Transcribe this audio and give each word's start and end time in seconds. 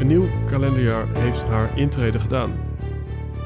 Een 0.00 0.06
nieuw 0.06 0.28
kalenderjaar 0.46 1.16
heeft 1.16 1.42
haar 1.42 1.78
intrede 1.78 2.20
gedaan. 2.20 2.52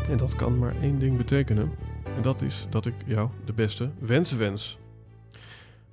En 0.09 0.17
dat 0.17 0.37
kan 0.37 0.59
maar 0.59 0.81
één 0.81 0.99
ding 0.99 1.17
betekenen. 1.17 1.73
En 2.17 2.23
dat 2.23 2.43
is 2.43 2.67
dat 2.71 2.87
ik 2.87 2.95
jou 3.07 3.31
de 3.45 3.53
beste 3.53 3.91
wensen 3.99 4.39
wens. 4.39 4.79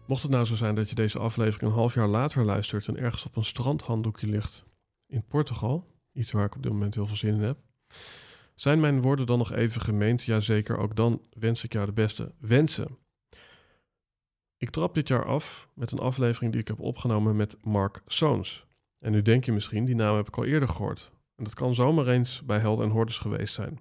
Mocht 0.05 0.21
het 0.21 0.31
nou 0.31 0.45
zo 0.45 0.55
zijn 0.55 0.75
dat 0.75 0.89
je 0.89 0.95
deze 0.95 1.19
aflevering 1.19 1.71
een 1.71 1.77
half 1.77 1.93
jaar 1.93 2.07
later 2.07 2.43
luistert 2.43 2.87
en 2.87 2.97
ergens 2.97 3.25
op 3.25 3.35
een 3.35 3.45
strandhanddoekje 3.45 4.27
ligt 4.27 4.65
in 5.07 5.23
Portugal, 5.27 5.87
iets 6.13 6.31
waar 6.31 6.45
ik 6.45 6.55
op 6.55 6.63
dit 6.63 6.71
moment 6.71 6.95
heel 6.95 7.07
veel 7.07 7.15
zin 7.15 7.35
in 7.35 7.41
heb, 7.41 7.57
zijn 8.55 8.79
mijn 8.79 9.01
woorden 9.01 9.25
dan 9.25 9.37
nog 9.37 9.51
even 9.51 9.81
gemeend? 9.81 10.23
Jazeker, 10.23 10.77
ook 10.77 10.95
dan 10.95 11.21
wens 11.33 11.63
ik 11.63 11.73
jou 11.73 11.85
de 11.85 11.91
beste 11.91 12.31
wensen. 12.39 12.97
Ik 14.57 14.69
trap 14.69 14.93
dit 14.93 15.07
jaar 15.07 15.25
af 15.25 15.67
met 15.73 15.91
een 15.91 15.99
aflevering 15.99 16.51
die 16.51 16.61
ik 16.61 16.67
heb 16.67 16.79
opgenomen 16.79 17.35
met 17.35 17.57
Mark 17.63 18.01
Soons. 18.07 18.69
En 19.01 19.11
nu 19.11 19.21
denk 19.21 19.45
je 19.45 19.51
misschien, 19.51 19.85
die 19.85 19.95
naam 19.95 20.15
heb 20.15 20.27
ik 20.27 20.37
al 20.37 20.45
eerder 20.45 20.69
gehoord. 20.69 21.11
En 21.35 21.43
dat 21.43 21.53
kan 21.53 21.75
zomaar 21.75 22.07
eens 22.07 22.41
bij 22.45 22.59
Helden 22.59 22.85
en 22.85 22.91
Hordes 22.91 23.17
geweest 23.17 23.53
zijn. 23.53 23.79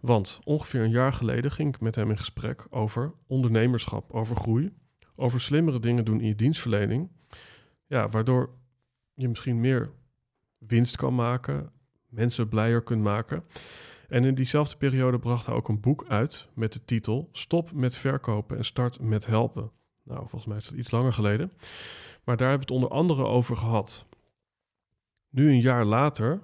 Want 0.00 0.40
ongeveer 0.44 0.82
een 0.82 0.90
jaar 0.90 1.12
geleden 1.12 1.50
ging 1.50 1.74
ik 1.74 1.80
met 1.80 1.94
hem 1.94 2.10
in 2.10 2.18
gesprek 2.18 2.66
over 2.70 3.12
ondernemerschap, 3.26 4.12
over 4.12 4.36
groei, 4.36 4.72
over 5.14 5.40
slimmere 5.40 5.80
dingen 5.80 6.04
doen 6.04 6.20
in 6.20 6.26
je 6.26 6.34
dienstverlening. 6.34 7.08
Ja, 7.86 8.08
waardoor 8.08 8.50
je 9.14 9.28
misschien 9.28 9.60
meer 9.60 9.90
winst 10.58 10.96
kan 10.96 11.14
maken, 11.14 11.70
mensen 12.08 12.48
blijer 12.48 12.82
kunt 12.82 13.02
maken. 13.02 13.44
En 14.08 14.24
in 14.24 14.34
diezelfde 14.34 14.76
periode 14.76 15.18
bracht 15.18 15.46
hij 15.46 15.54
ook 15.54 15.68
een 15.68 15.80
boek 15.80 16.04
uit 16.08 16.48
met 16.54 16.72
de 16.72 16.84
titel 16.84 17.28
Stop 17.32 17.72
met 17.72 17.96
verkopen 17.96 18.56
en 18.56 18.64
start 18.64 19.00
met 19.00 19.26
helpen. 19.26 19.70
Nou, 20.02 20.20
volgens 20.20 20.46
mij 20.46 20.56
is 20.56 20.64
dat 20.64 20.74
iets 20.74 20.90
langer 20.90 21.12
geleden. 21.12 21.52
Maar 22.24 22.36
daar 22.36 22.48
hebben 22.48 22.66
we 22.66 22.74
het 22.74 22.82
onder 22.82 22.98
andere 22.98 23.24
over 23.24 23.56
gehad. 23.56 24.06
Nu 25.30 25.48
een 25.48 25.60
jaar 25.60 25.84
later 25.84 26.42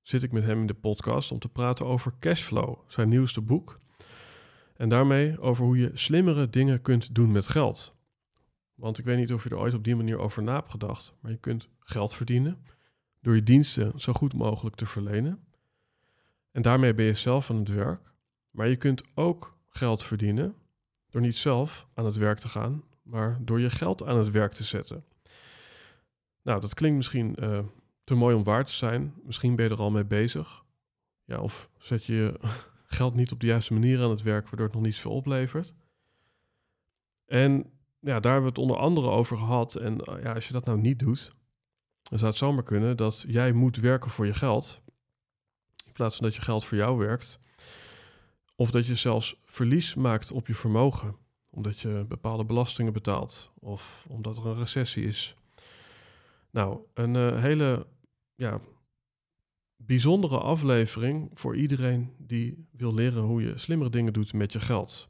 zit 0.00 0.22
ik 0.22 0.32
met 0.32 0.44
hem 0.44 0.60
in 0.60 0.66
de 0.66 0.74
podcast 0.74 1.32
om 1.32 1.38
te 1.38 1.48
praten 1.48 1.86
over 1.86 2.12
Cashflow, 2.20 2.78
zijn 2.86 3.08
nieuwste 3.08 3.40
boek. 3.40 3.78
En 4.76 4.88
daarmee 4.88 5.40
over 5.40 5.64
hoe 5.64 5.78
je 5.78 5.90
slimmere 5.94 6.50
dingen 6.50 6.82
kunt 6.82 7.14
doen 7.14 7.32
met 7.32 7.48
geld. 7.48 7.94
Want 8.74 8.98
ik 8.98 9.04
weet 9.04 9.18
niet 9.18 9.32
of 9.32 9.44
je 9.44 9.50
er 9.50 9.58
ooit 9.58 9.74
op 9.74 9.84
die 9.84 9.96
manier 9.96 10.18
over 10.18 10.42
na 10.42 10.54
hebt 10.54 10.70
gedacht, 10.70 11.14
maar 11.20 11.30
je 11.30 11.36
kunt 11.36 11.68
geld 11.78 12.14
verdienen 12.14 12.64
door 13.20 13.34
je 13.34 13.42
diensten 13.42 14.00
zo 14.00 14.12
goed 14.12 14.34
mogelijk 14.34 14.76
te 14.76 14.86
verlenen. 14.86 15.44
En 16.50 16.62
daarmee 16.62 16.94
ben 16.94 17.04
je 17.04 17.14
zelf 17.14 17.50
aan 17.50 17.56
het 17.56 17.68
werk. 17.68 18.12
Maar 18.50 18.68
je 18.68 18.76
kunt 18.76 19.02
ook 19.14 19.58
geld 19.68 20.02
verdienen 20.02 20.54
door 21.10 21.20
niet 21.20 21.36
zelf 21.36 21.86
aan 21.94 22.04
het 22.04 22.16
werk 22.16 22.38
te 22.38 22.48
gaan, 22.48 22.82
maar 23.02 23.38
door 23.40 23.60
je 23.60 23.70
geld 23.70 24.04
aan 24.04 24.18
het 24.18 24.30
werk 24.30 24.52
te 24.52 24.64
zetten. 24.64 25.04
Nou, 26.42 26.60
dat 26.60 26.74
klinkt 26.74 26.96
misschien 26.96 27.36
uh, 27.40 27.58
mooi 28.16 28.36
om 28.36 28.42
waar 28.42 28.64
te 28.64 28.72
zijn. 28.72 29.14
Misschien 29.24 29.56
ben 29.56 29.64
je 29.64 29.70
er 29.70 29.80
al 29.80 29.90
mee 29.90 30.04
bezig. 30.04 30.64
Ja, 31.24 31.40
of 31.40 31.68
zet 31.78 32.04
je 32.04 32.14
je 32.14 32.40
geld 32.86 33.14
niet 33.14 33.32
op 33.32 33.40
de 33.40 33.46
juiste 33.46 33.72
manier 33.72 34.02
aan 34.02 34.10
het 34.10 34.22
werk, 34.22 34.44
waardoor 34.44 34.66
het 34.66 34.74
nog 34.74 34.84
niet 34.84 34.94
zoveel 34.94 35.10
oplevert. 35.12 35.72
En 37.26 37.70
ja, 38.00 38.20
daar 38.20 38.32
hebben 38.32 38.42
we 38.42 38.60
het 38.60 38.68
onder 38.68 38.76
andere 38.76 39.08
over 39.08 39.36
gehad. 39.36 39.74
En 39.74 39.94
uh, 39.94 40.22
ja, 40.22 40.32
als 40.32 40.46
je 40.46 40.52
dat 40.52 40.64
nou 40.64 40.80
niet 40.80 40.98
doet, 40.98 41.32
dan 42.02 42.18
zou 42.18 42.30
het 42.30 42.40
zomaar 42.40 42.62
kunnen 42.62 42.96
dat 42.96 43.24
jij 43.26 43.52
moet 43.52 43.76
werken 43.76 44.10
voor 44.10 44.26
je 44.26 44.34
geld. 44.34 44.80
In 45.86 45.92
plaats 45.92 46.16
van 46.16 46.24
dat 46.24 46.34
je 46.34 46.42
geld 46.42 46.64
voor 46.64 46.76
jou 46.76 46.98
werkt. 46.98 47.38
Of 48.56 48.70
dat 48.70 48.86
je 48.86 48.94
zelfs 48.94 49.36
verlies 49.44 49.94
maakt 49.94 50.30
op 50.30 50.46
je 50.46 50.54
vermogen. 50.54 51.16
Omdat 51.50 51.78
je 51.78 52.04
bepaalde 52.08 52.44
belastingen 52.44 52.92
betaalt. 52.92 53.50
Of 53.58 54.04
omdat 54.08 54.36
er 54.36 54.46
een 54.46 54.58
recessie 54.58 55.04
is. 55.04 55.34
Nou, 56.50 56.78
een 56.94 57.14
uh, 57.14 57.40
hele 57.40 57.86
ja, 58.42 58.60
bijzondere 59.76 60.38
aflevering 60.38 61.30
voor 61.34 61.56
iedereen 61.56 62.12
die 62.18 62.66
wil 62.72 62.94
leren 62.94 63.22
hoe 63.22 63.42
je 63.42 63.58
slimmere 63.58 63.90
dingen 63.90 64.12
doet 64.12 64.32
met 64.32 64.52
je 64.52 64.60
geld. 64.60 65.08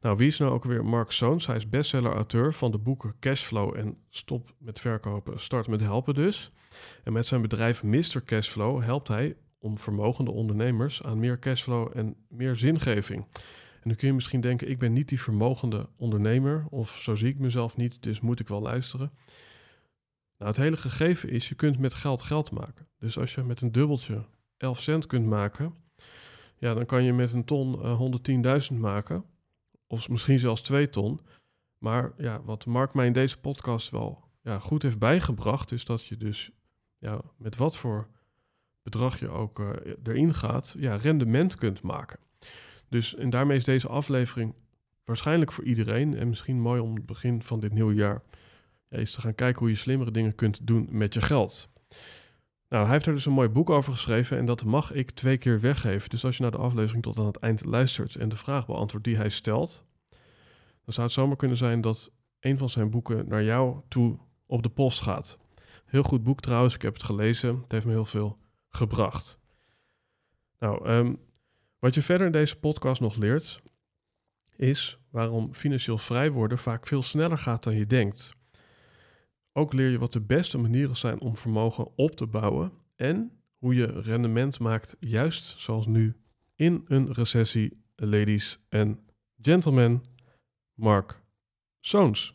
Nou, 0.00 0.16
wie 0.16 0.26
is 0.26 0.38
nou 0.38 0.52
ook 0.52 0.64
weer 0.64 0.84
Mark 0.84 1.10
Soons? 1.10 1.46
Hij 1.46 1.56
is 1.56 1.68
bestseller-auteur 1.68 2.54
van 2.54 2.70
de 2.70 2.78
boeken 2.78 3.14
Cashflow 3.20 3.76
en 3.76 3.96
Stop 4.08 4.54
met 4.58 4.80
verkopen, 4.80 5.40
Start 5.40 5.68
met 5.68 5.80
helpen 5.80 6.14
dus. 6.14 6.52
En 7.04 7.12
met 7.12 7.26
zijn 7.26 7.42
bedrijf 7.42 7.82
Mr. 7.82 8.22
Cashflow 8.24 8.82
helpt 8.82 9.08
hij 9.08 9.36
om 9.58 9.78
vermogende 9.78 10.30
ondernemers 10.30 11.02
aan 11.02 11.18
meer 11.18 11.38
cashflow 11.38 11.90
en 11.94 12.16
meer 12.28 12.56
zingeving. 12.56 13.26
En 13.80 13.88
nu 13.88 13.94
kun 13.94 14.08
je 14.08 14.14
misschien 14.14 14.40
denken, 14.40 14.70
ik 14.70 14.78
ben 14.78 14.92
niet 14.92 15.08
die 15.08 15.20
vermogende 15.20 15.88
ondernemer, 15.96 16.66
of 16.70 16.98
zo 17.02 17.14
zie 17.14 17.28
ik 17.28 17.38
mezelf 17.38 17.76
niet, 17.76 18.02
dus 18.02 18.20
moet 18.20 18.40
ik 18.40 18.48
wel 18.48 18.62
luisteren. 18.62 19.12
Nou, 20.38 20.50
het 20.50 20.56
hele 20.56 20.76
gegeven 20.76 21.30
is, 21.30 21.48
je 21.48 21.54
kunt 21.54 21.78
met 21.78 21.94
geld 21.94 22.22
geld 22.22 22.50
maken. 22.50 22.86
Dus 22.98 23.18
als 23.18 23.34
je 23.34 23.42
met 23.42 23.60
een 23.60 23.72
dubbeltje 23.72 24.24
11 24.56 24.80
cent 24.80 25.06
kunt 25.06 25.26
maken, 25.26 25.74
ja, 26.58 26.74
dan 26.74 26.86
kan 26.86 27.02
je 27.02 27.12
met 27.12 27.32
een 27.32 27.44
ton 27.44 27.74
uh, 27.74 28.70
110.000 28.72 28.78
maken. 28.78 29.24
Of 29.86 30.08
misschien 30.08 30.38
zelfs 30.38 30.62
2 30.62 30.90
ton. 30.90 31.20
Maar 31.78 32.12
ja, 32.16 32.42
wat 32.42 32.66
Mark 32.66 32.94
mij 32.94 33.06
in 33.06 33.12
deze 33.12 33.38
podcast 33.38 33.90
wel 33.90 34.24
ja, 34.42 34.58
goed 34.58 34.82
heeft 34.82 34.98
bijgebracht, 34.98 35.72
is 35.72 35.84
dat 35.84 36.06
je 36.06 36.16
dus 36.16 36.50
ja, 36.98 37.20
met 37.36 37.56
wat 37.56 37.76
voor 37.76 38.08
bedrag 38.82 39.18
je 39.18 39.28
ook 39.28 39.58
uh, 39.58 39.70
erin 40.02 40.34
gaat, 40.34 40.74
ja, 40.78 40.96
rendement 40.96 41.54
kunt 41.54 41.82
maken. 41.82 42.18
Dus 42.88 43.14
en 43.14 43.30
daarmee 43.30 43.56
is 43.56 43.64
deze 43.64 43.88
aflevering 43.88 44.54
waarschijnlijk 45.04 45.52
voor 45.52 45.64
iedereen 45.64 46.16
en 46.16 46.28
misschien 46.28 46.60
mooi 46.60 46.80
om 46.80 46.94
het 46.94 47.06
begin 47.06 47.42
van 47.42 47.60
dit 47.60 47.72
nieuwe 47.72 47.94
jaar 47.94 48.22
ja, 48.22 48.43
is 49.00 49.12
te 49.12 49.20
gaan 49.20 49.34
kijken 49.34 49.60
hoe 49.60 49.70
je 49.70 49.76
slimmere 49.76 50.10
dingen 50.10 50.34
kunt 50.34 50.66
doen 50.66 50.88
met 50.90 51.14
je 51.14 51.20
geld. 51.20 51.68
Nou, 52.68 52.84
hij 52.84 52.92
heeft 52.92 53.06
er 53.06 53.14
dus 53.14 53.26
een 53.26 53.32
mooi 53.32 53.48
boek 53.48 53.70
over 53.70 53.92
geschreven 53.92 54.38
en 54.38 54.44
dat 54.44 54.64
mag 54.64 54.92
ik 54.92 55.10
twee 55.10 55.36
keer 55.36 55.60
weggeven. 55.60 56.10
Dus 56.10 56.24
als 56.24 56.36
je 56.36 56.42
naar 56.42 56.50
de 56.50 56.58
aflevering 56.58 57.02
tot 57.02 57.18
aan 57.18 57.26
het 57.26 57.36
eind 57.36 57.64
luistert 57.64 58.14
en 58.14 58.28
de 58.28 58.36
vraag 58.36 58.66
beantwoordt 58.66 59.06
die 59.06 59.16
hij 59.16 59.28
stelt, 59.28 59.84
dan 60.84 60.94
zou 60.94 61.06
het 61.06 61.16
zomaar 61.16 61.36
kunnen 61.36 61.56
zijn 61.56 61.80
dat 61.80 62.10
een 62.40 62.58
van 62.58 62.70
zijn 62.70 62.90
boeken 62.90 63.28
naar 63.28 63.42
jou 63.42 63.80
toe 63.88 64.18
op 64.46 64.62
de 64.62 64.68
post 64.68 65.00
gaat. 65.00 65.38
Heel 65.84 66.02
goed 66.02 66.22
boek 66.22 66.40
trouwens, 66.40 66.74
ik 66.74 66.82
heb 66.82 66.94
het 66.94 67.02
gelezen. 67.02 67.60
Het 67.62 67.72
heeft 67.72 67.86
me 67.86 67.92
heel 67.92 68.04
veel 68.04 68.38
gebracht. 68.68 69.38
Nou, 70.58 70.88
um, 70.88 71.18
wat 71.78 71.94
je 71.94 72.02
verder 72.02 72.26
in 72.26 72.32
deze 72.32 72.58
podcast 72.58 73.00
nog 73.00 73.16
leert, 73.16 73.62
is 74.56 74.98
waarom 75.10 75.54
financieel 75.54 75.98
vrij 75.98 76.30
worden 76.30 76.58
vaak 76.58 76.86
veel 76.86 77.02
sneller 77.02 77.38
gaat 77.38 77.62
dan 77.62 77.76
je 77.76 77.86
denkt. 77.86 78.33
Ook 79.56 79.72
leer 79.72 79.90
je 79.90 79.98
wat 79.98 80.12
de 80.12 80.20
beste 80.20 80.58
manieren 80.58 80.96
zijn 80.96 81.20
om 81.20 81.36
vermogen 81.36 81.88
op 81.96 82.16
te 82.16 82.26
bouwen 82.26 82.72
en 82.96 83.30
hoe 83.58 83.74
je 83.74 84.00
rendement 84.00 84.58
maakt, 84.58 84.96
juist 85.00 85.54
zoals 85.58 85.86
nu 85.86 86.14
in 86.54 86.84
een 86.86 87.12
recessie, 87.12 87.84
ladies 87.96 88.58
en 88.68 88.98
gentlemen. 89.40 90.02
Mark 90.74 91.20
Soons. 91.80 92.34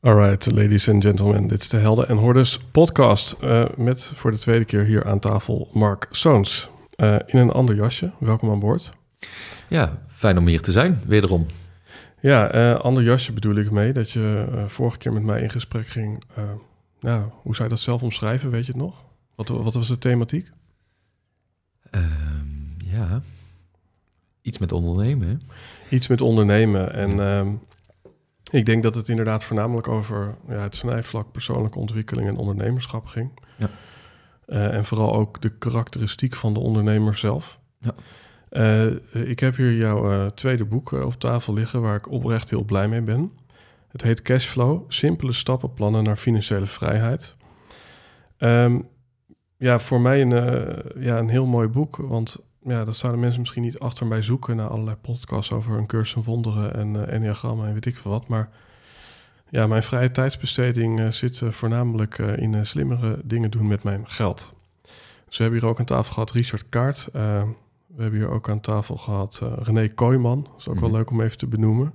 Alright, 0.00 0.52
ladies 0.52 0.88
and 0.88 1.02
gentlemen, 1.02 1.46
dit 1.46 1.60
is 1.60 1.68
de 1.68 1.76
Helden 1.76 2.08
en 2.08 2.16
Hordes 2.16 2.58
podcast 2.58 3.36
uh, 3.42 3.68
met 3.76 4.04
voor 4.04 4.30
de 4.30 4.38
tweede 4.38 4.64
keer 4.64 4.84
hier 4.84 5.04
aan 5.04 5.18
tafel 5.18 5.68
Mark 5.72 6.06
Soons. 6.10 6.70
Uh, 6.96 7.16
in 7.26 7.38
een 7.38 7.50
ander 7.50 7.74
jasje, 7.74 8.12
welkom 8.20 8.50
aan 8.50 8.60
boord. 8.60 8.92
Ja, 9.68 10.02
fijn 10.08 10.38
om 10.38 10.46
hier 10.46 10.60
te 10.60 10.72
zijn, 10.72 10.98
wederom. 11.06 11.46
Ja, 12.20 12.54
uh, 12.54 12.80
ander 12.80 13.02
jasje 13.02 13.32
bedoel 13.32 13.54
ik 13.54 13.70
mee, 13.70 13.92
dat 13.92 14.10
je 14.10 14.46
vorige 14.66 14.98
keer 14.98 15.12
met 15.12 15.22
mij 15.22 15.40
in 15.42 15.50
gesprek 15.50 15.86
ging. 15.86 16.22
nou, 17.00 17.24
hoe 17.42 17.54
zou 17.54 17.68
je 17.68 17.74
dat 17.74 17.82
zelf 17.84 18.02
omschrijven, 18.02 18.50
weet 18.50 18.66
je 18.66 18.72
het 18.72 18.80
nog? 18.80 19.04
Wat, 19.34 19.48
wat 19.48 19.74
was 19.74 19.88
de 19.88 19.98
thematiek? 19.98 20.50
Ehm, 21.90 22.84
ja, 22.84 23.20
iets 24.42 24.58
met 24.58 24.72
ondernemen. 24.72 25.28
hè? 25.28 25.36
Iets 25.96 26.06
met 26.08 26.20
ondernemen. 26.20 26.92
En 26.92 27.16
Ja. 27.16 27.38
ehm, 27.38 27.52
ik 28.50 28.66
denk 28.66 28.82
dat 28.82 28.94
het 28.94 29.08
inderdaad 29.08 29.44
voornamelijk 29.44 29.88
over 29.88 30.34
ja, 30.48 30.54
het 30.62 30.74
snijvlak 30.76 31.32
persoonlijke 31.32 31.78
ontwikkeling 31.78 32.28
en 32.28 32.36
ondernemerschap 32.36 33.06
ging. 33.06 33.30
Ja. 33.56 33.68
Eh, 34.46 34.74
en 34.74 34.84
vooral 34.84 35.14
ook 35.14 35.40
de 35.42 35.48
karakteristiek 35.58 36.34
van 36.36 36.54
de 36.54 36.60
ondernemer 36.60 37.16
zelf. 37.16 37.58
Ja. 37.78 37.94
Eh, 38.48 38.86
ik 39.12 39.40
heb 39.40 39.56
hier 39.56 39.72
jouw 39.72 40.10
eh, 40.10 40.26
tweede 40.26 40.64
boek 40.64 40.92
eh, 40.92 41.04
op 41.04 41.14
tafel 41.14 41.54
liggen 41.54 41.80
waar 41.80 41.96
ik 41.96 42.10
oprecht 42.10 42.50
heel 42.50 42.64
blij 42.64 42.88
mee 42.88 43.00
ben. 43.00 43.32
Het 43.88 44.02
heet 44.02 44.22
Cashflow, 44.22 44.84
simpele 44.88 45.32
stappenplannen 45.32 46.04
naar 46.04 46.16
financiële 46.16 46.66
vrijheid. 46.66 47.36
Ehm, 48.36 48.80
ja, 49.56 49.78
voor 49.78 50.00
mij 50.00 50.22
een, 50.22 50.30
ja, 50.98 51.18
een 51.18 51.28
heel 51.28 51.46
mooi 51.46 51.68
boek, 51.68 51.96
want 51.96 52.36
ja, 52.62 52.84
dat 52.84 52.96
zouden 52.96 53.20
mensen 53.20 53.40
misschien 53.40 53.62
niet 53.62 53.78
achter 53.78 54.06
mij 54.06 54.22
zoeken 54.22 54.56
naar 54.56 54.68
allerlei 54.68 54.96
podcasts 54.96 55.52
over 55.52 55.78
een 55.78 55.86
cursus 55.86 56.16
in 56.16 56.22
wonderen 56.22 56.74
en 56.74 57.08
enneagrammen 57.08 57.66
en 57.66 57.72
weet 57.72 57.86
ik 57.86 57.96
veel 57.96 58.10
wat. 58.10 58.28
Maar 58.28 58.48
ja, 59.48 59.66
mijn 59.66 59.82
vrije 59.82 60.10
tijdsbesteding 60.10 61.14
zit 61.14 61.42
voornamelijk 61.44 62.18
in 62.18 62.66
slimmere 62.66 63.20
dingen 63.24 63.50
doen 63.50 63.66
met 63.66 63.82
mijn 63.82 64.04
geld. 64.06 64.52
Dus 65.26 65.36
we 65.36 65.42
hebben 65.42 65.60
hier 65.60 65.68
ook 65.68 65.78
aan 65.78 65.84
tafel 65.84 66.12
gehad 66.12 66.30
Richard 66.30 66.68
Kaart. 66.68 67.08
We 67.96 68.02
hebben 68.02 68.20
hier 68.20 68.30
ook 68.30 68.48
aan 68.48 68.60
tafel 68.60 68.96
gehad 68.96 69.40
eh, 69.42 69.52
René 69.62 69.88
Kooijman. 69.88 70.42
Dat 70.42 70.54
is 70.58 70.68
ook 70.68 70.78
wel 70.80 70.88
Mhm. 70.88 70.98
leuk 70.98 71.10
om 71.10 71.20
even 71.20 71.38
te 71.38 71.46
benoemen. 71.46 71.92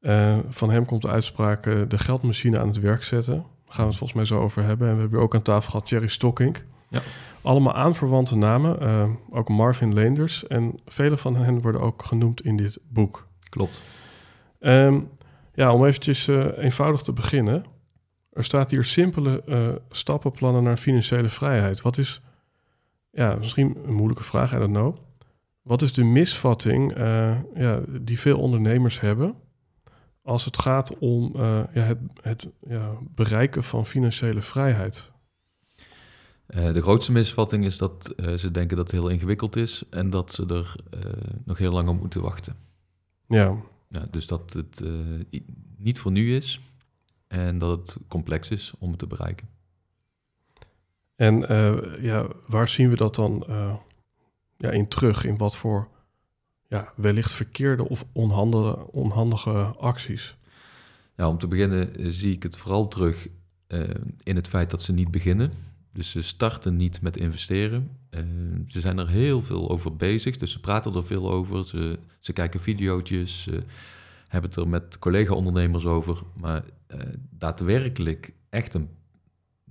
Eh, 0.00 0.38
van 0.48 0.70
hem 0.70 0.84
komt 0.84 1.02
de 1.02 1.08
uitspraak 1.08 1.66
eh, 1.66 1.80
de 1.88 1.98
geldmachine 1.98 2.58
aan 2.58 2.66
het 2.68 2.80
werk 2.80 3.04
zetten. 3.04 3.34
Daar 3.34 3.74
gaan 3.74 3.84
we 3.84 3.88
het 3.90 3.96
volgens 3.98 4.12
mij 4.12 4.24
zo 4.24 4.40
over 4.40 4.64
hebben. 4.64 4.88
En 4.88 4.94
we 4.94 5.00
hebben 5.00 5.18
hier 5.18 5.26
ook 5.26 5.34
aan 5.34 5.42
tafel 5.42 5.70
gehad 5.70 5.88
Jerry 5.88 6.06
Stokkink. 6.08 6.64
Ja. 6.88 7.00
Allemaal 7.42 7.74
aanverwante 7.74 8.36
namen, 8.36 8.78
ook 9.30 9.48
Marvin 9.48 9.94
Leenders. 9.94 10.46
En 10.46 10.78
vele 10.86 11.16
van 11.16 11.36
hen 11.36 11.60
worden 11.60 11.80
ook 11.80 12.04
genoemd 12.04 12.40
in 12.42 12.56
dit 12.56 12.78
boek. 12.88 13.26
Klopt. 13.48 13.82
Ehm, 14.60 15.00
ja, 15.54 15.72
om 15.72 15.84
eventjes 15.84 16.26
eenvoudig 16.56 17.02
te 17.02 17.12
beginnen. 17.12 17.64
Er 18.32 18.44
staat 18.44 18.70
hier 18.70 18.84
simpele 18.84 19.42
stappenplannen 19.90 20.62
naar 20.62 20.76
financiële 20.76 21.28
vrijheid. 21.28 21.82
Wat 21.82 21.98
is, 21.98 22.22
ja, 23.14 23.34
misschien 23.34 23.76
een 23.84 23.94
moeilijke 23.94 24.22
vraag, 24.22 24.52
I 24.52 24.58
don't 24.58 24.72
know. 24.72 24.96
Wat 25.62 25.82
is 25.82 25.92
de 25.92 26.04
misvatting 26.04 26.92
eh, 26.92 27.36
ja, 27.54 27.80
die 28.00 28.20
veel 28.20 28.38
ondernemers 28.38 29.00
hebben 29.00 29.34
als 30.22 30.44
het 30.44 30.58
gaat 30.58 30.98
om 30.98 31.32
eh, 31.34 31.60
ja, 31.74 31.82
het, 31.82 31.98
het 32.20 32.46
ja, 32.68 32.92
bereiken 33.14 33.64
van 33.64 33.86
financiële 33.86 34.42
vrijheid? 34.42 35.10
Eh, 36.46 36.72
de 36.72 36.82
grootste 36.82 37.12
misvatting 37.12 37.64
is 37.64 37.78
dat 37.78 38.14
ze 38.36 38.50
denken 38.50 38.76
dat 38.76 38.90
het 38.90 39.00
heel 39.00 39.08
ingewikkeld 39.08 39.56
is 39.56 39.82
en 39.90 40.10
dat 40.10 40.32
ze 40.32 40.46
er 40.46 40.74
nog 41.44 41.58
heel 41.58 41.72
lang 41.72 41.88
op 41.88 42.00
moeten 42.00 42.22
wachten. 42.22 42.56
Ja, 43.26 43.56
Ja, 43.88 44.06
dus 44.10 44.26
dat 44.26 44.52
het 44.52 44.82
niet 45.76 45.98
voor 45.98 46.12
nu 46.12 46.36
is 46.36 46.60
en 47.26 47.58
dat 47.58 47.78
het 47.78 47.96
complex 48.08 48.48
is 48.48 48.72
om 48.78 48.90
het 48.90 48.98
te 48.98 49.06
bereiken. 49.06 49.48
En 51.16 51.48
eh, 51.48 52.02
ja, 52.02 52.26
waar 52.46 52.68
zien 52.68 52.90
we 52.90 52.96
dat 52.96 53.14
dan 53.14 53.44
eh, 53.48 53.74
ja, 54.56 54.70
in 54.70 54.88
terug? 54.88 55.24
In 55.24 55.36
wat 55.36 55.56
voor 55.56 55.88
ja, 56.68 56.92
wellicht 56.96 57.32
verkeerde 57.32 57.88
of 57.88 58.04
onhandige, 58.12 58.92
onhandige 58.92 59.52
acties? 59.78 60.36
Ja, 61.16 61.28
om 61.28 61.38
te 61.38 61.48
beginnen 61.48 61.96
eh, 61.96 62.06
zie 62.08 62.32
ik 62.32 62.42
het 62.42 62.56
vooral 62.56 62.88
terug 62.88 63.28
in 64.22 64.36
het 64.36 64.48
feit 64.48 64.70
dat 64.70 64.82
ze 64.82 64.92
niet 64.92 65.10
beginnen. 65.10 65.50
Dus 65.92 66.10
ze 66.10 66.22
starten 66.22 66.76
niet 66.76 67.00
met 67.00 67.16
investeren. 67.16 67.90
Ze 68.66 68.80
zijn 68.80 68.98
er 68.98 69.08
heel 69.08 69.42
veel 69.42 69.70
over 69.70 69.96
bezig, 69.96 70.36
dus 70.36 70.52
ze 70.52 70.60
praten 70.60 70.94
er 70.94 71.04
veel 71.04 71.30
over. 71.30 71.64
Ze, 71.64 71.98
ze 72.20 72.32
kijken 72.32 72.60
video's, 72.60 73.42
ze 73.42 73.62
hebben 74.28 74.50
het 74.50 74.58
er 74.60 74.68
met 74.68 74.98
collega-ondernemers 74.98 75.86
over. 75.86 76.22
Maar 76.36 76.64
daadwerkelijk 77.30 78.32
echt 78.48 78.74
een, 78.74 78.88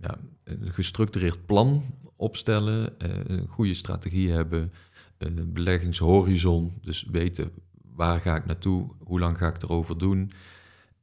ja, 0.01 0.17
gestructureerd 0.45 1.45
plan 1.45 1.83
opstellen, 2.15 2.99
eh, 2.99 3.09
een 3.25 3.47
goede 3.47 3.73
strategie 3.73 4.31
hebben, 4.31 4.73
een 5.17 5.53
beleggingshorizon, 5.53 6.73
dus 6.81 7.07
weten 7.11 7.51
waar 7.95 8.19
ga 8.19 8.35
ik 8.35 8.45
naartoe, 8.45 8.91
hoe 8.99 9.19
lang 9.19 9.37
ga 9.37 9.47
ik 9.47 9.61
erover 9.61 9.97
doen 9.97 10.31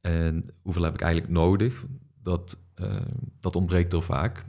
en 0.01 0.51
hoeveel 0.63 0.83
heb 0.83 0.95
ik 0.95 1.01
eigenlijk 1.01 1.33
nodig, 1.33 1.85
dat, 2.23 2.59
eh, 2.75 2.97
dat 3.41 3.57
ontbreekt 3.57 3.93
er 3.93 4.03
vaak 4.03 4.45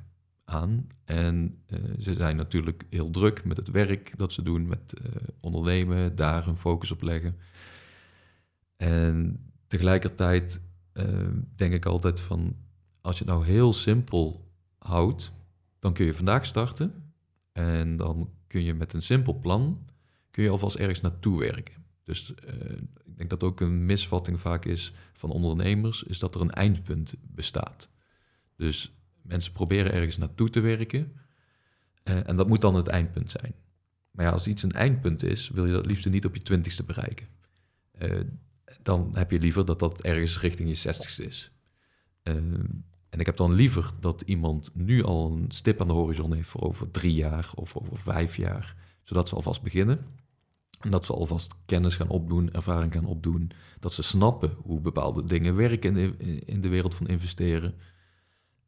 aan. 0.45 0.88
En 1.03 1.61
eh, 1.65 1.79
ze 1.99 2.13
zijn 2.13 2.35
natuurlijk 2.35 2.85
heel 2.89 3.09
druk 3.09 3.45
met 3.45 3.57
het 3.57 3.71
werk 3.71 4.17
dat 4.17 4.31
ze 4.31 4.43
doen, 4.43 4.67
met 4.67 4.93
ondernemen, 5.39 6.15
daar 6.15 6.47
een 6.47 6.57
focus 6.57 6.91
op 6.91 7.01
leggen. 7.01 7.38
En 8.77 9.45
tegelijkertijd 9.67 10.61
denk 11.55 11.73
ik 11.73 11.85
altijd 11.85 12.19
van, 12.19 12.55
als 13.01 13.17
je 13.17 13.23
het 13.23 13.33
nou 13.33 13.45
heel 13.45 13.73
simpel 13.73 14.50
houdt, 14.81 15.31
dan 15.79 15.93
kun 15.93 16.05
je 16.05 16.13
vandaag 16.13 16.45
starten. 16.45 17.13
En 17.51 17.95
dan 17.95 18.29
kun 18.47 18.63
je 18.63 18.73
met 18.73 18.93
een 18.93 19.01
simpel 19.01 19.39
plan, 19.39 19.85
kun 20.31 20.43
je 20.43 20.49
alvast 20.49 20.75
ergens 20.75 21.01
naartoe 21.01 21.39
werken. 21.39 21.85
Dus 22.03 22.35
eh, 22.35 22.71
ik 23.05 23.17
denk 23.17 23.29
dat 23.29 23.43
ook 23.43 23.59
een 23.59 23.85
misvatting 23.85 24.39
vaak 24.39 24.65
is 24.65 24.93
van 25.13 25.29
ondernemers, 25.29 26.03
is 26.03 26.19
dat 26.19 26.35
er 26.35 26.41
een 26.41 26.51
eindpunt 26.51 27.13
bestaat. 27.21 27.89
Dus 28.55 28.93
mensen 29.21 29.53
proberen 29.53 29.93
ergens 29.93 30.17
naartoe 30.17 30.49
te 30.49 30.59
werken 30.59 31.15
eh, 32.03 32.29
en 32.29 32.35
dat 32.35 32.47
moet 32.47 32.61
dan 32.61 32.75
het 32.75 32.87
eindpunt 32.87 33.31
zijn. 33.31 33.53
Maar 34.11 34.25
ja, 34.25 34.31
als 34.31 34.47
iets 34.47 34.63
een 34.63 34.71
eindpunt 34.71 35.23
is, 35.23 35.49
wil 35.49 35.65
je 35.65 35.73
dat 35.73 35.85
liefst 35.85 36.09
niet 36.09 36.25
op 36.25 36.35
je 36.35 36.41
twintigste 36.41 36.83
bereiken. 36.83 37.27
Eh, 37.91 38.19
dan 38.81 39.11
heb 39.15 39.31
je 39.31 39.39
liever 39.39 39.65
dat 39.65 39.79
dat 39.79 40.01
ergens 40.01 40.39
richting 40.39 40.69
je 40.69 40.75
zestigste 40.75 41.25
is. 41.25 41.51
En 43.11 43.19
ik 43.19 43.25
heb 43.25 43.37
dan 43.37 43.53
liever 43.53 43.91
dat 43.99 44.21
iemand 44.21 44.69
nu 44.73 45.03
al 45.03 45.31
een 45.31 45.51
stip 45.51 45.81
aan 45.81 45.87
de 45.87 45.93
horizon 45.93 46.33
heeft 46.33 46.49
voor 46.49 46.61
over 46.61 46.91
drie 46.91 47.13
jaar 47.13 47.51
of 47.55 47.77
over 47.77 47.97
vijf 47.97 48.35
jaar, 48.35 48.75
zodat 49.03 49.29
ze 49.29 49.35
alvast 49.35 49.61
beginnen. 49.61 50.05
En 50.79 50.91
dat 50.91 51.05
ze 51.05 51.13
alvast 51.13 51.55
kennis 51.65 51.95
gaan 51.95 52.07
opdoen, 52.09 52.53
ervaring 52.53 52.93
gaan 52.93 53.05
opdoen. 53.05 53.51
Dat 53.79 53.93
ze 53.93 54.03
snappen 54.03 54.55
hoe 54.61 54.79
bepaalde 54.79 55.23
dingen 55.23 55.55
werken 55.55 55.97
in 55.97 56.15
de, 56.17 56.39
in 56.45 56.61
de 56.61 56.69
wereld 56.69 56.95
van 56.95 57.07
investeren. 57.07 57.73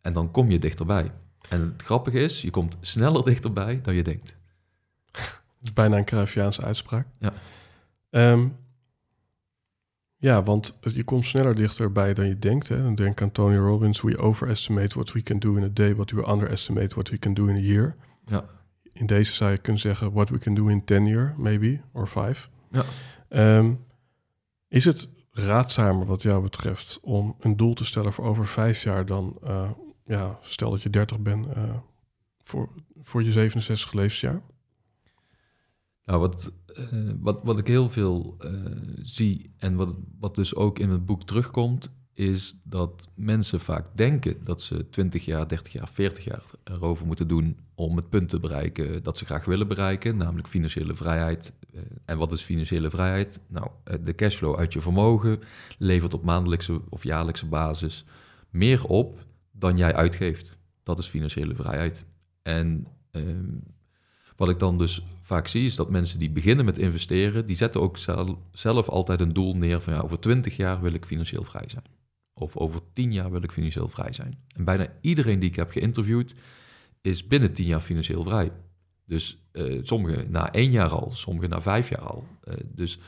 En 0.01 0.13
dan 0.13 0.31
kom 0.31 0.51
je 0.51 0.60
dichterbij. 0.60 1.12
En 1.50 1.62
het 1.62 1.81
grappige 1.81 2.19
is, 2.19 2.41
je 2.41 2.50
komt 2.50 2.77
sneller 2.79 3.24
dichterbij 3.32 3.82
dan 3.82 3.94
je 3.94 4.03
denkt. 4.03 4.36
Dat 5.12 5.22
is 5.62 5.74
bijna 5.74 5.98
een 5.98 6.06
Cruyffiaanse 6.06 6.62
uitspraak. 6.62 7.08
Ja. 7.20 7.34
Ehm, 8.10 8.48
ja, 10.24 10.44
want 10.44 10.77
je 10.82 11.03
komt 11.03 11.25
sneller 11.25 11.56
dichterbij 11.56 12.13
dan 12.13 12.27
je 12.27 12.39
denkt. 12.39 12.68
Hè. 12.68 12.94
Denk 12.94 13.22
aan 13.22 13.32
Tony 13.32 13.58
Robbins. 13.58 14.01
We 14.01 14.18
overestimate 14.18 14.96
what 14.96 15.12
we 15.12 15.22
can 15.22 15.39
do 15.39 15.56
in 15.56 15.63
a 15.63 15.70
day, 15.74 15.96
but 15.96 16.12
we 16.12 16.27
underestimate 16.27 16.96
what 16.96 17.10
we 17.10 17.20
can 17.20 17.34
do 17.34 17.48
in 17.48 17.56
a 17.56 17.60
year. 17.60 17.96
Ja. 18.25 18.46
In 18.94 19.06
deze 19.06 19.34
zou 19.34 19.51
je 19.51 19.58
kunnen 19.58 19.82
zeggen 19.82 20.12
what 20.12 20.30
we 20.30 20.38
can 20.38 20.53
do 20.53 20.68
in 20.68 20.84
10 20.84 21.06
year, 21.06 21.34
maybe, 21.38 21.80
or 21.92 22.08
5. 22.08 22.50
Ja. 22.70 22.84
Ehm, 23.30 23.74
is 24.68 24.86
het 24.86 25.10
raadzamer 25.32 26.06
wat 26.06 26.22
jou 26.22 26.42
betreft 26.44 27.00
om 27.01 27.36
een 27.39 27.58
doel 27.58 27.74
te 27.74 27.86
stellen 27.86 28.13
voor 28.13 28.25
over 28.25 28.48
vijf 28.48 28.84
jaar 28.84 29.06
dan, 29.06 29.38
eh, 29.44 29.70
ja, 30.06 30.38
stel 30.42 30.72
dat 30.72 30.82
je 30.82 30.89
30 30.89 31.20
bent, 31.20 31.48
eh, 31.48 31.63
voor, 32.44 32.70
voor 33.01 33.24
je 33.24 33.32
67 33.32 33.94
levensjaar? 33.94 34.42
Nou, 36.05 36.19
wat, 36.19 36.51
eh, 36.65 37.10
wat, 37.19 37.39
wat 37.43 37.57
ik 37.57 37.67
heel 37.67 37.89
veel 37.89 38.36
eh, 38.39 38.51
zie 39.01 39.53
en 39.57 39.75
wat, 39.75 39.95
wat 40.19 40.36
dus 40.36 40.55
ook 40.55 40.79
in 40.79 40.89
het 40.89 41.05
boek 41.05 41.24
terugkomt, 41.24 41.91
is 42.13 42.55
dat 42.63 43.10
mensen 43.15 43.60
vaak 43.60 43.86
denken 43.95 44.43
dat 44.43 44.62
ze 44.62 44.89
20 44.89 45.25
jaar, 45.25 45.48
30 45.48 45.74
jaar, 45.74 45.88
40 45.88 46.24
jaar 46.24 46.43
erover 46.63 47.05
moeten 47.05 47.27
doen 47.27 47.60
om 47.75 47.95
het 47.95 48.10
punt 48.10 48.29
te 48.29 48.39
bereiken 48.39 49.03
dat 49.03 49.17
ze 49.17 49.25
graag 49.25 49.45
willen 49.45 49.67
bereiken, 49.67 50.17
namelijk 50.17 50.48
financiële 50.48 50.95
vrijheid. 50.95 51.53
Eh, 51.74 51.81
en 52.05 52.17
wat 52.17 52.31
is 52.31 52.41
financiële 52.41 52.89
vrijheid? 52.89 53.39
Nou, 53.48 53.67
de 54.03 54.15
cashflow 54.15 54.57
uit 54.57 54.74
je 54.74 54.81
vermogen 54.81 55.39
levert 55.77 56.13
op 56.13 56.24
maandelijkse 56.24 56.81
of 56.89 57.03
jaarlijkse 57.03 57.45
basis 57.45 58.05
meer 58.50 58.86
op 58.86 59.25
dan 59.51 59.77
jij 59.77 59.95
uitgeeft. 59.95 60.57
Dat 60.83 61.00
is 61.00 61.07
financiële 61.07 61.55
vrijheid. 61.55 62.05
En 62.41 62.88
ehm, 63.12 63.57
wat 64.36 64.50
ik 64.50 64.60
dan 64.60 64.77
dus 64.77 65.03
vaak 65.24 65.48
zie, 65.48 65.65
is 65.65 65.75
dat 65.75 65.89
mensen 65.89 66.20
die 66.20 66.30
beginnen 66.30 66.65
met 66.65 66.77
investeren, 66.77 67.46
die 67.46 67.56
zetten 67.56 67.82
ook 67.82 67.98
zel- 67.98 68.42
zelf 68.51 68.89
altijd 68.89 69.20
een 69.22 69.34
doel 69.34 69.56
neer 69.56 69.82
van 69.82 69.94
ja, 69.94 70.00
over 70.00 70.20
20 70.20 70.56
jaar 70.56 70.82
wil 70.82 70.94
ik 70.94 71.06
financieel 71.06 71.44
vrij 71.44 71.65
zijn. 71.68 71.84
Of 72.34 72.58
over 72.58 72.82
10 72.94 73.13
jaar 73.13 73.32
wil 73.32 73.44
ik 73.44 73.51
financieel 73.51 73.88
vrij 73.88 74.13
zijn. 74.13 74.38
En 74.56 74.63
bijna 74.63 74.88
iedereen 75.01 75.39
die 75.39 75.50
ik 75.50 75.56
heb 75.56 75.72
geïnterviewd, 75.72 76.34
is 77.01 77.27
binnen 77.27 77.53
10 77.53 77.65
jaar 77.65 77.82
financieel 77.82 78.24
vrij. 78.24 78.51
Dus 79.06 79.38
eh 79.51 79.80
sommigen 79.82 80.32
na 80.32 80.51
één 80.53 80.72
jaar 80.72 80.89
al, 80.89 81.12
sommigen 81.12 81.50
na 81.50 81.62
vijf 81.62 81.89
jaar 81.89 82.01
al. 82.01 82.27
Eh, 82.44 82.53
dus 82.74 83.00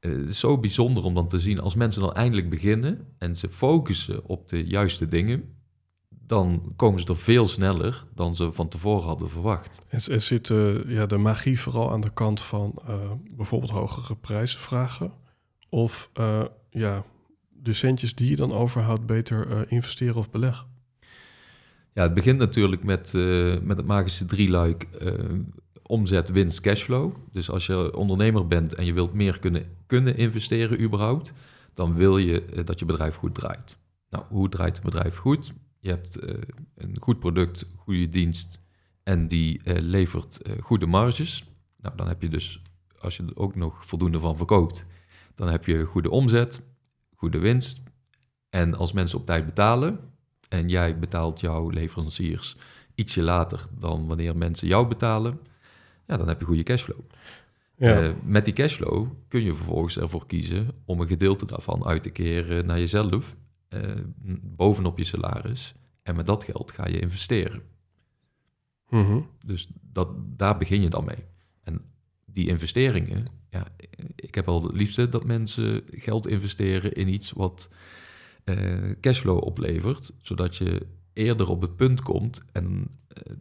eh, 0.00 0.10
het 0.10 0.28
is 0.28 0.38
zo 0.40 0.58
bijzonder 0.58 1.04
om 1.04 1.14
dan 1.14 1.28
te 1.28 1.40
zien 1.40 1.60
als 1.60 1.74
mensen 1.74 2.02
dan 2.02 2.12
eindelijk 2.14 2.50
beginnen 2.50 3.06
en 3.18 3.36
ze 3.36 3.48
focussen 3.48 4.24
op 4.24 4.48
de 4.48 4.66
juiste 4.66 5.08
dingen, 5.08 5.54
dan 6.30 6.72
komen 6.76 7.00
ze 7.00 7.06
er 7.06 7.16
veel 7.16 7.46
sneller 7.46 8.04
dan 8.14 8.36
ze 8.36 8.52
van 8.52 8.68
tevoren 8.68 9.06
hadden 9.06 9.30
verwacht. 9.30 9.78
En, 9.88 10.22
zit 10.22 10.50
eh, 10.50 10.84
ja, 10.90 11.06
de 11.06 11.16
magie 11.16 11.60
vooral 11.60 11.92
aan 11.92 12.00
de 12.00 12.12
kant 12.12 12.40
van 12.40 12.82
eh, 12.86 12.94
bijvoorbeeld 13.30 13.70
hogere 13.70 14.16
prijzen 14.16 14.60
vragen? 14.60 15.12
Of 15.68 16.10
eh, 16.12 16.44
ja, 16.70 17.04
de 17.48 17.72
centjes 17.72 18.14
die 18.14 18.30
je 18.30 18.36
dan 18.36 18.52
overhoudt 18.52 19.06
beter 19.06 19.70
investeren 19.72 20.16
of 20.16 20.30
beleggen? 20.30 20.66
Ja, 21.92 22.02
het 22.02 22.14
begint 22.14 22.38
natuurlijk 22.38 22.84
met, 22.84 23.12
met 23.62 23.76
het 23.76 23.86
magische 23.86 24.24
drieluik 24.24 24.88
omzet, 25.82 26.30
winst, 26.30 26.60
cashflow. 26.60 27.14
Dus 27.32 27.50
als 27.50 27.66
je 27.66 27.96
ondernemer 27.96 28.46
bent 28.46 28.74
en 28.74 28.84
je 28.84 28.92
wilt 28.92 29.12
meer 29.12 29.38
kunnen, 29.38 29.76
kunnen 29.86 30.16
investeren 30.16 30.80
überhaupt, 30.80 31.32
dan 31.74 31.94
wil 31.94 32.18
je 32.18 32.62
dat 32.64 32.78
je 32.78 32.84
bedrijf 32.84 33.14
goed 33.14 33.34
draait. 33.34 33.76
Nou, 34.10 34.24
hoe 34.28 34.48
draait 34.48 34.76
het 34.76 34.84
bedrijf 34.84 35.16
goed? 35.16 35.52
Je 35.80 35.88
hebt 35.88 36.16
eh, 36.16 36.34
een 36.74 36.96
goed 37.00 37.18
product, 37.18 37.66
goede 37.76 38.08
dienst 38.08 38.60
en 39.02 39.28
die 39.28 39.60
eh, 39.62 39.76
levert 39.80 40.42
eh, 40.42 40.62
goede 40.62 40.86
marges. 40.86 41.44
Nou, 41.76 41.96
dan 41.96 42.08
heb 42.08 42.22
je 42.22 42.28
dus, 42.28 42.62
als 42.98 43.16
je 43.16 43.22
er 43.22 43.36
ook 43.36 43.54
nog 43.54 43.86
voldoende 43.86 44.20
van 44.20 44.36
verkoopt, 44.36 44.86
dan 45.34 45.48
heb 45.48 45.66
je 45.66 45.84
goede 45.84 46.10
omzet, 46.10 46.60
goede 47.14 47.38
winst. 47.38 47.82
En 48.48 48.74
als 48.74 48.92
mensen 48.92 49.18
op 49.18 49.26
tijd 49.26 49.44
betalen 49.46 50.00
en 50.48 50.68
jij 50.68 50.98
betaalt 50.98 51.40
jouw 51.40 51.68
leveranciers 51.68 52.56
ietsje 52.94 53.22
later 53.22 53.66
dan 53.78 54.06
wanneer 54.06 54.36
mensen 54.36 54.68
jou 54.68 54.88
betalen, 54.88 55.40
ja, 56.06 56.16
dan 56.16 56.28
heb 56.28 56.40
je 56.40 56.46
goede 56.46 56.62
cashflow. 56.62 57.00
Ja, 57.76 58.14
met 58.24 58.44
die 58.44 58.54
cashflow 58.54 59.08
kun 59.28 59.42
je 59.42 59.54
vervolgens 59.54 59.98
ervoor 59.98 60.26
kiezen 60.26 60.68
om 60.84 61.00
een 61.00 61.06
gedeelte 61.06 61.46
daarvan 61.46 61.84
uit 61.84 62.02
te 62.02 62.10
keren 62.10 62.66
naar 62.66 62.78
jezelf, 62.78 63.36
eh, 63.70 64.00
bovenop 64.42 64.98
je 64.98 65.04
salaris. 65.04 65.74
En 66.02 66.16
met 66.16 66.26
dat 66.26 66.44
geld 66.44 66.72
ga 66.72 66.86
je 66.86 67.00
investeren. 67.00 67.62
Mhm. 68.88 69.20
Dus 69.46 69.68
dat, 69.80 70.08
daar 70.36 70.58
begin 70.58 70.82
je 70.82 70.88
dan 70.90 71.04
mee. 71.04 71.24
En 71.62 71.80
die 72.24 72.48
investeringen, 72.48 73.26
ja, 73.50 73.66
ik 74.14 74.34
heb 74.34 74.48
al 74.48 74.62
het 74.62 74.72
liefste 74.72 75.08
dat 75.08 75.24
mensen 75.24 75.82
geld 75.90 76.26
investeren 76.26 76.92
in 76.92 77.08
iets 77.08 77.30
wat 77.30 77.68
eh, 78.44 78.90
cashflow 79.00 79.44
oplevert, 79.44 80.12
zodat 80.18 80.56
je 80.56 80.86
eerder 81.12 81.48
op 81.48 81.60
het 81.60 81.76
punt 81.76 82.02
komt 82.02 82.40
en, 82.52 82.96
eh, 83.08 83.32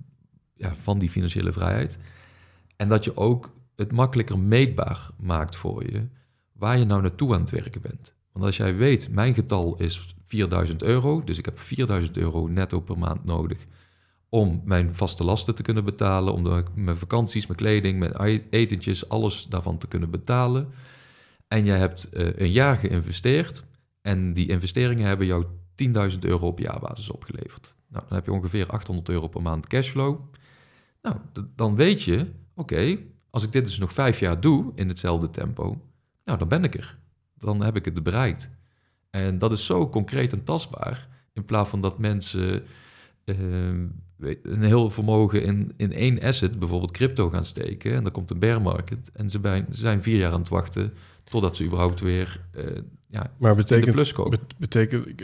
ja, 0.53 0.75
van 0.75 0.99
die 0.99 1.09
financiële 1.09 1.51
vrijheid. 1.51 1.97
En 2.75 2.89
dat 2.89 3.03
je 3.03 3.17
ook 3.17 3.53
het 3.75 3.91
makkelijker 3.91 4.39
meetbaar 4.39 5.09
maakt 5.17 5.55
voor 5.55 5.91
je 5.91 6.07
waar 6.53 6.77
je 6.77 6.85
nou 6.85 7.01
naartoe 7.01 7.33
aan 7.33 7.39
het 7.39 7.49
werken 7.49 7.81
bent. 7.81 8.13
Want 8.31 8.45
als 8.45 8.57
jij 8.57 8.75
weet, 8.75 9.09
mijn 9.09 9.33
getal 9.33 9.77
is 9.77 10.15
4000 10.29 10.83
euro, 10.83 11.23
dus 11.23 11.37
ik 11.37 11.45
heb 11.45 11.59
4000 11.59 12.17
euro 12.17 12.47
netto 12.47 12.79
per 12.79 12.97
maand 12.97 13.23
nodig 13.23 13.65
om 14.29 14.61
mijn 14.65 14.95
vaste 14.95 15.23
lasten 15.23 15.55
te 15.55 15.61
kunnen 15.61 15.85
betalen, 15.85 16.33
om 16.33 16.63
mijn 16.75 16.97
vakanties, 16.97 17.47
mijn 17.47 17.59
kleding, 17.59 17.99
mijn 17.99 18.41
etentjes, 18.49 19.09
alles 19.09 19.47
daarvan 19.47 19.77
te 19.77 19.87
kunnen 19.87 20.09
betalen. 20.09 20.67
En 21.47 21.65
jij 21.65 21.77
hebt 21.77 22.09
eh, 22.09 22.27
een 22.35 22.51
jaar 22.51 22.77
geïnvesteerd 22.77 23.63
en 24.01 24.33
die 24.33 24.47
investeringen 24.47 25.07
hebben 25.07 25.25
jou 25.25 25.45
10.000 26.11 26.19
euro 26.19 26.47
op 26.47 26.59
jaarbasis 26.59 27.09
opgeleverd. 27.09 27.73
Nou, 27.87 28.05
dan 28.07 28.17
heb 28.17 28.25
je 28.25 28.31
ongeveer 28.31 28.67
800 28.67 29.09
euro 29.09 29.27
per 29.27 29.41
maand 29.41 29.67
cashflow. 29.67 30.19
Nou, 31.01 31.15
dan 31.55 31.75
weet 31.75 32.01
je, 32.01 32.31
oké, 32.55 32.97
als 33.29 33.43
ik 33.43 33.51
dit 33.51 33.63
dus 33.63 33.77
nog 33.77 33.93
vijf 33.93 34.19
jaar 34.19 34.41
doe 34.41 34.71
in 34.75 34.87
hetzelfde 34.87 35.29
tempo, 35.29 35.81
nou, 36.25 36.37
dan 36.39 36.47
ben 36.47 36.63
ik 36.63 36.75
er. 36.75 36.97
Dan 37.37 37.61
heb 37.61 37.75
ik 37.75 37.85
het 37.85 38.03
bereikt. 38.03 38.49
En 39.09 39.37
dat 39.37 39.51
is 39.51 39.65
zo 39.65 39.89
concreet 39.89 40.33
en 40.33 40.43
tastbaar, 40.43 41.07
in 41.33 41.45
plaats 41.45 41.69
van 41.69 41.81
dat 41.81 41.97
mensen 41.97 42.63
eh, 43.25 43.35
weet- 44.15 44.45
een 44.45 44.63
heel 44.63 44.89
vermogen 44.89 45.43
in, 45.43 45.73
in 45.77 45.93
één 45.93 46.21
asset, 46.21 46.59
bijvoorbeeld 46.59 46.91
crypto, 46.91 47.29
gaan 47.29 47.45
steken. 47.45 47.93
En 47.93 48.03
dan 48.03 48.11
komt 48.11 48.31
een 48.31 48.39
bear 48.39 48.61
market 48.61 49.11
en 49.13 49.29
ze, 49.29 49.39
bij, 49.39 49.65
ze 49.71 49.77
zijn 49.77 50.03
vier 50.03 50.17
jaar 50.17 50.31
aan 50.31 50.39
het 50.39 50.49
wachten 50.49 50.93
totdat 51.23 51.55
ze 51.55 51.65
überhaupt 51.65 51.99
weer 51.99 52.41
eh, 52.51 52.63
ja, 53.07 53.33
maar 53.37 53.51
in 53.51 53.57
de 53.57 53.63
betekent, 53.63 53.95
plus 53.95 54.13
komen. 54.13 54.39
betekent 54.57 55.21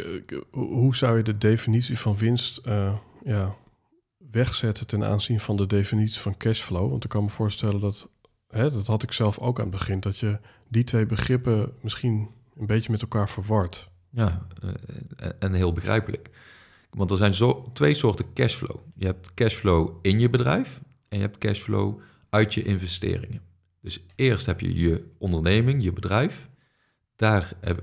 hoe 0.51 0.95
zou 0.95 1.17
je 1.17 1.23
de 1.23 1.37
definitie 1.37 1.99
van 1.99 2.17
winst 2.17 2.57
eh, 2.57 2.93
ja, 3.23 3.55
wegzetten 4.31 4.87
ten 4.87 5.03
aanzien 5.03 5.39
van 5.39 5.55
de 5.55 5.67
definitie 5.67 6.21
van 6.21 6.37
cashflow? 6.37 6.89
Want 6.89 7.03
ik 7.03 7.09
kan 7.09 7.23
me 7.23 7.29
voorstellen 7.29 7.79
dat, 7.79 8.09
hè, 8.47 8.71
dat 8.71 8.87
had 8.87 9.03
ik 9.03 9.11
zelf 9.11 9.39
ook 9.39 9.57
aan 9.59 9.67
het 9.67 9.75
begin, 9.75 9.99
dat 9.99 10.17
je 10.17 10.39
die 10.67 10.83
twee 10.83 11.05
begrippen 11.05 11.73
misschien 11.81 12.29
een 12.57 12.65
beetje 12.65 12.91
met 12.91 13.01
elkaar 13.01 13.29
verward. 13.29 13.89
Ja, 14.09 14.47
eh, 14.61 14.69
en- 15.15 15.39
en 15.39 15.53
heel 15.53 15.73
begrijpelijk. 15.73 16.29
Want 16.89 17.11
er 17.11 17.17
zijn 17.17 17.33
zo, 17.33 17.69
twee 17.73 17.93
soorten 17.93 18.33
cashflow. 18.33 18.77
Je 18.97 19.05
hebt 19.05 19.33
cashflow 19.33 19.95
in 20.01 20.19
je 20.19 20.29
bedrijf 20.29 20.81
en 21.07 21.17
je 21.17 21.23
hebt 21.23 21.37
cashflow 21.37 21.99
uit 22.29 22.53
je 22.53 22.63
investeringen. 22.63 23.41
Dus 23.81 24.05
eerst 24.15 24.45
heb 24.45 24.59
je 24.59 24.75
je 24.75 25.11
onderneming, 25.17 25.83
je 25.83 25.93
bedrijf. 25.93 26.49
Daar 27.15 27.53
eh, 27.61 27.73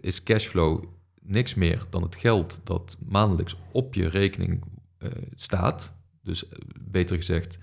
is 0.00 0.22
cashflow 0.22 0.84
niks 1.20 1.54
meer 1.54 1.86
dan 1.90 2.02
het 2.02 2.16
geld 2.16 2.60
dat 2.64 2.98
maandelijks 3.06 3.56
op 3.72 3.94
je 3.94 4.08
rekening 4.08 4.62
eh, 4.98 5.10
staat. 5.34 5.94
Dus 6.22 6.48
eh, 6.48 6.58
beter 6.80 7.16
gezegd, 7.16 7.58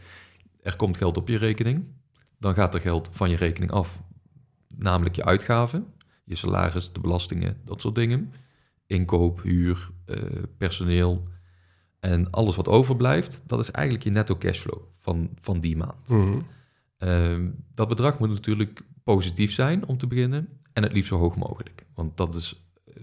er 0.61 0.75
komt 0.75 0.97
geld 0.97 1.17
op 1.17 1.27
je 1.27 1.37
rekening. 1.37 1.85
Dan 2.39 2.53
gaat 2.53 2.73
er 2.73 2.81
geld 2.81 3.09
van 3.11 3.29
je 3.29 3.35
rekening 3.35 3.71
af, 3.71 4.01
namelijk 4.67 5.15
je 5.15 5.23
uitgaven 5.23 5.93
je 6.29 6.35
salaris, 6.35 6.91
de 6.91 6.99
belastingen, 6.99 7.57
dat 7.65 7.81
soort 7.81 7.95
dingen. 7.95 8.33
Inkoop, 8.85 9.41
huur, 9.41 9.89
eh, 10.05 10.17
personeel. 10.57 11.27
En 11.99 12.29
alles 12.31 12.55
wat 12.55 12.67
overblijft, 12.67 13.41
dat 13.45 13.59
is 13.59 13.71
eigenlijk 13.71 14.05
je 14.05 14.11
netto 14.11 14.35
cashflow 14.37 14.81
van, 14.97 15.29
van 15.39 15.59
die 15.59 15.77
maand. 15.77 16.09
Mhm. 16.09 16.39
Ehm, 16.97 17.49
dat 17.75 17.87
bedrag 17.87 18.19
moet 18.19 18.29
natuurlijk 18.29 18.81
positief 19.03 19.51
zijn 19.51 19.85
om 19.85 19.97
te 19.97 20.07
beginnen. 20.07 20.47
En 20.73 20.83
het 20.83 20.93
liefst 20.93 21.09
zo 21.09 21.17
hoog 21.17 21.35
mogelijk. 21.35 21.85
Want 21.93 22.17
dat, 22.17 22.35
is, 22.35 22.63
eh, 22.85 22.93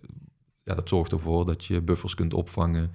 ja, 0.62 0.75
dat 0.75 0.88
zorgt 0.88 1.12
ervoor 1.12 1.47
dat 1.47 1.64
je 1.64 1.80
buffers 1.80 2.14
kunt 2.14 2.35
opvangen. 2.35 2.90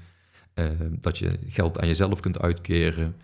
eh, 0.54 0.70
dat 0.92 1.18
je 1.18 1.40
geld 1.48 1.80
aan 1.80 1.88
jezelf 1.88 2.20
kunt 2.20 2.40
uitkeren. 2.40 3.16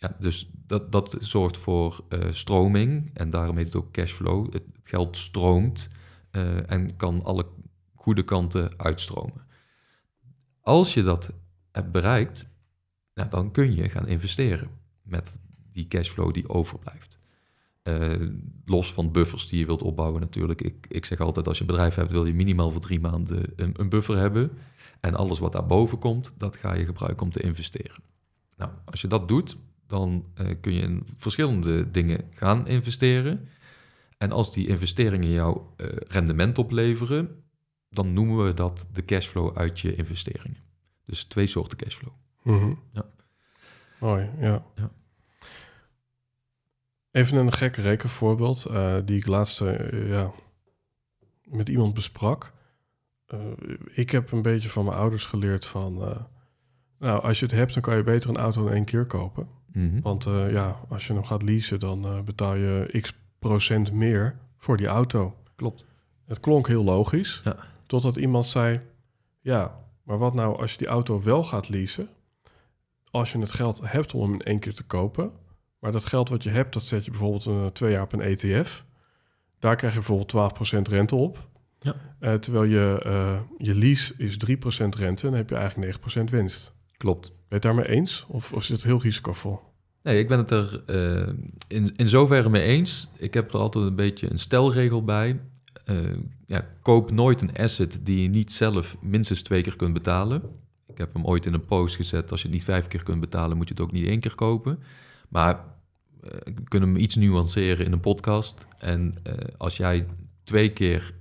Ja, 0.00 0.16
dus 0.18 0.50
dat, 0.66 0.92
dat 0.92 1.16
zorgt 1.18 1.56
voor 1.56 2.04
eh, 2.08 2.32
stroming. 2.32 3.10
En 3.14 3.30
daarom 3.30 3.56
heet 3.56 3.66
het 3.66 3.76
ook 3.76 3.92
cashflow. 3.92 4.52
Het 4.52 4.62
geld 4.82 5.16
stroomt 5.16 5.88
eh, 6.30 6.70
en 6.70 6.96
kan 6.96 7.24
alle 7.24 7.46
goede 7.94 8.22
kanten 8.22 8.78
uitstromen. 8.78 9.46
Als 10.60 10.94
je 10.94 11.02
dat 11.02 11.30
hebt 11.72 11.92
bereikt, 11.92 12.46
nou, 13.14 13.30
dan 13.30 13.50
kun 13.50 13.74
je 13.74 13.88
gaan 13.88 14.06
investeren 14.06 14.70
met 15.02 15.32
die 15.72 15.88
cashflow 15.88 16.34
die 16.34 16.48
overblijft. 16.48 17.18
Eh, 17.82 18.28
los 18.64 18.92
van 18.92 19.12
buffers 19.12 19.48
die 19.48 19.58
je 19.58 19.66
wilt 19.66 19.82
opbouwen 19.82 20.20
natuurlijk. 20.20 20.62
Ik, 20.62 20.86
ik 20.88 21.04
zeg 21.04 21.20
altijd, 21.20 21.46
als 21.48 21.56
je 21.56 21.62
een 21.62 21.70
bedrijf 21.70 21.94
hebt, 21.94 22.10
wil 22.10 22.26
je 22.26 22.34
minimaal 22.34 22.70
voor 22.70 22.80
drie 22.80 23.00
maanden 23.00 23.52
een, 23.56 23.74
een 23.76 23.88
buffer 23.88 24.16
hebben. 24.16 24.50
En 25.00 25.14
alles 25.14 25.38
wat 25.38 25.52
daarboven 25.52 25.98
komt, 25.98 26.32
dat 26.38 26.56
ga 26.56 26.74
je 26.74 26.84
gebruiken 26.84 27.22
om 27.22 27.32
te 27.32 27.42
investeren. 27.42 28.02
Nou, 28.56 28.70
als 28.84 29.00
je 29.00 29.08
dat 29.08 29.28
doet, 29.28 29.56
dan 29.90 30.24
eh, 30.34 30.46
kun 30.60 30.72
je 30.72 30.80
in 30.80 31.06
verschillende 31.16 31.90
dingen 31.90 32.30
gaan 32.30 32.66
investeren. 32.66 33.48
En 34.18 34.32
als 34.32 34.52
die 34.52 34.66
investeringen 34.66 35.30
jou 35.30 35.60
eh, 35.76 35.86
rendement 36.08 36.58
opleveren, 36.58 37.44
dan 37.88 38.12
noemen 38.12 38.44
we 38.44 38.54
dat 38.54 38.86
de 38.92 39.04
cashflow 39.04 39.56
uit 39.56 39.80
je 39.80 39.94
investeringen. 39.94 40.58
Dus 41.04 41.24
twee 41.24 41.46
soorten 41.46 41.78
cashflow. 41.78 42.12
Mhm. 42.42 42.74
Ja. 42.92 43.04
Mooi, 43.98 44.30
ja. 44.38 44.64
Ja. 44.74 44.90
Even 47.10 47.36
een 47.36 47.52
gek 47.52 47.76
rekenvoorbeeld 47.76 48.64
eh, 48.64 48.96
die 49.04 49.16
ik 49.16 49.26
laatst 49.26 49.58
ja, 49.90 50.32
met 51.44 51.68
iemand 51.68 51.94
besprak. 51.94 52.52
Ik 53.92 54.10
heb 54.10 54.32
een 54.32 54.42
beetje 54.42 54.68
van 54.68 54.84
mijn 54.84 54.96
ouders 54.96 55.26
geleerd 55.26 55.66
van... 55.66 55.94
nou, 56.98 57.22
als 57.22 57.38
je 57.38 57.44
het 57.44 57.54
hebt, 57.54 57.74
dan 57.74 57.82
kan 57.82 57.96
je 57.96 58.02
beter 58.02 58.30
een 58.30 58.36
auto 58.36 58.66
in 58.66 58.72
één 58.72 58.84
keer 58.84 59.06
kopen. 59.06 59.48
Mhm. 59.72 60.00
Want 60.00 60.26
eh, 60.26 60.52
ja, 60.52 60.80
als 60.88 61.06
je 61.06 61.12
hem 61.12 61.24
gaat 61.24 61.42
leasen, 61.42 61.80
dan 61.80 62.04
eh, 62.04 62.20
betaal 62.20 62.54
je 62.54 62.98
x 63.00 63.12
procent 63.38 63.92
meer 63.92 64.38
voor 64.58 64.76
die 64.76 64.86
auto. 64.86 65.36
Klopt. 65.56 65.84
Het 66.26 66.40
klonk 66.40 66.66
heel 66.68 66.84
logisch, 66.84 67.40
Ja. 67.44 67.56
totdat 67.86 68.16
iemand 68.16 68.46
zei... 68.46 68.80
Ja, 69.40 69.78
maar 70.02 70.18
wat 70.18 70.34
nou 70.34 70.58
als 70.60 70.72
je 70.72 70.78
die 70.78 70.86
auto 70.86 71.22
wel 71.22 71.44
gaat 71.44 71.68
leasen? 71.68 72.08
Als 73.10 73.32
je 73.32 73.38
het 73.38 73.52
geld 73.52 73.80
hebt 73.84 74.14
om 74.14 74.22
hem 74.22 74.32
in 74.32 74.40
één 74.40 74.58
keer 74.58 74.74
te 74.74 74.82
kopen... 74.84 75.30
maar 75.78 75.92
dat 75.92 76.04
geld 76.04 76.28
wat 76.28 76.42
je 76.42 76.50
hebt, 76.50 76.72
dat 76.72 76.82
zet 76.82 77.04
je 77.04 77.10
bijvoorbeeld 77.10 77.46
eh, 77.46 77.66
twee 77.66 77.92
jaar 77.92 78.02
op 78.02 78.12
een 78.12 78.20
ETF... 78.20 78.84
daar 79.58 79.76
krijg 79.76 79.92
je 79.94 79.98
bijvoorbeeld 80.00 80.88
12% 80.88 80.90
rente 80.90 81.14
op. 81.16 81.48
Ja. 81.80 81.94
Terwijl 82.38 82.64
je, 82.64 83.40
je 83.58 83.74
lease 83.74 84.14
is 84.16 84.34
3% 84.34 84.88
rente... 84.88 85.02
en 85.06 85.16
dan 85.16 85.34
heb 85.34 85.48
je 85.50 85.56
eigenlijk 85.56 85.96
9% 86.16 86.22
winst. 86.30 86.74
Klopt. 87.00 87.28
Ben 87.28 87.36
je 87.48 87.54
het 87.54 87.62
daarmee 87.62 87.88
eens? 87.88 88.24
Of, 88.28 88.52
of 88.52 88.62
is 88.62 88.68
het 88.68 88.82
heel 88.82 89.00
risicovol? 89.00 89.60
Nee, 90.02 90.18
ik 90.18 90.28
ben 90.28 90.38
het 90.38 90.50
er 90.50 90.82
eh, 90.86 91.32
in, 91.68 91.96
in 91.96 92.06
zoverre 92.06 92.48
mee 92.48 92.62
eens. 92.62 93.08
Ik 93.16 93.34
heb 93.34 93.52
er 93.52 93.58
altijd 93.58 93.84
een 93.84 93.94
beetje 93.94 94.30
een 94.30 94.38
stelregel 94.38 95.04
bij. 95.04 95.40
Eh, 95.84 95.96
ja, 96.46 96.66
koop 96.82 97.10
nooit 97.10 97.40
een 97.40 97.56
asset 97.56 98.00
die 98.02 98.22
je 98.22 98.28
niet 98.28 98.52
zelf 98.52 98.96
minstens 99.00 99.42
twee 99.42 99.62
keer 99.62 99.76
kunt 99.76 99.92
betalen. 99.92 100.42
Ik 100.86 100.98
heb 100.98 101.12
hem 101.12 101.24
ooit 101.24 101.46
in 101.46 101.54
een 101.54 101.64
post 101.64 101.96
gezet. 101.96 102.30
Als 102.30 102.40
je 102.40 102.46
het 102.46 102.56
niet 102.56 102.64
vijf 102.64 102.86
keer 102.86 103.02
kunt 103.02 103.20
betalen, 103.20 103.56
moet 103.56 103.68
je 103.68 103.74
het 103.74 103.82
ook 103.82 103.92
niet 103.92 104.06
één 104.06 104.20
keer 104.20 104.34
kopen. 104.34 104.78
Maar 105.28 105.54
uh, 105.54 106.30
we 106.30 106.64
kunnen 106.64 106.88
hem 106.88 106.98
iets 106.98 107.14
nuanceren 107.14 107.86
in 107.86 107.92
een 107.92 108.00
podcast. 108.00 108.66
En 108.78 109.14
als 109.56 109.76
jij 109.76 110.06
twee 110.44 110.72
keer 110.72 111.14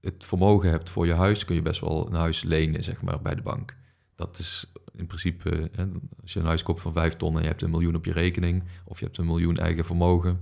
het 0.00 0.24
vermogen 0.24 0.70
hebt 0.70 0.90
voor 0.90 1.06
je 1.06 1.12
huis, 1.12 1.44
kun 1.44 1.54
je 1.54 1.62
best 1.62 1.80
wel 1.80 2.06
een 2.06 2.14
huis 2.14 2.42
lenen, 2.42 2.84
zeg 2.84 3.02
maar, 3.02 3.22
bij 3.22 3.34
de 3.34 3.42
bank. 3.42 3.76
Dat 4.16 4.38
is 4.38 4.72
in 4.96 5.06
principe, 5.06 5.70
hè, 5.72 5.86
als 6.22 6.32
je 6.32 6.40
een 6.40 6.46
huis 6.46 6.62
koopt 6.62 6.80
van 6.80 6.92
vijf 6.92 7.16
ton 7.16 7.36
en 7.36 7.42
je 7.42 7.48
hebt 7.48 7.62
een 7.62 7.70
miljoen 7.70 7.96
op 7.96 8.04
je 8.04 8.12
rekening, 8.12 8.62
of 8.84 8.98
je 8.98 9.04
hebt 9.04 9.18
een 9.18 9.26
miljoen 9.26 9.56
eigen 9.56 9.84
vermogen, 9.84 10.40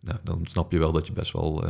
nou, 0.00 0.18
dan 0.24 0.46
snap 0.46 0.72
je 0.72 0.78
wel 0.78 0.92
dat 0.92 1.06
je 1.06 1.12
best 1.12 1.32
wel 1.32 1.64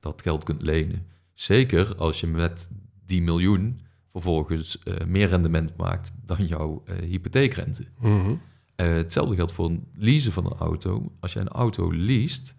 dat 0.00 0.22
geld 0.22 0.44
kunt 0.44 0.62
lenen. 0.62 1.06
Zeker 1.34 1.96
als 1.96 2.20
je 2.20 2.26
met 2.26 2.68
die 3.04 3.22
miljoen 3.22 3.80
vervolgens 4.10 4.78
uh, 4.84 4.94
meer 5.06 5.28
rendement 5.28 5.76
maakt 5.76 6.12
dan 6.24 6.46
jouw 6.46 6.82
uh, 6.86 6.98
hypotheekrente. 6.98 7.84
Mm 7.98 8.20
-hmm. 8.20 8.40
uh, 8.76 8.86
hetzelfde 8.86 9.34
geldt 9.34 9.52
voor 9.52 9.66
een 9.66 9.86
leasen 9.94 10.32
van 10.32 10.46
een 10.46 10.58
auto. 10.58 11.12
Als 11.20 11.32
je 11.32 11.40
een 11.40 11.48
auto 11.48 11.90
leest, 11.90 12.54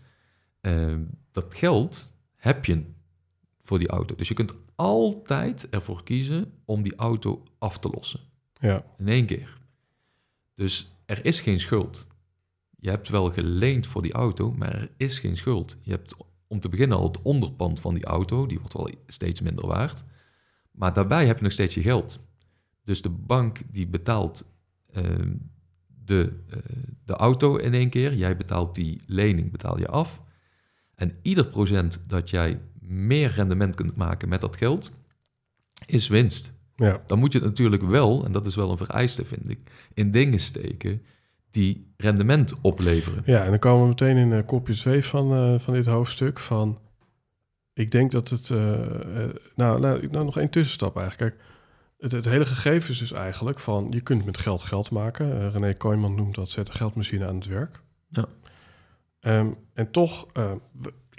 dat 1.32 1.54
geld 1.54 2.12
heb 2.36 2.66
je 2.66 2.84
voor 3.62 3.80
die 3.80 3.88
auto. 3.88 4.16
Dus 4.16 4.28
je 4.28 4.34
kunt 4.34 4.54
altijd 4.75 5.70
ervoor 5.70 6.04
kiezen 6.04 6.51
om 6.66 6.84
die 6.84 6.96
auto 6.96 7.44
af 7.60 7.80
te 7.80 7.89
lossen. 7.89 8.20
Ja. 8.60 8.86
In 8.98 9.08
één 9.08 9.25
keer. 9.25 9.58
Dus 10.56 10.92
er 11.06 11.25
is 11.25 11.39
geen 11.39 11.60
schuld. 11.60 12.08
Je 12.80 12.89
hebt 12.89 13.10
wel 13.10 13.32
geleend 13.32 13.88
voor 13.88 14.01
die 14.01 14.13
auto, 14.13 14.51
maar 14.51 14.74
er 14.74 14.92
is 14.98 15.20
geen 15.20 15.38
schuld. 15.38 15.78
Je 15.82 15.92
hebt 15.92 16.16
om 16.48 16.60
te 16.60 16.70
beginnen 16.70 16.98
al 16.98 17.08
het 17.08 17.22
onderpand 17.22 17.80
van 17.80 17.94
die 17.94 18.06
auto, 18.06 18.46
die 18.46 18.60
wordt 18.60 18.74
wel 18.74 18.89
steeds 19.08 19.42
minder 19.42 19.68
waard. 19.68 20.04
Maar 20.72 20.94
daarbij 20.94 21.25
heb 21.25 21.38
je 21.38 21.44
nog 21.44 21.51
steeds 21.51 21.74
je 21.74 21.82
geld. 21.82 22.20
Dus 22.84 23.01
de 23.01 23.10
bank 23.10 23.60
die 23.72 23.88
betaalt 23.88 24.46
uh, 24.98 25.04
de, 26.06 26.34
uh, 26.50 26.58
de 27.06 27.13
auto 27.13 27.56
in 27.56 27.74
één 27.74 27.89
keer. 27.89 28.13
Jij 28.13 28.38
betaalt 28.38 28.75
die 28.75 29.01
lening, 29.06 29.51
betaal 29.51 29.80
je 29.80 29.88
af. 29.88 30.22
En 30.96 31.18
ieder 31.22 31.48
procent 31.48 32.00
dat 32.08 32.30
jij 32.30 32.62
meer 32.80 33.32
rendement 33.32 33.75
kunt 33.75 33.96
maken 33.96 34.30
met 34.30 34.42
dat 34.42 34.56
geld, 34.56 34.92
is 35.86 36.08
winst. 36.08 36.54
Ja. 36.79 37.01
Dan 37.05 37.19
moet 37.19 37.31
je 37.31 37.39
het 37.39 37.48
natuurlijk 37.48 37.83
wel, 37.83 38.25
en 38.25 38.31
dat 38.31 38.45
is 38.45 38.55
wel 38.55 38.71
een 38.71 38.77
vereiste 38.77 39.25
vind 39.25 39.50
ik, 39.50 39.59
in 39.93 40.12
dingen 40.12 40.39
steken 40.39 41.01
die 41.51 41.93
rendement 41.98 42.53
opleveren. 42.62 43.24
Ja, 43.25 43.43
en 43.43 43.50
dan 43.50 43.59
komen 43.59 43.81
we 43.81 43.88
meteen 43.88 44.17
in 44.17 44.31
uh, 44.31 44.39
kopje 44.45 44.74
2 44.74 45.05
van, 45.05 45.33
uh, 45.33 45.59
van 45.59 45.74
dit 45.74 45.86
hoofdstuk 45.86 46.39
van... 46.39 46.79
Ik 47.74 47.91
denk 47.91 48.12
dat 48.12 48.29
het... 48.29 48.50
Uh, 48.50 48.59
nou, 49.55 49.79
nou, 49.79 50.07
nou, 50.12 50.25
nog 50.25 50.38
één 50.38 50.50
tussenstap 50.50 50.98
eigenlijk. 50.98 51.36
Kijk, 51.36 51.48
het, 51.98 52.12
het, 52.12 52.25
hele 52.25 52.45
gegeven 52.45 52.91
is 52.91 52.98
dus 52.98 53.12
eigenlijk 53.12 53.59
van... 53.59 53.88
Je 53.89 54.01
kunt 54.01 54.25
met 54.25 54.38
geld 54.38 54.63
geld 54.63 54.91
maken. 54.91 55.51
René 55.51 55.74
Kooijman 55.74 56.15
noemt 56.15 56.36
dat 56.36 56.50
zet 56.50 56.67
de 56.67 56.74
geldmachine 56.74 57.27
aan 57.27 57.36
het 57.36 57.48
werk. 57.48 57.81
Ja. 58.09 58.25
Um, 59.21 59.55
en 59.74 59.91
toch, 59.91 60.27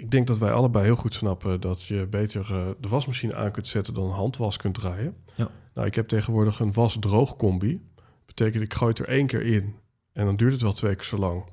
ik 0.01 0.11
denk 0.11 0.27
dat 0.27 0.37
wij 0.37 0.51
allebei 0.51 0.85
heel 0.85 0.95
goed 0.95 1.13
snappen... 1.13 1.61
dat 1.61 1.83
je 1.83 2.07
beter 2.09 2.75
de 2.79 2.87
wasmachine 2.87 3.35
aan 3.35 3.51
kunt 3.51 3.67
zetten 3.67 3.93
dan 3.93 4.09
handwas 4.09 4.57
kunt 4.57 4.73
draaien. 4.73 5.15
Ja. 5.35 5.49
Nou, 5.73 5.87
ik 5.87 5.95
heb 5.95 6.07
tegenwoordig 6.07 6.59
een 6.59 6.73
was-droog 6.73 7.35
combi. 7.35 7.81
Betekent, 8.25 8.63
ik 8.63 8.73
gooi 8.73 8.91
het 8.91 8.99
er 8.99 9.07
één 9.07 9.25
keer 9.25 9.45
in... 9.45 9.75
En 10.13 10.25
dan 10.25 10.35
duurt 10.35 10.51
het 10.51 10.61
wel 10.61 10.73
twee 10.73 10.95
keer 10.95 11.05
zo 11.05 11.17
lang. 11.17 11.43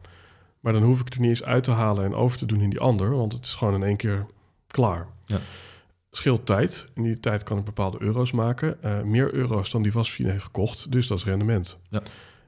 Maar 0.60 0.72
dan 0.72 0.82
hoef 0.82 1.00
ik 1.00 1.04
het 1.04 1.14
er 1.14 1.20
niet 1.20 1.30
eens 1.30 1.44
uit 1.44 1.64
te 1.64 1.70
halen 1.70 2.04
en 2.04 2.14
over 2.14 2.38
te 2.38 2.46
doen 2.46 2.60
in 2.60 2.70
die 2.70 2.80
ander, 2.80 3.10
want 3.10 3.32
het 3.32 3.44
is 3.44 3.54
gewoon 3.54 3.74
in 3.74 3.82
één 3.82 3.96
keer 3.96 4.26
klaar. 4.66 5.06
Ja. 5.26 5.38
Scheelt 6.10 6.46
tijd. 6.46 6.86
In 6.94 7.02
die 7.02 7.20
tijd 7.20 7.42
kan 7.42 7.58
ik 7.58 7.64
bepaalde 7.64 8.02
euro's 8.02 8.32
maken. 8.32 8.78
Uh, 8.84 9.02
meer 9.02 9.34
euro's 9.34 9.70
dan 9.70 9.82
die 9.82 9.92
wasmachine 9.92 10.30
heeft 10.30 10.44
gekocht, 10.44 10.92
dus 10.92 11.06
dat 11.06 11.18
is 11.18 11.24
rendement. 11.24 11.78
Ja. 11.90 11.98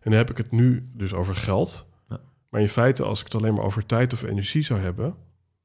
En 0.00 0.11
dan 0.11 0.12
heb 0.12 0.30
ik 0.30 0.37
het 0.37 0.50
nu 0.50 0.88
dus 0.92 1.14
over 1.14 1.35
geld. 1.35 1.87
Ja. 2.09 2.21
Maar 2.49 2.60
in 2.60 2.69
feite, 2.69 3.04
als 3.04 3.19
ik 3.19 3.25
het 3.25 3.34
alleen 3.34 3.54
maar 3.54 3.65
over 3.65 3.86
tijd 3.86 4.13
of 4.13 4.23
energie 4.23 4.63
zou 4.63 4.80
hebben, 4.80 5.15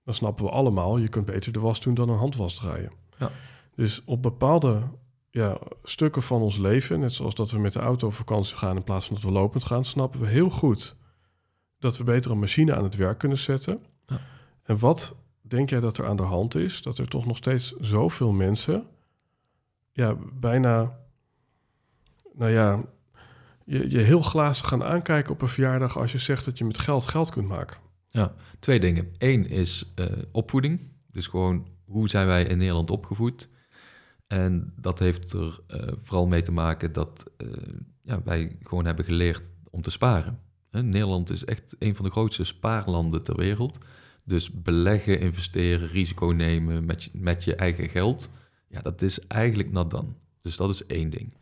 dan 0.06 0.14
snappen 0.14 0.46
we 0.46 0.52
allemaal, 0.52 0.98
je 0.98 1.08
kunt 1.08 1.26
beter 1.26 1.52
de 1.52 1.60
was 1.60 1.82
doen 1.82 1.94
dan 1.94 2.10
een 2.10 2.18
handwas 2.18 2.54
draaien. 2.54 2.92
Ja. 3.18 3.32
Dus 3.76 4.02
op 4.06 4.22
bepaalde 4.22 4.82
ja, 5.30 5.58
stukken 5.84 6.22
van 6.22 6.42
ons 6.42 6.58
leven, 6.58 7.00
net 7.00 7.14
zoals 7.14 7.36
dat 7.36 7.52
we 7.52 7.60
met 7.60 7.74
de 7.74 7.80
auto 7.80 8.08
op 8.08 8.14
vakantie 8.14 8.56
gaan 8.56 8.76
in 8.76 8.84
plaats 8.84 9.06
van 9.06 9.16
dat 9.16 9.24
we 9.24 9.32
lopend 9.32 9.66
gaan, 9.66 9.86
snappen 9.86 10.20
we 10.20 10.28
heel 10.28 10.50
goed 10.50 10.96
dat 11.80 11.98
we 11.98 12.04
beter 12.04 12.32
een 12.32 12.40
machine 12.40 12.76
aan 12.76 12.84
het 12.84 12.96
werk 12.96 13.18
kunnen 13.18 13.38
zetten. 13.38 13.80
Ja. 14.06 14.20
En 14.64 14.80
wat 14.80 15.16
denk 15.42 15.70
jij 15.70 15.80
dat 15.80 15.98
er 15.98 16.08
aan 16.08 16.16
de 16.16 16.24
hand 16.24 16.56
is? 16.56 16.82
Dat 16.82 16.98
er 16.98 17.08
toch 17.08 17.26
nog 17.26 17.38
steeds 17.38 17.76
zoveel 17.80 18.32
mensen, 18.32 18.88
ja, 19.92 20.16
bijna, 20.34 20.98
nou 22.34 22.52
ja, 22.52 22.84
je, 23.66 23.90
je 23.90 24.00
heel 24.00 24.22
glazig 24.22 24.68
gaan 24.68 24.84
aankijken 24.84 25.32
op 25.32 25.42
een 25.42 25.48
verjaardag 25.48 25.98
als 25.98 26.12
je 26.12 26.20
zegt 26.20 26.46
dat 26.46 26.58
je 26.58 26.66
met 26.66 26.78
geld 26.78 27.06
geld 27.06 27.30
kunt 27.30 27.48
maken. 27.48 27.78
Ja, 28.16 28.36
twee 28.60 28.80
dingen. 28.80 29.12
Eén 29.18 29.48
is 29.48 29.94
uh, 29.96 30.06
opvoeding. 30.32 30.80
Dus 31.12 31.28
gewoon, 31.28 31.68
hoe 31.86 32.10
zijn 32.10 32.28
wij 32.28 32.44
in 32.44 32.58
Nederland 32.58 32.92
opgevoed? 32.92 33.50
En 34.28 34.74
dat 34.80 35.00
heeft 35.00 35.34
er 35.34 35.60
uh, 35.68 35.82
vooral 36.02 36.28
mee 36.28 36.42
te 36.42 36.52
maken 36.52 36.92
dat 36.94 37.32
uh, 37.38 37.50
ja, 38.02 38.22
wij 38.24 38.58
gewoon 38.64 38.86
hebben 38.86 39.06
geleerd 39.06 39.50
om 39.70 39.82
te 39.82 39.92
sparen. 39.92 40.40
Hè, 40.70 40.84
Nederland 40.84 41.30
is 41.30 41.46
echt 41.46 41.76
een 41.80 41.96
van 41.96 42.06
de 42.06 42.12
grootste 42.12 42.44
spaarlanden 42.44 43.24
ter 43.24 43.36
wereld. 43.36 43.78
Dus 44.24 44.62
beleggen, 44.62 45.20
investeren, 45.20 45.88
risico 45.88 46.26
nemen 46.26 46.86
met 46.86 47.04
je, 47.04 47.10
met 47.14 47.44
je 47.44 47.56
eigen 47.56 47.90
geld, 47.90 48.30
ja, 48.68 48.82
dat 48.82 49.02
is 49.02 49.28
eigenlijk 49.28 49.72
not 49.72 49.92
dan. 49.92 50.18
Dus 50.42 50.56
dat 50.56 50.70
is 50.70 50.86
één 50.86 51.10
ding. 51.10 51.34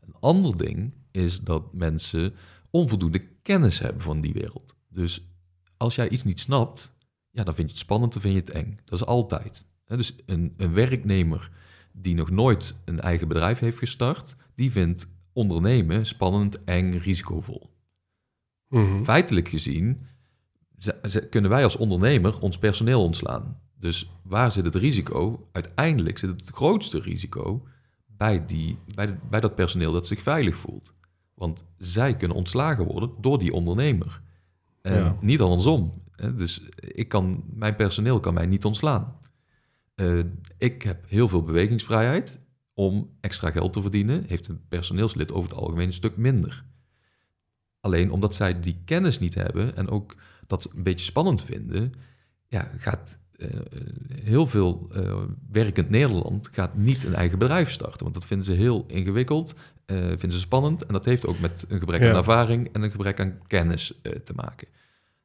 Een 0.00 0.14
ander 0.20 0.56
ding 0.56 0.94
is 1.10 1.40
dat 1.40 1.72
mensen 1.72 2.34
onvoldoende 2.70 3.26
kennis 3.42 3.78
hebben 3.78 4.02
van 4.02 4.20
die 4.20 4.32
wereld. 4.32 4.74
Dus 4.88 5.35
als 5.76 5.94
jij 5.94 6.08
iets 6.08 6.24
niet 6.24 6.40
snapt, 6.40 6.90
ja, 7.30 7.44
dan 7.44 7.54
vind 7.54 7.66
je 7.68 7.74
het 7.74 7.82
spannend, 7.84 8.12
dan 8.12 8.22
vind 8.22 8.34
je 8.34 8.40
het 8.40 8.50
eng. 8.50 8.78
Dat 8.84 9.00
is 9.00 9.06
altijd. 9.06 9.64
Dus 9.86 10.14
een, 10.26 10.54
een 10.56 10.72
werknemer 10.74 11.50
die 11.92 12.14
nog 12.14 12.30
nooit 12.30 12.74
een 12.84 13.00
eigen 13.00 13.28
bedrijf 13.28 13.58
heeft 13.58 13.78
gestart, 13.78 14.34
die 14.54 14.70
vindt 14.70 15.06
ondernemen 15.32 16.06
spannend, 16.06 16.64
eng, 16.64 16.92
risicovol. 16.98 17.70
Mhm. 18.68 19.04
Feitelijk 19.04 19.48
gezien 19.48 20.06
ze- 20.78 20.98
ze- 21.08 21.26
kunnen 21.28 21.50
wij 21.50 21.64
als 21.64 21.76
ondernemer 21.76 22.40
ons 22.40 22.58
personeel 22.58 23.02
ontslaan. 23.02 23.60
Dus 23.78 24.10
waar 24.22 24.52
zit 24.52 24.64
het 24.64 24.74
risico? 24.74 25.48
Uiteindelijk 25.52 26.18
zit 26.18 26.30
het 26.30 26.48
grootste 26.50 27.00
risico 27.00 27.66
bij, 28.06 28.46
die, 28.46 28.78
bij, 28.94 29.06
de- 29.06 29.16
bij 29.30 29.40
dat 29.40 29.54
personeel 29.54 29.92
dat 29.92 30.06
zich 30.06 30.22
veilig 30.22 30.56
voelt. 30.56 30.92
Want 31.34 31.64
zij 31.78 32.16
kunnen 32.16 32.36
ontslagen 32.36 32.84
worden 32.84 33.10
door 33.20 33.38
die 33.38 33.52
ondernemer. 33.52 34.20
En 34.86 34.94
Ja. 35.04 35.16
niet 35.20 35.40
andersom. 35.40 36.02
hè. 36.10 36.34
Dus 36.34 36.68
ik 36.78 37.08
kan, 37.08 37.44
mijn 37.52 37.74
personeel 37.74 38.20
kan 38.20 38.34
mij 38.34 38.46
niet 38.46 38.64
ontslaan. 38.64 39.18
Eh, 39.94 40.18
ik 40.58 40.82
heb 40.82 41.04
heel 41.08 41.28
veel 41.28 41.42
bewegingsvrijheid 41.42 42.40
om 42.74 43.10
extra 43.20 43.50
geld 43.50 43.72
te 43.72 43.80
verdienen. 43.82 44.24
Heeft 44.26 44.48
een 44.48 44.60
personeelslid 44.68 45.32
over 45.32 45.50
het 45.50 45.58
algemeen 45.58 45.86
een 45.86 45.92
stuk 45.92 46.16
minder. 46.16 46.64
Alleen 47.80 48.10
omdat 48.10 48.34
zij 48.34 48.60
die 48.60 48.82
kennis 48.84 49.18
niet 49.18 49.34
hebben 49.34 49.76
en 49.76 49.88
ook 49.88 50.14
dat 50.46 50.68
een 50.74 50.82
beetje 50.82 51.04
spannend 51.04 51.42
vinden, 51.44 51.92
ja, 52.46 52.70
gaat 52.76 53.18
eh, 53.36 53.48
heel 54.22 54.46
veel 54.46 54.88
eh, 54.94 55.22
werkend 55.52 55.90
Nederland 55.90 56.48
gaat 56.52 56.76
niet 56.76 57.04
een 57.04 57.14
eigen 57.14 57.38
bedrijf 57.38 57.70
starten. 57.70 58.02
Want 58.02 58.14
dat 58.14 58.26
vinden 58.26 58.46
ze 58.46 58.52
heel 58.52 58.84
ingewikkeld, 58.86 59.54
eh, 59.86 59.96
vinden 59.96 60.30
ze 60.32 60.38
spannend. 60.38 60.86
En 60.86 60.92
dat 60.92 61.04
heeft 61.04 61.26
ook 61.26 61.38
met 61.38 61.64
een 61.68 61.78
gebrek 61.78 62.00
Ja. 62.02 62.10
aan 62.10 62.16
ervaring 62.16 62.68
en 62.72 62.82
een 62.82 62.90
gebrek 62.90 63.20
aan 63.20 63.38
kennis 63.46 64.00
eh, 64.02 64.12
te 64.12 64.32
maken. 64.34 64.68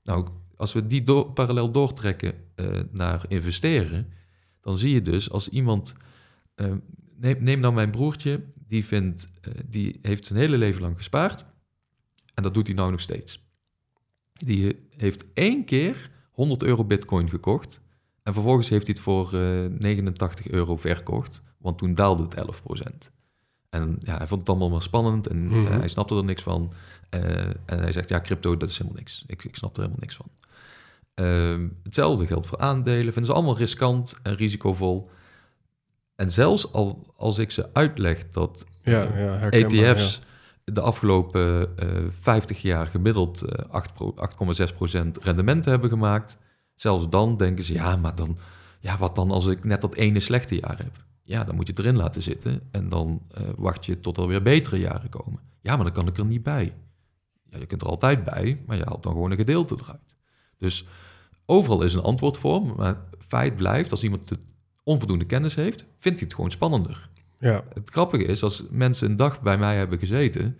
Nou, 0.04 0.28
als 0.56 0.74
we 0.74 0.88
die 0.88 1.04
parallel 1.24 1.71
doortrekken 1.71 2.34
eh, 2.56 2.80
naar 2.91 3.26
investeren, 3.28 4.13
dan 4.62 4.78
zie 4.78 4.93
je 4.93 5.02
dus 5.02 5.32
als 5.32 5.50
iemand. 5.50 5.93
eh, 6.56 6.71
neem, 7.17 7.43
neem 7.43 7.60
nou 7.60 7.74
mijn 7.74 7.91
broertje, 7.91 8.41
die, 8.67 8.86
vindt, 8.86 9.28
die 9.65 10.00
heeft 10.02 10.26
zijn 10.26 10.39
hele 10.39 10.58
leven 10.58 10.82
lang 10.82 10.97
gespaard. 10.97 11.45
En 12.34 12.43
dat 12.43 12.54
doet 12.54 12.67
hij 12.67 12.76
nou 12.76 12.91
nog 12.91 13.00
steeds. 13.02 13.43
Die 14.34 14.80
heeft 14.97 15.26
één 15.34 15.65
keer 15.65 16.10
100 16.32 16.63
euro 16.63 16.86
bitcoin 16.86 17.30
gekocht. 17.30 17.82
En 18.24 18.34
vervolgens 18.34 18.69
heeft 18.69 18.86
hij 18.86 18.95
het 18.95 19.04
voor 19.04 19.34
eh, 19.34 19.65
89 19.80 20.47
euro 20.50 20.78
verkocht. 20.78 21.41
Want 21.58 21.78
toen 21.78 21.93
daalde 21.93 22.24
het 22.24 22.36
11%. 22.36 23.12
En 23.72 23.96
ja, 24.00 24.18
hij 24.18 24.28
vond 24.28 24.40
het 24.40 24.50
allemaal 24.50 24.70
maar 24.70 24.82
spannend 24.82 25.28
en 25.28 25.48
Mhm. 25.48 25.66
eh, 25.72 25.78
hij 25.80 25.88
snapte 25.88 26.16
er 26.16 26.24
niks 26.24 26.44
van. 26.44 26.74
Eh, 27.10 27.22
en 27.66 27.80
hij 27.80 27.92
zegt, 27.92 28.10
ja, 28.10 28.22
crypto, 28.22 28.58
dat 28.58 28.70
is 28.70 28.78
helemaal 28.78 28.98
niks. 29.00 29.24
Ik, 29.28 29.44
ik 29.44 29.56
snap 29.56 29.72
er 29.72 29.78
helemaal 29.78 30.00
niks 30.02 30.16
van. 30.16 30.26
Ehm, 31.14 31.68
hetzelfde 31.84 32.26
geldt 32.28 32.48
voor 32.48 32.58
aandelen. 32.60 33.04
Vinden 33.14 33.26
ze 33.26 33.34
allemaal 33.34 33.58
riskant 33.58 34.16
en 34.24 34.36
risicovol. 34.36 35.10
En 36.16 36.32
zelfs 36.32 36.72
al, 36.74 37.14
als 37.16 37.38
ik 37.38 37.52
ze 37.52 37.70
uitleg 37.74 38.30
dat 38.32 38.66
Ja, 38.84 39.02
ja, 39.18 39.40
ETF's 39.50 40.22
de 40.64 40.82
afgelopen 40.82 41.78
eh 41.78 41.88
50 42.20 42.62
jaar 42.62 42.88
gemiddeld 42.88 43.42
eh, 43.42 43.66
8 43.70 43.94
pro- 43.94 44.14
8,6% 44.16 45.18
rendement 45.22 45.66
hebben 45.66 45.90
gemaakt. 45.90 46.38
Zelfs 46.76 47.10
dan 47.10 47.38
denken 47.38 47.64
ze, 47.64 47.74
ja, 47.74 47.96
maar 47.96 48.16
dan, 48.16 48.38
ja, 48.80 48.98
wat 48.98 49.16
dan 49.16 49.32
als 49.32 49.46
ik 49.48 49.64
net 49.64 49.82
dat 49.82 49.96
ene 49.96 50.20
slechte 50.20 50.56
jaar 50.60 50.78
heb? 50.78 51.04
Ja, 51.24 51.44
dan 51.44 51.56
moet 51.56 51.68
je 51.68 51.74
het 51.74 51.82
erin 51.82 51.96
laten 51.96 52.22
zitten 52.22 52.62
en 52.72 52.90
dan 52.90 53.22
eh, 53.28 53.44
wacht 53.56 53.86
je 53.86 54.00
tot 54.00 54.18
er 54.18 54.28
weer 54.28 54.42
betere 54.42 54.80
jaren 54.80 55.10
komen. 55.10 55.40
Ja, 55.62 55.76
maar 55.76 55.86
dan 55.86 55.94
kan 55.94 56.08
ik 56.08 56.18
er 56.18 56.26
niet 56.26 56.44
bij. 56.44 56.74
Ja, 57.50 57.58
je 57.58 57.66
kunt 57.66 57.82
er 57.82 57.88
altijd 57.88 58.24
bij, 58.24 58.64
maar 58.66 58.78
je 58.78 58.84
haalt 58.84 59.04
dan 59.04 59.12
gewoon 59.12 59.32
een 59.32 59.38
gedeelte 59.38 59.78
eruit. 59.80 60.16
Dus 60.58 60.86
overal 61.46 61.82
is 61.82 61.94
een 61.94 62.02
antwoord 62.02 62.38
voor, 62.38 62.76
maar 62.76 62.98
feit 63.28 63.56
blijft, 63.56 63.92
als 63.92 64.04
iemand 64.04 64.28
de 64.28 64.38
onvoldoende 64.84 65.26
kennis 65.26 65.56
heeft, 65.56 65.86
vindt 65.98 66.20
hij 66.20 66.28
het 66.28 66.34
gewoon 66.34 66.52
spannender. 66.52 67.10
Ja, 67.40 67.64
Het 67.74 67.90
grappige 67.90 68.24
is, 68.24 68.44
als 68.44 68.64
mensen 68.70 69.10
een 69.10 69.16
dag 69.16 69.42
bij 69.42 69.58
mij 69.58 69.78
hebben 69.78 70.00
gezeten, 70.00 70.58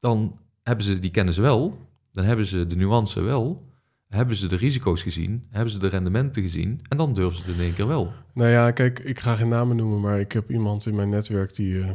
dan 0.00 0.38
hebben 0.62 0.84
ze 0.84 1.00
die 1.00 1.10
kennis 1.10 1.36
wel, 1.36 1.88
dan 2.12 2.24
hebben 2.24 2.46
ze 2.46 2.66
de 2.66 2.76
nuance 2.76 3.20
wel, 3.20 3.73
hebben 4.14 4.36
ze 4.36 4.46
de 4.46 4.56
risico's 4.56 5.02
gezien, 5.02 5.46
hebben 5.50 5.70
ze 5.72 5.78
de 5.78 5.86
rendementen 5.88 6.42
gezien 6.42 6.80
en 6.88 6.96
dan 6.96 7.14
durven 7.14 7.42
ze 7.42 7.48
het 7.48 7.58
in 7.58 7.64
één 7.64 7.74
keer 7.74 7.86
wel. 7.86 8.12
nou 8.34 8.50
ja, 8.50 8.70
kijk, 8.70 8.98
ik 8.98 9.20
ga 9.20 9.34
geen 9.36 9.48
namen 9.48 9.76
noemen, 9.76 10.00
maar 10.00 10.20
ik 10.20 10.32
heb 10.32 10.50
iemand 10.50 10.86
in 10.86 10.94
mijn 10.94 11.08
netwerk 11.08 11.54
die, 11.54 11.80
eh, 11.82 11.90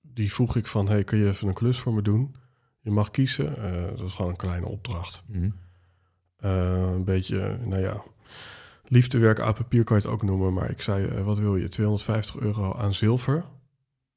die 0.00 0.32
vroeg 0.32 0.56
ik 0.56 0.66
van, 0.66 0.88
hey, 0.88 1.04
kun 1.04 1.18
je 1.18 1.26
even 1.28 1.48
een 1.48 1.54
klus 1.54 1.78
voor 1.78 1.94
me 1.94 2.02
doen? 2.02 2.34
Je 2.80 2.90
mag 2.90 3.10
kiezen, 3.10 3.56
eh, 3.56 3.88
dat 3.96 4.06
is 4.06 4.12
gewoon 4.12 4.30
een 4.30 4.36
kleine 4.36 4.66
opdracht. 4.66 5.22
Mhm. 5.26 5.50
Eh, 6.36 6.90
een 6.94 7.04
beetje, 7.04 7.58
nou 7.64 7.80
ja, 7.80 8.02
liefdewerk 8.84 9.40
aan 9.40 9.54
papier 9.54 9.84
kan 9.84 9.96
je 9.96 10.02
het 10.02 10.12
ook 10.12 10.22
noemen, 10.22 10.52
maar 10.52 10.70
ik 10.70 10.82
zei, 10.82 11.22
wat 11.22 11.38
wil 11.38 11.56
je? 11.56 11.68
250 11.68 12.36
euro 12.36 12.74
aan 12.74 12.94
zilver. 12.94 13.44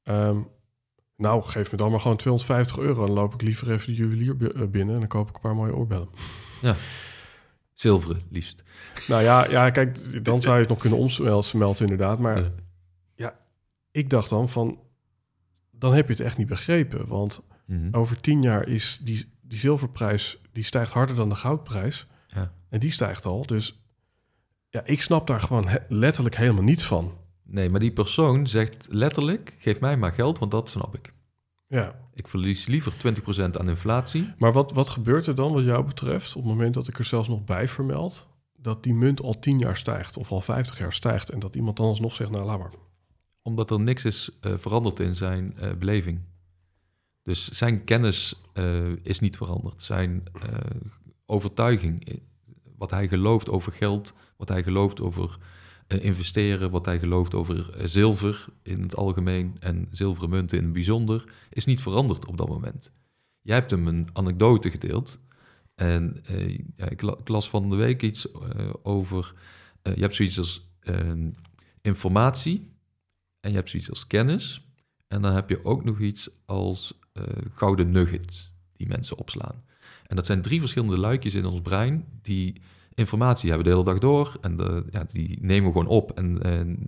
Ehm, 0.03 0.37
nou, 1.17 1.41
geef 1.43 1.71
me 1.71 1.77
dan 1.77 1.91
maar 1.91 1.99
gewoon 1.99 2.17
250 2.17 2.77
euro. 2.77 3.05
Dan 3.05 3.15
loop 3.15 3.33
ik 3.33 3.41
liever 3.41 3.71
even 3.71 3.87
de 3.87 3.93
juwelier 3.93 4.37
bi- 4.37 4.65
binnen 4.67 4.93
en 4.93 4.99
dan 4.99 5.09
koop 5.09 5.29
ik 5.29 5.35
een 5.35 5.41
paar 5.41 5.55
mooie 5.55 5.75
oorbellen. 5.75 6.07
Zilveren, 7.73 8.21
liefst. 8.29 8.63
Nou 9.07 9.21
ja, 9.23 9.49
ja, 9.49 9.69
kijk, 9.69 10.23
dan 10.25 10.41
zou 10.41 10.53
je 10.55 10.59
het 10.59 10.69
nog 10.69 10.79
kunnen 10.79 10.99
omsmelten 10.99 11.83
inderdaad. 11.83 12.19
Maar 12.19 12.37
Ja. 12.41 12.51
ja, 13.15 13.35
ik 13.91 14.09
dacht 14.09 14.29
dan 14.29 14.49
van, 14.49 14.79
dan 15.71 15.93
heb 15.93 16.05
je 16.07 16.13
het 16.13 16.21
echt 16.21 16.37
niet 16.37 16.47
begrepen. 16.47 17.07
Want 17.07 17.41
Mhm. 17.65 17.87
over 17.95 18.21
tien 18.21 18.41
jaar 18.41 18.67
is 18.67 18.99
die, 19.03 19.29
die 19.41 19.59
zilverprijs, 19.59 20.41
die 20.51 20.63
stijgt 20.63 20.91
harder 20.91 21.15
dan 21.15 21.29
de 21.29 21.35
goudprijs. 21.35 22.07
Ja. 22.27 22.51
En 22.69 22.79
die 22.79 22.91
stijgt 22.91 23.25
al. 23.25 23.45
Dus 23.45 23.79
ja, 24.69 24.81
ik 24.85 25.01
snap 25.01 25.27
daar 25.27 25.41
gewoon 25.41 25.67
he- 25.67 25.77
letterlijk 25.89 26.35
helemaal 26.35 26.63
niets 26.63 26.85
van. 26.85 27.17
Nee, 27.43 27.69
maar 27.69 27.79
die 27.79 27.91
persoon 27.91 28.47
zegt 28.47 28.87
letterlijk, 28.89 29.55
geef 29.59 29.79
mij 29.79 29.97
maar 29.97 30.11
geld, 30.13 30.39
want 30.39 30.51
dat 30.51 30.69
snap 30.69 30.95
ik. 30.95 31.13
Ja, 31.67 31.95
Ik 32.15 32.27
verlies 32.27 32.65
liever 32.65 32.93
20% 32.93 33.57
aan 33.59 33.69
inflatie. 33.69 34.33
maar 34.37 34.53
wat, 34.53 34.71
wat 34.71 34.89
gebeurt 34.89 35.27
er 35.27 35.35
dan 35.35 35.53
wat 35.53 35.63
jou 35.63 35.85
betreft 35.85 36.35
op 36.35 36.41
het 36.43 36.51
moment 36.51 36.73
dat 36.73 36.87
ik 36.87 36.97
er 36.97 37.03
zelfs 37.03 37.27
nog 37.27 37.43
bij 37.43 37.67
vermeld... 37.67 38.27
dat 38.55 38.83
die 38.83 38.93
munt 38.93 39.21
al 39.21 39.39
tien 39.39 39.59
jaar 39.59 39.77
stijgt 39.77 40.17
of 40.17 40.31
al 40.31 40.41
50 40.41 40.79
jaar 40.79 40.93
stijgt... 40.93 41.29
en 41.29 41.39
dat 41.39 41.55
iemand 41.55 41.77
dan 41.77 41.85
alsnog 41.85 42.15
zegt, 42.15 42.31
nou 42.31 42.45
laat 42.45 42.59
maar. 42.59 42.71
Omdat 43.41 43.71
er 43.71 43.79
niks 43.79 44.05
is 44.05 44.29
eh, 44.41 44.53
veranderd 44.57 44.99
in 44.99 45.15
zijn 45.15 45.57
eh, 45.57 45.73
beleving. 45.73 46.19
Dus 47.23 47.51
zijn 47.51 47.83
kennis 47.83 48.41
eh, 48.53 48.91
is 49.03 49.19
niet 49.19 49.37
veranderd. 49.37 49.81
Zijn 49.81 50.23
overtuiging, 51.25 52.21
wat 52.77 52.91
hij 52.91 53.07
gelooft 53.07 53.49
over 53.49 53.71
geld, 53.71 54.13
wat 54.37 54.49
hij 54.49 54.63
gelooft 54.63 55.01
over 55.01 55.37
investeren, 55.87 56.69
wat 56.69 56.85
hij 56.85 56.99
gelooft 56.99 57.33
over 57.33 57.77
eh, 57.77 57.85
zilver 57.85 58.45
in 58.63 58.81
het 58.81 58.95
algemeen 58.95 59.55
en 59.59 59.87
zilveren 59.91 60.29
munten 60.29 60.57
in 60.57 60.63
het 60.63 60.73
bijzonder, 60.73 61.23
is 61.49 61.65
niet 61.65 61.81
veranderd 61.81 62.25
op 62.25 62.37
dat 62.37 62.47
moment. 62.49 62.91
Jij 63.41 63.55
hebt 63.55 63.71
hem 63.71 63.87
een 63.87 64.07
anekdote 64.13 64.69
gedeeld. 64.71 65.19
En 65.75 66.21
eh, 66.25 66.57
ja, 66.75 66.89
ik, 66.89 67.01
la- 67.01 67.17
ik 67.19 67.27
las 67.27 67.49
van 67.49 67.69
de 67.69 67.75
week 67.75 68.01
iets 68.01 68.31
eh, 68.31 68.69
over. 68.83 69.33
eh, 69.81 69.95
je 69.95 70.01
hebt 70.01 70.15
zoiets 70.15 70.37
als 70.37 70.69
eh, 70.79 71.11
informatie. 71.81 72.73
En 73.39 73.49
je 73.49 73.55
hebt 73.57 73.69
zoiets 73.69 73.89
als 73.89 74.07
kennis. 74.07 74.67
En 75.07 75.21
dan 75.21 75.33
heb 75.33 75.49
je 75.49 75.65
ook 75.65 75.83
nog 75.83 75.99
iets 75.99 76.29
als 76.45 76.99
eh, 77.13 77.23
gouden 77.53 77.91
nuggets 77.91 78.51
die 78.73 78.87
mensen 78.87 79.17
opslaan. 79.17 79.63
En 80.07 80.15
dat 80.15 80.25
zijn 80.25 80.41
drie 80.41 80.59
verschillende 80.59 80.97
luikjes 80.97 81.33
in 81.33 81.45
ons 81.45 81.61
brein 81.61 82.05
die 82.21 82.61
informatie 82.95 83.49
hebben 83.49 83.67
de 83.67 83.73
hele 83.73 83.85
dag 83.91 83.99
door. 83.99 84.37
En 84.41 84.55
de, 84.57 84.85
ja, 84.91 85.05
die 85.11 85.37
nemen 85.41 85.65
we 85.65 85.71
gewoon 85.71 85.95
op 85.95 86.11
en 86.11 86.41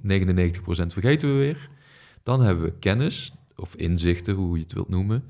eh 0.03 0.19
99% 0.19 0.59
vergeten 0.87 1.29
we 1.29 1.35
weer. 1.35 1.69
Dan 2.23 2.41
hebben 2.41 2.63
we 2.63 2.73
kennis 2.79 3.33
of 3.55 3.75
inzichten, 3.75 4.33
hoe 4.33 4.57
je 4.57 4.63
het 4.63 4.73
wilt 4.73 4.89
noemen. 4.89 5.23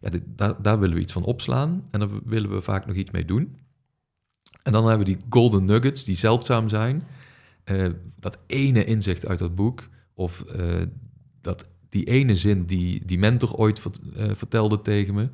Ja, 0.00 0.10
daar, 0.60 0.78
willen 0.78 0.94
we 0.94 1.02
iets 1.02 1.12
van 1.12 1.24
opslaan 1.24 1.86
en 1.90 2.00
daar 2.00 2.08
willen 2.24 2.50
we 2.50 2.62
vaak 2.62 2.86
nog 2.86 2.96
iets 2.96 3.10
mee 3.10 3.24
doen. 3.24 3.56
En 4.62 4.72
dan 4.72 4.86
hebben 4.86 5.06
we 5.06 5.12
die 5.12 5.24
golden 5.28 5.64
nuggets 5.64 6.04
die 6.04 6.16
zeldzaam 6.16 6.68
zijn. 6.68 7.02
Eh, 7.64 7.86
dat 8.18 8.42
ene 8.46 8.84
inzicht 8.84 9.26
uit 9.26 9.38
dat 9.38 9.54
boek 9.54 9.88
of 10.14 10.40
eh, 10.42 10.82
dat, 11.40 11.66
die 11.88 12.04
ene 12.04 12.36
zin 12.36 12.64
die 12.64 13.04
die 13.04 13.18
mentor 13.18 13.54
ooit 13.54 13.78
vert- 13.78 14.00
eh, 14.16 14.30
vertelde 14.34 14.80
tegen 14.82 15.14
me. 15.14 15.28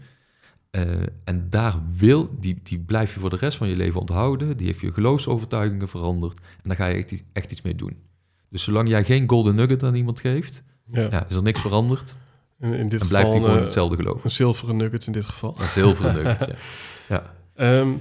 Eh, 0.76 0.82
en 1.24 1.46
daar 1.50 1.74
wil, 1.96 2.36
die, 2.40 2.60
die 2.62 2.78
blijf 2.78 3.14
je 3.14 3.20
voor 3.20 3.30
de 3.30 3.36
rest 3.36 3.56
van 3.58 3.68
je 3.68 3.76
leven 3.76 4.00
onthouden. 4.00 4.56
Die 4.56 4.66
heeft 4.66 4.80
je 4.80 4.92
geloofsovertuigingen 4.92 5.88
veranderd. 5.88 6.38
En 6.38 6.62
daar 6.68 6.76
ga 6.76 6.86
je 6.86 6.94
echt, 6.94 7.10
iets- 7.10 7.22
echt 7.32 7.50
iets 7.50 7.62
mee 7.62 7.74
doen. 7.74 7.96
Dus 8.48 8.62
zolang 8.62 8.88
jij 8.88 9.04
geen 9.04 9.28
golden 9.28 9.54
nugget 9.54 9.82
aan 9.82 9.94
iemand 9.94 10.20
geeft, 10.20 10.62
Ja. 10.92 11.08
ja, 11.10 11.26
is 11.28 11.34
er 11.36 11.42
niks 11.42 11.60
veranderd. 11.60 12.16
In, 12.60 12.72
in 12.72 12.88
dit 12.88 13.00
En 13.00 13.08
blijft 13.08 13.28
hij 13.32 13.40
gewoon 13.40 13.56
eh, 13.56 13.62
hetzelfde 13.62 13.96
geloven. 13.96 14.20
een 14.24 14.30
zilveren 14.30 14.76
nugget 14.76 15.06
in 15.06 15.12
dit 15.12 15.24
geval. 15.26 15.54
Een 15.60 15.68
zilveren 15.68 16.14
nugget, 16.14 16.40
ja. 16.48 16.54
ja. 17.08 17.34
Ehm, 17.54 17.92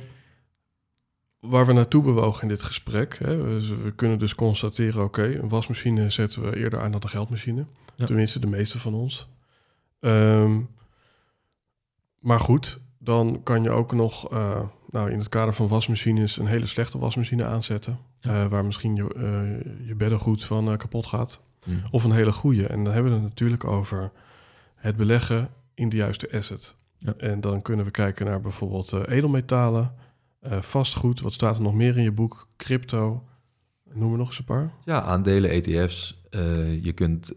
waar 1.40 1.66
we 1.66 1.74
naartoe 1.74 2.04
bewogen 2.04 2.42
in 2.42 2.48
dit 2.48 2.62
gesprek. 2.62 3.18
Hè, 3.18 3.38
we, 3.38 3.76
we 3.84 3.92
kunnen 3.92 4.20
dus 4.20 4.36
constateren, 4.36 5.04
oké, 5.04 5.24
een 5.24 5.50
wasmachine 5.50 6.10
zetten 6.10 6.42
we 6.50 6.58
eerder 6.58 6.80
aan 6.82 6.92
dan 6.92 7.02
een 7.04 7.10
geldmachine. 7.10 7.66
Tenminste, 7.96 8.40
de 8.40 8.48
meeste 8.48 8.80
van 8.80 8.94
ons. 8.94 9.28
Ehm, 10.00 10.60
maar 12.26 12.40
goed, 12.40 12.80
dan 12.98 13.40
kan 13.44 13.64
je 13.64 13.70
ook 13.70 13.94
nog 13.94 14.32
eh, 14.32 14.62
nou, 14.90 15.12
in 15.12 15.18
het 15.18 15.30
kader 15.30 15.54
van 15.54 15.68
wasmachines 15.68 16.38
een 16.38 16.46
hele 16.46 16.66
slechte 16.66 16.98
wasmachine 16.98 17.46
aanzetten. 17.46 18.00
Ja. 18.20 18.44
eh, 18.44 18.50
waar 18.50 18.66
misschien 18.66 18.96
je, 18.96 19.14
eh, 19.14 19.88
je 19.88 19.96
beddengoed 19.96 20.46
van 20.46 20.78
kapot 20.78 21.08
gaat. 21.08 21.40
Hm. 21.64 21.72
Of 21.92 22.04
een 22.04 22.12
hele 22.12 22.32
goede. 22.32 22.68
En 22.68 22.84
dan 22.84 22.94
hebben 22.94 23.12
we 23.12 23.18
het 23.18 23.28
natuurlijk 23.28 23.64
over 23.64 24.12
het 24.76 24.96
beleggen 24.96 25.50
in 25.74 25.90
de 25.90 25.96
juiste 25.96 26.32
asset. 26.32 26.76
Ja. 26.98 27.14
En 27.18 27.42
dan 27.42 27.62
kunnen 27.62 27.86
we 27.86 27.92
kijken 27.92 28.26
naar 28.26 28.42
bijvoorbeeld 28.42 28.94
edelmetalen, 28.94 29.94
vastgoed. 30.60 31.22
Wat 31.22 31.34
staat 31.34 31.56
er 31.56 31.62
nog 31.62 31.74
meer 31.74 31.98
in 31.98 32.04
je 32.04 32.12
boek? 32.12 32.48
Crypto. 32.58 33.24
Noem 33.94 34.12
er 34.12 34.18
nog 34.18 34.28
eens 34.28 34.40
een 34.40 34.46
paar. 34.46 34.72
Ja, 34.86 35.02
aandelen, 35.02 35.50
ETF's. 35.50 36.22
je 36.82 36.92
kunt 36.96 37.34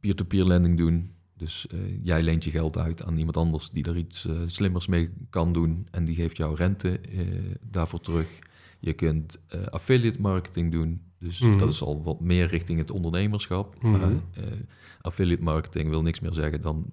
peer-to-peer 0.00 0.44
lending 0.44 0.78
doen. 0.78 1.13
Dus 1.44 1.66
eh, 1.66 1.78
jij 2.02 2.22
leent 2.22 2.44
je 2.44 2.50
geld 2.50 2.78
uit 2.78 3.02
aan 3.02 3.16
iemand 3.16 3.36
anders 3.36 3.70
die 3.70 3.84
er 3.84 3.96
iets 3.96 4.26
eh, 4.26 4.36
slimmers 4.46 4.86
mee 4.86 5.10
kan 5.30 5.52
doen. 5.52 5.86
En 5.90 6.04
die 6.04 6.14
geeft 6.14 6.36
jou 6.36 6.54
rente 6.54 6.98
eh, 6.98 7.26
daarvoor 7.60 8.00
terug. 8.00 8.38
Je 8.80 8.92
kunt 8.92 9.38
affiliate 9.70 10.20
marketing 10.20 10.72
doen. 10.72 11.00
Dus 11.18 11.38
Mhm. 11.38 11.58
dat 11.58 11.70
is 11.70 11.82
al 11.82 12.02
wat 12.02 12.20
meer 12.20 12.46
richting 12.46 12.78
het 12.78 12.90
ondernemerschap. 12.90 13.82
Mhm. 13.82 13.90
Maar 13.90 14.12
affiliate 15.00 15.42
marketing 15.42 15.88
wil 15.88 16.02
niks 16.02 16.20
meer 16.20 16.32
zeggen 16.32 16.60
dan 16.60 16.92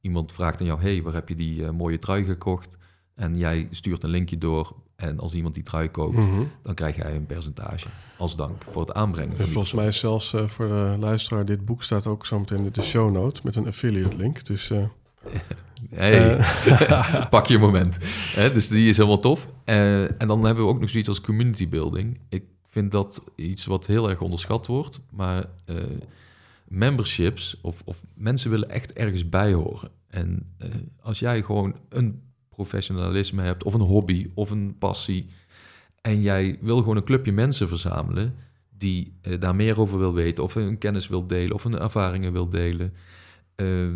iemand 0.00 0.32
vraagt 0.32 0.60
aan 0.60 0.66
jou: 0.66 0.80
hey, 0.80 1.02
waar 1.02 1.14
heb 1.14 1.28
je 1.28 1.34
die 1.34 1.70
mooie 1.70 1.98
trui 1.98 2.24
gekocht? 2.24 2.76
En 3.14 3.38
jij 3.38 3.68
stuurt 3.70 4.02
een 4.02 4.10
linkje 4.10 4.38
door. 4.38 4.76
En 5.00 5.18
als 5.18 5.34
iemand 5.34 5.54
die 5.54 5.62
trui 5.62 5.88
koopt, 5.90 6.16
Mhm. 6.16 6.42
dan 6.62 6.74
krijg 6.74 6.96
jij 6.96 7.14
een 7.16 7.26
percentage 7.26 7.86
als 8.18 8.36
dank 8.36 8.62
voor 8.70 8.80
het 8.80 8.92
aanbrengen. 8.92 9.38
En 9.38 9.48
volgens 9.48 9.72
mij 9.72 9.90
zelfs 9.92 10.32
eh, 10.34 10.46
voor 10.46 10.68
de 10.68 10.96
luisteraar, 10.98 11.44
dit 11.44 11.64
boek 11.64 11.82
staat 11.82 12.06
ook 12.06 12.26
zometeen 12.26 12.64
in 12.64 12.70
de 12.72 12.82
show 12.82 13.12
note 13.12 13.40
met 13.44 13.56
een 13.56 13.66
affiliate 13.66 14.16
link. 14.16 14.46
Dus 14.46 14.70
eh, 14.70 14.84
Hey, 15.90 16.36
Eh. 16.36 17.28
pak 17.30 17.46
je 17.46 17.58
moment. 17.58 17.98
Hè, 18.34 18.52
dus 18.52 18.68
die 18.68 18.88
is 18.88 18.96
helemaal 18.96 19.20
tof. 19.20 19.48
En 19.64 20.14
dan 20.26 20.44
hebben 20.44 20.64
we 20.64 20.70
ook 20.70 20.80
nog 20.80 20.90
zoiets 20.90 21.08
als 21.08 21.20
community 21.20 21.68
building. 21.68 22.18
Ik 22.28 22.44
vind 22.68 22.90
dat 22.90 23.22
iets 23.34 23.64
wat 23.64 23.86
heel 23.86 24.10
erg 24.10 24.20
onderschat 24.20 24.66
wordt. 24.66 25.00
Maar 25.10 25.44
memberships 26.68 27.58
of, 27.62 27.82
of 27.84 28.02
mensen 28.14 28.50
willen 28.50 28.70
echt 28.70 28.92
ergens 28.92 29.28
bij 29.28 29.52
horen. 29.52 29.90
En 30.08 30.52
als 31.00 31.18
jij 31.18 31.42
gewoon 31.42 31.74
een 31.88 32.22
professionalisme 32.64 33.42
hebt 33.42 33.64
of 33.64 33.74
een 33.74 33.80
hobby 33.80 34.30
of 34.34 34.50
een 34.50 34.76
passie... 34.78 35.26
en 36.00 36.20
jij 36.20 36.58
wil 36.60 36.78
gewoon 36.78 36.96
een 36.96 37.04
clubje 37.04 37.32
mensen 37.32 37.68
verzamelen... 37.68 38.34
die 38.78 39.12
eh, 39.22 39.40
daar 39.40 39.54
meer 39.54 39.80
over 39.80 39.98
wil 39.98 40.14
weten 40.14 40.44
of 40.44 40.54
hun 40.54 40.78
kennis 40.78 41.08
wil 41.08 41.26
delen 41.26 41.54
of 41.54 41.62
hun 41.62 41.78
ervaringen 41.78 42.32
wil 42.32 42.48
delen... 42.48 42.94
Eh, 43.54 43.88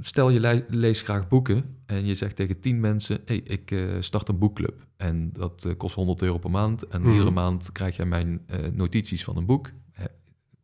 stel 0.00 0.30
je 0.30 0.40
le- 0.40 0.64
leest 0.68 1.02
graag 1.02 1.28
boeken 1.28 1.76
en 1.86 2.06
je 2.06 2.14
zegt 2.14 2.36
tegen 2.36 2.60
tien 2.60 2.80
mensen: 2.80 3.20
hey, 3.24 3.36
ik 3.36 3.70
eh, 3.70 3.78
start 4.00 4.28
een 4.28 4.38
boekclub. 4.38 4.86
En 4.96 5.30
dat 5.32 5.74
kost 5.76 5.94
100 5.94 6.22
euro 6.22 6.38
per 6.38 6.50
maand. 6.50 6.86
En 6.86 7.00
Mhm. 7.00 7.10
iedere 7.10 7.30
maand 7.30 7.72
krijg 7.72 7.96
jij 7.96 8.06
mijn 8.06 8.40
notities 8.72 9.24
van 9.24 9.36
een 9.36 9.46
boek. 9.46 9.70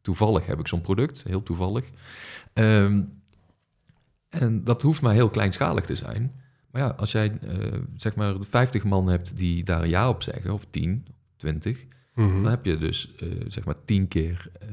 Toevallig 0.01 0.47
heb 0.47 0.59
ik 0.59 0.67
zo'n 0.69 0.81
product, 0.81 1.23
heel 1.23 1.43
toevallig. 1.43 1.85
Ehm, 2.53 3.03
en 4.29 4.65
dat 4.65 4.83
hoeft 4.83 5.03
maar 5.03 5.15
heel 5.15 5.29
kleinschalig 5.29 5.85
te 5.85 5.95
zijn. 5.95 6.33
Maar 6.71 6.83
ja, 6.83 6.89
als 6.89 7.13
jij 7.13 7.39
eh, 7.41 7.79
zeg 7.97 8.15
maar 8.15 8.35
50 8.41 8.85
man 8.85 9.09
hebt 9.09 9.37
die 9.37 9.65
daar 9.65 9.83
een 9.83 9.89
ja 9.89 10.09
op 10.09 10.23
zeggen, 10.23 10.53
of 10.53 10.67
10, 10.71 11.07
20, 11.37 11.87
Mhm. 12.19 12.43
Dan 12.43 12.51
heb 12.51 12.65
je 12.65 12.77
dus 12.77 13.15
eh, 13.17 13.29
zeg 13.47 13.65
maar 13.65 13.85
10 13.85 14.09
keer 14.09 14.51
eh, 14.61 14.69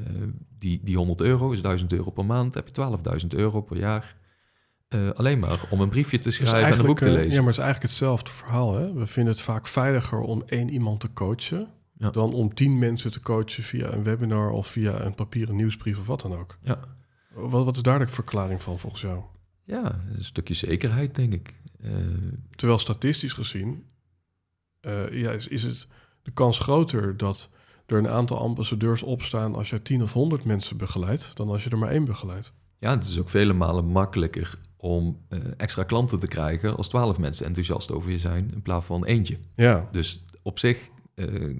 die, 0.58 0.80
die 0.84 0.96
100 0.96 1.20
euro, 1.20 1.50
is 1.50 1.62
1000 1.62 1.92
euro 1.92 2.10
per 2.10 2.24
maand. 2.24 2.54
Heb 2.54 2.68
je 2.68 3.20
12.000 3.20 3.26
euro 3.28 3.60
per 3.60 3.76
jaar. 3.76 4.16
Alleen 5.14 5.38
maar 5.38 5.60
om 5.70 5.80
een 5.80 5.88
briefje 5.88 6.18
te 6.18 6.28
Dus 6.28 6.34
schrijven 6.36 6.72
en 6.72 6.78
een 6.78 6.86
boek 6.86 6.98
te 6.98 7.10
lezen. 7.10 7.30
Ja, 7.30 7.36
maar 7.36 7.46
het 7.46 7.56
is 7.56 7.62
eigenlijk 7.64 7.82
hetzelfde 7.82 8.30
verhaal. 8.30 8.74
Hè? 8.74 8.92
We 8.92 9.06
vinden 9.06 9.32
het 9.32 9.42
vaak 9.42 9.66
veiliger 9.66 10.20
om 10.20 10.42
één 10.46 10.68
iemand 10.70 11.00
te 11.00 11.12
coachen... 11.12 11.68
Ja. 11.98 12.10
dan 12.10 12.34
om 12.34 12.54
tien 12.54 12.78
mensen 12.78 13.10
te 13.10 13.20
coachen 13.20 13.62
via 13.62 13.92
een 13.92 14.02
webinar... 14.02 14.50
of 14.50 14.66
via 14.66 15.00
een 15.00 15.14
papieren 15.14 15.56
nieuwsbrief 15.56 15.98
of 15.98 16.06
wat 16.06 16.20
dan 16.20 16.36
ook. 16.36 16.58
Ja. 16.60 16.78
Wat, 17.34 17.64
wat 17.64 17.76
is 17.76 17.82
daar 17.82 17.98
de 17.98 18.08
verklaring 18.08 18.62
van 18.62 18.78
volgens 18.78 19.02
jou? 19.02 19.22
Ja, 19.66 20.00
een 20.16 20.24
stukje 20.24 20.54
zekerheid, 20.54 21.14
denk 21.14 21.32
ik. 21.32 21.54
Eh, 21.82 21.90
Terwijl 22.56 22.78
statistisch 22.78 23.32
gezien 23.32 23.84
eh, 24.80 25.10
ja, 25.12 25.30
is, 25.30 25.48
is 25.48 25.62
het 25.62 25.86
de 26.22 26.30
kans 26.30 26.58
groter 26.58 27.16
dat 27.16 27.50
er 27.86 27.98
een 27.98 28.08
aantal 28.08 28.38
ambassadeurs 28.38 29.02
opstaan 29.02 29.54
als 29.54 29.70
je 29.70 29.82
10 29.82 30.02
of 30.02 30.12
100 30.12 30.44
mensen 30.44 30.76
begeleidt, 30.76 31.36
dan 31.36 31.48
als 31.48 31.64
je 31.64 31.70
er 31.70 31.78
maar 31.78 31.90
één 31.90 32.04
begeleidt. 32.04 32.52
ja, 32.78 32.90
het 32.90 33.04
is 33.04 33.18
ook 33.18 33.28
vele 33.28 33.52
malen 33.52 33.84
makkelijker 33.86 34.58
om 34.76 35.18
eh, 35.28 35.38
extra 35.56 35.82
klanten 35.82 36.18
te 36.18 36.26
krijgen 36.28 36.76
als 36.76 36.88
12 36.88 37.18
mensen 37.18 37.46
enthousiast 37.46 37.92
over 37.92 38.10
je 38.10 38.18
zijn 38.18 38.50
in 38.52 38.62
plaats 38.62 38.86
van 38.86 39.04
eentje. 39.04 39.38
Ja, 39.56 39.88
Dus 39.92 40.24
op 40.42 40.58
zich, 40.58 40.78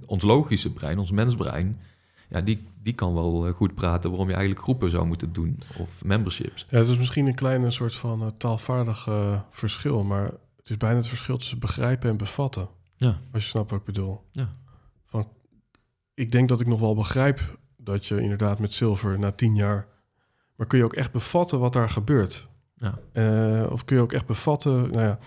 ons 0.07 0.23
logische 0.23 0.73
brein, 0.73 0.99
ons 0.99 1.11
mensbrein, 1.11 1.81
ja, 2.29 2.41
die, 2.41 2.67
die 2.83 2.95
kan 2.95 3.15
wel 3.15 3.47
eh, 3.47 3.55
goed 3.55 3.75
praten 3.75 4.11
waarom 4.11 4.29
je 4.29 4.35
eigenlijk 4.35 4.65
groepen 4.65 4.91
zou 4.91 5.07
moeten 5.07 5.33
doen 5.33 5.62
of 5.79 6.05
memberships. 6.05 6.67
ja 6.71 6.79
het 6.79 6.89
is 6.89 6.99
misschien 6.99 7.27
een 7.27 7.35
kleine 7.35 7.71
soort 7.71 7.95
van 7.95 8.23
eh, 8.23 8.29
taalvaardig 8.39 9.07
eh, 9.07 9.41
verschil, 9.51 10.05
maar 10.05 10.25
het 10.57 10.71
is 10.71 10.77
bijna 10.77 10.97
het 10.97 11.09
verschil 11.09 11.37
tussen 11.37 11.59
begrijpen 11.59 12.11
en 12.11 12.17
bevatten. 12.17 12.69
Ja. 12.97 13.19
Als 13.33 13.43
je 13.43 13.49
snapt 13.49 13.71
wat 13.71 13.81
ik 13.81 13.87
bedoel. 13.87 14.21
Ja. 14.31 14.57
Van, 15.07 15.29
ik 16.15 16.33
denk 16.33 16.49
dat 16.49 16.61
ik 16.61 16.67
nog 16.67 16.81
wel 16.81 16.95
begrijp 16.95 17.59
dat 17.77 18.07
je 18.07 18.21
inderdaad 18.21 18.59
met 18.59 18.73
zilver 18.73 19.19
na 19.19 19.33
tien 19.33 19.55
jaar... 19.55 19.95
Maar 20.57 20.67
kun 20.67 20.79
je 20.79 20.85
ook 20.85 20.95
echt 20.95 21.12
bevatten 21.12 21.59
wat 21.59 21.73
daar 21.73 21.91
gebeurt? 21.91 22.49
Ja. 22.75 22.99
Of 23.69 23.85
kun 23.85 23.97
je 23.97 24.03
ook 24.03 24.12
echt 24.12 24.27
bevatten... 24.27 24.73
Nou 24.73 25.05
ja, 25.05 25.19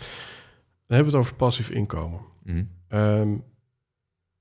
dan 0.89 0.97
hebben 0.97 1.11
we 1.11 1.17
het 1.17 1.27
over 1.27 1.35
passief 1.35 1.69
inkomen. 1.69 2.19
Mhm. 2.43 2.63
Ehm, 2.87 3.37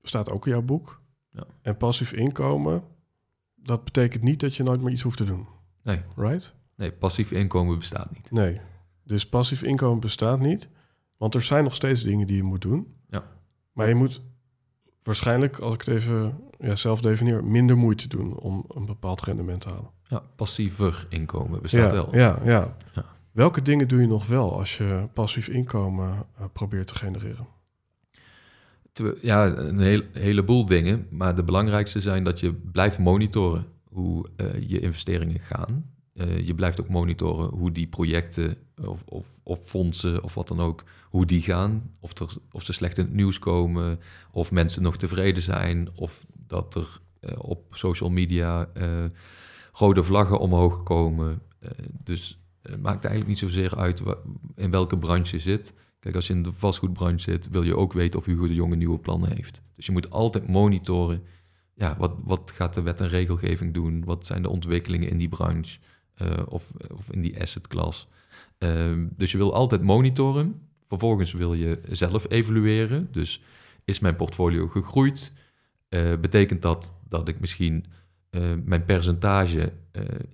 staat 0.01 0.31
ook 0.31 0.45
in 0.45 0.51
jouw 0.51 0.61
boek. 0.61 0.98
Ja. 1.39 1.53
En 1.61 1.77
passief 1.77 2.13
inkomen, 2.13 2.83
dat 3.55 3.83
betekent 3.83 4.23
niet 4.23 4.39
dat 4.39 4.55
je 4.55 4.63
nooit 4.63 4.81
meer 4.81 4.93
iets 4.93 5.01
hoeft 5.01 5.17
te 5.17 5.23
doen. 5.23 5.47
Nee. 5.83 6.01
Right? 6.15 6.53
Nee, 6.75 6.91
passief 6.91 7.31
inkomen 7.31 7.77
bestaat 7.77 8.11
niet. 8.13 8.31
Nee. 8.31 8.61
Dus 9.03 9.29
passief 9.29 9.63
inkomen 9.63 9.99
bestaat 9.99 10.39
niet. 10.39 10.69
Want 11.17 11.35
er 11.35 11.41
zijn 11.41 11.63
nog 11.63 11.73
steeds 11.73 12.03
dingen 12.03 12.27
die 12.27 12.35
je 12.35 12.43
moet 12.43 12.61
doen. 12.61 12.95
Ja. 13.09 13.23
Maar 13.73 13.87
je 13.87 13.95
moet 13.95 14.21
waarschijnlijk, 15.03 15.59
als 15.59 15.73
ik 15.73 15.79
het 15.79 15.95
even 15.95 16.39
ja, 16.59 16.75
zelf 16.75 17.01
definieer, 17.01 17.43
minder 17.43 17.77
moeite 17.77 18.07
doen 18.07 18.37
om 18.37 18.65
een 18.67 18.85
bepaald 18.85 19.21
rendement 19.21 19.61
te 19.61 19.69
halen. 19.69 19.89
Ja, 20.03 20.23
passiever 20.35 21.05
inkomen 21.09 21.61
bestaat 21.61 21.91
ja, 21.91 21.97
wel. 21.97 22.15
Ja, 22.15 22.39
ja. 22.43 22.75
Ja. 22.93 23.05
Welke 23.31 23.61
dingen 23.61 23.87
doe 23.87 24.01
je 24.01 24.07
nog 24.07 24.27
wel 24.27 24.57
als 24.57 24.77
je 24.77 25.07
passief 25.13 25.47
inkomen 25.47 26.25
eh, 26.37 26.45
probeert 26.53 26.87
te 26.87 26.95
genereren? 26.95 27.47
Ja, 29.21 29.57
een 29.57 30.03
heleboel 30.13 30.65
dingen. 30.65 31.07
Maar 31.09 31.35
de 31.35 31.43
belangrijkste 31.43 32.01
zijn 32.01 32.23
dat 32.23 32.39
je 32.39 32.53
blijft 32.53 32.99
monitoren 32.99 33.65
hoe 33.83 34.29
eh, 34.35 34.69
je 34.69 34.79
investeringen 34.79 35.39
gaan. 35.39 35.85
Eh, 36.13 36.47
je 36.47 36.55
blijft 36.55 36.81
ook 36.81 36.89
monitoren 36.89 37.49
hoe 37.49 37.71
die 37.71 37.87
projecten 37.87 38.57
of, 38.85 39.03
of, 39.05 39.27
of 39.43 39.59
fondsen 39.63 40.23
of 40.23 40.33
wat 40.33 40.47
dan 40.47 40.59
ook, 40.59 40.83
hoe 41.09 41.25
die 41.25 41.41
gaan. 41.41 41.91
Of, 41.99 42.19
er, 42.19 42.33
of 42.51 42.63
ze 42.63 42.73
slecht 42.73 42.97
in 42.97 43.03
het 43.03 43.13
nieuws 43.13 43.39
komen, 43.39 43.99
of 44.31 44.51
mensen 44.51 44.81
nog 44.81 44.97
tevreden 44.97 45.43
zijn, 45.43 45.89
of 45.95 46.25
dat 46.47 46.75
er 46.75 46.99
eh, 47.19 47.31
op 47.37 47.65
social 47.75 48.09
media 48.09 48.69
rode 49.73 50.03
vlaggen 50.03 50.39
omhoog 50.39 50.83
komen. 50.83 51.41
Dus 52.03 52.39
het 52.61 52.81
maakt 52.81 53.05
eigenlijk 53.05 53.27
niet 53.27 53.51
zozeer 53.51 53.77
uit 53.77 54.01
in 54.55 54.71
welke 54.71 54.97
branche 54.97 55.35
je 55.35 55.41
zit. 55.41 55.73
Kijk, 55.99 56.15
als 56.15 56.27
je 56.27 56.33
in 56.33 56.43
de 56.43 56.53
vastgoedbranche 56.53 57.31
zit, 57.31 57.49
wil 57.49 57.63
je 57.63 57.75
ook 57.75 57.93
weten 57.93 58.19
of 58.19 58.25
Hugo 58.25 58.47
de 58.47 58.53
Jonge 58.53 58.75
nieuwe 58.75 58.99
plannen 58.99 59.35
heeft. 59.35 59.61
Dus 59.75 59.85
je 59.85 59.91
moet 59.91 60.09
altijd 60.09 60.47
monitoren. 60.47 61.23
Ja, 61.73 61.95
wat, 61.97 62.15
wat 62.23 62.51
gaat 62.51 62.73
de 62.73 62.81
wet 62.81 63.01
en 63.01 63.07
regelgeving 63.07 63.73
doen? 63.73 64.03
Wat 64.03 64.25
zijn 64.25 64.41
de 64.41 64.49
ontwikkelingen 64.49 65.09
in 65.09 65.17
die 65.17 65.29
branche 65.29 65.79
eh, 66.13 66.31
of, 66.45 66.71
of 66.93 67.11
in 67.11 67.21
die 67.21 67.41
asset 67.41 67.67
class? 67.67 68.07
Ehm, 68.57 69.07
dus 69.17 69.31
je 69.31 69.37
wil 69.37 69.53
altijd 69.53 69.81
monitoren. 69.81 70.61
Vervolgens 70.87 71.33
wil 71.33 71.53
je 71.53 71.79
zelf 71.89 72.25
evalueren. 72.29 73.07
Dus 73.11 73.41
is 73.85 73.99
mijn 73.99 74.15
portfolio 74.15 74.67
gegroeid? 74.67 75.31
Eh, 75.89 76.15
betekent 76.19 76.61
dat 76.61 76.93
dat 77.09 77.27
ik 77.27 77.39
misschien 77.39 77.85
eh, 78.29 78.41
mijn 78.63 78.85
percentage 78.85 79.73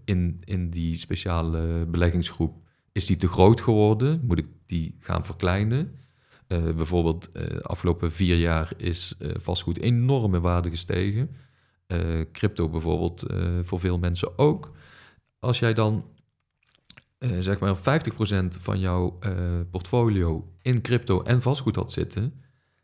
in, 0.03 0.41
in 0.43 0.69
die 0.69 0.97
speciale 0.97 1.85
beleggingsgroep 1.85 2.64
is 2.95 3.05
die 3.05 3.17
te 3.17 3.27
groot 3.27 3.61
geworden? 3.61 4.21
Moet 4.23 4.37
ik 4.37 4.47
die 4.65 4.95
gaan 4.99 5.25
verkleinen? 5.25 5.99
Eh, 6.47 6.63
bijvoorbeeld, 6.63 7.29
de 7.33 7.63
afgelopen 7.63 8.11
vier 8.11 8.37
jaar 8.37 8.73
is 8.77 9.15
eh, 9.19 9.31
vastgoed 9.37 9.79
enorm 9.79 10.35
in 10.35 10.41
waarde 10.41 10.69
gestegen. 10.69 11.35
Eh, 11.87 11.99
crypto 12.31 12.69
bijvoorbeeld 12.69 13.23
eh, 13.23 13.59
voor 13.61 13.79
veel 13.79 13.99
mensen 13.99 14.37
ook. 14.37 14.71
Als 15.39 15.59
jij 15.59 15.73
dan 15.73 16.05
eh, 17.17 17.29
zeg 17.39 17.59
maar 17.59 17.75
50% 17.77 17.79
van 18.59 18.79
jouw 18.79 19.17
eh, 19.19 19.31
portfolio 19.71 20.51
in 20.61 20.81
crypto 20.81 21.21
en 21.21 21.41
vastgoed 21.41 21.75
had 21.75 21.91
zitten, 21.91 22.41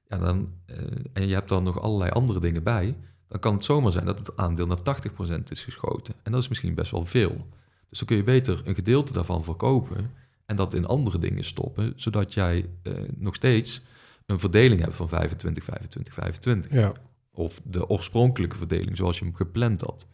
ja, 0.08 0.18
dan, 0.18 0.54
eh, 0.66 0.78
en 1.14 1.28
je 1.28 1.34
hebt 1.34 1.50
dan 1.50 1.64
nog 1.64 1.82
allerlei 1.82 2.12
andere 2.12 2.40
dingen 2.40 2.64
bij, 2.64 2.98
dan 3.28 3.40
kan 3.40 3.54
het 3.54 3.64
zomaar 3.64 3.92
zijn 3.92 4.06
dat 4.06 4.20
het 4.20 4.38
aandeel 4.38 4.68
naar 4.68 4.82
80% 4.82 5.52
is 5.52 5.64
geschoten. 5.64 6.14
En 6.24 6.32
dat 6.32 6.42
is 6.42 6.48
misschien 6.48 6.76
best 6.76 6.92
wel 6.92 7.06
veel. 7.06 7.48
Dus 7.92 8.00
dan 8.00 8.08
kun 8.08 8.18
je 8.18 8.24
beter 8.24 8.62
een 8.66 8.76
gedeelte 8.76 9.14
daarvan 9.14 9.44
verkopen 9.44 10.12
en 10.46 10.56
dat 10.56 10.74
in 10.74 10.86
andere 10.86 11.20
dingen 11.20 11.44
stoppen, 11.44 11.94
zodat 11.96 12.34
jij 12.34 12.70
eh, 12.84 12.94
nog 13.18 13.36
steeds 13.36 13.82
een 14.26 14.40
verdeling 14.40 14.82
hebt 14.82 14.96
van 14.96 15.10
25, 15.10 15.64
25, 15.64 16.14
25. 16.14 16.72
Ja, 16.72 16.92
Of 17.32 17.62
de 17.64 17.88
oorspronkelijke 17.90 18.58
verdeling 18.58 18.98
zoals 18.98 19.20
je 19.20 19.26
hem 19.26 19.36
gepland 19.36 19.82
had. 19.82 20.06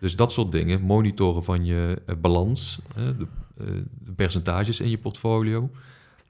Dus 0.00 0.16
dat 0.16 0.32
soort 0.32 0.52
dingen, 0.52 0.80
monitoren 0.80 1.44
van 1.44 1.64
je 1.64 2.02
eh, 2.06 2.16
balans, 2.16 2.80
de, 2.94 3.26
eh, 3.56 3.66
de 3.98 4.12
percentages 4.12 4.80
in 4.80 4.90
je 4.90 4.98
portfolio, 4.98 5.70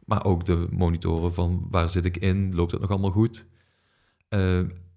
maar 0.04 0.24
ook 0.24 0.44
de 0.46 0.66
monitoren 0.70 1.34
van 1.34 1.66
waar 1.70 1.90
zit 1.90 2.04
ik 2.04 2.16
in, 2.16 2.54
loopt 2.54 2.72
het 2.72 2.80
nog 2.80 2.90
allemaal 2.90 3.10
goed. 3.10 3.44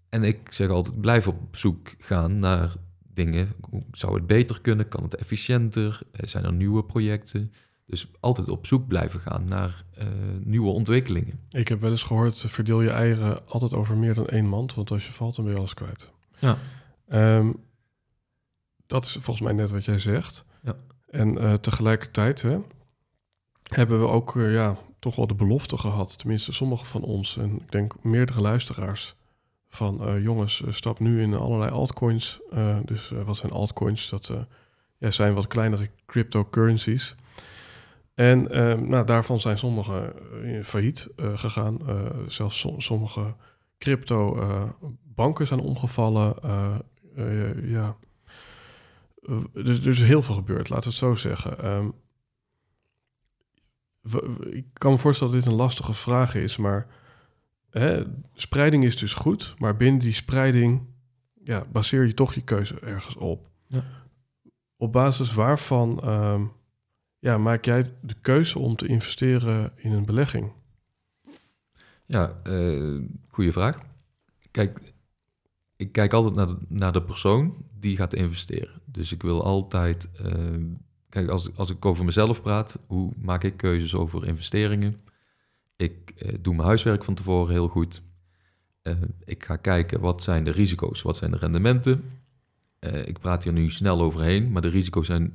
En 0.10 0.24
ik 0.24 0.52
zeg 0.52 0.70
altijd, 0.70 1.02
blijf 1.02 1.28
op 1.28 1.56
zoek 1.56 1.94
gaan 1.98 2.40
naar 2.40 2.76
dingen. 3.16 3.54
Zou 3.92 4.14
het 4.16 4.28
beter 4.28 4.62
kunnen? 4.62 4.88
Kan 4.88 5.04
het 5.04 5.16
efficiënter? 5.16 6.00
Eh, 6.12 6.28
Zijn 6.28 6.44
er 6.44 6.54
nieuwe 6.54 6.84
projecten? 6.84 7.54
Dus 7.86 8.08
altijd 8.20 8.50
op 8.50 8.66
zoek 8.66 8.88
blijven 8.88 9.20
gaan 9.20 9.44
naar 9.46 9.84
eh, 9.94 10.08
nieuwe 10.40 10.72
ontwikkelingen. 10.72 11.40
ik 11.50 11.68
heb 11.68 11.82
wel 11.82 11.92
eens 11.92 12.04
gehoord, 12.04 12.44
eh, 12.44 12.50
verdeel 12.50 12.82
je 12.82 12.90
eieren 12.90 13.48
altijd 13.48 13.74
over 13.74 13.98
meer 13.98 14.14
dan 14.14 14.28
één 14.28 14.46
mand, 14.46 14.74
want 14.74 14.92
als 14.92 15.06
je 15.06 15.12
valt, 15.12 15.36
dan 15.36 15.46
ben 15.46 15.54
je 15.54 15.60
alles 15.60 15.74
kwijt. 15.74 16.12
Ja. 16.40 16.58
Ehm, 17.08 17.52
dat 18.88 19.06
is 19.06 19.12
volgens 19.12 19.42
mij 19.42 19.54
net 19.54 19.72
wat 19.72 19.86
jij 19.86 20.00
zegt. 20.00 20.46
Ja. 20.64 20.76
En 21.10 21.62
tegelijkertijd 21.62 22.42
hè, 22.42 22.58
hebben 23.64 24.00
we 24.00 24.08
ook 24.08 24.34
ja, 24.36 24.78
toch 25.00 25.16
wel 25.16 25.28
de 25.28 25.36
belofte 25.36 25.78
gehad, 25.78 26.18
tenminste 26.18 26.54
sommigen 26.54 26.86
van 26.86 27.02
ons 27.02 27.38
en 27.38 27.56
ik 27.56 27.72
denk 27.72 28.04
meerdere 28.04 28.42
luisteraars, 28.42 29.16
van 29.76 30.08
eh, 30.08 30.24
jongens, 30.24 30.64
eh, 30.64 30.72
stap 30.72 31.00
nu 31.00 31.22
in 31.22 31.34
allerlei 31.34 31.72
altcoins. 31.72 32.40
Eh, 32.52 32.78
dus 32.86 33.12
wat 33.26 33.38
zijn 33.38 33.52
altcoins? 33.52 34.10
Dat 34.10 34.34
ja, 34.98 35.12
zijn 35.12 35.34
wat 35.34 35.48
kleinere 35.48 35.90
cryptocurrencies. 36.06 37.16
En 38.14 38.52
eh, 38.52 38.74
nou, 38.80 39.06
daarvan 39.06 39.40
zijn 39.40 39.58
sommige 39.58 40.16
failliet 40.64 41.08
gegaan. 41.18 41.80
Zelfs 42.28 42.60
som- 42.60 42.82
sommige 42.82 43.36
crypto 43.78 44.38
banken 45.04 45.48
zijn 45.48 45.60
omgevallen. 45.60 46.36
Ja. 47.64 47.96
Er 49.54 49.88
is 49.88 50.02
heel 50.02 50.22
veel 50.24 50.36
gebeurd, 50.36 50.70
laten 50.70 50.84
we 50.84 50.90
het 50.90 50.98
zo 50.98 51.16
zeggen. 51.16 51.60
Ehm, 51.60 51.90
ik 54.50 54.66
kan 54.74 54.92
me 54.92 54.98
voorstellen 54.98 55.34
dat 55.34 55.44
dit 55.44 55.52
een 55.52 55.58
lastige 55.60 55.94
vraag 55.94 56.36
is, 56.36 56.58
maar 56.58 56.88
hè, 57.80 58.04
spreiding 58.34 58.84
is 58.84 58.98
dus 58.98 59.14
goed, 59.14 59.56
maar 59.58 59.78
binnen 59.78 60.02
die 60.02 60.14
spreiding 60.14 60.82
ja, 61.44 61.66
baseer 61.72 62.06
je 62.06 62.14
toch 62.14 62.34
je 62.34 62.42
keuze 62.42 62.80
ergens 62.80 63.16
op. 63.16 63.50
Ja. 63.68 63.84
Op 64.78 64.92
basis 64.92 65.34
waarvan 65.34 66.02
ehm, 66.02 66.44
ja, 67.20 67.38
maak 67.38 67.66
jij 67.66 67.92
de 68.02 68.16
keuze 68.22 68.60
om 68.60 68.76
te 68.76 68.88
investeren 68.88 69.72
in 69.76 69.92
een 69.92 70.06
belegging? 70.06 70.52
Ja, 72.06 72.40
eh 72.44 73.00
goede 73.28 73.52
vraag. 73.52 73.80
Kijk, 74.52 74.94
ik 75.76 75.92
kijk 75.92 76.14
altijd 76.14 76.36
naar 76.36 76.48
de, 76.48 76.58
naar 76.68 76.92
de 76.92 77.04
persoon 77.04 77.66
die 77.80 77.96
gaat 77.96 78.14
investeren. 78.14 78.82
Dus 78.86 79.12
ik 79.12 79.22
wil 79.22 79.44
altijd... 79.44 80.10
eh, 80.12 80.34
kijk, 81.10 81.30
als, 81.30 81.56
als 81.56 81.70
ik 81.70 81.86
over 81.86 82.06
mezelf 82.06 82.42
praat, 82.42 82.80
hoe 82.88 83.12
maak 83.18 83.44
ik 83.44 83.58
keuzes 83.58 83.96
over 83.96 84.28
investeringen? 84.28 85.02
Ik 85.76 86.14
eh, 86.18 86.34
doe 86.42 86.56
mijn 86.56 86.68
huiswerk 86.68 87.04
van 87.04 87.14
tevoren 87.14 87.54
heel 87.54 87.68
goed. 87.68 88.02
Eh, 88.82 88.96
ik 89.26 89.46
ga 89.46 89.56
kijken 89.56 90.00
wat 90.00 90.24
zijn 90.24 90.44
de 90.44 90.52
risico's, 90.52 91.02
wat 91.02 91.18
zijn 91.18 91.32
de 91.32 91.38
rendementen. 91.38 92.04
Eh, 92.80 93.08
ik 93.08 93.20
praat 93.20 93.44
hier 93.44 93.54
nu 93.54 93.70
snel 93.70 94.02
overheen, 94.02 94.52
maar 94.52 94.62
de 94.62 94.68
risico's 94.68 95.06
zijn 95.06 95.34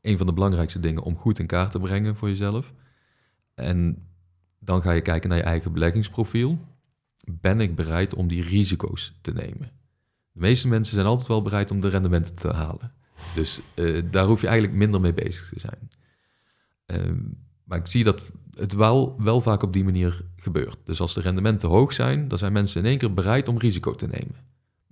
een 0.00 0.18
van 0.18 0.26
de 0.26 0.32
belangrijkste 0.32 0.80
dingen 0.80 1.02
om 1.02 1.16
goed 1.16 1.38
in 1.38 1.46
kaart 1.46 1.70
te 1.70 1.78
brengen 1.78 2.16
voor 2.16 2.28
jezelf. 2.28 2.72
En 3.54 4.08
dan 4.58 4.82
ga 4.82 4.92
je 4.92 5.00
kijken 5.00 5.28
naar 5.28 5.38
je 5.38 5.44
eigen 5.44 5.72
beleggingsprofiel. 5.72 6.58
Ben 7.24 7.60
ik 7.60 7.76
bereid 7.76 8.14
om 8.14 8.28
die 8.28 8.42
risico's 8.42 9.18
te 9.20 9.32
nemen? 9.32 9.70
De 10.32 10.40
meeste 10.40 10.68
mensen 10.68 10.94
zijn 10.94 11.06
altijd 11.06 11.28
wel 11.28 11.42
bereid 11.42 11.70
om 11.70 11.80
de 11.80 11.88
rendementen 11.88 12.34
te 12.34 12.52
halen. 12.52 12.92
Dus 13.34 13.60
daar 14.10 14.26
hoef 14.26 14.40
je 14.40 14.46
eigenlijk 14.46 14.78
minder 14.78 15.00
mee 15.00 15.14
bezig 15.14 15.48
te 15.48 15.60
zijn. 15.60 15.90
Ehm, 16.86 17.24
maar 17.66 17.78
ik 17.78 17.86
zie 17.86 18.04
dat 18.04 18.30
het 18.54 18.72
wel, 18.72 19.22
wel 19.22 19.40
vaak 19.40 19.62
op 19.62 19.72
die 19.72 19.84
manier 19.84 20.24
gebeurt. 20.36 20.76
Dus 20.84 21.00
als 21.00 21.14
de 21.14 21.20
rendementen 21.20 21.68
hoog 21.68 21.92
zijn, 21.92 22.28
dan 22.28 22.38
zijn 22.38 22.52
mensen 22.52 22.80
in 22.80 22.86
één 22.86 22.98
keer 22.98 23.14
bereid 23.14 23.48
om 23.48 23.58
risico 23.58 23.94
te 23.94 24.06
nemen. 24.06 24.36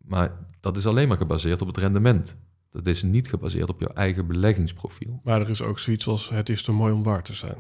Maar 0.04 0.32
dat 0.60 0.76
is 0.76 0.86
alleen 0.86 1.08
maar 1.08 1.16
gebaseerd 1.16 1.60
op 1.60 1.66
het 1.66 1.76
rendement. 1.76 2.36
Dat 2.70 2.86
is 2.86 3.02
niet 3.02 3.28
gebaseerd 3.28 3.68
op 3.68 3.80
jouw 3.80 3.92
eigen 3.94 4.26
beleggingsprofiel. 4.26 5.20
Maar 5.24 5.40
er 5.40 5.48
is 5.48 5.62
ook 5.62 5.78
zoiets 5.78 6.06
als 6.06 6.28
het 6.28 6.48
is 6.48 6.62
te 6.62 6.72
mooi 6.72 6.92
om 6.92 7.02
waar 7.02 7.22
te 7.22 7.34
zijn. 7.34 7.56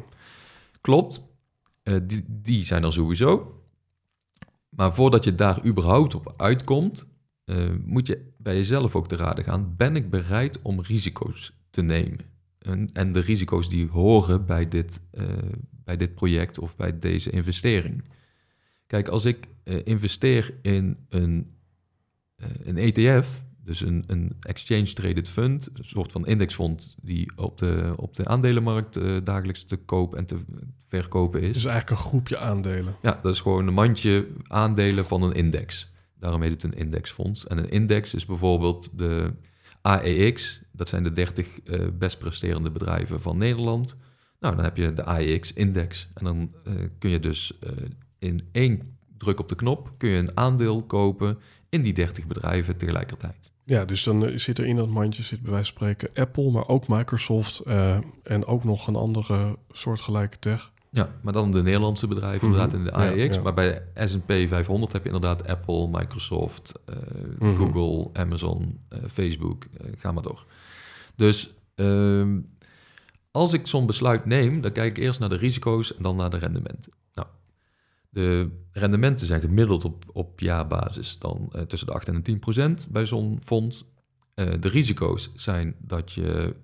Klopt, 0.80 1.22
eh, 1.82 1.94
die, 2.02 2.24
die 2.28 2.64
zijn 2.64 2.84
er 2.84 2.92
sowieso. 2.92 3.62
Maar 4.68 4.94
voordat 4.94 5.24
je 5.24 5.34
daar 5.34 5.66
überhaupt 5.66 6.14
op 6.14 6.34
uitkomt, 6.36 7.06
eh, 7.44 7.56
moet 7.84 8.06
je 8.06 8.32
bij 8.38 8.54
jezelf 8.54 8.96
ook 8.96 9.08
te 9.08 9.16
raden 9.16 9.44
gaan. 9.44 9.74
Ben 9.76 9.96
ik 9.96 10.10
bereid 10.10 10.62
om 10.62 10.80
risico's 10.80 11.52
te 11.70 11.82
nemen? 11.82 12.33
En, 12.64 12.88
en 12.92 13.12
de 13.12 13.20
risico's 13.20 13.68
die 13.68 13.88
horen 13.88 14.46
bij 14.46 14.68
dit, 14.68 15.00
eh, 15.10 15.26
bij 15.84 15.96
dit 15.96 16.14
project 16.14 16.58
of 16.58 16.76
bij 16.76 16.98
deze 16.98 17.30
investering. 17.30 18.04
Kijk, 18.86 19.08
als 19.08 19.24
ik 19.24 19.48
eh, 19.64 19.80
investeer 19.84 20.54
in 20.62 20.96
een, 21.08 21.54
eh, 22.36 22.48
een 22.62 22.76
ETF, 22.76 23.42
dus 23.64 23.80
een, 23.80 24.04
een 24.06 24.32
exchange 24.40 24.92
traded 24.92 25.28
fund, 25.28 25.68
een 25.74 25.84
soort 25.84 26.12
van 26.12 26.26
indexfonds 26.26 26.96
die 27.02 27.32
op 27.36 27.58
de, 27.58 27.92
op 27.96 28.16
de 28.16 28.24
aandelenmarkt 28.24 29.24
dagelijks 29.24 29.64
te 29.64 29.76
koop 29.76 30.14
en 30.14 30.26
te 30.26 30.38
verkopen 30.88 31.40
is. 31.40 31.52
Dus 31.52 31.64
eigenlijk 31.64 32.00
een 32.00 32.06
groepje 32.08 32.38
aandelen. 32.38 32.96
Ja, 33.02 33.18
dat 33.22 33.32
is 33.34 33.40
gewoon 33.40 33.66
een 33.66 33.74
mandje 33.74 34.26
aandelen 34.46 35.04
van 35.04 35.22
een 35.22 35.34
index. 35.34 35.92
Daarom 36.18 36.42
heet 36.42 36.52
het 36.52 36.62
een 36.62 36.74
indexfonds. 36.74 37.46
En 37.46 37.58
een 37.58 37.70
index 37.70 38.14
is 38.14 38.26
bijvoorbeeld 38.26 38.98
de 38.98 39.32
AEX. 39.84 40.60
Dat 40.72 40.88
zijn 40.88 41.02
de 41.02 41.12
30 41.12 41.60
eh, 41.60 41.80
best 41.98 42.18
presterende 42.18 42.70
bedrijven 42.70 43.20
van 43.20 43.38
Nederland. 43.38 43.96
Nou, 44.40 44.56
dan 44.56 44.64
heb 44.64 44.76
je 44.76 44.92
de 44.92 45.04
AEX-index. 45.04 46.08
En 46.14 46.24
dan 46.24 46.52
eh, 46.64 46.72
kun 46.98 47.10
je 47.10 47.20
dus 47.20 47.58
eh, 47.58 47.70
in 48.18 48.48
één 48.52 48.96
druk 49.18 49.40
op 49.40 49.48
de 49.48 49.54
knop... 49.54 49.92
kun 49.96 50.08
je 50.08 50.18
een 50.18 50.36
aandeel 50.36 50.82
kopen 50.82 51.38
in 51.68 51.82
die 51.82 51.92
30 51.92 52.26
bedrijven 52.26 52.76
tegelijkertijd. 52.76 53.52
Ja, 53.64 53.84
dus 53.84 54.02
dan 54.02 54.38
zit 54.38 54.58
er 54.58 54.66
in 54.66 54.76
dat 54.76 54.88
mandje, 54.88 55.22
zit 55.22 55.42
bij 55.42 55.50
wijze 55.50 55.72
van 55.72 55.76
spreken 55.76 56.22
Apple, 56.22 56.50
maar 56.50 56.68
ook 56.68 56.88
Microsoft 56.88 57.58
en 58.22 58.44
ook 58.46 58.64
nog 58.64 58.86
een 58.86 58.96
andere 58.96 59.58
soortgelijke 59.70 60.38
tech. 60.38 60.72
Ja, 60.94 61.14
maar 61.22 61.32
dan 61.32 61.50
de 61.50 61.62
Nederlandse 61.62 62.06
bedrijven 62.06 62.48
Mhm. 62.48 62.56
inderdaad 62.60 62.78
in 62.78 62.84
de 62.84 62.92
AEX. 62.92 63.36
ja. 63.36 63.42
Maar 63.42 63.54
bij 63.54 63.82
de 63.94 64.06
S&P 64.06 64.32
500 64.48 64.92
heb 64.92 65.02
je 65.04 65.10
inderdaad 65.12 65.46
Apple, 65.46 65.88
Microsoft, 65.88 66.72
eh, 66.86 66.96
Mhm. 67.38 67.54
Google, 67.54 68.10
Amazon, 68.12 68.78
eh, 68.88 68.98
Facebook, 69.12 69.64
eh, 69.64 69.86
ga 69.98 70.12
maar 70.12 70.22
door. 70.22 70.46
Dus 71.16 71.54
ehm, 71.74 72.40
als 73.30 73.52
ik 73.52 73.66
zo'n 73.66 73.86
besluit 73.86 74.24
neem, 74.24 74.60
dan 74.60 74.72
kijk 74.72 74.96
ik 74.96 75.04
eerst 75.04 75.20
naar 75.20 75.28
de 75.28 75.36
risico's 75.36 75.96
en 75.96 76.02
dan 76.02 76.16
naar 76.16 76.30
de 76.30 76.38
rendementen. 76.38 76.92
Nou, 77.14 77.28
de 78.08 78.50
rendementen 78.72 79.26
zijn 79.26 79.40
gemiddeld 79.40 79.84
op, 79.84 80.04
op 80.12 80.40
jaarbasis 80.40 81.18
dan 81.18 81.52
tussen 81.66 81.88
de 81.88 81.94
8 81.94 82.08
en 82.08 82.14
de 82.14 82.22
10 82.22 82.38
procent 82.38 82.88
bij 82.90 83.06
zo'n 83.06 83.38
fonds. 83.44 83.84
De 84.34 84.68
risico's 84.68 85.30
zijn 85.34 85.74
dat 85.78 86.12
je 86.12 86.54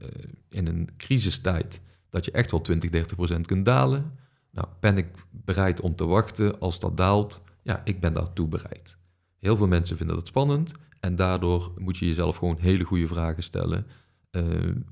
in 0.49 0.67
een 0.67 0.89
crisistijd 0.97 1.81
dat 2.11 2.25
je 2.25 2.31
echt 2.31 2.51
wel 2.51 2.61
20, 2.61 2.91
30 2.91 3.17
procent 3.17 3.47
kunt 3.47 3.65
dalen. 3.65 4.13
Nou, 4.51 4.67
ben 4.81 4.97
ik 4.99 5.07
bereid 5.31 5.81
om 5.81 5.97
te 5.97 6.07
wachten 6.07 6.59
als 6.61 6.81
dat 6.81 6.97
daalt? 6.97 7.43
Ja, 7.63 7.81
ik 7.85 8.01
ben 8.01 8.15
daartoe 8.15 8.49
bereid. 8.49 8.97
Heel 9.39 9.57
veel 9.57 9.67
mensen 9.67 9.97
vinden 9.97 10.17
dat 10.17 10.27
spannend 10.27 10.73
en 11.01 11.17
daardoor 11.17 11.73
moet 11.79 11.99
je 11.99 12.07
jezelf 12.07 12.37
gewoon 12.37 12.57
hele 12.61 12.85
goede 12.85 13.07
vragen 13.07 13.43
stellen. 13.43 13.87
Eh, 14.31 14.43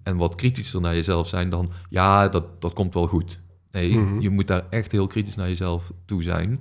en 0.02 0.16
wat 0.16 0.34
kritischer 0.34 0.80
naar 0.80 0.94
jezelf 0.94 1.28
zijn 1.28 1.50
dan, 1.50 1.72
ja, 1.90 2.28
dat, 2.28 2.60
dat 2.60 2.72
komt 2.72 2.94
wel 2.94 3.06
goed. 3.06 3.40
Nee, 3.70 3.96
Mhm. 3.98 4.20
je 4.20 4.30
moet 4.30 4.46
daar 4.46 4.66
echt 4.70 4.92
heel 4.92 5.06
kritisch 5.06 5.34
naar 5.36 5.48
jezelf 5.48 5.92
toe 6.04 6.22
zijn. 6.22 6.60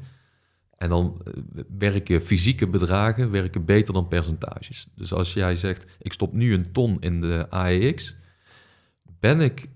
En 0.77 0.89
dan 0.89 1.21
eh, 1.23 1.63
werken 1.77 2.21
fysieke 2.21 2.67
bedragen 2.67 3.31
werken 3.31 3.65
beter 3.65 3.93
dan 3.93 4.07
percentages. 4.07 4.87
Dus 4.95 5.13
als 5.13 5.33
jij 5.33 5.55
zegt, 5.55 5.85
ik 5.99 6.13
stop 6.13 6.33
nu 6.33 6.53
een 6.53 6.71
ton 6.71 6.97
in 6.99 7.21
de 7.21 7.45
AEX, 7.49 8.15
ben 9.19 9.41
ik 9.41 9.67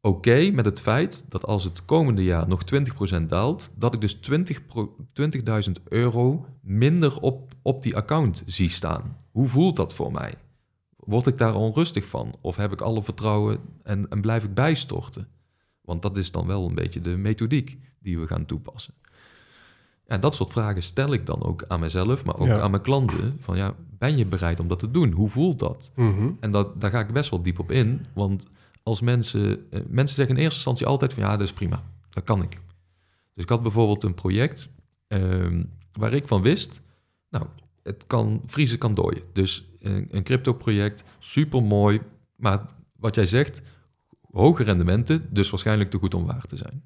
oké 0.00 0.50
met 0.50 0.64
het 0.64 0.80
feit 0.80 1.24
dat 1.28 1.46
als 1.46 1.64
het 1.64 1.84
komende 1.84 2.24
jaar 2.24 2.48
nog 2.48 2.60
20% 3.20 3.22
daalt, 3.26 3.70
dat 3.74 3.94
ik 3.94 4.00
dus 4.00 4.12
20 4.14 4.66
pro- 4.66 4.96
20.000 5.66 5.72
euro 5.88 6.46
minder 6.60 7.20
op, 7.20 7.52
op 7.62 7.82
die 7.82 7.96
account 7.96 8.42
zie 8.46 8.68
staan. 8.68 9.16
Hoe 9.30 9.48
voelt 9.48 9.76
dat 9.76 9.94
voor 9.94 10.12
mij? 10.12 10.34
Word 10.96 11.26
ik 11.26 11.38
daar 11.38 11.54
onrustig 11.54 12.06
van? 12.06 12.34
Of 12.40 12.56
heb 12.56 12.72
ik 12.72 12.80
alle 12.80 13.02
vertrouwen 13.02 13.58
en, 13.82 14.08
en 14.08 14.20
blijf 14.20 14.44
ik 14.44 14.54
bijstorten? 14.54 15.28
Want 15.80 16.02
dat 16.02 16.16
is 16.16 16.30
dan 16.30 16.46
wel 16.46 16.66
een 16.68 16.74
beetje 16.74 17.00
de 17.00 17.16
methodiek 17.16 17.78
die 17.98 18.18
we 18.18 18.26
gaan 18.26 18.46
toepassen. 18.46 18.94
En 20.06 20.20
dat 20.20 20.34
soort 20.34 20.52
vragen 20.52 20.82
stel 20.82 21.12
ik 21.12 21.26
dan 21.26 21.42
ook 21.42 21.64
aan 21.68 21.80
mezelf, 21.80 22.24
maar 22.24 22.38
ook 22.38 22.46
Ja. 22.46 22.60
aan 22.60 22.70
mijn 22.70 22.82
klanten. 22.82 23.36
Van 23.40 23.56
ja, 23.56 23.74
ben 23.98 24.16
je 24.16 24.26
bereid 24.26 24.60
om 24.60 24.68
dat 24.68 24.78
te 24.78 24.90
doen? 24.90 25.10
Hoe 25.12 25.28
voelt 25.28 25.58
dat? 25.58 25.90
Mhm. 25.94 26.30
En 26.40 26.50
dat, 26.50 26.80
daar 26.80 26.90
ga 26.90 27.00
ik 27.00 27.12
best 27.12 27.30
wel 27.30 27.42
diep 27.42 27.58
op 27.58 27.70
in. 27.72 28.06
Want 28.12 28.46
als 28.82 29.00
mensen... 29.00 29.70
eh, 29.70 29.80
mensen 29.88 30.16
zeggen 30.16 30.34
in 30.36 30.42
eerste 30.42 30.54
instantie 30.56 30.86
altijd 30.86 31.12
van... 31.12 31.22
ja, 31.22 31.30
dat 31.30 31.46
is 31.46 31.52
prima. 31.52 31.82
Dat 32.10 32.24
kan 32.24 32.42
ik. 32.42 32.60
Dus 33.34 33.44
ik 33.44 33.48
had 33.48 33.62
bijvoorbeeld 33.62 34.02
een 34.02 34.14
project... 34.14 34.68
ehm, 35.06 35.64
waar 35.92 36.12
ik 36.12 36.28
van 36.28 36.42
wist... 36.42 36.80
nou, 37.30 37.46
het 37.82 38.06
kan 38.06 38.42
vriezen, 38.46 38.78
kan 38.78 38.94
dooien. 38.94 39.22
Dus 39.32 39.68
een, 39.78 40.08
een 40.10 40.22
crypto-project, 40.22 41.04
super 41.18 41.62
mooi. 41.62 42.00
Maar 42.36 42.66
wat 42.96 43.14
jij 43.14 43.26
zegt... 43.26 43.62
hoge 44.30 44.62
rendementen, 44.62 45.28
dus 45.30 45.50
waarschijnlijk 45.50 45.90
te 45.90 45.98
goed 45.98 46.14
om 46.14 46.26
waar 46.26 46.46
te 46.46 46.56
zijn. 46.56 46.82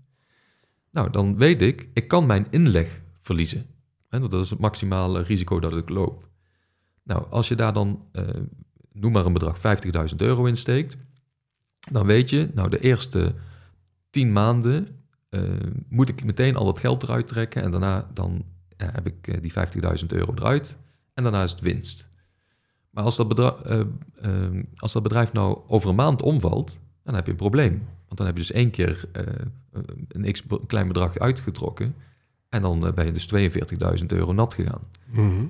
Nou, 0.90 1.10
dan 1.10 1.36
weet 1.36 1.62
ik... 1.62 1.88
ik 1.92 2.08
kan 2.08 2.26
mijn 2.26 2.46
inleg 2.50 3.00
verliezen. 3.20 3.66
En 4.08 4.20
dat 4.20 4.32
is 4.32 4.50
het 4.50 4.58
maximale 4.58 5.22
risico 5.22 5.60
dat 5.60 5.76
ik 5.76 5.88
loop. 5.88 6.28
Nou, 7.02 7.30
als 7.30 7.48
je 7.48 7.54
daar 7.54 7.72
dan... 7.72 8.08
eh, 8.12 8.24
noem 8.92 9.12
maar 9.12 9.26
een 9.26 9.32
bedrag 9.32 9.58
50.000 10.10 10.16
euro 10.16 10.44
insteekt, 10.44 10.96
dan 11.92 12.06
weet 12.06 12.30
je, 12.30 12.48
nou 12.54 12.68
de 12.68 12.78
eerste 12.80 13.34
10 14.10 14.32
maanden 14.32 14.88
eh, 15.28 15.40
moet 15.88 16.08
ik 16.08 16.24
meteen 16.24 16.56
al 16.56 16.64
dat 16.64 16.78
geld 16.78 17.02
eruit 17.02 17.28
trekken 17.28 17.62
en 17.62 17.70
daarna 17.70 18.10
dan 18.14 18.44
ja, 18.76 18.90
heb 18.92 19.06
ik 19.06 19.28
eh, 19.28 19.40
die 19.40 19.52
50.000 20.00 20.06
euro 20.06 20.32
eruit 20.34 20.78
en 21.14 21.22
daarna 21.22 21.42
is 21.42 21.50
het 21.50 21.60
winst. 21.60 22.08
Maar 22.90 23.04
als 23.04 23.16
dat, 23.16 23.28
bedra- 23.28 23.56
eh, 23.64 23.80
eh, 24.20 24.64
als 24.76 24.92
dat 24.92 25.02
bedrijf 25.02 25.32
nou 25.32 25.58
over 25.66 25.88
een 25.90 25.94
maand 25.94 26.22
omvalt, 26.22 26.78
dan 27.02 27.14
heb 27.14 27.24
je 27.24 27.30
een 27.30 27.36
probleem. 27.36 27.72
Want 28.06 28.16
dan 28.18 28.26
heb 28.26 28.36
je 28.36 28.42
dus 28.42 28.52
één 28.52 28.70
keer 28.70 29.04
een, 30.08 30.32
x, 30.32 30.42
klein 30.66 30.88
bedrag 30.88 31.18
uitgetrokken 31.18 31.94
en 32.48 32.62
dan 32.62 32.92
ben 32.94 33.06
je 33.06 33.12
dus 33.12 33.34
42.000 34.00 34.06
euro 34.06 34.32
nat 34.32 34.54
gegaan. 34.54 34.80
Mhm. 35.10 35.44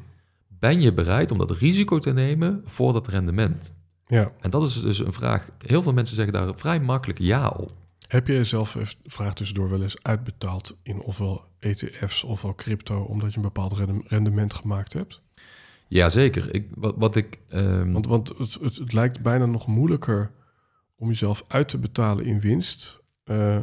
Ben 0.49 0.81
je 0.81 0.92
bereid 0.92 1.31
om 1.31 1.38
dat 1.38 1.51
risico 1.51 1.99
te 1.99 2.12
nemen 2.12 2.62
voor 2.64 2.92
dat 2.92 3.09
rendement? 3.09 3.73
Ja. 4.07 4.33
En 4.40 4.51
dat 4.51 4.62
is 4.62 4.81
dus 4.81 4.99
een 4.99 5.12
vraag. 5.12 5.49
Heel 5.67 5.83
veel 5.83 5.93
mensen 5.93 6.14
zeggen 6.17 6.33
daar 6.35 6.53
vrij 6.57 6.81
makkelijk 6.81 7.19
ja 7.19 7.49
op. 7.49 7.73
Heb 8.09 8.27
je 8.27 8.33
jezelf, 8.33 8.75
even 8.75 8.97
vraag 9.05 9.35
tussendoor, 9.35 9.71
wel 9.71 9.83
eens 9.83 10.03
uitbetaald 10.03 10.77
in 10.83 11.01
ofwel 11.01 11.45
ETF's 11.59 12.23
ofwel 12.23 12.55
crypto, 12.55 13.01
omdat 13.03 13.31
je 13.31 13.37
een 13.37 13.43
bepaald 13.43 13.73
rende- 13.79 14.03
rendement 14.07 14.55
gemaakt 14.55 14.93
hebt? 14.93 15.23
Jazeker. 15.88 16.55
Ik, 16.55 16.67
wat, 16.75 16.95
wat 16.99 17.17
ik. 17.17 17.38
ehm, 17.48 17.92
Want, 17.92 18.07
want 18.07 18.29
het, 18.38 18.55
het, 18.61 18.77
het 18.77 18.92
lijkt 18.92 19.21
bijna 19.23 19.46
nog 19.46 19.67
moeilijker 19.67 20.31
om 20.96 21.09
jezelf 21.09 21.44
uit 21.48 21.69
te 21.69 21.79
betalen 21.79 22.25
in 22.25 22.40
winst 22.40 23.00
eh, 23.25 23.59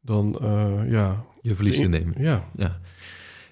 dan, 0.00 0.38
eh, 0.40 0.90
ja... 0.90 1.24
je 1.42 1.54
verlies 1.54 1.76
te 1.76 1.86
nemen. 1.86 2.14
Ja, 2.22 2.44
Ja. 2.56 2.80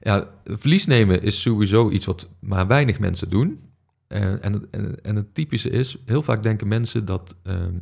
ja, 0.02 0.30
verlies 0.44 0.86
nemen 0.86 1.22
is 1.22 1.40
sowieso 1.42 1.90
iets 1.90 2.04
wat 2.06 2.28
maar 2.38 2.66
weinig 2.66 2.98
mensen 2.98 3.28
doen. 3.30 3.60
Eh, 4.14 4.44
en, 4.44 4.66
en, 4.70 5.04
en 5.04 5.16
het 5.16 5.34
typische 5.34 5.70
is, 5.70 5.96
heel 6.04 6.22
vaak 6.22 6.42
denken 6.42 6.68
mensen 6.68 7.04
dat, 7.04 7.34
ehm, 7.42 7.78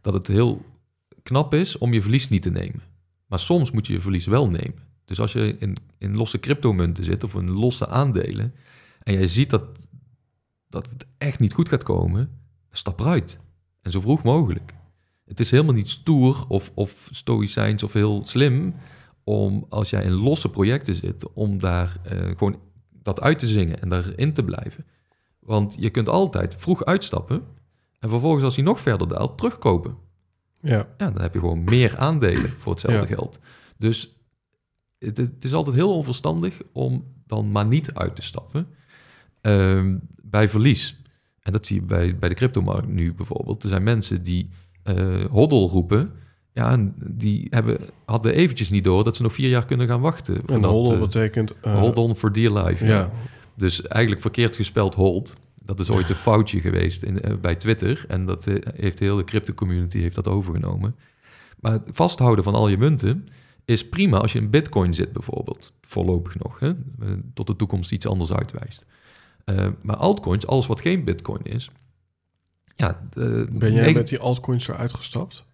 dat 0.00 0.14
het 0.14 0.26
heel 0.26 0.64
knap 1.22 1.54
is 1.54 1.78
om 1.78 1.92
je 1.92 2.02
verlies 2.02 2.28
niet 2.28 2.42
te 2.42 2.50
nemen. 2.50 2.82
Maar 3.26 3.40
soms 3.40 3.70
moet 3.70 3.86
je 3.86 3.92
je 3.92 4.00
verlies 4.00 4.26
wel 4.26 4.48
nemen. 4.48 4.78
Dus 5.04 5.20
als 5.20 5.32
je 5.32 5.56
in, 5.58 5.76
in 5.98 6.16
losse 6.16 6.40
cryptomunten 6.40 7.04
zit 7.04 7.24
of 7.24 7.34
in 7.34 7.50
losse 7.50 7.88
aandelen 7.88 8.54
en 9.02 9.12
jij 9.12 9.26
ziet 9.26 9.50
dat, 9.50 9.62
dat 10.68 10.90
het 10.90 11.06
echt 11.18 11.40
niet 11.40 11.52
goed 11.52 11.68
gaat 11.68 11.82
komen, 11.82 12.30
stap 12.70 13.00
eruit. 13.00 13.38
En 13.82 13.90
zo 13.90 14.00
vroeg 14.00 14.22
mogelijk. 14.22 14.74
Het 15.24 15.40
is 15.40 15.50
helemaal 15.50 15.74
niet 15.74 15.88
stoer 15.88 16.44
of, 16.48 16.72
of 16.74 17.08
stoïcijns 17.10 17.82
of 17.82 17.92
heel 17.92 18.22
slim 18.26 18.74
om 19.24 19.66
als 19.68 19.90
jij 19.90 20.04
in 20.04 20.12
losse 20.12 20.48
projecten 20.50 20.94
zit, 20.94 21.32
om 21.32 21.58
daar 21.58 21.96
eh, 22.02 22.36
gewoon 22.36 22.60
dat 23.02 23.20
uit 23.20 23.38
te 23.38 23.46
zingen 23.46 23.80
en 23.80 23.88
daarin 23.88 24.32
te 24.32 24.44
blijven. 24.44 24.84
Want 25.48 25.76
je 25.78 25.90
kunt 25.90 26.08
altijd 26.08 26.54
vroeg 26.58 26.84
uitstappen 26.84 27.42
en 27.98 28.08
vervolgens 28.10 28.44
als 28.44 28.54
hij 28.56 28.64
nog 28.64 28.80
verder 28.80 29.08
daalt, 29.08 29.38
terugkopen. 29.38 29.96
Ja. 30.60 30.86
Ja, 30.98 31.10
dan 31.10 31.20
heb 31.22 31.32
je 31.34 31.38
gewoon 31.40 31.64
meer 31.64 31.96
aandelen 31.98 32.52
voor 32.58 32.72
hetzelfde 32.72 33.00
Ja. 33.00 33.06
geld. 33.14 33.38
Dus 33.78 34.16
het, 34.98 35.16
het 35.16 35.44
is 35.44 35.52
altijd 35.52 35.76
heel 35.76 35.94
onverstandig 35.94 36.60
om 36.72 37.04
dan 37.26 37.50
maar 37.52 37.66
niet 37.66 37.94
uit 37.94 38.16
te 38.16 38.22
stappen 38.22 38.66
ehm, 39.40 39.96
bij 40.22 40.48
verlies. 40.48 41.00
En 41.40 41.52
dat 41.52 41.66
zie 41.66 41.76
je 41.80 41.86
bij, 41.86 42.16
bij 42.18 42.28
de 42.28 42.34
cryptomarkt 42.34 42.88
nu 42.88 43.14
bijvoorbeeld. 43.14 43.62
Er 43.62 43.68
zijn 43.68 43.82
mensen 43.82 44.22
die 44.22 44.48
hoddel 45.30 45.68
roepen. 45.68 46.12
Ja, 46.52 46.70
en 46.70 46.94
die 47.06 47.46
hebben, 47.50 47.78
hadden 48.04 48.34
eventjes 48.34 48.70
niet 48.70 48.84
door 48.84 49.04
dat 49.04 49.16
ze 49.16 49.22
nog 49.22 49.32
vier 49.32 49.48
jaar 49.48 49.64
kunnen 49.64 49.86
gaan 49.86 50.00
wachten. 50.00 50.42
En 50.46 50.64
hodl 50.64 50.92
eh, 50.92 51.00
betekent... 51.00 51.60
eh, 51.60 51.78
hold 51.78 51.98
on 51.98 52.16
for 52.16 52.32
dear 52.32 52.64
life. 52.64 52.86
ja. 52.86 52.90
Ja. 52.98 53.10
Dus 53.58 53.82
eigenlijk 53.82 54.22
verkeerd 54.22 54.56
gespeld 54.56 54.94
hold. 54.94 55.36
Dat 55.54 55.80
is 55.80 55.90
ooit 55.90 56.10
een 56.10 56.16
foutje 56.30 56.60
geweest 56.60 57.02
in, 57.02 57.20
eh, 57.20 57.36
bij 57.36 57.56
Twitter. 57.56 58.04
En 58.08 58.26
dat 58.26 58.46
eh, 58.46 58.54
heeft 58.74 58.98
de 58.98 59.04
hele 59.04 59.24
crypto-community 59.24 59.98
heeft 59.98 60.14
dat 60.14 60.28
overgenomen. 60.28 60.96
Maar 61.60 61.72
het 61.72 61.82
vasthouden 61.92 62.44
van 62.44 62.54
al 62.54 62.68
je 62.68 62.78
munten 62.78 63.26
is 63.64 63.88
prima 63.88 64.18
als 64.18 64.32
je 64.32 64.38
in 64.38 64.50
bitcoin 64.50 64.94
zit 64.94 65.12
bijvoorbeeld. 65.12 65.72
Voorlopig 65.80 66.38
nog, 66.38 66.58
hè? 66.58 66.68
eh, 66.68 67.12
tot 67.34 67.46
de 67.46 67.56
toekomst 67.56 67.92
iets 67.92 68.06
anders 68.06 68.32
uitwijst. 68.32 68.86
Maar 69.82 69.96
altcoins, 69.96 70.46
alles 70.46 70.66
wat 70.66 70.80
geen 70.80 71.04
bitcoin 71.04 71.42
is... 71.42 71.70
Ja, 72.74 73.08
Ben 73.50 73.72
jij 73.72 73.92
met 73.92 74.08
die 74.08 74.18
altcoins 74.18 74.68
eruit 74.68 74.94
gestapt? 74.94 75.44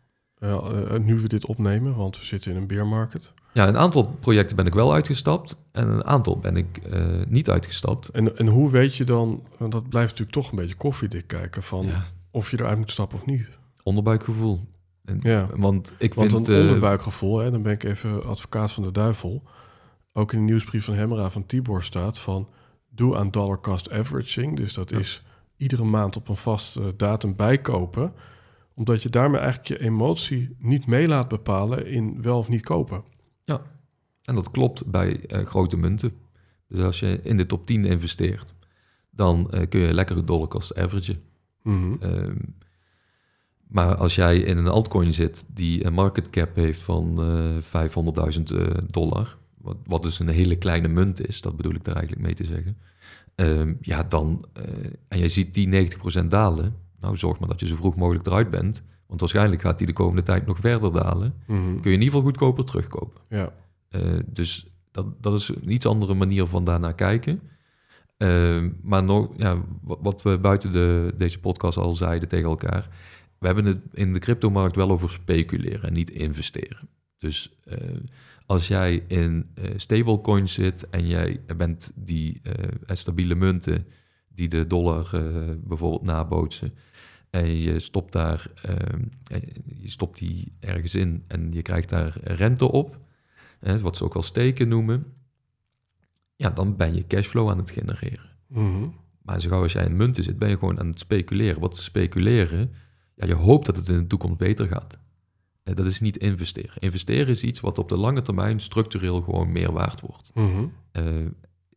Nu 1.00 1.20
we 1.20 1.28
dit 1.28 1.46
opnemen, 1.46 1.94
want 1.94 2.18
we 2.18 2.24
zitten 2.24 2.50
in 2.50 2.57
een 2.57 2.66
bear 2.66 2.86
market. 2.86 3.32
Ja, 3.55 3.68
een 3.68 3.76
aantal 3.76 4.05
projecten 4.20 4.57
ben 4.57 4.66
ik 4.66 4.74
wel 4.74 4.92
uitgestapt. 4.94 5.57
En 5.72 5.88
een 5.88 6.05
aantal 6.05 6.38
ben 6.38 6.57
ik 6.57 6.76
eh, 6.90 7.02
niet 7.28 7.50
uitgestapt. 7.50 8.09
En, 8.09 8.36
en 8.38 8.46
hoe 8.46 8.70
weet 8.70 8.96
je 8.96 9.05
dan, 9.05 9.42
want 9.57 9.72
dat 9.72 9.88
blijft 9.88 10.11
natuurlijk 10.11 10.36
toch 10.38 10.50
een 10.50 10.57
beetje 10.59 10.74
koffiedik 10.74 11.26
kijken 11.26 11.62
van 11.62 11.86
Ja, 11.86 12.05
of 12.30 12.50
je 12.50 12.61
eruit 12.61 12.78
moet 12.78 12.90
stappen 12.90 13.18
of 13.18 13.26
niet. 13.26 13.59
onderbuikgevoel. 13.82 14.61
En, 15.05 15.18
Ja. 15.22 15.48
Want 15.57 15.92
ik 15.98 16.14
Want 16.14 16.32
vind... 16.32 16.48
een 16.48 16.55
eh, 16.55 16.61
onderbuikgevoel, 16.61 17.38
hè, 17.38 17.50
dan 17.50 17.62
ben 17.62 17.72
ik 17.72 17.84
even 17.84 18.24
advocaat 18.26 18.72
van 18.72 18.82
de 18.82 18.92
duivel. 18.92 19.42
Ook 20.12 20.32
in 20.32 20.38
de 20.38 20.44
nieuwsbrief 20.44 20.84
van 20.84 20.94
Hemera 20.94 21.30
van 21.30 21.46
Tibor 21.46 21.82
staat 21.82 22.18
van... 22.18 22.48
doe 22.90 23.16
aan 23.16 23.30
dollar 23.30 23.61
cost 23.61 23.90
averaging. 23.90 24.57
Dus 24.57 24.74
dat 24.74 24.90
Ja. 24.90 24.98
is 24.98 25.22
iedere 25.57 25.84
maand 25.84 26.16
op 26.16 26.28
een 26.28 26.36
vaste 26.36 26.94
datum 26.96 27.36
bijkopen. 27.36 28.12
Omdat 28.74 29.02
je 29.02 29.09
daarmee 29.09 29.40
eigenlijk 29.40 29.68
je 29.68 29.86
emotie 29.86 30.57
niet 30.59 30.86
mee 30.86 31.09
laat 31.09 31.28
bepalen 31.28 31.86
in 31.86 32.22
wel 32.22 32.38
of 32.38 32.48
niet 32.48 32.62
kopen. 32.64 33.05
En 34.25 34.35
dat 34.35 34.51
klopt 34.51 34.87
bij 34.87 35.27
eh, 35.27 35.47
grote 35.47 35.77
munten. 35.77 36.12
Dus 36.68 36.85
als 36.85 37.01
je 37.01 37.20
in 37.22 37.37
de 37.37 37.47
top 37.47 37.66
10 37.66 37.85
investeert, 37.85 38.55
dan 39.11 39.51
eh, 39.51 39.68
kun 39.68 39.81
je 39.81 39.95
lekker 39.95 40.27
dollar 40.27 40.49
cost 40.49 40.77
averagen. 40.77 41.22
Mhm. 41.62 41.95
Ehm, 42.01 42.37
maar 43.68 43.95
als 43.95 44.14
jij 44.14 44.39
in 44.39 44.57
een 44.57 44.68
altcoin 44.68 45.12
zit 45.12 45.45
die 45.49 45.85
een 45.85 45.93
market 45.93 46.31
cap 46.31 46.55
heeft 46.55 46.83
van 46.83 47.20
eh 47.20 47.62
500.000 47.62 48.53
eh, 48.53 48.66
dollar, 48.91 49.37
wat, 49.59 49.77
wat 49.87 50.03
dus 50.03 50.18
een 50.18 50.29
hele 50.29 50.57
kleine 50.57 50.89
munt 50.89 51.29
is, 51.29 51.41
dat 51.41 51.57
bedoel 51.57 51.75
ik 51.75 51.85
daar 51.85 51.97
eigenlijk 51.97 52.27
mee 52.27 52.35
te 52.35 52.45
zeggen. 52.45 52.77
Ehm, 53.35 53.75
ja, 53.81 54.03
dan, 54.03 54.45
en 55.09 55.18
je 55.18 55.29
ziet 55.29 55.55
die 55.55 55.68
90% 55.68 56.31
dalen, 56.31 56.77
nou 57.01 57.16
zorg 57.16 57.39
maar 57.39 57.49
dat 57.49 57.61
je 57.61 57.66
zo 57.66 57.77
vroeg 57.77 57.97
mogelijk 57.97 58.27
eruit 58.27 58.51
bent. 58.51 58.83
Want 59.07 59.20
waarschijnlijk 59.20 59.62
gaat 59.62 59.79
die 59.79 59.87
de 59.87 59.93
komende 59.93 60.22
tijd 60.22 60.47
nog 60.47 60.59
verder 60.59 60.93
dalen. 60.93 61.35
Mhm. 61.47 61.62
Kun 61.62 61.91
je 61.91 61.97
in 61.97 62.03
ieder 62.03 62.05
geval 62.05 62.22
goedkoper 62.22 62.64
terugkopen. 62.64 63.20
Ja. 63.29 63.53
Eh, 63.95 64.18
dus 64.26 64.66
dat, 64.90 65.22
dat 65.22 65.34
is 65.34 65.49
een 65.49 65.70
iets 65.70 65.86
andere 65.86 66.14
manier 66.14 66.47
van 66.47 66.64
daarnaar 66.64 66.95
kijken. 66.95 67.40
Eh, 68.16 68.64
maar 68.82 69.05
nog, 69.05 69.30
ja, 69.36 69.64
wat, 69.82 70.22
we 70.22 70.38
buiten 70.38 70.72
de, 70.72 71.14
deze 71.16 71.40
podcast 71.40 71.78
al 71.78 71.95
zeiden 71.95 72.28
tegen 72.28 72.49
elkaar. 72.49 72.88
We 73.38 73.47
hebben 73.47 73.64
het 73.64 73.80
in 73.92 74.12
de 74.12 74.18
cryptomarkt 74.18 74.76
wel 74.76 74.90
over 74.90 75.11
speculeren 75.11 75.88
en 75.88 75.92
niet 75.92 76.11
investeren. 76.11 76.88
Dus 77.18 77.59
eh, 77.64 77.78
als 78.47 78.68
jij 78.68 79.05
in 79.07 79.51
eh, 79.55 79.64
stablecoins 79.76 80.53
zit 80.53 80.90
en 80.90 81.07
jij 81.07 81.40
bent 81.57 81.92
die 81.95 82.40
stabiele 82.86 83.34
munten 83.34 83.86
die 84.28 84.49
de 84.49 84.66
dollar 84.66 85.11
bijvoorbeeld 85.64 86.03
nabootsen. 86.03 86.72
En 87.34 87.59
je 87.59 87.78
stopt 87.78 88.12
daar, 88.12 88.51
ehm, 88.62 89.03
eh, 89.26 89.42
je 89.80 89.90
stopt 89.90 90.18
die 90.18 90.53
ergens 90.61 90.95
in 90.95 91.24
en 91.26 91.53
je 91.53 91.62
krijgt 91.62 91.88
daar 91.88 92.16
rente 92.22 92.72
op 92.72 92.99
hè, 93.64 93.80
wat 93.80 93.96
ze 93.96 94.04
ook 94.04 94.14
wel 94.14 94.22
steken 94.22 94.68
noemen, 94.68 95.06
ja, 96.36 96.50
dan 96.50 96.76
ben 96.76 96.94
je 96.94 97.06
cashflow 97.06 97.50
aan 97.50 97.58
het 97.58 97.70
genereren. 97.70 98.30
Mhm. 98.48 98.88
Maar 99.22 99.40
zo 99.40 99.48
gauw 99.48 99.62
als 99.62 99.72
jij 99.72 99.84
in 99.84 99.96
munten 99.96 100.24
zit, 100.24 100.38
ben 100.38 100.48
je 100.48 100.58
gewoon 100.58 100.80
aan 100.80 100.86
het 100.86 100.98
speculeren. 100.98 101.60
Wat 101.60 101.76
speculeren? 101.76 102.72
Ja, 103.14 103.26
je 103.26 103.34
hoopt 103.34 103.66
dat 103.66 103.76
het 103.76 103.88
in 103.88 103.98
de 103.98 104.06
toekomst 104.06 104.38
beter 104.38 104.66
gaat. 104.66 104.98
Eh, 105.62 105.74
Dat 105.74 105.86
is 105.86 106.00
niet 106.00 106.16
investeren. 106.16 106.78
Investeren 106.78 107.28
is 107.28 107.42
iets 107.42 107.60
wat 107.60 107.78
op 107.78 107.88
de 107.88 107.96
lange 107.96 108.22
termijn 108.22 108.60
structureel 108.60 109.20
gewoon 109.22 109.52
meer 109.52 109.72
waard 109.72 110.00
wordt. 110.00 110.30
Mhm. 110.34 110.64
Eh, 110.92 111.04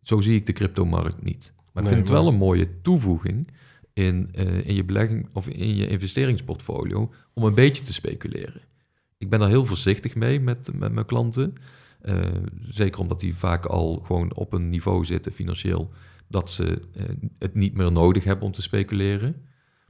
zo 0.01 0.21
zie 0.21 0.35
ik 0.35 0.45
de 0.45 0.53
cryptomarkt 0.53 1.23
niet. 1.23 1.53
Maar 1.73 1.83
ik 1.83 1.89
vind 1.89 2.01
het 2.01 2.17
wel 2.17 2.27
een 2.27 2.35
mooie 2.35 2.81
toevoeging 2.81 3.47
in, 3.93 4.29
eh, 4.31 4.67
in 4.67 4.73
je 4.75 4.83
belegging 4.83 5.29
of 5.33 5.47
in 5.47 5.75
je 5.75 5.87
investeringsportfolio 5.87 7.11
om 7.33 7.43
een 7.43 7.53
beetje 7.53 7.83
te 7.83 7.93
speculeren. 7.93 8.61
Ik 9.17 9.29
ben 9.29 9.39
daar 9.39 9.49
heel 9.49 9.65
voorzichtig 9.65 10.15
mee 10.15 10.39
met, 10.39 10.73
met 10.73 10.91
mijn 10.91 11.05
klanten. 11.05 11.53
Eh, 12.01 12.25
zeker 12.61 12.99
omdat 12.99 13.19
die 13.19 13.35
vaak 13.35 13.65
al 13.65 13.99
gewoon 14.05 14.33
op 14.35 14.53
een 14.53 14.69
niveau 14.69 15.05
zitten 15.05 15.31
financieel 15.31 15.91
dat 16.27 16.51
ze 16.51 16.81
eh, 16.93 17.03
het 17.39 17.55
niet 17.55 17.73
meer 17.73 17.91
nodig 17.91 18.23
hebben 18.23 18.45
om 18.45 18.51
te 18.51 18.61
speculeren. 18.61 19.35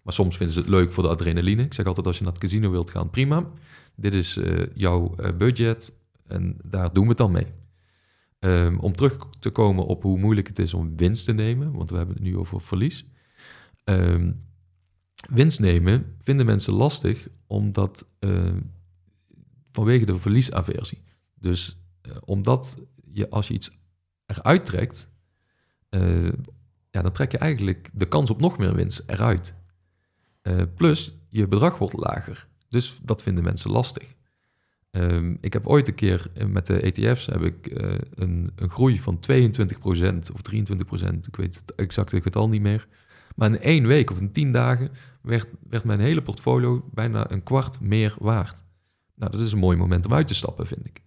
Maar 0.04 0.14
soms 0.14 0.38
vinden 0.38 0.56
ze 0.56 0.62
het 0.62 0.70
leuk 0.70 0.92
voor 0.92 1.04
de 1.04 1.10
adrenaline. 1.10 1.64
Ik 1.64 1.74
zeg 1.74 1.86
altijd 1.86 2.08
als 2.08 2.18
je 2.18 2.24
naar 2.24 2.34
het 2.34 2.42
casino 2.42 2.72
wilt 2.72 2.90
gaan, 2.90 3.10
prima. 3.10 3.50
Dit 3.96 4.14
is 4.14 4.38
eh, 4.38 4.66
jouw 4.74 5.16
budget 5.38 5.94
en 6.28 6.58
daar 6.64 6.94
doen 6.94 7.04
we 7.04 7.10
het 7.10 7.18
dan 7.18 7.32
mee. 7.32 7.48
Ehm, 8.40 8.78
om 8.78 8.96
terug 8.96 9.18
te 9.40 9.50
komen 9.50 9.86
op 9.86 10.04
hoe 10.04 10.20
moeilijk 10.20 10.48
het 10.48 10.60
is 10.60 10.74
om 10.74 10.98
winst 10.98 11.26
te 11.26 11.34
nemen, 11.34 11.72
want 11.72 11.90
we 11.90 11.98
hebben 11.98 12.16
het 12.16 12.24
nu 12.24 12.38
over 12.38 12.62
verlies. 12.62 13.06
Ehm, 13.84 14.32
winst 15.30 15.60
nemen 15.60 16.16
vinden 16.24 16.46
mensen 16.46 16.74
lastig 16.74 17.28
omdat 17.48 18.08
ehm, 18.20 18.60
vanwege 19.78 20.06
de 20.06 20.20
verliesaversie. 20.20 21.04
Dus 21.34 21.78
eh, 22.02 22.12
omdat 22.26 22.76
je 23.12 23.30
als 23.30 23.48
je 23.48 23.54
iets 23.54 23.72
eruit 24.26 24.66
trekt, 24.66 25.08
eh, 25.90 26.28
ja, 26.92 27.02
dan 27.02 27.12
trek 27.12 27.32
je 27.32 27.38
eigenlijk 27.38 27.90
de 27.94 28.08
kans 28.08 28.30
op 28.30 28.42
nog 28.42 28.58
meer 28.58 28.76
winst 28.76 29.04
eruit. 29.06 29.56
Eh, 30.42 30.62
plus 30.76 31.18
je 31.30 31.48
bedrag 31.48 31.78
wordt 31.78 31.98
lager. 31.98 32.48
Dus 32.70 33.00
dat 33.04 33.24
vinden 33.24 33.44
mensen 33.44 33.72
lastig. 33.72 34.16
Ehm, 34.92 35.36
ik 35.42 35.54
heb 35.54 35.68
ooit 35.68 35.88
een 35.88 35.96
keer 35.96 36.32
met 36.48 36.66
de 36.66 36.82
ETF's 36.82 37.26
heb 37.26 37.42
ik 37.42 37.72
een, 38.16 38.52
een 38.56 38.70
groei 38.70 39.00
van 39.00 39.20
22% 39.20 40.32
of 40.34 40.42
23%, 40.42 41.28
ik 41.28 41.36
weet 41.36 41.56
het 41.56 41.76
exact 41.76 42.12
het 42.12 42.24
getal 42.24 42.50
niet 42.50 42.62
meer. 42.62 42.88
Maar 43.36 43.50
in 43.50 43.60
één 43.60 43.88
week 43.88 44.12
of 44.12 44.20
in 44.20 44.32
tien 44.32 44.52
dagen 44.52 44.90
werd, 45.22 45.48
werd 45.70 45.84
mijn 45.84 46.00
hele 46.00 46.22
portfolio 46.22 46.90
bijna 46.94 47.32
een 47.32 47.44
kwart 47.44 47.80
meer 47.80 48.16
waard. 48.20 48.66
Nou, 49.18 49.32
dat 49.32 49.42
is 49.42 49.52
een 49.52 49.60
mooi 49.60 49.78
moment 49.78 50.06
om 50.06 50.14
uit 50.14 50.28
te 50.28 50.36
stappen, 50.36 50.68
vind 50.68 50.86
ik. 50.86 51.02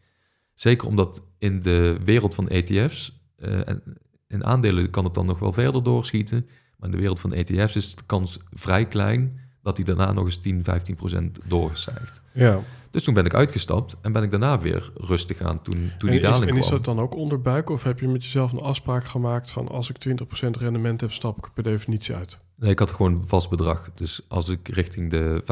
Zeker 0.55 0.87
omdat 0.87 1.23
in 1.39 1.61
de 1.61 1.99
wereld 2.05 2.35
van 2.35 2.49
ETF's, 2.49 3.21
eh, 3.37 3.69
en 3.69 3.83
in 4.29 4.45
aandelen 4.45 4.91
kan 4.91 5.05
het 5.05 5.15
dan 5.15 5.27
nog 5.27 5.39
wel 5.39 5.53
verder 5.53 5.83
doorschieten, 5.83 6.47
maar 6.77 6.89
in 6.89 6.95
de 6.95 7.01
wereld 7.01 7.21
van 7.21 7.33
ETF's 7.33 7.77
is 7.77 7.95
de 7.95 8.03
kans 8.07 8.39
vrij 8.51 8.87
klein 8.87 9.41
dat 9.63 9.77
die 9.77 9.85
daarna 9.85 10.13
nog 10.13 10.25
eens 10.25 10.41
10, 10.41 10.65
15 10.65 10.95
procent 10.95 11.39
doorstijgt. 11.45 12.23
Ja. 12.33 12.61
Dus 12.91 13.03
toen 13.03 13.15
ben 13.15 13.25
ik 13.25 13.35
uitgestapt 13.35 13.97
en 14.01 14.13
ben 14.13 14.23
ik 14.23 14.31
daarna 14.31 14.59
weer 14.59 14.93
rustig 14.95 15.41
aan 15.41 15.63
toen, 15.63 15.93
toen 15.99 16.09
en, 16.09 16.15
die 16.15 16.21
is, 16.21 16.23
daling 16.23 16.51
en 16.51 16.57
is 16.57 16.67
kwam. 16.67 16.77
dat 16.77 16.85
dan 16.85 17.01
ook 17.01 17.15
onderbuik? 17.15 17.71
Of 17.71 17.83
heb 17.83 18.01
je 18.01 18.09
met 18.09 18.25
jezelf 18.25 18.53
een 18.53 18.61
afspraak 18.61 19.05
gemaakt 19.05 19.51
van 19.51 19.69
als 19.69 19.91
ik 19.91 19.97
20% 20.09 20.51
rendement 20.51 21.01
heb, 21.01 21.13
stap 21.13 21.37
ik 21.39 21.51
per 21.55 21.63
definitie 21.63 22.15
uit? 22.15 22.41
Nee, 22.61 22.71
ik 22.71 22.79
had 22.79 22.93
gewoon 22.93 23.13
een 23.13 23.29
vast 23.29 23.51
bedrag. 23.51 23.91
Dus 23.95 24.21
als 24.29 24.49
ik 24.49 24.69
richting 24.69 25.11
de 25.11 25.43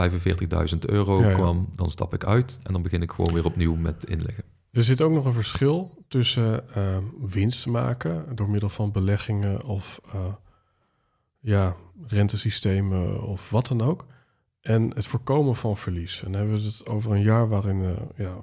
45.000 0.72 0.78
euro 0.78 1.20
Ja, 1.20 1.28
ja. 1.28 1.34
kwam, 1.34 1.68
dan 1.76 1.90
stap 1.90 2.14
ik 2.14 2.24
uit 2.24 2.58
en 2.62 2.72
dan 2.72 2.82
begin 2.82 3.02
ik 3.02 3.10
gewoon 3.10 3.32
weer 3.34 3.44
opnieuw 3.44 3.74
met 3.74 4.04
inleggen. 4.04 4.44
Er 4.70 4.84
zit 4.84 5.02
ook 5.02 5.12
nog 5.12 5.24
een 5.24 5.32
verschil 5.32 6.04
tussen 6.08 6.74
eh, 6.74 6.98
winst 7.20 7.66
maken 7.66 8.36
door 8.36 8.50
middel 8.50 8.68
van 8.68 8.92
beleggingen 8.92 9.64
of 9.64 10.00
eh, 10.12 10.32
ja, 11.40 11.76
rentesystemen 12.06 13.22
of 13.22 13.50
wat 13.50 13.66
dan 13.66 13.80
ook. 13.80 14.06
En 14.60 14.90
het 14.94 15.06
voorkomen 15.06 15.56
van 15.56 15.76
verlies. 15.76 16.22
En 16.22 16.32
dan 16.32 16.40
hebben 16.40 16.58
we 16.58 16.66
het 16.66 16.86
over 16.86 17.12
een 17.12 17.22
jaar 17.22 17.48
waarin, 17.48 17.84
eh, 17.84 18.26
ja, 18.26 18.36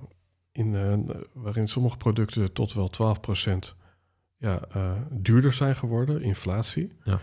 in, 0.52 0.76
eh, 0.76 1.16
waarin 1.34 1.68
sommige 1.68 1.98
producten 1.98 2.54
tot 2.54 2.74
wel 2.74 2.90
12% 2.90 3.76
ja, 4.38 4.62
duurder 5.12 5.54
zijn 5.54 5.76
geworden, 5.76 6.22
inflatie. 6.22 6.92
Ja. 7.04 7.20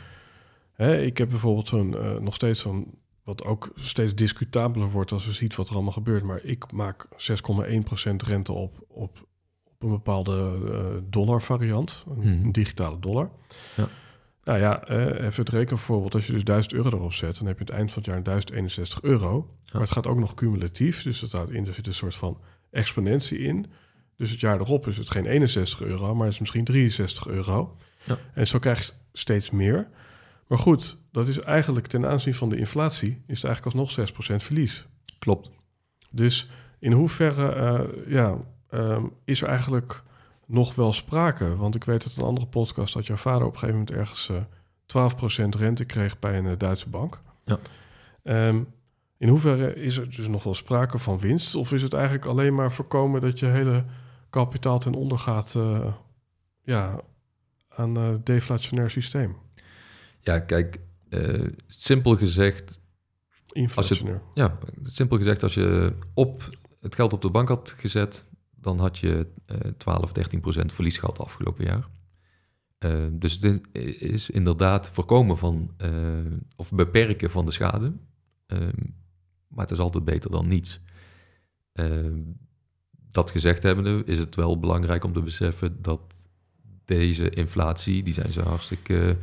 Hè, 0.72 1.00
ik 1.02 1.18
heb 1.18 1.28
bijvoorbeeld 1.28 1.68
zo'n, 1.68 1.96
eh, 1.98 2.16
nog 2.16 2.34
steeds 2.34 2.60
zo'n, 2.60 2.94
wat 3.24 3.44
ook 3.44 3.72
steeds 3.74 4.14
discutabeler 4.14 4.90
wordt 4.90 5.12
als 5.12 5.26
we 5.26 5.32
zien 5.32 5.50
wat 5.56 5.68
er 5.68 5.74
allemaal 5.74 5.92
gebeurt. 5.92 6.22
Maar 6.22 6.40
ik 6.44 6.72
maak 6.72 7.06
6,1% 7.16 8.22
rente 8.22 8.52
op, 8.52 8.84
op, 8.88 9.26
op 9.64 9.82
een 9.82 9.88
bepaalde 9.90 10.58
uh, 10.64 11.02
dollar 11.10 11.42
variant, 11.42 12.04
een, 12.08 12.18
Mhm. 12.18 12.28
een 12.44 12.52
digitale 12.52 12.98
dollar. 12.98 13.30
Ja. 13.76 13.88
Nou 14.44 14.58
ja, 14.58 14.84
eh, 14.84 15.06
even 15.26 15.44
het 15.44 15.48
rekenvoorbeeld. 15.48 16.14
Als 16.14 16.26
je 16.26 16.32
dus 16.32 16.44
1000 16.44 16.74
euro 16.74 16.88
erop 16.90 17.12
zet, 17.12 17.38
dan 17.38 17.46
heb 17.46 17.58
je 17.58 17.64
het 17.64 17.72
eind 17.74 17.92
van 17.92 18.02
het 18.02 18.10
jaar 18.12 18.22
1061 18.22 19.02
euro. 19.02 19.50
Maar 19.72 19.80
het 19.82 19.90
gaat 19.90 20.06
ook 20.06 20.18
nog 20.18 20.34
cumulatief. 20.34 21.02
Dus 21.02 21.20
dat 21.20 21.32
houdt 21.32 21.50
in, 21.50 21.66
er 21.66 21.74
zit 21.74 21.86
een 21.86 21.94
soort 21.94 22.14
van 22.14 22.38
exponentie 22.70 23.38
in. 23.38 23.66
Dus 24.16 24.30
het 24.30 24.40
jaar 24.40 24.60
erop 24.60 24.86
is 24.86 24.96
het 24.96 25.10
geen 25.10 25.26
61 25.26 25.80
euro, 25.82 26.14
maar 26.14 26.24
het 26.24 26.34
is 26.34 26.40
misschien 26.40 26.64
63 26.64 27.26
euro. 27.28 27.76
Ja. 28.04 28.18
En 28.34 28.46
zo 28.46 28.58
krijg 28.58 28.86
je 28.86 28.92
steeds 29.12 29.50
meer. 29.50 29.88
Maar 30.47 30.59
goed, 30.59 30.99
dat 31.12 31.28
is 31.28 31.40
eigenlijk 31.40 31.86
ten 31.86 32.07
aanzien 32.07 32.34
van 32.34 32.49
de 32.49 32.57
inflatie, 32.57 33.22
is 33.26 33.43
het 33.43 33.45
eigenlijk 33.45 33.76
alsnog 33.76 34.11
6% 34.11 34.36
verlies. 34.36 34.86
Klopt. 35.18 35.51
Dus 36.11 36.51
in 36.78 36.93
hoeverre 36.93 37.49
eh, 37.49 38.12
ja, 38.12 38.36
ehm, 38.68 39.05
is 39.24 39.43
er 39.43 39.49
eigenlijk 39.49 40.03
nog 40.47 40.74
wel 40.74 40.93
sprake? 40.93 41.57
Want 41.57 41.74
ik 41.74 41.84
weet 41.84 42.05
uit 42.05 42.16
een 42.16 42.22
andere 42.22 42.47
podcast 42.47 42.95
dat 42.95 43.07
jouw 43.07 43.16
vader 43.16 43.47
op 43.47 43.53
een 43.53 43.59
gegeven 43.59 43.78
moment 43.78 43.97
ergens 43.97 44.28
eh 44.28 44.36
12% 44.93 45.57
rente 45.59 45.84
kreeg 45.84 46.18
bij 46.18 46.38
een 46.38 46.47
eh, 46.47 46.59
Duitse 46.59 46.88
bank. 46.88 47.20
Ja. 47.45 47.59
Ehm, 48.22 48.62
in 49.18 49.28
hoeverre 49.28 49.74
is 49.74 49.97
er 49.97 50.11
dus 50.11 50.28
nog 50.28 50.43
wel 50.43 50.55
sprake 50.55 50.99
van 50.99 51.18
winst? 51.18 51.55
Of 51.55 51.72
is 51.72 51.82
het 51.82 51.93
eigenlijk 51.93 52.26
alleen 52.26 52.55
maar 52.55 52.72
voorkomen 52.72 53.20
dat 53.20 53.38
je 53.38 53.47
hele 53.47 53.84
kapitaal 54.30 54.78
ten 54.78 54.95
onder 54.95 55.18
gaat 55.18 55.55
eh, 55.55 55.93
ja, 56.62 57.01
aan 57.68 57.97
eh, 57.97 58.09
het 58.09 58.26
deflationair 58.26 58.90
systeem? 58.90 59.36
Ja, 60.22 60.38
kijk, 60.38 60.80
eh, 61.08 61.46
simpel 61.66 62.16
gezegd, 62.16 62.80
Inflationair. 63.52 64.22
ja, 64.34 64.58
simpel 64.82 65.16
gezegd, 65.16 65.42
als 65.42 65.54
je 65.54 65.92
op 66.14 66.48
het 66.80 66.94
geld 66.94 67.12
op 67.12 67.22
de 67.22 67.30
bank 67.30 67.48
had 67.48 67.74
gezet, 67.76 68.24
dan 68.54 68.78
had 68.78 68.98
je 68.98 69.26
eh 69.46 69.56
12, 69.76 70.12
13 70.12 70.40
procent 70.40 70.72
verlies 70.72 70.98
gehad 70.98 71.18
afgelopen 71.18 71.64
jaar. 71.64 71.88
Eh, 72.78 73.06
dus 73.12 73.40
dit 73.40 73.68
is 74.02 74.30
inderdaad 74.30 74.90
voorkomen 74.90 75.38
van, 75.38 75.74
eh, 75.76 75.90
of 76.56 76.72
beperken 76.72 77.30
van 77.30 77.46
de 77.46 77.52
schade. 77.52 77.92
Eh, 78.46 78.58
maar 79.48 79.64
het 79.64 79.70
is 79.70 79.78
altijd 79.78 80.04
beter 80.04 80.30
dan 80.30 80.48
niets. 80.48 80.80
Eh, 81.72 81.86
dat 83.10 83.30
gezegd 83.30 83.62
hebbende 83.62 84.02
is 84.06 84.18
het 84.18 84.34
wel 84.34 84.58
belangrijk 84.58 85.04
om 85.04 85.12
te 85.12 85.22
beseffen 85.22 85.82
dat 85.82 86.00
deze 86.84 87.30
inflatie, 87.30 88.02
die 88.02 88.14
zijn 88.14 88.32
ze 88.32 88.40
hartstikke 88.40 89.16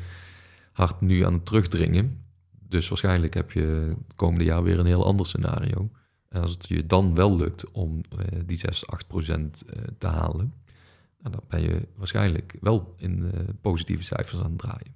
hard 0.80 1.02
nu 1.02 1.26
aan 1.26 1.34
het 1.34 1.46
terugdringen. 1.46 2.24
Dus 2.52 2.90
waarschijnlijk 2.90 3.34
heb 3.34 3.52
je 3.52 3.96
het 3.98 4.16
komende 4.16 4.44
jaar 4.46 4.64
weer 4.64 4.80
een 4.80 4.86
heel 4.86 5.06
ander 5.06 5.26
scenario. 5.26 5.90
En 6.30 6.42
als 6.42 6.52
het 6.52 6.68
je 6.68 6.86
dan 6.86 7.16
wel 7.16 7.36
lukt 7.36 7.72
om 7.72 8.02
eh, 8.18 8.40
die 8.46 8.58
6, 8.58 8.88
8 8.88 9.08
procent 9.08 9.64
eh, 9.66 9.82
te 9.98 10.08
halen, 10.08 10.54
nou, 11.22 11.36
dan 11.36 11.44
ben 11.48 11.62
je 11.62 11.88
waarschijnlijk 11.96 12.56
wel 12.62 12.94
in 12.98 13.32
eh, 13.34 13.40
positieve 13.62 14.04
cijfers 14.04 14.42
aan 14.42 14.52
het 14.52 14.58
draaien. 14.58 14.96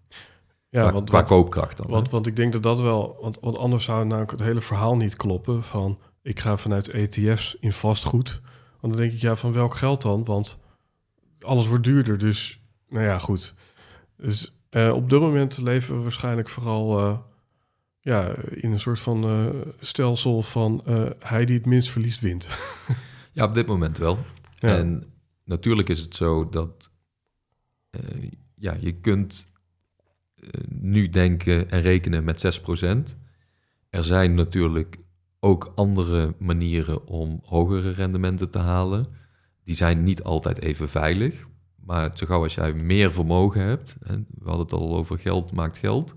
Ja, 0.70 0.82
qua, 0.82 0.92
want, 0.92 1.10
qua 1.10 1.18
want- 1.18 1.30
koopkracht 1.30 1.78
dan. 1.78 1.86
hè? 1.86 1.92
Want, 1.92 2.10
want 2.10 2.28
ik 2.28 2.36
denk 2.36 2.54
dat 2.54 2.64
dat 2.64 2.80
wel, 2.80 3.18
want, 3.22 3.38
want 3.42 3.58
anders 3.58 3.84
zou 3.84 4.06
namelijk 4.06 4.32
het 4.32 4.40
hele 4.40 4.62
verhaal 4.62 4.96
niet 4.96 5.16
kloppen 5.16 5.64
van 5.64 6.00
ik 6.22 6.40
ga 6.40 6.58
vanuit 6.58 6.90
ETF's 6.90 7.58
in 7.60 7.74
vastgoed. 7.74 8.42
Want 8.80 8.94
dan 8.94 9.02
denk 9.02 9.14
ik, 9.14 9.22
ja, 9.22 9.36
van 9.36 9.54
welk 9.54 9.76
geld 9.76 10.02
dan? 10.02 10.24
Want 10.24 10.60
alles 11.40 11.68
wordt 11.68 11.84
duurder, 11.84 12.18
dus 12.18 12.62
nou 12.90 13.06
ja, 13.06 13.20
goed. 13.20 13.54
Dus 14.18 14.54
eh, 14.74 14.94
op 14.94 15.10
dit 15.10 15.20
moment 15.20 15.58
leven 15.58 15.96
we 15.96 16.02
waarschijnlijk 16.02 16.50
vooral 16.50 17.00
eh, 17.00 17.18
ja, 18.00 18.36
in 18.50 18.72
een 18.72 18.80
soort 18.80 19.00
van 19.00 19.24
eh, 19.24 19.72
stelsel 19.80 20.42
van 20.42 20.84
hij 21.20 21.46
die 21.46 21.58
het 21.58 21.66
minst 21.66 21.90
verliest 21.90 22.20
wint. 22.20 22.48
Ja, 23.36 23.46
op 23.46 23.54
dit 23.54 23.68
moment 23.68 23.98
wel. 23.98 24.20
Ja. 24.58 24.78
En 24.78 25.04
natuurlijk 25.44 25.90
is 25.90 26.00
het 26.00 26.16
zo 26.16 26.50
dat 26.50 26.90
ja, 28.56 28.78
je 28.80 28.92
kunt 28.92 29.46
nu 30.68 31.10
denken 31.10 31.70
en 31.70 31.82
rekenen 31.82 32.24
met 32.24 32.60
6%. 32.62 33.18
Er 33.90 34.04
zijn 34.04 34.34
natuurlijk 34.34 34.98
ook 35.40 35.72
andere 35.76 36.36
manieren 36.40 37.08
om 37.08 37.40
hogere 37.44 37.92
rendementen 37.92 38.50
te 38.50 38.60
halen. 38.60 39.08
Die 39.64 39.76
zijn 39.76 40.04
niet 40.04 40.24
altijd 40.24 40.62
even 40.62 40.90
veilig. 40.90 41.48
Maar 41.86 42.18
zo 42.18 42.26
gauw 42.26 42.44
als 42.44 42.56
jij 42.56 42.74
meer 42.74 43.14
vermogen 43.14 43.62
hebt, 43.62 43.96
en 44.00 44.26
we 44.30 44.46
hadden 44.46 44.66
het 44.66 44.74
al 44.74 44.96
over 44.96 45.20
geld 45.20 45.52
maakt 45.52 45.78
geld. 45.78 46.16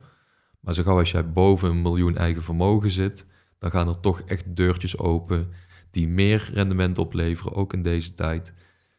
Maar 0.60 0.74
zo 0.74 0.82
gauw 0.82 0.98
als 0.98 1.10
jij 1.10 1.32
boven 1.32 1.70
een 1.70 1.82
miljoen 1.82 2.16
eigen 2.16 2.42
vermogen 2.42 2.90
zit, 2.90 3.26
dan 3.58 3.70
gaan 3.70 3.88
er 3.88 4.00
toch 4.00 4.20
echt 4.20 4.56
deurtjes 4.56 4.98
open 4.98 5.48
die 5.90 6.08
meer 6.08 6.50
rendement 6.52 6.98
opleveren, 6.98 7.54
ook 7.54 7.72
in 7.72 7.82
deze 7.82 8.14
tijd, 8.14 8.52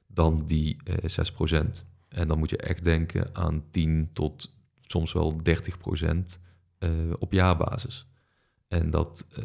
dan 0.08 0.44
die 0.46 0.78
eh 0.84 1.10
6%. 1.10 1.86
En 2.08 2.28
dan 2.28 2.40
moet 2.40 2.50
je 2.50 2.58
echt 2.58 2.84
denken 2.84 3.36
aan 3.36 3.64
10 3.72 4.10
tot 4.14 4.56
soms 4.82 5.14
wel 5.14 5.40
30% 5.44 6.40
eh 6.78 6.90
op 7.20 7.32
jaarbasis. 7.32 8.08
En 8.68 8.90
dat, 8.90 9.26
eh, 9.30 9.44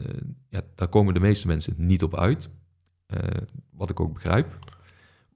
ja, 0.49 0.61
daar 0.75 0.89
komen 0.89 1.15
de 1.15 1.21
meeste 1.21 1.47
mensen 1.47 1.75
niet 1.77 2.03
op 2.03 2.17
uit. 2.17 2.49
Eh, 3.07 3.19
wat 3.71 3.91
ik 3.91 4.01
ook 4.01 4.13
begrijp. 4.13 4.59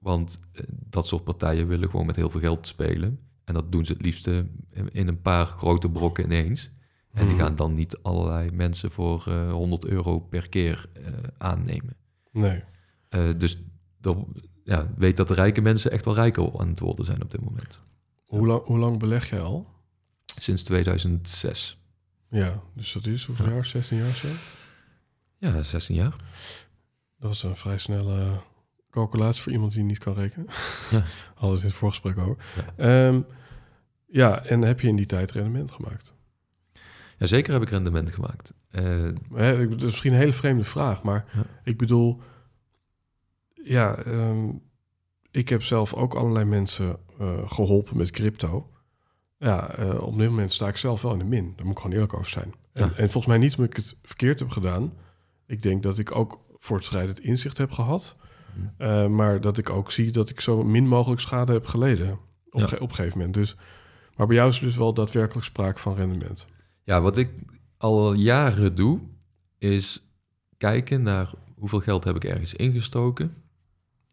Want 0.07 0.39
eh, 0.53 0.63
dat 0.69 1.07
soort 1.07 1.23
partijen 1.23 1.67
willen 1.67 1.89
gewoon 1.89 2.05
met 2.05 2.15
heel 2.15 2.29
veel 2.29 2.39
geld 2.39 2.67
spelen. 2.67 3.19
En 3.43 3.53
dat 3.53 3.71
doen 3.71 3.85
ze 3.85 3.91
het 3.93 4.01
liefste 4.01 4.47
in- 4.91 5.07
een 5.07 5.21
paar 5.21 5.45
grote 5.45 5.89
brokken 5.89 6.23
ineens. 6.23 6.69
En 7.11 7.25
die 7.25 7.35
Mhm. 7.35 7.43
gaan 7.43 7.55
dan 7.55 7.73
niet 7.73 7.97
allerlei 8.01 8.51
mensen 8.51 8.91
voor 8.91 9.23
eh 9.27 9.51
100 9.51 9.85
euro 9.85 10.19
per 10.19 10.49
keer 10.49 10.89
eh, 10.93 11.03
aannemen. 11.37 11.95
Nee. 12.31 12.63
Eh, 13.09 13.21
dus 13.37 13.61
dat, 14.01 14.17
ja, 14.63 14.93
weet 14.97 15.17
dat 15.17 15.27
de 15.27 15.33
rijke 15.33 15.61
mensen 15.61 15.91
echt 15.91 16.05
wel 16.05 16.13
rijker 16.13 16.59
aan 16.59 16.67
het 16.69 16.79
worden 16.79 17.05
zijn 17.05 17.21
op 17.23 17.31
dit 17.31 17.41
moment. 17.41 17.81
Hoe, 18.25 18.47
lang, 18.47 18.63
hoe 18.65 18.77
lang 18.77 18.99
beleg 18.99 19.29
jij 19.29 19.41
al? 19.41 19.67
Sinds 20.39 20.63
2006. 20.63 21.77
Ja, 22.29 22.61
dus 22.73 22.93
dat 22.93 23.05
is 23.05 23.25
hoeveel 23.25 23.45
Ja. 23.45 23.51
jaar? 23.53 23.65
16 23.65 23.97
jaar 23.97 24.13
zo? 24.15 24.27
Ja, 25.37 25.63
16 25.63 25.95
jaar. 25.95 26.15
Dat 27.19 27.29
was 27.29 27.43
een 27.43 27.55
vrij 27.57 27.77
snelle 27.77 28.41
calculatie 28.97 29.41
voor 29.41 29.51
iemand 29.51 29.71
die 29.73 29.83
niet 29.83 29.97
kan 29.97 30.13
rekenen. 30.13 30.47
Ja. 30.91 31.03
Het 31.39 31.59
in 31.59 31.65
het 31.65 31.73
voorgesprek 31.73 32.17
over. 32.17 32.37
Ja. 32.77 32.85
Ja. 33.09 33.23
ja, 34.07 34.43
en 34.45 34.61
heb 34.61 34.79
je 34.79 34.87
in 34.87 34.95
die 34.95 35.05
tijd 35.05 35.31
rendement 35.31 35.71
gemaakt? 35.71 36.13
Ja, 37.17 37.25
zeker 37.25 37.53
heb 37.53 37.61
ik 37.61 37.69
rendement 37.69 38.11
gemaakt. 38.11 38.53
Eh, 38.69 38.83
Hè, 39.33 39.61
ik- 39.61 39.69
Dat 39.69 39.77
is 39.79 39.83
misschien 39.85 40.11
een 40.13 40.19
hele 40.19 40.33
vreemde 40.33 40.63
vraag, 40.63 41.03
maar 41.03 41.25
Ja. 41.33 41.43
ik 41.63 41.77
bedoel... 41.77 42.21
Ja, 43.53 43.95
ehm, 43.95 44.49
ik 45.31 45.49
heb 45.49 45.63
zelf 45.63 45.93
ook 45.93 46.13
allerlei 46.15 46.45
mensen 46.45 46.97
eh, 47.19 47.51
geholpen 47.51 47.97
met 47.97 48.11
crypto. 48.11 48.71
Ja, 49.37 49.69
eh, 49.75 50.01
op 50.01 50.17
dit 50.17 50.29
moment 50.29 50.51
sta 50.51 50.67
ik 50.67 50.77
zelf 50.77 51.01
wel 51.01 51.11
in 51.13 51.19
de 51.19 51.25
min. 51.25 51.53
Daar 51.55 51.65
moet 51.65 51.73
ik 51.75 51.81
gewoon 51.81 51.93
eerlijk 51.95 52.13
over 52.13 52.29
zijn. 52.31 52.53
En, 52.73 52.83
en 52.83 53.09
volgens 53.09 53.25
mij 53.25 53.37
niet 53.37 53.55
omdat 53.57 53.71
ik 53.77 53.83
het 53.83 53.95
verkeerd 54.03 54.39
heb 54.39 54.49
gedaan. 54.49 54.93
Ik 55.45 55.61
denk 55.61 55.83
dat 55.83 55.97
ik 55.97 56.15
ook 56.15 56.45
voortschrijdend 56.57 57.19
inzicht 57.19 57.57
heb 57.57 57.71
gehad. 57.71 58.15
Eh, 58.77 59.07
maar 59.07 59.41
dat 59.41 59.57
ik 59.57 59.69
ook 59.69 59.91
zie 59.91 60.11
dat 60.11 60.29
ik 60.29 60.39
zo 60.41 60.63
min 60.63 60.87
mogelijk 60.87 61.21
schade 61.21 61.51
heb 61.53 61.65
geleden. 61.65 62.11
Op, 62.49 62.59
Ja. 62.59 62.67
ge- 62.67 62.79
op 62.79 62.89
een 62.89 62.95
gegeven 62.95 63.17
moment. 63.17 63.35
Dus, 63.35 63.55
maar 64.15 64.27
bij 64.27 64.35
jou 64.35 64.49
is 64.49 64.59
dus 64.59 64.75
wel 64.77 64.93
daadwerkelijk 64.93 65.45
sprake 65.45 65.79
van 65.79 65.95
rendement. 65.95 66.47
ja, 66.83 67.01
wat 67.01 67.17
ik 67.17 67.29
al 67.77 68.13
jaren 68.13 68.75
doe, 68.75 68.99
is 69.57 70.03
kijken 70.57 71.01
naar 71.01 71.31
hoeveel 71.55 71.79
geld 71.79 72.03
heb 72.03 72.15
ik 72.15 72.23
ergens 72.23 72.53
ingestoken 72.53 73.33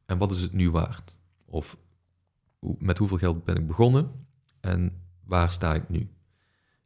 en 0.07 0.19
wat 0.19 0.31
is 0.31 0.41
het 0.43 0.53
nu 0.53 0.71
waard? 0.71 1.17
Of 1.45 1.77
met 2.79 2.99
hoeveel 2.99 3.19
geld 3.19 3.45
ben 3.45 3.57
ik 3.57 3.67
begonnen 3.67 4.11
en 4.61 4.93
waar 5.25 5.51
sta 5.51 5.75
ik 5.75 5.89
nu? 5.89 6.09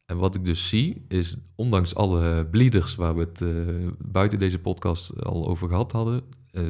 En 0.06 0.16
wat 0.18 0.34
ik 0.34 0.44
dus 0.44 0.68
zie, 0.68 1.04
is 1.08 1.36
ondanks 1.54 1.94
alle 1.94 2.46
bleeders 2.50 2.94
waar 2.94 3.14
we 3.14 3.20
het 3.20 3.42
eh, 3.42 3.88
buiten 3.98 4.38
deze 4.38 4.58
podcast 4.58 5.24
al 5.24 5.46
over 5.48 5.68
gehad 5.68 5.92
hadden, 5.92 6.22
eh, 6.50 6.62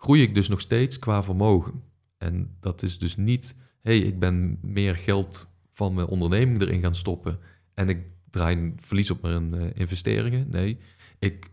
groei 0.00 0.22
ik 0.22 0.34
dus 0.34 0.48
nog 0.48 0.60
steeds 0.60 0.98
qua 0.98 1.22
vermogen. 1.22 1.82
En 2.18 2.56
dat 2.60 2.82
is 2.82 2.98
dus 2.98 3.16
niet, 3.16 3.54
hé, 3.82 3.98
hey, 3.98 4.06
ik 4.06 4.18
ben 4.18 4.58
meer 4.62 4.96
geld 4.96 5.48
van 5.72 5.94
mijn 5.94 6.06
onderneming 6.06 6.60
erin 6.60 6.80
gaan 6.80 6.94
stoppen 6.94 7.38
en 7.74 7.88
ik 7.88 7.98
draai 8.30 8.56
een 8.56 8.78
verlies 8.80 9.10
op 9.10 9.22
mijn 9.22 9.54
eh, 9.54 9.66
investeringen. 9.74 10.46
Nee, 10.50 10.78
ik 11.18 11.50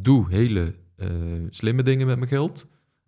doe 0.00 0.26
hele 0.30 0.74
eh, 0.96 1.08
slimme 1.50 1.82
dingen 1.82 2.06
met 2.06 2.16
mijn 2.16 2.28
geld. 2.28 2.66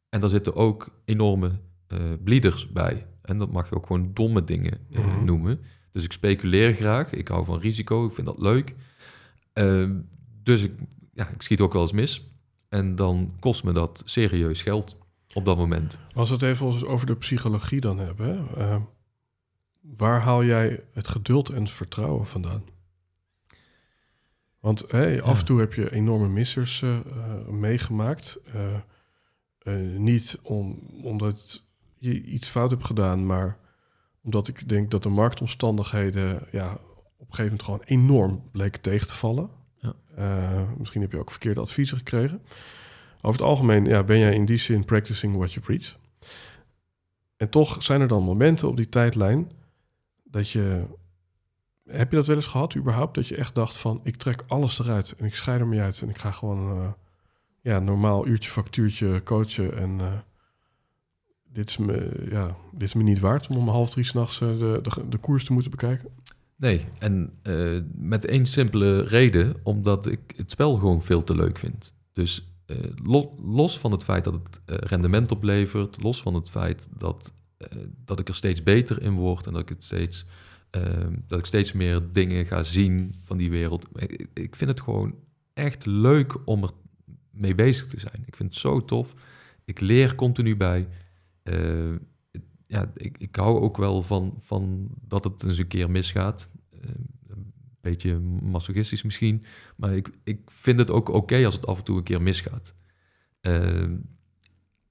En 0.08 0.20
daar 0.20 0.30
zitten 0.30 0.54
ook 0.54 1.00
enorme 1.04 1.60
eh 1.86 1.98
bleeders 2.24 2.72
bij. 2.72 3.06
En 3.22 3.38
dat 3.38 3.52
mag 3.52 3.68
je 3.68 3.74
ook 3.74 3.86
gewoon 3.86 4.10
domme 4.14 4.44
dingen 4.44 4.80
Mhm. 4.90 5.24
noemen. 5.24 5.60
Dus 5.92 6.04
ik 6.04 6.12
speculeer 6.12 6.72
graag. 6.72 7.12
Ik 7.12 7.28
hou 7.28 7.44
van 7.44 7.60
risico. 7.60 8.06
Ik 8.06 8.14
vind 8.14 8.26
dat 8.26 8.38
leuk. 8.38 8.74
Eh, 9.52 9.90
dus 10.42 10.62
ik, 10.62 10.72
ja, 11.12 11.28
ik 11.28 11.42
schiet 11.42 11.60
ook 11.60 11.72
wel 11.72 11.82
eens 11.82 11.92
mis. 11.92 12.30
En 12.68 12.94
dan 12.94 13.32
kost 13.40 13.64
me 13.64 13.72
dat 13.72 14.02
serieus 14.04 14.62
geld 14.62 14.96
op 15.34 15.44
dat 15.44 15.56
moment. 15.56 15.98
Als 16.14 16.28
we 16.28 16.34
het 16.34 16.42
even 16.42 16.88
over 16.88 17.06
de 17.06 17.16
psychologie 17.16 17.80
dan 17.80 17.98
hebben. 17.98 18.48
Eh, 18.56 18.76
waar 19.80 20.20
haal 20.20 20.44
jij 20.44 20.84
het 20.92 21.08
geduld 21.08 21.50
en 21.50 21.62
het 21.62 21.70
vertrouwen 21.70 22.26
vandaan? 22.26 22.64
Want 24.60 24.84
hey, 24.88 25.22
af 25.22 25.38
en 25.38 25.44
toe 25.44 25.60
heb 25.60 25.74
je 25.74 25.92
enorme 25.92 26.28
missers 26.28 26.82
eh, 26.82 26.96
eh, 26.96 27.46
meegemaakt. 27.48 28.38
Niet 29.96 30.38
om, 30.42 30.78
omdat 31.02 31.64
je 31.98 32.22
iets 32.22 32.48
fout 32.48 32.70
hebt 32.70 32.84
gedaan, 32.84 33.26
maar 33.26 33.58
omdat 34.22 34.48
ik 34.48 34.68
denk 34.68 34.90
dat 34.90 35.02
de 35.02 35.08
marktomstandigheden 35.08 36.46
ja, 36.52 36.72
op 37.16 37.28
een 37.28 37.34
gegeven 37.34 37.44
moment 37.44 37.62
gewoon 37.62 37.82
enorm 37.84 38.42
bleken 38.52 38.80
tegen 38.80 39.06
te 39.06 39.14
vallen. 39.14 39.50
Eh, 40.16 40.62
misschien 40.78 41.00
heb 41.00 41.12
je 41.12 41.18
ook 41.18 41.30
verkeerde 41.30 41.60
adviezen 41.60 41.96
gekregen. 41.96 42.42
Over 43.16 43.40
het 43.40 43.48
algemeen 43.48 43.84
ja, 43.84 44.02
ben 44.02 44.18
jij 44.18 44.34
in 44.34 44.44
die 44.44 44.56
zin 44.56 44.84
practicing 44.84 45.36
what 45.36 45.52
you 45.52 45.64
preach. 45.64 45.98
En 47.36 47.48
toch 47.48 47.82
zijn 47.82 48.00
er 48.00 48.08
dan 48.08 48.22
momenten 48.22 48.68
op 48.68 48.76
die 48.76 48.88
tijdlijn 48.88 49.50
dat 50.24 50.50
je... 50.50 50.84
Heb 51.84 52.10
je 52.10 52.16
dat 52.16 52.26
wel 52.26 52.36
eens 52.36 52.46
gehad 52.46 52.76
überhaupt? 52.76 53.14
Dat 53.14 53.28
je 53.28 53.36
echt 53.36 53.54
dacht 53.54 53.76
van, 53.76 54.00
ik 54.02 54.16
trek 54.16 54.44
alles 54.46 54.78
eruit 54.78 55.14
en 55.18 55.24
ik 55.24 55.34
scheid 55.34 55.60
er 55.60 55.66
mee 55.66 55.80
uit 55.80 56.02
en 56.02 56.08
ik 56.08 56.18
ga 56.18 56.30
gewoon 56.30 56.80
eh, 56.80 56.88
ja, 57.60 57.78
normaal 57.78 58.26
uurtje, 58.26 58.50
factuurtje 58.50 59.22
coachen 59.22 59.76
en... 59.76 60.00
eh, 60.00 60.12
dit 61.56 61.68
is, 61.68 61.76
me, 61.76 62.26
ja, 62.30 62.56
dit 62.72 62.82
is 62.82 62.94
me 62.94 63.02
niet 63.02 63.20
waard 63.20 63.48
om 63.48 63.56
om 63.56 63.68
half 63.68 63.90
drie 63.90 64.04
s'nachts 64.04 64.40
uh, 64.40 64.58
de, 64.58 64.80
de, 64.82 65.08
de 65.08 65.18
koers 65.18 65.44
te 65.44 65.52
moeten 65.52 65.70
bekijken. 65.70 66.08
Nee, 66.56 66.84
en 66.98 67.38
uh, 67.42 67.80
met 67.94 68.24
één 68.24 68.46
simpele 68.46 69.02
reden, 69.02 69.54
omdat 69.62 70.06
ik 70.06 70.20
het 70.36 70.50
spel 70.50 70.76
gewoon 70.76 71.02
veel 71.02 71.24
te 71.24 71.36
leuk 71.36 71.58
vind. 71.58 71.94
Dus 72.12 72.48
uh, 72.66 72.76
los, 73.42 73.78
van 73.78 73.92
het 73.92 74.04
feit 74.04 74.24
dat 74.24 74.34
het 74.34 74.60
rendement 74.88 75.30
oplevert, 75.30 76.02
los 76.02 76.22
van 76.22 76.34
het 76.34 76.50
feit 76.50 76.88
dat, 76.98 77.32
dat 78.04 78.18
ik 78.18 78.28
er 78.28 78.34
steeds 78.34 78.62
beter 78.62 79.02
in 79.02 79.12
word 79.12 79.46
en 79.46 79.52
dat 79.52 79.62
ik 79.62 79.68
het 79.68 79.84
steeds, 79.84 80.24
dat 81.26 81.38
ik 81.38 81.46
steeds 81.46 81.72
meer 81.72 82.02
dingen 82.12 82.46
ga 82.46 82.62
zien 82.62 83.14
van 83.22 83.36
die 83.36 83.50
wereld. 83.50 83.86
Ik, 83.94 84.28
ik 84.34 84.56
vind 84.56 84.70
het 84.70 84.80
gewoon 84.80 85.14
echt 85.54 85.86
leuk 85.86 86.36
om 86.44 86.62
er 86.62 86.70
mee 87.30 87.54
bezig 87.54 87.86
te 87.88 88.00
zijn. 88.00 88.22
Ik 88.26 88.36
vind 88.36 88.50
het 88.50 88.60
zo 88.60 88.84
tof. 88.84 89.14
Ik 89.64 89.80
leer 89.80 90.14
continu 90.14 90.56
bij. 90.56 90.88
Uh, 92.66 92.76
ja, 92.78 92.92
ik, 92.94 93.18
ik 93.18 93.36
hou 93.36 93.60
ook 93.60 93.76
wel 93.76 94.02
van, 94.02 94.38
van 94.40 94.88
dat 95.00 95.24
het 95.24 95.42
eens 95.42 95.58
een 95.58 95.66
keer 95.66 95.90
misgaat. 95.90 96.48
Uh, 96.72 96.80
een 97.28 97.52
beetje 97.80 98.18
masochistisch 98.42 99.02
misschien. 99.02 99.44
Maar 99.76 99.96
ik, 99.96 100.10
ik 100.24 100.40
vind 100.46 100.78
het 100.78 100.90
ook 100.90 101.08
oké 101.08 101.44
als 101.44 101.54
het 101.54 101.66
af 101.66 101.78
en 101.78 101.84
toe 101.84 101.96
een 101.96 102.02
keer 102.02 102.22
misgaat. 102.22 102.74
Uh, 103.40 103.82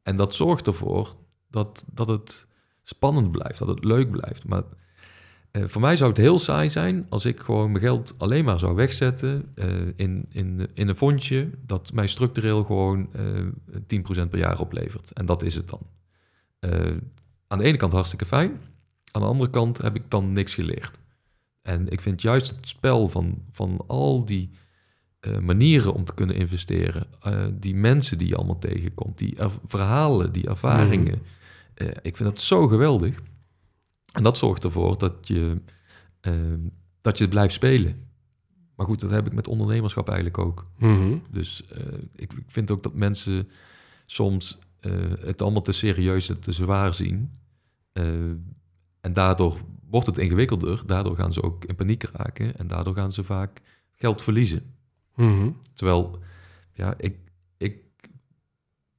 en 0.03 0.15
dat 0.15 0.35
zorgt 0.35 0.67
ervoor 0.67 1.15
dat, 1.49 1.85
dat 1.93 2.07
het 2.07 2.47
spannend 2.83 3.31
blijft, 3.31 3.59
dat 3.59 3.67
het 3.67 3.83
leuk 3.83 4.11
blijft. 4.11 4.47
Maar 4.47 4.63
voor 5.51 5.81
mij 5.81 5.97
zou 5.97 6.09
het 6.09 6.19
heel 6.19 6.39
saai 6.39 6.69
zijn 6.69 7.05
als 7.09 7.25
ik 7.25 7.39
gewoon 7.39 7.71
mijn 7.71 7.83
geld 7.83 8.13
alleen 8.17 8.45
maar 8.45 8.59
zou 8.59 8.75
wegzetten 8.75 9.53
in, 9.95 10.25
in, 10.29 10.69
in 10.73 10.87
een 10.87 10.95
fondje 10.95 11.49
dat 11.65 11.93
mij 11.93 12.07
structureel 12.07 12.63
gewoon 12.63 13.09
10% 13.09 13.09
per 14.29 14.37
jaar 14.37 14.59
oplevert. 14.59 15.11
En 15.13 15.25
dat 15.25 15.43
is 15.43 15.55
het 15.55 15.69
dan. 15.69 15.87
Aan 17.47 17.57
de 17.57 17.63
ene 17.63 17.77
kant 17.77 17.93
hartstikke 17.93 18.25
fijn. 18.25 18.61
Aan 19.11 19.21
de 19.21 19.27
andere 19.27 19.49
kant 19.49 19.77
heb 19.77 19.95
ik 19.95 20.03
dan 20.07 20.33
niks 20.33 20.53
geleerd. 20.53 20.99
En 21.61 21.87
ik 21.87 22.01
vind 22.01 22.21
juist 22.21 22.49
het 22.55 22.67
spel 22.67 23.09
van, 23.09 23.43
van 23.51 23.83
al 23.87 24.25
die 24.25 24.49
uh, 25.21 25.39
manieren 25.39 25.93
om 25.93 26.05
te 26.05 26.13
kunnen 26.13 26.35
investeren, 26.35 27.07
uh, 27.27 27.45
die 27.53 27.75
mensen 27.75 28.17
die 28.17 28.27
je 28.27 28.35
allemaal 28.35 28.59
tegenkomt, 28.59 29.17
die 29.17 29.37
verhalen, 29.67 30.31
die 30.31 30.47
ervaringen, 30.47 31.21
mm. 31.77 31.87
ik 32.01 32.17
vind 32.17 32.29
dat 32.29 32.41
zo 32.41 32.67
geweldig. 32.67 33.21
En 34.11 34.23
dat 34.23 34.37
zorgt 34.37 34.63
ervoor 34.63 34.97
dat 34.97 35.27
je, 35.27 35.61
dat 37.01 37.17
je 37.17 37.27
blijft 37.27 37.53
spelen. 37.53 38.07
Maar 38.75 38.85
goed, 38.85 38.99
dat 38.99 39.11
heb 39.11 39.27
ik 39.27 39.33
met 39.33 39.47
ondernemerschap 39.47 40.07
eigenlijk 40.07 40.37
ook. 40.37 40.65
Mm 40.77 40.95
-hmm. 40.95 41.21
Dus 41.29 41.63
ik, 42.15 42.33
ik 42.33 42.45
vind 42.47 42.71
ook 42.71 42.83
dat 42.83 42.93
mensen 42.93 43.49
soms 44.05 44.57
het 45.19 45.41
allemaal 45.41 45.61
te 45.61 45.71
serieus 45.71 46.29
en 46.29 46.39
te 46.39 46.51
zwaar 46.51 46.93
zien. 46.93 47.31
Uh, 47.93 48.31
en 49.01 49.13
daardoor 49.13 49.57
wordt 49.89 50.07
het 50.07 50.17
ingewikkelder. 50.17 50.83
Daardoor 50.85 51.15
gaan 51.15 51.33
ze 51.33 51.43
ook 51.43 51.65
in 51.65 51.75
paniek 51.75 52.03
raken. 52.03 52.57
En 52.57 52.67
daardoor 52.67 52.93
gaan 52.93 53.11
ze 53.11 53.23
vaak 53.23 53.61
geld 53.91 54.21
verliezen. 54.21 54.75
Mm 55.15 55.39
-hmm. 55.39 55.57
Terwijl, 55.73 56.19
ja, 56.73 56.93
ik, 56.97 57.17
ik 57.57 57.83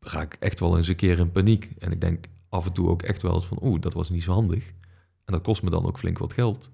raak 0.01 0.37
echt 0.41 0.61
wel 0.61 0.77
eens 0.77 0.89
een 0.89 0.97
keer 0.97 1.19
in 1.19 1.33
paniek. 1.33 1.71
En 1.79 1.93
ik 1.93 2.01
denk 2.01 2.27
af 2.49 2.67
en 2.67 2.73
toe 2.73 2.89
ook 2.89 3.03
echt 3.03 3.23
wel 3.23 3.35
eens 3.35 3.47
van... 3.47 3.59
oeh, 3.63 3.81
dat 3.81 3.93
was 3.93 4.11
niet 4.11 4.23
zo 4.23 4.33
handig. 4.33 4.69
En 5.25 5.33
dat 5.33 5.43
kost 5.43 5.63
me 5.63 5.71
dan 5.71 5.87
ook 5.87 5.99
flink 5.99 6.19
wat 6.19 6.33
geld. 6.33 6.71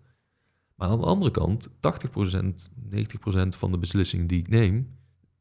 Maar 0.75 0.89
aan 0.89 1.01
de 1.01 1.07
andere 1.07 1.31
kant, 1.31 1.69
80%, 1.69 1.71
90% 2.91 3.49
van 3.49 3.71
de 3.73 3.79
beslissingen 3.79 4.27
die 4.27 4.39
ik 4.39 4.49
neem... 4.49 4.97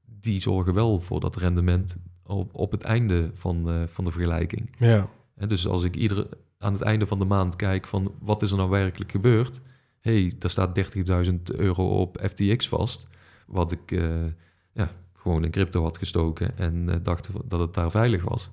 die 0.05 0.39
zorgen 0.39 0.73
wel 0.73 0.99
voor 0.99 1.19
dat 1.19 1.35
rendement 1.35 1.97
op, 2.37 2.55
op 2.55 2.71
het 2.71 2.83
einde 2.83 3.29
van, 3.33 3.69
uh, 3.69 3.83
van 3.87 4.03
de 4.03 4.11
vergelijking. 4.11 4.75
Ja. 4.79 5.09
En 5.35 5.47
dus 5.47 5.67
als 5.67 5.83
ik 5.83 5.95
iedere, 5.95 6.27
aan 6.57 6.73
het 6.73 6.81
einde 6.81 7.07
van 7.07 7.19
de 7.19 7.25
maand 7.25 7.55
kijk 7.55 7.87
van 7.87 8.13
wat 8.19 8.41
is 8.41 8.51
er 8.51 8.57
nou 8.57 8.69
werkelijk 8.69 9.11
gebeurd? 9.11 9.61
hey, 10.01 10.35
daar 10.39 10.49
staat 10.49 10.79
30.000 11.25 11.33
euro 11.43 11.87
op 11.99 12.19
FTX 12.29 12.67
vast, 12.67 13.07
wat 13.47 13.71
ik 13.71 13.91
uh, 13.91 14.25
ja, 14.73 14.91
gewoon 15.13 15.43
in 15.43 15.51
crypto 15.51 15.83
had 15.83 15.97
gestoken 15.97 16.57
en 16.57 16.87
uh, 16.89 16.95
dacht 17.03 17.29
dat 17.45 17.59
het 17.59 17.73
daar 17.73 17.91
veilig 17.91 18.23
was. 18.23 18.51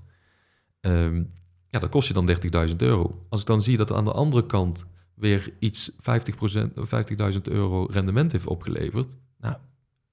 Um, 0.81 1.33
ja, 1.69 1.79
dat 1.79 1.91
kost 1.91 2.09
je 2.09 2.15
dan 2.15 2.31
30.000 2.69 2.77
euro. 2.77 3.27
Als 3.29 3.41
ik 3.41 3.47
dan 3.47 3.63
zie 3.63 3.77
dat 3.77 3.93
aan 3.93 4.05
de 4.05 4.13
andere 4.13 4.47
kant 4.47 4.87
weer 5.15 5.53
iets 5.59 5.91
50%, 5.91 5.95
50.000 7.35 7.43
euro 7.43 7.85
rendement 7.91 8.33
heeft 8.33 8.47
opgeleverd, 8.47 9.09
nou, 9.39 9.57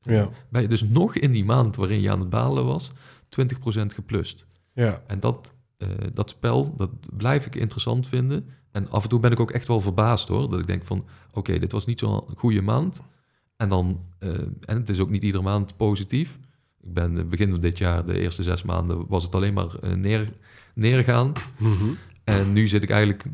ja. 0.02 0.30
ben 0.50 0.62
je 0.62 0.68
dus 0.68 0.84
nog 0.84 1.16
in 1.16 1.32
die 1.32 1.46
maand 1.46 1.76
waarin 1.76 2.02
je 2.02 2.12
aan 2.12 2.20
het 2.20 2.30
balen 2.30 2.66
was, 2.66 2.92
20% 3.42 3.86
geplust. 3.86 4.46
Ja. 4.74 5.02
En 5.08 5.20
dat, 5.20 5.54
uh, 5.78 5.90
dat 6.14 6.30
spel, 6.30 6.76
dat 6.78 6.92
blijf 7.18 7.46
ik 7.46 7.56
interessant 7.56 8.08
vinden. 8.08 8.50
En 8.72 8.90
af 8.90 9.04
en 9.04 9.10
toe 9.10 9.20
ben 9.20 9.32
ik 9.32 9.40
ook 9.40 9.52
echt 9.52 9.68
wel 9.68 9.82
verbaasd 9.82 10.28
hoor. 10.28 10.50
Dat 10.50 10.60
ik 10.60 10.68
denk 10.68 10.84
van, 10.84 10.98
oké, 11.00 11.38
okay, 11.40 11.60
dit 11.60 11.72
was 11.72 11.86
niet 11.86 12.00
zo'n 12.00 12.24
goede 12.36 12.62
maand. 12.62 13.02
En 13.58 13.70
dan, 13.70 14.00
uh, 14.20 14.32
en 14.62 14.78
het 14.78 14.90
is 14.90 15.00
ook 15.00 15.10
niet 15.10 15.24
iedere 15.24 15.44
maand 15.44 15.78
positief. 15.78 16.40
Ik 16.82 16.94
ben 16.94 17.30
begin 17.30 17.50
van 17.50 17.60
dit 17.60 17.78
jaar, 17.78 18.06
de 18.06 18.20
eerste 18.20 18.44
zes 18.44 18.64
maanden, 18.64 19.08
was 19.08 19.24
het 19.24 19.36
alleen 19.36 19.54
maar 19.54 19.72
uh, 19.84 19.94
neer, 19.94 20.34
neergaan. 20.74 21.34
Mm 21.58 21.78
-hmm. 21.78 21.98
En 22.24 22.54
nu 22.54 22.68
zit 22.68 22.84
ik 22.84 22.90
eigenlijk 22.90 23.26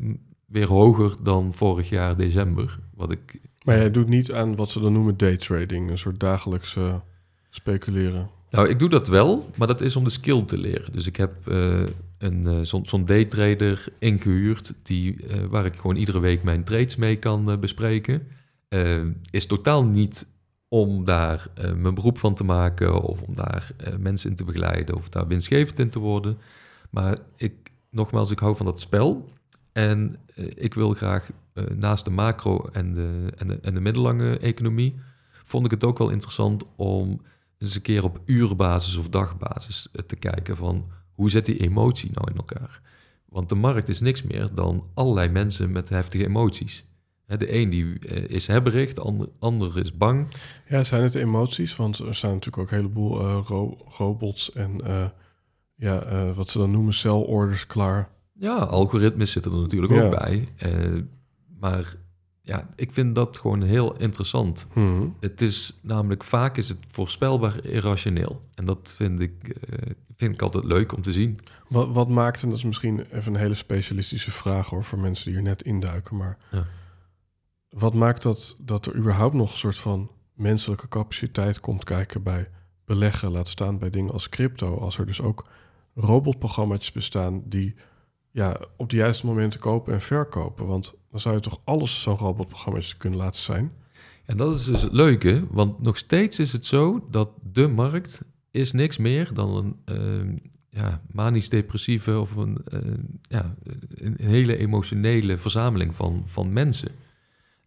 weer 0.46 0.66
hoger 0.66 1.16
dan 1.22 1.54
vorig 1.54 1.88
jaar 1.88 2.16
december. 2.16 2.78
Wat 2.94 3.10
ik, 3.10 3.40
maar 3.64 3.76
jij 3.76 3.90
doet 3.90 4.08
niet 4.08 4.32
aan 4.32 4.56
wat 4.56 4.70
ze 4.70 4.80
dan 4.80 4.92
noemen 4.92 5.16
daytrading, 5.16 5.90
een 5.90 5.98
soort 5.98 6.20
dagelijks 6.20 6.74
uh, 6.74 6.94
speculeren. 7.50 8.30
Nou, 8.52 8.68
ik 8.68 8.78
doe 8.78 8.88
dat 8.88 9.08
wel, 9.08 9.50
maar 9.56 9.66
dat 9.66 9.80
is 9.80 9.96
om 9.96 10.04
de 10.04 10.10
skill 10.10 10.42
te 10.44 10.58
leren. 10.58 10.92
Dus 10.92 11.06
ik 11.06 11.16
heb 11.16 11.32
uh, 11.48 11.80
een, 12.18 12.46
uh, 12.46 12.60
zo'n 12.60 12.86
zo 12.86 13.04
daytrader 13.04 13.84
ingehuurd, 13.98 14.72
die, 14.82 15.16
uh, 15.16 15.44
waar 15.44 15.66
ik 15.66 15.76
gewoon 15.76 15.96
iedere 15.96 16.20
week 16.20 16.42
mijn 16.42 16.64
trades 16.64 16.96
mee 16.96 17.16
kan 17.16 17.60
bespreken. 17.60 18.26
is 19.30 19.46
totaal 19.46 19.84
niet 19.84 20.26
om 20.68 21.04
daar 21.04 21.46
mijn 21.76 21.94
beroep 21.94 22.18
van 22.18 22.34
te 22.34 22.44
maken 22.44 23.02
of 23.02 23.22
om 23.22 23.34
daar 23.34 23.72
mensen 23.98 24.30
in 24.30 24.36
te 24.36 24.44
begeleiden 24.44 24.96
of 24.96 25.08
daar 25.08 25.26
winstgevend 25.26 25.78
in 25.78 25.90
te 25.90 25.98
worden. 25.98 26.38
Maar 26.90 27.18
ik, 27.36 27.52
nogmaals, 27.90 28.30
ik 28.30 28.38
hou 28.38 28.56
van 28.56 28.66
dat 28.66 28.80
spel. 28.80 29.28
En 29.72 30.16
ik 30.54 30.74
wil 30.74 30.92
graag 30.92 31.30
naast 31.74 32.04
de 32.04 32.10
macro 32.10 32.68
en 32.72 32.94
de, 32.94 33.32
en 33.62 33.74
de 33.74 33.80
middellange 33.80 34.38
economie, 34.38 34.94
vond 35.44 35.64
ik 35.64 35.70
het 35.70 35.84
ook 35.84 35.98
wel 35.98 36.10
interessant 36.10 36.64
om 36.76 37.20
eens 37.62 37.74
een 37.74 37.82
keer 37.82 38.04
op 38.04 38.20
uurbasis 38.26 38.96
of 38.96 39.08
dagbasis 39.08 39.88
te 40.06 40.16
kijken 40.16 40.56
van 40.56 40.90
hoe 41.12 41.30
zit 41.30 41.44
die 41.44 41.60
emotie 41.60 42.10
nou 42.14 42.30
in 42.30 42.36
elkaar? 42.36 42.80
Want 43.28 43.48
de 43.48 43.54
markt 43.54 43.88
is 43.88 44.00
niks 44.00 44.22
meer 44.22 44.48
dan 44.54 44.86
allerlei 44.94 45.28
mensen 45.28 45.72
met 45.72 45.88
heftige 45.88 46.26
emoties. 46.26 46.84
De 47.36 47.54
een 47.54 47.68
die 47.68 47.98
is 48.28 48.46
hebberig, 48.46 48.92
de 48.92 49.28
ander, 49.38 49.78
is 49.78 49.96
bang. 49.96 50.26
Ja, 50.68 50.82
zijn 50.82 51.02
het 51.02 51.14
emoties? 51.14 51.76
Want 51.76 51.98
er 51.98 52.14
zijn 52.14 52.32
natuurlijk 52.32 52.62
ook 52.62 52.70
een 52.70 52.76
heleboel 52.76 53.20
uh, 53.20 53.38
ro 53.46 53.76
robots 53.96 54.52
en 54.52 54.80
uh, 54.86 55.04
ja, 55.74 56.12
uh, 56.12 56.36
wat 56.36 56.48
ze 56.48 56.58
dan 56.58 56.70
noemen 56.70 56.94
celorders 56.94 57.66
klaar. 57.66 58.08
Ja, 58.32 58.56
algoritmes 58.56 59.32
zitten 59.32 59.52
er 59.52 59.60
natuurlijk 59.60 59.92
ja. 59.92 60.02
ook 60.02 60.10
bij. 60.10 60.48
maar 61.60 61.96
ja, 62.42 62.68
ik 62.76 62.92
vind 62.92 63.14
dat 63.14 63.38
gewoon 63.38 63.62
heel 63.62 63.96
interessant. 63.96 64.66
Hmm. 64.72 65.16
Het 65.20 65.42
is 65.42 65.78
namelijk 65.80 66.24
vaak 66.24 66.56
is 66.56 66.68
het 66.68 66.78
voorspelbaar 66.88 67.64
irrationeel. 67.64 68.42
En 68.54 68.64
dat 68.64 68.78
vind 68.94 69.20
ik, 69.20 69.32
uh, 69.48 69.90
vind 70.16 70.34
ik 70.34 70.42
altijd 70.42 70.64
leuk 70.64 70.92
om 70.92 71.02
te 71.02 71.12
zien. 71.12 71.38
Wat, 71.68 71.88
wat 71.92 72.08
maakt, 72.08 72.42
en 72.42 72.48
dat 72.48 72.58
is 72.58 72.64
misschien 72.64 73.06
even 73.10 73.34
een 73.34 73.40
hele 73.40 73.54
specialistische 73.54 74.30
vraag 74.30 74.68
hoor, 74.68 74.84
voor 74.84 74.98
mensen 74.98 75.26
die 75.26 75.36
er 75.36 75.42
net 75.42 75.62
induiken, 75.62 76.16
maar 76.16 76.38
ja. 76.50 76.66
wat 77.68 77.94
maakt 77.94 78.22
dat, 78.22 78.56
dat 78.58 78.86
er 78.86 78.96
überhaupt 78.96 79.34
nog 79.34 79.50
een 79.50 79.58
soort 79.58 79.78
van 79.78 80.10
menselijke 80.34 80.88
capaciteit 80.88 81.60
komt 81.60 81.84
kijken 81.84 82.22
bij 82.22 82.48
beleggen, 82.84 83.30
laat 83.30 83.48
staan 83.48 83.78
bij 83.78 83.90
dingen 83.90 84.12
als 84.12 84.28
crypto, 84.28 84.78
als 84.78 84.98
er 84.98 85.06
dus 85.06 85.20
ook 85.20 85.46
robotprogramma's 85.94 86.92
bestaan 86.92 87.42
die 87.44 87.74
ja, 88.30 88.60
op 88.76 88.90
de 88.90 88.96
juiste 88.96 89.26
momenten 89.26 89.60
kopen 89.60 89.92
en 89.92 90.00
verkopen. 90.00 90.66
Want 90.66 90.94
dan 91.12 91.20
zou 91.20 91.34
je 91.34 91.40
toch 91.40 91.60
alles 91.64 92.02
zo'n 92.02 92.16
robotprogramma 92.16 92.80
kunnen 92.98 93.18
laten 93.18 93.40
zijn. 93.40 93.72
En 94.24 94.36
dat 94.36 94.54
is 94.54 94.64
dus 94.64 94.82
het 94.82 94.92
leuke, 94.92 95.46
want 95.50 95.82
nog 95.82 95.96
steeds 95.96 96.38
is 96.38 96.52
het 96.52 96.66
zo 96.66 97.06
dat 97.10 97.30
de 97.52 97.68
markt 97.68 98.20
is 98.50 98.72
niks 98.72 98.96
meer 98.96 99.34
dan 99.34 99.76
een, 99.84 100.30
uh, 100.30 100.38
ja, 100.68 101.02
manisch-depressieve 101.12 102.18
of 102.18 102.36
een, 102.36 102.58
eh, 102.64 102.80
ja, 103.28 103.54
een, 103.62 104.14
een 104.16 104.26
hele 104.28 104.56
emotionele 104.56 105.38
verzameling 105.38 105.94
van, 105.94 106.22
van 106.26 106.52
mensen. 106.52 106.90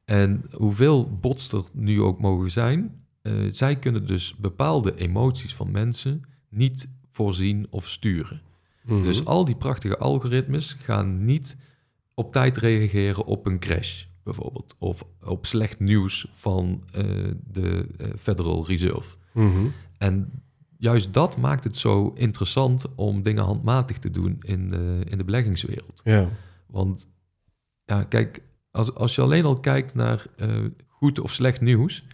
En 0.06 0.46
hoeveel 0.52 1.18
bots 1.22 1.52
er 1.52 1.64
nu 1.72 2.02
ook 2.02 2.20
mogen 2.20 2.52
zijn, 2.52 3.06
eh, 3.22 3.34
zij 3.52 3.76
kunnen 3.76 4.06
dus 4.06 4.36
bepaalde 4.36 4.96
emoties 4.96 5.54
van 5.56 5.72
mensen 5.72 6.22
niet 6.50 6.88
voorzien 7.12 7.68
of 7.70 7.90
sturen. 7.90 8.42
Mhm. 8.82 9.04
Dus 9.04 9.26
al 9.26 9.46
die 9.46 9.56
prachtige 9.56 9.98
algoritmes 9.98 10.74
gaan 10.74 11.26
niet 11.26 11.58
op 12.16 12.32
tijd 12.32 12.58
reageren 12.58 13.26
op 13.26 13.46
een 13.46 13.60
crash, 13.60 14.04
bijvoorbeeld. 14.24 14.76
Of 14.78 15.04
op 15.24 15.46
slecht 15.46 15.80
nieuws 15.80 16.28
van 16.32 16.84
eh, 16.92 17.04
de 17.52 17.88
eh, 17.98 18.08
Federal 18.18 18.68
Reserve. 18.68 19.16
Mhm. 19.32 19.68
En 19.98 20.44
juist 20.78 21.14
dat 21.14 21.38
maakt 21.38 21.64
het 21.64 21.78
zo 21.78 22.14
interessant 22.16 22.96
om 22.96 23.22
dingen 23.22 23.44
handmatig 23.44 23.98
te 23.98 24.12
doen 24.12 24.38
in 24.42 24.68
de, 24.68 25.02
in 25.10 25.18
de 25.18 25.24
beleggingswereld. 25.24 26.02
Ja. 26.04 26.30
Want 26.68 27.08
ja, 27.86 28.04
kijk, 28.04 28.42
als, 28.72 28.94
als 28.94 29.16
je 29.16 29.22
alleen 29.22 29.46
al 29.46 29.60
kijkt 29.60 29.96
naar 29.96 30.26
eh, 30.38 30.50
goed 30.88 31.20
of 31.20 31.32
slecht 31.32 31.62
nieuws, 31.62 32.06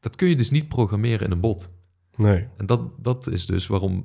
dat 0.00 0.16
kun 0.16 0.28
je 0.28 0.36
dus 0.36 0.50
niet 0.50 0.68
programmeren 0.68 1.26
in 1.26 1.32
een 1.32 1.40
bot. 1.40 1.70
Nee. 2.16 2.48
En 2.56 2.66
dat, 2.66 2.90
dat 2.98 3.26
is 3.26 3.46
dus 3.46 3.66
waarom 3.66 4.04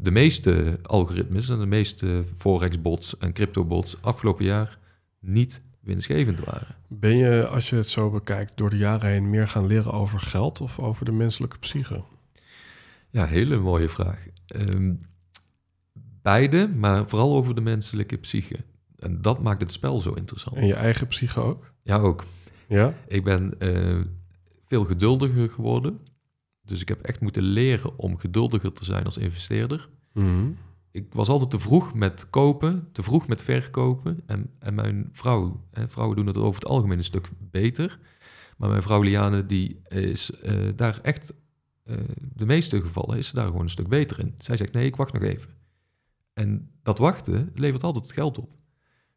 de 0.00 0.10
meeste 0.10 0.78
algoritmes 0.82 1.48
en 1.48 1.58
de 1.58 1.66
meeste 1.66 2.24
forex-bots 2.36 3.18
en 3.18 3.32
crypto-bots 3.32 4.02
afgelopen 4.02 4.44
jaar 4.44 4.78
niet 5.20 5.62
winstgevend 5.80 6.44
waren. 6.44 6.76
Ben 6.88 7.16
je, 7.16 7.46
als 7.46 7.70
je 7.70 7.76
het 7.76 7.88
zo 7.88 8.10
bekijkt, 8.10 8.56
door 8.56 8.70
de 8.70 8.76
jaren 8.76 9.10
heen 9.10 9.30
meer 9.30 9.48
gaan 9.48 9.66
leren 9.66 9.92
over 9.92 10.20
geld 10.20 10.60
of 10.60 10.78
over 10.78 11.04
de 11.04 11.12
menselijke 11.12 11.58
psyche? 11.58 12.02
Ja, 13.10 13.26
hele 13.26 13.58
mooie 13.58 13.88
vraag. 13.88 14.26
Ehm, 14.46 14.94
beide, 16.22 16.68
maar 16.68 17.08
vooral 17.08 17.36
over 17.36 17.54
de 17.54 17.60
menselijke 17.60 18.16
psyche. 18.16 18.64
En 18.98 19.22
dat 19.22 19.42
maakt 19.42 19.60
het 19.60 19.72
spel 19.72 20.00
zo 20.00 20.12
interessant. 20.12 20.56
En 20.56 20.66
je 20.66 20.74
eigen 20.74 21.06
psyche 21.06 21.40
ook? 21.40 21.72
Ja, 21.82 21.98
ook. 21.98 22.24
Ja? 22.68 22.94
Ik 23.06 23.24
ben 23.24 23.58
eh, 23.58 24.00
veel 24.66 24.84
geduldiger 24.84 25.50
geworden. 25.50 26.00
Dus 26.64 26.80
ik 26.80 26.88
heb 26.88 27.02
echt 27.02 27.20
moeten 27.20 27.42
leren 27.42 27.98
om 27.98 28.18
geduldiger 28.18 28.72
te 28.72 28.84
zijn 28.84 29.04
als 29.04 29.16
investeerder. 29.16 29.88
Mhm. 30.12 30.50
Ik 30.90 31.12
was 31.12 31.28
altijd 31.28 31.50
te 31.50 31.58
vroeg 31.58 31.94
met 31.94 32.30
kopen, 32.30 32.88
te 32.92 33.02
vroeg 33.02 33.28
met 33.28 33.42
verkopen. 33.42 34.20
En, 34.26 34.50
en 34.58 34.74
mijn 34.74 35.08
vrouw, 35.12 35.64
hè, 35.70 35.88
vrouwen 35.88 36.16
doen 36.16 36.26
het 36.26 36.36
over 36.36 36.60
het 36.60 36.70
algemeen 36.70 36.98
een 36.98 37.04
stuk 37.04 37.28
beter. 37.38 37.98
Maar 38.56 38.68
mijn 38.68 38.82
vrouw 38.82 39.02
Liane, 39.02 39.46
die 39.46 39.80
is 39.88 40.30
eh, 40.30 40.54
daar 40.76 41.00
echt, 41.02 41.34
eh, 41.84 41.96
de 42.34 42.46
meeste 42.46 42.80
gevallen 42.80 43.18
is 43.18 43.30
daar 43.30 43.46
gewoon 43.46 43.62
een 43.62 43.70
stuk 43.70 43.88
beter 43.88 44.18
in. 44.18 44.34
Zij 44.38 44.56
zegt, 44.56 44.72
nee, 44.72 44.86
ik 44.86 44.96
wacht 44.96 45.12
nog 45.12 45.22
even. 45.22 45.50
En 46.32 46.70
dat 46.82 46.98
wachten 46.98 47.52
levert 47.54 47.82
altijd 47.82 48.12
geld 48.12 48.38
op. 48.38 48.50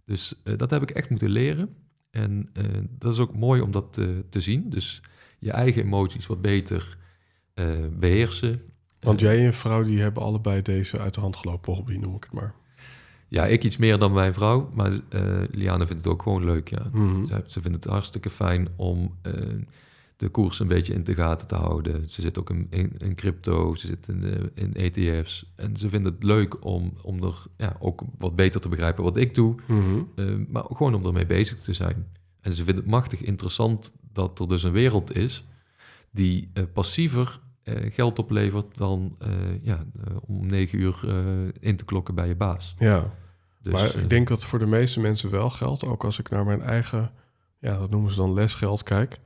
Dus 0.06 0.36
eh, 0.44 0.58
dat 0.58 0.70
heb 0.70 0.82
ik 0.82 0.92
echt 0.92 1.10
moeten 1.10 1.30
leren. 1.30 1.76
En 2.10 2.50
dat 2.90 3.14
is 3.14 3.20
ook 3.20 3.36
mooi 3.36 3.62
om 3.62 3.72
dat 3.72 3.94
te 4.30 4.42
zien. 4.42 4.70
Dus 4.70 5.02
je 5.40 5.52
eigen 5.52 5.82
emoties 5.84 6.28
wat 6.28 6.42
beter 6.42 6.98
eh, 7.54 7.88
beheersen. 7.94 8.62
Want 9.02 9.20
jij 9.20 9.38
en 9.38 9.44
je 9.44 9.52
vrouw 9.52 9.84
die 9.84 10.00
hebben 10.02 10.24
allebei 10.24 10.62
deze 10.62 11.00
uit 11.00 11.14
de 11.14 11.22
hand 11.22 11.36
gelopen 11.36 11.74
hobby, 11.74 11.96
noem 11.96 12.16
ik 12.16 12.24
het 12.24 12.34
maar. 12.34 12.54
Ja, 13.28 13.46
ik 13.46 13.64
iets 13.64 13.78
meer 13.78 13.98
dan 13.98 14.14
mijn 14.14 14.34
vrouw, 14.34 14.70
maar 14.74 14.92
eh 15.10 15.42
Liane 15.52 15.88
vindt 15.88 16.04
het 16.04 16.14
ook 16.14 16.22
gewoon 16.22 16.46
leuk, 16.46 16.70
ja. 16.70 16.90
Mhm. 16.92 17.26
Ze, 17.26 17.44
ze 17.48 17.62
vindt 17.62 17.84
het 17.84 17.94
hartstikke 17.94 18.30
fijn 18.30 18.68
om 18.76 19.16
eh, 19.22 19.34
de 20.18 20.30
koers 20.30 20.60
een 20.60 20.68
beetje 20.68 20.94
in 20.94 21.04
de 21.04 21.14
gaten 21.14 21.48
te 21.48 21.56
houden. 21.56 22.10
Ze 22.10 22.22
zit 22.22 22.40
ook 22.40 22.50
in, 22.50 22.68
in, 22.70 22.92
in 22.98 23.16
crypto, 23.16 23.76
ze 23.76 23.88
zit 23.88 24.08
in, 24.08 24.24
eh, 24.24 24.64
in 24.64 24.74
ETF's. 24.74 25.52
En 25.56 25.78
ze 25.78 25.90
vindt 25.90 26.08
het 26.08 26.24
leuk 26.24 26.66
om, 26.66 26.94
om 27.02 27.24
er 27.24 27.44
ja, 27.58 27.76
ook 27.80 28.02
wat 28.18 28.36
beter 28.36 28.62
te 28.62 28.70
begrijpen 28.70 29.04
wat 29.04 29.18
ik 29.18 29.36
doe. 29.36 29.56
Mhm. 29.68 30.44
maar 30.48 30.64
gewoon 30.64 30.96
om 30.96 31.06
ermee 31.06 31.26
bezig 31.26 31.60
te 31.60 31.74
zijn. 31.74 32.08
En 32.42 32.54
ze 32.54 32.64
vindt 32.64 32.80
het 32.80 32.90
machtig 32.90 33.22
interessant 33.22 33.92
dat 34.14 34.40
er 34.40 34.48
dus 34.48 34.64
een 34.64 34.72
wereld 34.72 35.16
is 35.16 35.46
die 36.12 36.52
passiever 36.74 37.40
eh, 37.64 37.92
geld 37.94 38.20
oplevert 38.20 38.78
dan 38.78 39.16
eh, 39.20 39.30
ja, 39.64 39.86
eh, 40.06 40.16
om 40.22 40.46
negen 40.46 40.80
uur 40.80 41.00
in 41.60 41.76
te 41.76 41.86
klokken 41.86 42.16
bij 42.16 42.28
je 42.28 42.36
baas. 42.36 42.76
Ja, 42.78 43.14
Dus, 43.62 43.74
maar 43.74 43.96
ik 43.96 44.10
denk 44.10 44.28
dat 44.28 44.46
voor 44.46 44.60
de 44.60 44.66
meeste 44.66 45.00
mensen 45.00 45.30
wel 45.30 45.50
geldt. 45.50 45.86
Ook 45.86 46.04
als 46.04 46.20
ik 46.20 46.30
naar 46.30 46.46
mijn 46.46 46.62
eigen, 46.62 47.12
ja, 47.60 47.78
dat 47.78 47.90
noemen 47.90 48.12
ze 48.12 48.18
dan 48.18 48.34
lesgeld 48.34 48.84
kijk. 48.84 49.20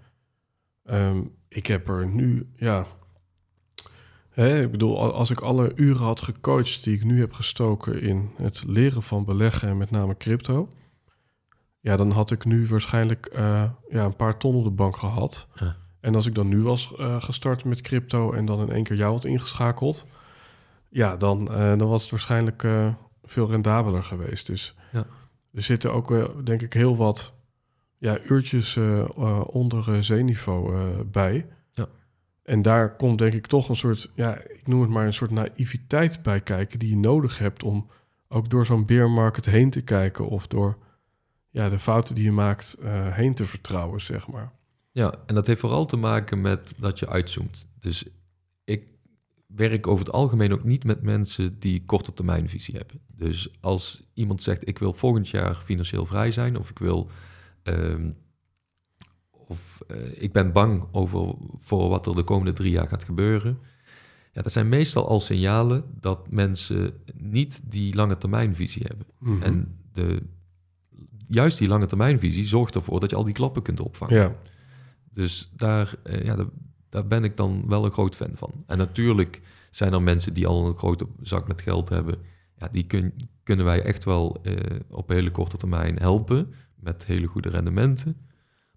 Ehm, 0.83 1.21
ik 1.47 1.67
heb 1.67 1.89
er 1.89 2.07
nu, 2.07 2.49
ja... 2.55 2.85
Hè, 4.29 4.61
ik 4.63 4.71
bedoel, 4.71 4.99
al- 4.99 5.13
als 5.13 5.29
ik 5.29 5.39
alle 5.39 5.71
uren 5.75 6.03
had 6.05 6.21
gecoacht 6.21 6.83
die 6.83 6.95
ik 6.95 7.03
nu 7.03 7.19
heb 7.19 7.33
gestoken 7.33 8.01
in 8.01 8.29
het 8.37 8.63
leren 8.67 9.03
van 9.03 9.25
beleggen 9.25 9.69
en 9.69 9.77
met 9.77 9.91
name 9.91 10.17
crypto... 10.17 10.69
Ja, 11.79 11.95
dan 11.95 12.11
had 12.11 12.31
ik 12.31 12.45
nu 12.45 12.67
waarschijnlijk 12.67 13.29
ja, 13.33 13.75
een 13.89 14.15
paar 14.15 14.37
ton 14.37 14.55
op 14.55 14.63
de 14.63 14.69
bank 14.69 14.97
gehad. 14.97 15.47
Ja. 15.55 15.75
En 16.05 16.15
als 16.15 16.25
ik 16.25 16.35
dan 16.35 16.47
nu 16.47 16.61
was 16.61 16.95
eh, 16.95 17.21
gestart 17.21 17.63
met 17.63 17.81
crypto 17.81 18.31
en 18.31 18.45
dan 18.45 18.59
in 18.61 18.69
één 18.69 18.83
keer 18.83 18.97
jou 18.97 19.13
had 19.13 19.25
ingeschakeld... 19.25 20.05
Ja, 20.89 21.17
dan, 21.17 21.51
eh, 21.51 21.77
dan 21.77 21.87
was 21.87 22.01
het 22.01 22.11
waarschijnlijk 22.11 22.63
eh, 22.63 22.93
veel 23.23 23.49
rendabeler 23.49 24.03
geweest. 24.03 24.47
Dus 24.47 24.75
Ja. 24.91 25.05
er 25.53 25.61
zitten 25.61 25.93
ook, 25.93 26.45
denk 26.45 26.61
ik, 26.61 26.73
heel 26.73 26.97
wat 26.97 27.33
ja, 27.97 28.19
uurtjes 28.19 28.79
onder 29.45 30.03
zeeniveau 30.03 30.75
bij. 31.03 31.47
Ja. 31.71 31.87
En 32.43 32.61
daar 32.61 32.95
komt 32.95 33.17
denk 33.17 33.33
ik 33.33 33.47
toch 33.47 33.69
een 33.69 33.75
soort, 33.75 34.11
ja, 34.15 34.37
ik 34.37 34.67
noem 34.67 34.81
het 34.81 34.89
maar 34.89 35.05
een 35.05 35.13
soort 35.13 35.31
naïviteit 35.31 36.21
bij 36.21 36.41
kijken... 36.41 36.79
die 36.79 36.89
je 36.89 36.97
nodig 36.97 37.37
hebt 37.37 37.63
om 37.63 37.89
ook 38.27 38.49
door 38.49 38.65
zo'n 38.65 38.85
beermarket 38.85 39.45
heen 39.45 39.69
te 39.69 39.81
kijken... 39.81 40.27
of 40.27 40.47
door 40.47 40.77
ja, 41.49 41.69
de 41.69 41.79
fouten 41.79 42.15
die 42.15 42.23
je 42.23 42.31
maakt 42.31 42.77
heen 43.09 43.33
te 43.33 43.45
vertrouwen, 43.45 44.01
zeg 44.01 44.27
maar. 44.27 44.51
Ja, 44.95 45.13
en 45.25 45.35
dat 45.35 45.47
heeft 45.47 45.59
vooral 45.59 45.85
te 45.85 45.97
maken 45.97 46.41
met 46.41 46.73
dat 46.77 46.99
je 46.99 47.07
uitzoomt. 47.07 47.67
Dus 47.79 48.05
ik 48.63 48.87
werk 49.47 49.87
over 49.87 50.05
het 50.05 50.13
algemeen 50.13 50.53
ook 50.53 50.63
niet 50.63 50.83
met 50.83 51.01
mensen 51.01 51.59
die 51.59 51.85
korte 51.85 52.13
termijnvisie 52.13 52.75
hebben. 52.75 52.99
Dus 53.07 53.57
als 53.61 54.03
iemand 54.13 54.43
zegt, 54.43 54.67
ik 54.67 54.79
wil 54.79 54.93
volgend 54.93 55.29
jaar 55.29 55.55
financieel 55.55 56.05
vrij 56.05 56.31
zijn, 56.31 56.57
of 56.57 56.69
ik 56.69 56.79
wil, 56.79 57.09
ehm, 57.63 58.11
of 59.31 59.81
eh, 59.87 60.21
ik 60.23 60.31
ben 60.31 60.51
bang 60.51 60.87
over 60.91 61.35
voor 61.59 61.89
wat 61.89 62.07
er 62.07 62.15
de 62.15 62.23
komende 62.23 62.53
drie 62.53 62.71
jaar 62.71 62.87
gaat 62.87 63.03
gebeuren. 63.03 63.57
Ja, 64.33 64.41
dat 64.41 64.51
zijn 64.51 64.69
meestal 64.69 65.07
al 65.07 65.19
signalen 65.19 65.83
dat 65.99 66.29
mensen 66.29 66.93
niet 67.13 67.61
die 67.63 67.95
lange 67.95 68.17
termijnvisie 68.17 68.83
hebben. 68.87 69.07
Mhm. 69.19 69.41
En 69.41 69.79
de, 69.93 70.21
juist 71.27 71.57
die 71.57 71.67
lange 71.67 71.85
termijnvisie 71.85 72.45
zorgt 72.45 72.75
ervoor 72.75 72.99
dat 72.99 73.09
je 73.09 73.15
al 73.15 73.23
die 73.23 73.33
klappen 73.33 73.61
kunt 73.61 73.79
opvangen. 73.79 74.15
ja, 74.15 74.35
Dus 75.15 75.51
daar, 75.55 75.95
eh, 76.03 76.25
ja, 76.25 76.45
daar, 76.89 77.07
ben 77.07 77.23
ik 77.23 77.37
dan 77.37 77.63
wel 77.67 77.85
een 77.85 77.91
groot 77.91 78.15
fan 78.15 78.31
van. 78.33 78.63
En 78.67 78.77
natuurlijk 78.77 79.41
zijn 79.71 79.93
er 79.93 80.01
mensen 80.01 80.33
die 80.33 80.47
al 80.47 80.67
een 80.67 80.75
grote 80.75 81.07
zak 81.21 81.47
met 81.47 81.61
geld 81.61 81.89
hebben. 81.89 82.17
Ja, 82.57 82.67
die 82.71 82.85
kun, 82.85 83.13
kunnen 83.43 83.65
wij 83.65 83.81
echt 83.81 84.03
wel 84.03 84.41
eh, 84.43 84.55
op 84.89 85.09
hele 85.09 85.31
korte 85.31 85.57
termijn 85.57 85.99
helpen 85.99 86.53
met 86.75 87.05
hele 87.05 87.27
goede 87.27 87.49
rendementen. 87.49 88.17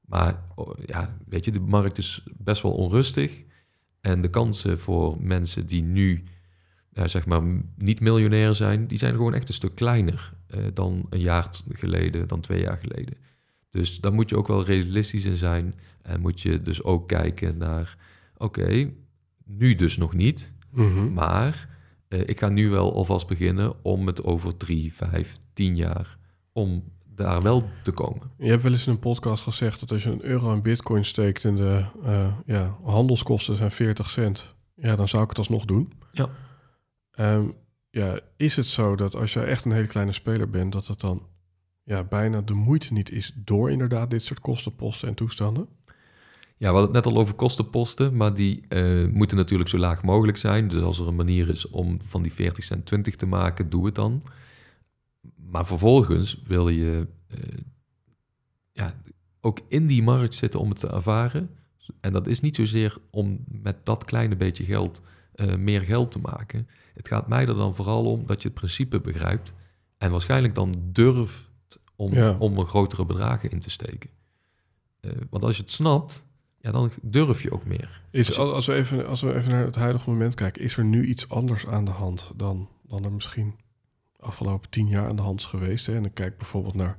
Maar 0.01 0.43
oh, 0.55 0.79
ja, 0.87 1.17
weet 1.27 1.45
je, 1.45 1.51
de 1.51 1.61
markt 1.61 1.99
is 1.99 2.25
best 2.37 2.63
wel 2.63 2.73
onrustig. 2.73 3.45
En 4.01 4.23
de 4.23 4.31
kansen 4.31 4.79
voor 4.79 5.17
mensen 5.21 5.67
die 5.67 5.83
nu, 5.83 6.25
ja, 6.93 7.09
zeg 7.09 7.27
maar, 7.27 7.43
niet 7.77 8.01
miljonair 8.01 8.55
zijn, 8.55 8.87
die 8.87 8.99
zijn 8.99 9.15
gewoon 9.15 9.35
echt 9.35 9.49
een 9.49 9.55
stuk 9.55 9.75
kleiner 9.75 10.33
eh, 10.47 10.65
dan 10.75 11.07
een 11.11 11.21
jaar 11.21 11.49
geleden, 11.69 12.29
dan 12.29 12.41
twee 12.41 12.61
jaar 12.61 12.79
geleden. 12.79 13.17
Dus 13.71 14.01
daar 14.01 14.13
moet 14.13 14.31
je 14.31 14.37
ook 14.37 14.49
wel 14.49 14.65
realistisch 14.65 15.25
in 15.25 15.37
zijn. 15.37 15.75
En 16.09 16.21
moet 16.21 16.41
je 16.41 16.63
dus 16.63 16.83
ook 16.83 17.09
kijken 17.09 17.59
naar, 17.59 17.97
oké, 18.37 18.91
nu 19.45 19.75
dus 19.75 19.97
nog 19.97 20.15
niet, 20.15 20.53
Mhm. 20.71 21.13
maar 21.13 21.69
eh, 22.09 22.21
ik 22.21 22.39
ga 22.39 22.49
nu 22.49 22.69
wel 22.71 22.95
alvast 22.95 23.27
beginnen 23.27 23.85
om 23.85 24.07
het 24.07 24.25
over 24.25 24.57
drie, 24.57 24.95
vijf, 24.95 25.39
tien 25.53 25.77
jaar, 25.77 26.19
om 26.53 26.85
daar 27.15 27.43
wel 27.43 27.69
te 27.83 27.91
komen. 27.93 28.31
Je 28.39 28.49
hebt 28.51 28.63
wel 28.63 28.73
eens 28.73 28.87
in 28.87 28.93
een 28.93 28.99
podcast 28.99 29.43
gezegd 29.43 29.81
dat 29.81 29.93
als 29.93 30.03
je 30.03 30.11
een 30.11 30.25
euro 30.25 30.53
in 30.53 30.63
bitcoin 30.63 31.05
steekt 31.05 31.45
en 31.45 31.57
de 31.57 31.85
eh, 32.05 32.33
ja, 32.47 32.77
handelskosten 32.83 33.57
zijn 33.57 33.71
40 33.71 34.11
cent, 34.11 34.55
ja, 34.75 34.97
dan 34.97 35.09
zou 35.09 35.23
ik 35.23 35.29
het 35.29 35.39
alsnog 35.39 35.65
doen. 35.65 35.93
Ja. 36.13 36.29
Ehm, 37.11 37.49
ja, 37.91 38.21
is 38.37 38.57
het 38.57 38.67
zo 38.67 38.97
dat 38.97 39.15
als 39.17 39.33
je 39.33 39.41
echt 39.41 39.65
een 39.65 39.73
hele 39.73 39.87
kleine 39.87 40.13
speler 40.13 40.51
bent, 40.51 40.73
dat 40.73 40.87
het 40.87 41.01
dan 41.01 41.27
ja, 41.85 42.05
bijna 42.05 42.41
de 42.41 42.55
moeite 42.55 42.93
niet 42.93 43.11
is 43.11 43.33
door 43.45 43.71
inderdaad 43.71 44.11
dit 44.11 44.23
soort 44.23 44.41
kostenposten 44.41 45.09
en 45.09 45.15
toestanden? 45.15 45.69
Ja, 46.59 46.69
we 46.73 46.77
hadden 46.79 46.95
het 46.95 47.05
net 47.05 47.15
al 47.15 47.21
over 47.21 47.35
kostenposten, 47.35 48.17
maar 48.17 48.35
die 48.35 48.65
eh, 48.69 49.07
moeten 49.13 49.37
natuurlijk 49.37 49.71
zo 49.71 49.79
laag 49.79 50.03
mogelijk 50.03 50.37
zijn. 50.39 50.69
Dus 50.69 50.83
als 50.83 50.99
er 50.99 51.07
een 51.07 51.15
manier 51.17 51.49
is 51.49 51.69
om 51.69 52.01
van 52.03 52.23
die 52.23 52.33
40 52.33 52.65
cent 52.65 52.87
20 52.87 53.17
te 53.17 53.27
maken, 53.27 53.71
doe 53.71 53.87
het 53.87 53.95
dan. 53.95 54.23
Maar 55.37 55.67
vervolgens 55.67 56.43
wil 56.47 56.69
je 56.69 57.07
eh, 57.29 57.39
ja, 58.73 58.95
ook 59.41 59.61
in 59.69 59.87
die 59.87 60.03
markt 60.03 60.35
zitten 60.35 60.61
om 60.61 60.69
het 60.69 60.79
te 60.81 60.89
ervaren. 60.89 61.51
En 62.01 62.13
dat 62.13 62.27
is 62.27 62.41
niet 62.41 62.57
zozeer 62.57 62.97
om 63.11 63.45
met 63.49 63.77
dat 63.87 64.05
kleine 64.05 64.37
beetje 64.37 64.65
geld 64.65 65.01
eh, 65.35 65.55
meer 65.55 65.81
geld 65.81 66.11
te 66.11 66.19
maken. 66.19 66.69
Het 66.95 67.09
gaat 67.09 67.29
mij 67.29 67.47
er 67.47 67.55
dan 67.55 67.75
vooral 67.75 68.05
om 68.13 68.27
dat 68.27 68.43
je 68.43 68.49
het 68.49 68.57
principe 68.57 69.01
begrijpt 69.01 69.53
en 69.99 70.11
waarschijnlijk 70.11 70.55
dan 70.55 70.75
durft 70.93 71.45
om, 71.97 72.13
Ja. 72.15 72.37
om 72.39 72.59
er 72.59 72.67
grotere 72.67 73.05
bedragen 73.05 73.51
in 73.51 73.61
te 73.61 73.71
steken. 73.71 74.11
Want 75.31 75.45
als 75.45 75.57
je 75.57 75.63
het 75.63 75.71
snapt, 75.71 76.27
ja, 76.61 76.71
dan 76.71 76.91
durf 77.03 77.43
je 77.43 77.53
ook 77.53 77.65
meer. 77.65 78.03
Is, 78.11 78.39
Als 78.39 78.67
we 78.67 78.75
even, 78.75 79.07
als 79.07 79.21
we 79.21 79.35
even 79.35 79.51
naar 79.51 79.65
het 79.65 79.77
huidige 79.77 80.11
moment 80.11 80.35
kijken, 80.35 80.63
is 80.63 80.77
er 80.77 80.85
nu 80.85 81.07
iets 81.07 81.29
anders 81.29 81.67
aan 81.67 81.85
de 81.85 81.91
hand 81.91 82.33
dan, 82.37 82.69
dan 82.83 83.05
er 83.05 83.13
misschien 83.13 83.55
afgelopen 84.17 84.71
tien 84.71 84.89
jaar 84.89 85.09
aan 85.09 85.17
de 85.17 85.23
hand 85.23 85.41
is 85.41 85.47
geweest? 85.47 85.87
Hè? 85.87 85.95
En 85.95 86.03
dan 86.03 86.13
kijk 86.13 86.37
bijvoorbeeld 86.37 86.75
naar, 86.75 86.97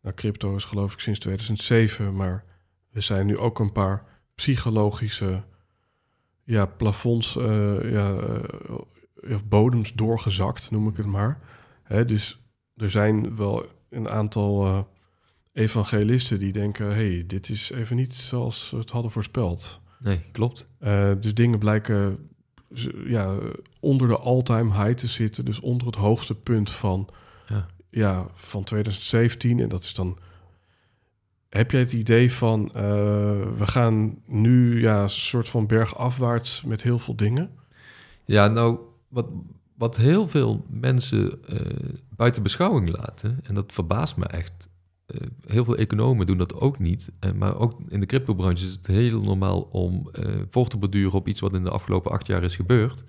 naar 0.00 0.14
crypto, 0.14 0.56
is 0.56 0.64
geloof 0.64 0.92
ik 0.92 1.00
sinds 1.00 1.18
2007, 1.18 2.16
maar 2.16 2.44
er 2.92 3.02
zijn 3.02 3.26
nu 3.26 3.38
ook 3.38 3.58
een 3.58 3.72
paar 3.72 4.04
psychologische 4.34 5.42
ja, 6.44 6.66
plafonds, 6.66 7.36
eh, 7.36 7.92
ja, 7.92 8.16
eh, 8.16 9.32
of 9.32 9.44
bodems 9.44 9.94
doorgezakt, 9.94 10.70
noem 10.70 10.88
ik 10.88 10.96
het 10.96 11.06
maar. 11.06 11.40
Hè, 11.82 12.04
dus 12.04 12.42
er 12.76 12.90
zijn 12.90 13.36
wel 13.36 13.66
een 13.88 14.08
aantal 14.08 14.66
eh, 14.66 14.78
evangelisten 15.60 16.38
die 16.38 16.52
denken: 16.52 16.86
hey, 16.94 17.24
dit 17.26 17.48
is 17.48 17.70
even 17.70 17.96
niet 17.96 18.14
zoals 18.14 18.70
we 18.70 18.76
het 18.76 18.90
hadden 18.90 19.10
voorspeld. 19.10 19.80
Nee, 19.98 20.20
klopt. 20.32 20.66
Eh, 20.78 21.10
dus 21.20 21.34
dingen 21.34 21.58
blijken 21.58 22.28
ja, 23.04 23.38
onder 23.80 24.08
de 24.08 24.18
all-time 24.18 24.72
high 24.84 24.94
te 24.98 25.06
zitten, 25.06 25.44
dus 25.44 25.60
onder 25.60 25.86
het 25.86 25.96
hoogste 25.96 26.34
punt 26.34 26.70
van, 26.70 27.08
Ja. 27.48 27.66
ja, 27.90 28.26
van 28.34 28.64
2017. 28.64 29.60
En 29.60 29.68
dat 29.68 29.82
is 29.82 29.94
dan. 29.94 30.18
Heb 31.48 31.70
jij 31.70 31.80
het 31.80 31.92
idee 31.92 32.32
van 32.32 32.66
eh, 32.74 32.82
we 33.56 33.66
gaan 33.66 34.18
nu 34.26 34.80
ja, 34.80 35.02
een 35.02 35.10
soort 35.10 35.48
van 35.48 35.66
bergafwaarts 35.66 36.62
met 36.62 36.82
heel 36.82 36.98
veel 36.98 37.16
dingen? 37.16 37.50
Ja, 38.24 38.48
nou, 38.48 38.78
wat, 39.08 39.26
wat 39.74 39.96
heel 39.96 40.26
veel 40.26 40.64
mensen 40.68 41.44
eh, 41.46 41.58
buiten 42.16 42.42
beschouwing 42.42 42.96
laten, 42.96 43.40
en 43.42 43.54
dat 43.54 43.72
verbaast 43.72 44.16
me 44.16 44.26
echt. 44.26 44.68
Eh, 45.10 45.26
heel 45.46 45.64
veel 45.64 45.76
economen 45.76 46.26
doen 46.26 46.38
dat 46.38 46.54
ook 46.54 46.78
niet. 46.78 47.10
eh, 47.18 47.32
maar 47.32 47.56
ook 47.58 47.80
in 47.88 48.00
de 48.00 48.06
cryptobranche 48.06 48.64
is 48.64 48.72
het 48.72 48.86
heel 48.86 49.22
normaal 49.22 49.60
om 49.60 50.08
eh 50.12 50.24
voor 50.48 50.68
te 50.68 50.76
borduren 50.76 51.12
op 51.12 51.28
iets 51.28 51.40
wat 51.40 51.54
in 51.54 51.64
de 51.64 51.70
afgelopen 51.70 52.10
acht 52.10 52.26
jaar 52.26 52.42
is 52.42 52.56
gebeurd. 52.56 53.04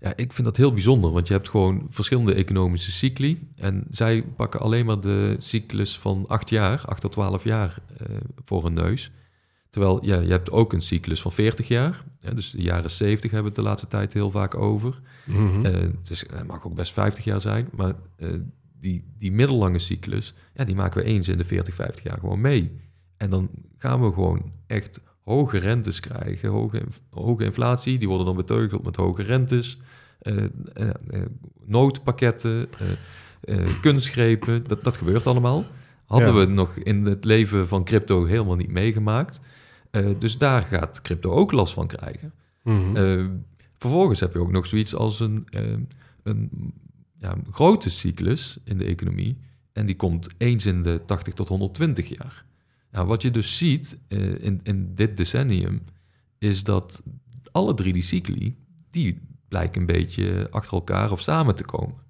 Ja, 0.00 0.12
ik 0.16 0.32
vind 0.32 0.46
dat 0.46 0.56
heel 0.56 0.72
bijzonder, 0.72 1.12
want 1.12 1.26
je 1.26 1.32
hebt 1.32 1.48
gewoon 1.48 1.86
verschillende 1.88 2.34
economische 2.34 2.90
cycli. 2.90 3.48
En 3.56 3.84
zij 3.90 4.22
pakken 4.22 4.60
alleen 4.60 4.86
maar 4.86 5.00
de 5.00 5.36
cyclus 5.38 5.98
van 5.98 6.24
acht 6.28 6.48
jaar, 6.48 6.84
acht 6.86 7.00
tot 7.00 7.12
twaalf 7.12 7.44
jaar 7.44 7.82
voor 8.44 8.64
een 8.64 8.72
neus. 8.72 9.10
Terwijl 9.70 10.04
ja, 10.04 10.20
je 10.20 10.30
hebt 10.30 10.50
ook 10.50 10.72
een 10.72 10.80
cyclus 10.80 11.20
van 11.22 11.32
40 11.32 11.68
jaar. 11.68 12.04
Ja, 12.20 12.30
dus 12.30 12.50
de 12.50 12.62
jaren 12.62 12.90
70 12.90 13.30
hebben 13.30 13.52
we 13.52 13.56
het 13.56 13.64
de 13.64 13.70
laatste 13.70 13.88
tijd 13.88 14.12
heel 14.12 14.30
vaak 14.30 14.54
over. 14.54 15.00
Mhm. 15.26 15.64
Het, 15.64 16.10
is, 16.10 16.24
het 16.32 16.46
mag 16.46 16.66
ook 16.66 16.74
best 16.74 16.92
50 16.92 17.24
jaar 17.24 17.40
zijn, 17.40 17.68
maar 17.76 17.94
die, 18.80 19.04
die 19.18 19.32
middellange 19.32 19.78
cyclus, 19.78 20.34
ja, 20.54 20.64
die 20.64 20.74
maken 20.74 21.00
we 21.02 21.06
eens 21.08 21.28
in 21.28 21.36
de 21.38 21.44
40, 21.44 21.74
50 21.74 22.04
jaar 22.04 22.18
gewoon 22.18 22.40
mee. 22.40 22.72
En 23.16 23.30
dan 23.30 23.50
gaan 23.78 24.00
we 24.04 24.12
gewoon 24.12 24.52
echt 24.66 25.00
hoge 25.24 25.58
rentes 25.58 26.00
krijgen, 26.00 26.48
hoge, 26.48 26.82
hoge 27.10 27.44
inflatie, 27.44 27.98
die 27.98 28.08
worden 28.08 28.26
dan 28.26 28.36
beteugeld 28.36 28.82
met 28.84 28.96
hoge 28.96 29.22
rentes, 29.22 29.78
eh, 30.20 30.36
eh, 30.44 30.88
eh, 31.10 31.20
noodpakketten, 31.64 32.66
eh, 32.78 32.90
eh, 33.58 33.80
kunstgrepen, 33.80 34.64
dat, 34.66 34.84
dat 34.84 34.96
gebeurt 34.96 35.26
allemaal. 35.26 35.64
Hadden 36.06 36.34
Ja. 36.34 36.40
we 36.40 36.46
nog 36.46 36.76
in 36.76 37.04
het 37.06 37.24
leven 37.24 37.68
van 37.68 37.84
crypto 37.84 38.24
helemaal 38.24 38.56
niet 38.56 38.70
meegemaakt. 38.70 39.40
Eh, 39.90 40.06
dus 40.18 40.38
daar 40.38 40.62
gaat 40.62 41.00
crypto 41.00 41.30
ook 41.30 41.52
last 41.52 41.72
van 41.72 41.86
krijgen. 41.86 42.32
Mhm. 42.62 42.96
Eh, 42.96 43.24
vervolgens 43.76 44.20
heb 44.20 44.32
je 44.32 44.38
ook 44.40 44.52
nog 44.52 44.66
zoiets 44.66 44.94
als 44.94 45.20
een, 45.20 45.46
een 46.22 46.50
grote 47.50 47.90
cyclus 47.90 48.58
in 48.64 48.78
de 48.78 48.84
economie. 48.84 49.38
En 49.72 49.86
die 49.86 49.96
komt 49.96 50.28
eens 50.38 50.66
in 50.66 50.82
de 50.82 51.02
80 51.06 51.34
tot 51.34 51.48
120 51.48 52.08
jaar. 52.08 52.44
Nou, 52.90 53.06
wat 53.06 53.22
je 53.22 53.30
dus 53.30 53.56
ziet 53.56 53.98
eh, 54.08 54.44
in, 54.44 54.60
in 54.62 54.94
dit 54.94 55.16
decennium, 55.16 55.82
is 56.38 56.64
dat 56.64 57.02
alle 57.52 57.74
drie 57.74 57.92
die 57.92 58.02
cycli, 58.02 58.56
die 58.90 59.20
blijken 59.48 59.80
een 59.80 59.86
beetje 59.86 60.46
achter 60.50 60.72
elkaar 60.72 61.12
of 61.12 61.20
samen 61.20 61.54
te 61.54 61.64
komen. 61.64 62.08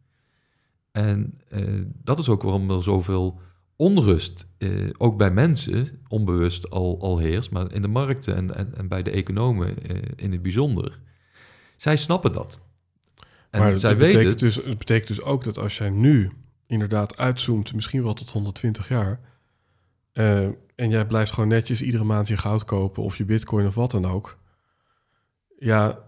En 0.92 1.40
eh, 1.48 1.64
dat 2.02 2.18
is 2.18 2.28
ook 2.28 2.42
waarom 2.42 2.70
er 2.70 2.82
zoveel 2.82 3.40
onrust, 3.76 4.46
eh, 4.58 4.88
ook 4.96 5.16
bij 5.16 5.30
mensen, 5.30 6.00
onbewust 6.08 6.70
al, 6.70 7.00
al 7.00 7.18
heerst, 7.18 7.50
maar 7.50 7.72
in 7.72 7.82
de 7.82 7.88
markten 7.88 8.36
en, 8.36 8.56
en, 8.56 8.74
en 8.74 8.88
bij 8.88 9.02
de 9.02 9.10
economen 9.10 9.76
in 10.16 10.32
het 10.32 10.42
bijzonder. 10.42 11.00
Zij 11.76 11.96
snappen 11.96 12.32
dat. 12.32 12.60
En 13.50 13.60
maar 13.60 13.78
zij 13.78 13.90
het 13.90 13.98
weten, 13.98 14.18
betekent, 14.18 14.40
dus, 14.40 14.54
het 14.56 14.78
betekent 14.78 15.08
dus 15.08 15.22
ook 15.22 15.44
dat 15.44 15.58
als 15.58 15.78
jij 15.78 15.90
nu 15.90 16.30
inderdaad 16.66 17.16
uitzoomt, 17.16 17.74
misschien 17.74 18.02
wel 18.02 18.14
tot 18.14 18.30
120 18.30 18.88
jaar, 18.88 19.20
eh, 20.12 20.44
en 20.74 20.90
jij 20.90 21.06
blijft 21.06 21.32
gewoon 21.32 21.48
netjes 21.48 21.82
iedere 21.82 22.04
maand 22.04 22.28
je 22.28 22.36
goud 22.36 22.64
kopen 22.64 23.02
of 23.02 23.16
je 23.16 23.24
bitcoin 23.24 23.66
of 23.66 23.74
wat 23.74 23.90
dan 23.90 24.04
ook. 24.06 24.38
Ja, 25.58 25.98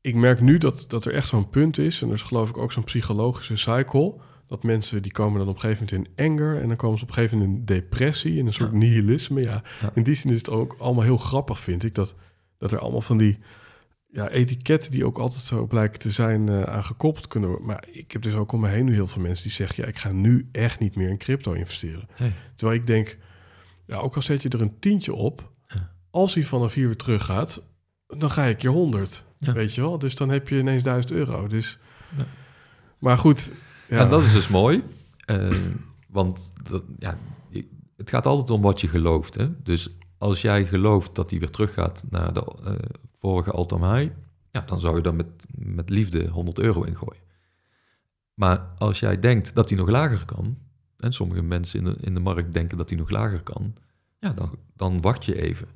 ik 0.00 0.14
merk 0.14 0.40
nu 0.40 0.58
dat, 0.58 0.84
dat 0.88 1.04
er 1.04 1.14
echt 1.14 1.28
zo'n 1.28 1.50
punt 1.50 1.78
is, 1.78 2.02
en 2.02 2.08
er 2.08 2.14
is 2.14 2.22
geloof 2.22 2.48
ik 2.48 2.56
ook 2.56 2.72
zo'n 2.72 2.84
psychologische 2.84 3.56
cycle, 3.56 4.14
dat 4.46 4.62
mensen 4.62 5.02
die 5.02 5.12
komen 5.12 5.38
dan 5.38 5.48
op 5.48 5.54
een 5.54 5.60
gegeven 5.60 5.86
moment 5.90 6.08
in 6.18 6.24
anger 6.30 6.60
en 6.60 6.68
dan 6.68 6.76
komen 6.76 6.98
ze 6.98 7.02
op 7.04 7.08
een 7.10 7.14
gegeven 7.16 7.38
moment 7.38 7.58
in 7.58 7.64
depressie, 7.64 8.36
in 8.38 8.46
een 8.46 8.52
soort 8.52 8.70
Ja. 8.72 8.76
nihilisme. 8.78 9.42
Ja, 9.42 9.62
Ja. 9.80 9.90
in 9.94 10.02
die 10.02 10.14
zin 10.14 10.30
is 10.30 10.36
het 10.38 10.50
ook 10.50 10.76
allemaal 10.78 11.04
heel 11.04 11.16
grappig, 11.16 11.60
vind 11.60 11.82
ik, 11.84 11.94
dat, 11.94 12.14
dat 12.58 12.72
er 12.72 12.78
allemaal 12.78 13.00
van 13.00 13.18
die 13.18 13.38
ja, 14.12 14.28
etiketten 14.28 14.90
die 14.90 15.04
ook 15.04 15.18
altijd 15.18 15.42
zo 15.42 15.66
blijken 15.66 15.98
te 16.00 16.10
zijn 16.10 16.48
eh, 16.48 16.62
aan 16.62 16.84
gekoppeld 16.84 17.26
kunnen 17.26 17.48
worden. 17.48 17.66
Maar 17.66 17.84
ik 17.90 18.12
heb 18.12 18.22
dus 18.22 18.34
ook 18.34 18.52
om 18.52 18.60
me 18.60 18.68
heen 18.68 18.84
nu 18.84 18.92
heel 18.94 19.06
veel 19.06 19.22
mensen 19.22 19.42
die 19.42 19.52
zeggen... 19.52 19.82
ja, 19.82 19.88
ik 19.88 19.98
ga 19.98 20.12
nu 20.12 20.48
echt 20.52 20.78
niet 20.80 20.96
meer 20.96 21.08
in 21.08 21.18
crypto 21.18 21.52
investeren. 21.52 22.08
Hey. 22.12 22.32
Terwijl 22.54 22.78
ik 22.80 22.86
denk, 22.86 23.18
ja, 23.86 23.96
ook 23.96 24.16
al 24.16 24.22
zet 24.22 24.42
je 24.42 24.48
er 24.48 24.60
een 24.60 24.78
tientje 24.78 25.14
op... 25.14 25.50
Ja. 25.66 25.90
als 26.10 26.34
hij 26.34 26.44
vanaf 26.44 26.74
hier 26.74 26.86
weer 26.86 26.96
terug 26.96 27.24
gaat, 27.24 27.62
dan 28.06 28.30
ga 28.30 28.44
ik 28.44 28.58
keer 28.58 28.70
100. 28.70 29.24
Ja. 29.38 29.52
Weet 29.52 29.74
je 29.74 29.80
wel? 29.80 29.98
Dus 29.98 30.14
dan 30.14 30.28
heb 30.28 30.48
je 30.48 30.58
ineens 30.58 30.82
1000 30.82 31.12
euro. 31.12 31.46
Dus... 31.46 31.78
Ja. 32.16 32.24
Maar 32.98 33.18
goed, 33.18 33.52
ja. 33.88 33.98
En 33.98 34.08
dat 34.08 34.22
is 34.22 34.32
dus 34.32 34.48
mooi, 34.48 34.82
eh, 35.24 35.50
want 36.08 36.52
dat, 36.70 36.82
ja, 36.98 37.18
je- 37.48 37.68
het 37.96 38.10
gaat 38.10 38.26
altijd 38.26 38.50
om 38.50 38.60
wat 38.62 38.80
je 38.80 38.88
gelooft. 38.88 39.34
Hè? 39.34 39.62
Dus 39.62 39.88
als 40.18 40.40
jij 40.42 40.66
gelooft 40.66 41.14
dat 41.14 41.30
hij 41.30 41.38
weer 41.38 41.50
teruggaat 41.50 42.02
naar 42.10 42.32
de 42.32 42.44
eh, 42.64 42.72
vorige 43.20 43.50
all-time 43.50 43.96
high, 43.98 44.12
ja, 44.50 44.60
dan 44.60 44.80
zou 44.80 44.96
je 44.96 45.02
daar 45.02 45.14
met, 45.14 45.26
met 45.54 45.88
liefde 45.90 46.28
100 46.28 46.58
euro 46.58 46.82
in 46.82 46.96
gooien. 46.96 47.22
Maar 48.34 48.58
als 48.76 49.00
jij 49.00 49.18
denkt 49.18 49.54
dat 49.54 49.68
hij 49.68 49.78
nog 49.78 49.88
lager 49.88 50.24
kan, 50.24 50.58
en 50.96 51.12
sommige 51.12 51.42
mensen 51.42 51.78
in 51.78 51.84
de, 51.84 51.96
in 52.00 52.14
de 52.14 52.20
markt 52.20 52.52
denken 52.52 52.76
dat 52.76 52.88
hij 52.88 52.98
nog 52.98 53.10
lager 53.10 53.42
kan, 53.42 53.74
ja, 54.18 54.32
dan, 54.32 54.50
dan 54.76 55.00
wacht 55.00 55.24
je 55.24 55.42
even. 55.42 55.68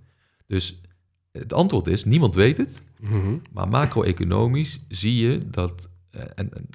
Dus 0.47 0.81
het 1.33 1.53
antwoord 1.53 1.87
is, 1.87 2.05
niemand 2.05 2.35
weet 2.35 2.57
het, 2.57 2.83
Mhm. 3.01 3.35
maar 3.53 3.69
macro-economisch 3.69 4.81
zie 4.89 5.29
je 5.29 5.51
dat, 5.51 5.89
eh, 6.11 6.23
en, 6.35 6.55
en 6.55 6.69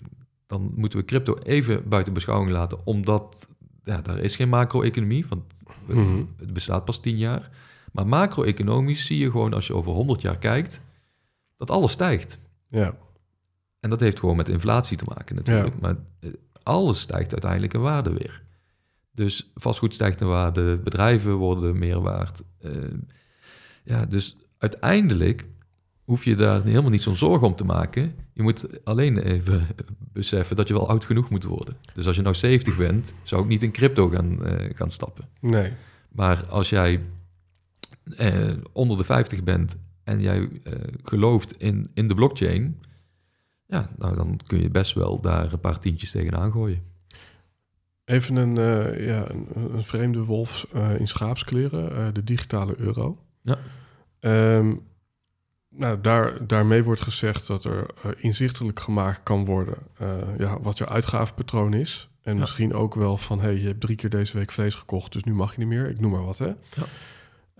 dan 0.47 0.71
moeten 0.75 0.99
we 0.99 1.05
crypto 1.05 1.37
even 1.37 1.89
buiten 1.89 2.13
beschouwing 2.13 2.51
laten, 2.51 2.85
omdat 2.85 3.47
ja, 3.83 4.01
daar 4.01 4.17
is 4.19 4.35
geen 4.35 4.49
macro-economie, 4.49 5.25
want 5.29 5.43
Mhm. 5.87 6.23
het 6.37 6.53
bestaat 6.53 6.85
pas 6.85 6.99
tien 7.01 7.17
jaar. 7.17 7.49
Maar 7.91 8.07
macro-economisch 8.07 9.05
zie 9.05 9.17
je 9.17 9.31
gewoon 9.31 9.53
als 9.53 9.67
je 9.67 9.73
over 9.75 9.91
100 9.91 10.21
jaar 10.21 10.37
kijkt, 10.37 10.81
dat 11.57 11.71
alles 11.71 11.91
stijgt. 11.91 12.37
Ja, 12.69 12.95
En 13.79 13.89
dat 13.89 13.99
heeft 13.99 14.19
gewoon 14.19 14.35
met 14.35 14.49
inflatie 14.49 14.97
te 14.97 15.05
maken 15.07 15.35
natuurlijk. 15.35 15.79
Maar 15.79 15.95
eh, 16.19 16.29
alles 16.63 16.99
stijgt 16.99 17.31
uiteindelijk 17.31 17.73
in 17.73 17.81
waarde 17.81 18.13
weer. 18.13 18.43
Dus 19.11 19.51
vastgoed 19.55 19.93
stijgt 19.93 20.21
in 20.21 20.27
waarde, 20.27 20.77
bedrijven 20.77 21.33
worden 21.33 21.77
meer 21.79 22.01
waard. 22.01 22.41
Eh, 22.59 22.71
ja, 23.83 24.05
dus 24.05 24.35
uiteindelijk 24.57 25.45
hoef 26.03 26.25
je 26.25 26.35
daar 26.35 26.63
helemaal 26.63 26.89
niet 26.89 27.01
zo'n 27.01 27.15
zorgen 27.15 27.47
om 27.47 27.55
te 27.55 27.65
maken. 27.65 28.15
Je 28.33 28.41
moet 28.41 28.85
alleen 28.85 29.17
even 29.17 29.67
beseffen 30.13 30.55
dat 30.55 30.67
je 30.67 30.73
wel 30.73 30.89
oud 30.89 31.05
genoeg 31.05 31.29
moet 31.29 31.43
worden. 31.43 31.77
Dus 31.93 32.07
als 32.07 32.15
je 32.15 32.21
nou 32.21 32.35
70 32.35 32.77
bent, 32.77 33.13
zou 33.23 33.41
ik 33.41 33.47
niet 33.47 33.63
in 33.63 33.71
crypto 33.71 34.09
gaan, 34.09 34.45
eh, 34.45 34.75
gaan 34.75 34.89
stappen. 34.89 35.29
nee. 35.39 35.73
Maar 36.09 36.45
als 36.45 36.69
jij 36.69 37.01
eh, 38.17 38.47
onder 38.71 38.97
de 38.97 39.03
50 39.03 39.43
bent 39.43 39.77
en 40.03 40.21
jij 40.21 40.49
eh, 40.63 40.73
gelooft 41.03 41.57
in, 41.61 41.89
in 41.93 42.07
de 42.07 42.13
blockchain, 42.13 42.81
ja, 43.67 43.89
nou 43.97 44.15
dan 44.15 44.39
kun 44.47 44.61
je 44.61 44.69
best 44.69 44.93
wel 44.93 45.21
daar 45.21 45.53
een 45.53 45.59
paar 45.59 45.79
tientjes 45.79 46.11
tegenaan 46.11 46.51
gooien. 46.51 46.83
Even 48.05 48.35
een, 48.35 48.57
eh, 48.57 49.05
ja, 49.07 49.29
een, 49.29 49.47
een 49.73 49.83
vreemde 49.83 50.23
wolf 50.23 50.67
in 50.97 51.07
schaapskleren, 51.07 52.13
de 52.13 52.23
digitale 52.23 52.75
euro. 52.77 53.17
Ja. 53.41 53.57
Ehm, 54.19 54.73
nou, 55.69 56.01
daar, 56.01 56.47
daarmee 56.47 56.83
wordt 56.83 57.01
gezegd 57.01 57.47
dat 57.47 57.65
er 57.65 57.85
inzichtelijk 58.17 58.79
gemaakt 58.79 59.23
kan 59.23 59.45
worden 59.45 59.77
ja, 60.37 60.59
wat 60.61 60.77
je 60.77 60.87
uitgavenpatroon 60.87 61.73
is. 61.73 62.09
En 62.21 62.33
Ja. 62.33 62.39
misschien 62.39 62.73
ook 62.73 62.95
wel 62.95 63.17
van, 63.17 63.39
hey, 63.39 63.53
je 63.59 63.67
hebt 63.67 63.81
drie 63.81 63.95
keer 63.95 64.09
deze 64.09 64.37
week 64.37 64.51
vlees 64.51 64.75
gekocht, 64.75 65.11
dus 65.13 65.23
nu 65.23 65.33
mag 65.33 65.51
je 65.51 65.59
niet 65.59 65.67
meer. 65.67 65.89
Ik 65.89 65.99
noem 65.99 66.11
maar 66.11 66.25
wat, 66.25 66.37
hè. 66.37 66.45
Ja. 66.47 66.55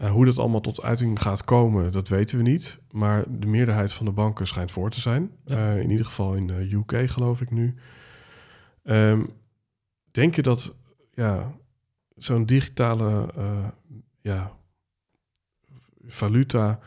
Uh, 0.02 0.12
hoe 0.12 0.26
dat 0.26 0.38
allemaal 0.38 0.62
tot 0.62 0.84
uiting 0.84 1.22
gaat 1.22 1.44
komen, 1.44 1.92
dat 1.92 2.08
weten 2.08 2.38
we 2.38 2.44
niet. 2.44 2.80
Maar 2.92 3.24
de 3.40 3.48
meerderheid 3.48 3.94
van 3.94 4.06
de 4.06 4.12
banken 4.12 4.48
schijnt 4.48 4.72
voor 4.72 4.90
te 4.90 5.00
zijn. 5.00 5.32
Ja. 5.46 5.74
Uh, 5.74 5.82
in 5.82 5.90
ieder 5.90 6.06
geval 6.06 6.34
in 6.34 6.48
de 6.48 6.70
UK, 6.72 7.10
geloof 7.10 7.42
ik 7.42 7.52
nu. 7.52 7.76
Um, 8.84 9.30
denk 10.12 10.36
je 10.36 10.42
dat 10.42 10.76
ja, 11.14 11.54
zo'n 12.16 12.46
digitale 12.46 13.30
uh, 13.38 13.68
ja, 14.22 14.52
valuta 16.06 16.80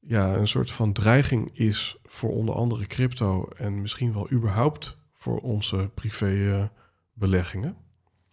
ja, 0.00 0.34
een 0.34 0.48
soort 0.48 0.70
van 0.70 0.92
dreiging 0.92 1.58
is 1.58 1.96
voor 2.04 2.30
onder 2.30 2.54
andere 2.54 2.86
crypto 2.86 3.48
en 3.56 3.80
misschien 3.80 4.12
wel 4.12 4.30
überhaupt 4.30 4.96
voor 5.12 5.40
onze 5.40 5.90
privé 5.94 6.70
beleggingen? 7.12 7.76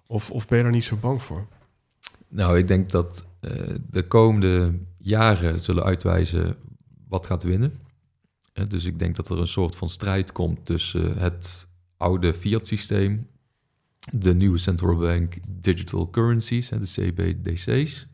Of, 0.07 0.31
of 0.31 0.47
ben 0.47 0.57
je 0.57 0.63
daar 0.63 0.73
niet 0.73 0.83
zo 0.83 0.95
bang 0.95 1.23
voor? 1.23 1.47
Nou, 2.27 2.57
ik 2.57 2.67
denk 2.67 2.89
dat 2.89 3.25
de 3.89 4.07
komende 4.07 4.79
jaren 4.97 5.59
zullen 5.59 5.83
uitwijzen 5.83 6.55
wat 7.07 7.27
gaat 7.27 7.43
winnen. 7.43 7.73
Uh, 8.53 8.65
dus 8.67 8.85
ik 8.85 8.99
denk 8.99 9.15
dat 9.15 9.29
er 9.29 9.39
een 9.39 9.47
soort 9.47 9.75
van 9.75 9.89
strijd 9.89 10.31
komt 10.31 10.65
tussen 10.65 11.17
het 11.17 11.67
oude 11.97 12.33
fiat-systeem, 12.33 13.27
de 14.11 14.33
nieuwe 14.33 14.57
central 14.57 14.97
bank 14.97 15.35
digital 15.49 16.09
currencies, 16.09 16.69
de 16.69 16.79
CBDC's, 16.83 18.07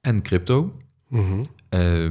en 0.00 0.22
crypto. 0.22 0.76
Mm 1.08 1.24
-hmm. 1.24 1.42
uh, 1.74 2.04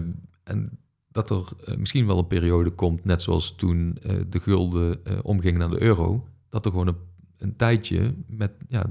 en 0.44 0.80
dat 1.12 1.30
er 1.30 1.44
misschien 1.78 2.06
wel 2.06 2.18
een 2.18 2.28
periode 2.28 2.70
komt, 2.70 3.06
net 3.06 3.22
zoals 3.22 3.56
toen 3.56 3.98
de 4.30 4.40
gulden 4.40 5.02
omging 5.24 5.58
naar 5.58 5.70
de 5.70 5.82
euro, 5.82 6.28
dat 6.50 6.66
er 6.66 6.72
gewoon 6.72 6.88
een, 6.88 6.98
een 7.38 7.56
tijdje 7.56 8.14
met 8.28 8.52
ja, 8.68 8.90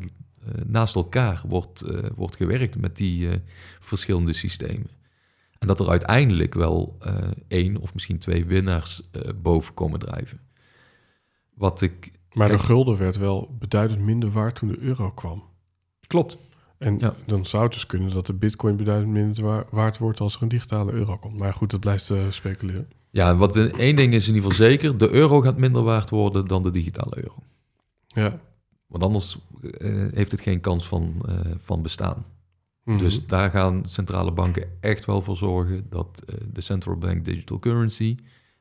naast 0.67 0.95
elkaar 0.95 1.43
wordt, 1.47 1.85
uh, 1.91 1.99
wordt 2.15 2.37
gewerkt 2.37 2.79
met 2.79 2.97
die 2.97 3.29
uh, 3.29 3.35
verschillende 3.81 4.33
systemen. 4.33 4.91
En 5.59 5.67
dat 5.67 5.81
er 5.81 5.89
uiteindelijk 5.89 6.55
wel 6.55 6.99
één 7.49 7.77
of 7.77 7.95
misschien 7.95 8.19
twee 8.19 8.45
winnaars 8.45 9.03
boven 9.43 9.75
komen 9.75 9.99
drijven. 9.99 10.41
Wat 11.55 11.81
ik. 11.81 12.13
Maar 12.33 12.49
de 12.49 12.59
gulden 12.59 12.97
werd 12.97 13.17
wel 13.17 13.57
beduidend 13.59 14.01
minder 14.01 14.31
waard 14.31 14.55
toen 14.55 14.69
de 14.69 14.79
euro 14.79 15.11
kwam. 15.11 15.43
Klopt. 16.07 16.39
En 16.79 16.99
ja. 16.99 17.15
dan 17.27 17.47
zou 17.47 17.63
het 17.63 17.73
dus 17.73 17.87
kunnen 17.87 18.11
dat 18.13 18.27
de 18.27 18.33
bitcoin 18.33 18.77
beduidend 18.77 19.13
minder 19.13 19.65
waard 19.71 19.99
wordt 19.99 20.21
als 20.21 20.37
er 20.37 20.43
een 20.43 20.49
digitale 20.49 20.93
euro 20.93 21.17
komt. 21.17 21.39
Maar 21.39 21.55
goed, 21.55 21.71
dat 21.71 21.81
blijft 21.81 22.13
speculeren. 22.29 22.89
Ja, 23.11 23.37
wat 23.37 23.57
één 23.57 23.97
ding 23.97 24.13
is 24.13 24.29
in 24.29 24.35
ieder 24.35 24.51
geval 24.51 24.67
zeker: 24.67 24.99
de 24.99 25.11
euro 25.11 25.41
gaat 25.41 25.57
minder 25.57 25.83
waard 25.83 26.11
worden 26.11 26.47
dan 26.47 26.63
de 26.63 26.71
digitale 26.71 27.17
euro. 27.17 27.35
Ja. 28.07 28.41
Want 28.87 29.03
anders 29.03 29.39
heeft 30.15 30.31
het 30.31 30.41
geen 30.41 30.61
kans 30.61 30.89
van, 30.89 31.15
uh, 31.29 31.35
van 31.61 31.83
bestaan. 31.83 32.25
Mhm. 32.85 32.99
Dus 32.99 33.27
daar 33.27 33.51
gaan 33.51 33.85
centrale 33.85 34.33
banken 34.33 34.69
echt 34.81 35.05
wel 35.05 35.23
voor 35.23 35.37
zorgen 35.37 35.87
dat 35.89 36.23
uh, 36.27 36.37
de 36.53 36.61
central 36.61 36.97
bank 36.97 37.25
digital 37.25 37.59
currency, 37.59 38.17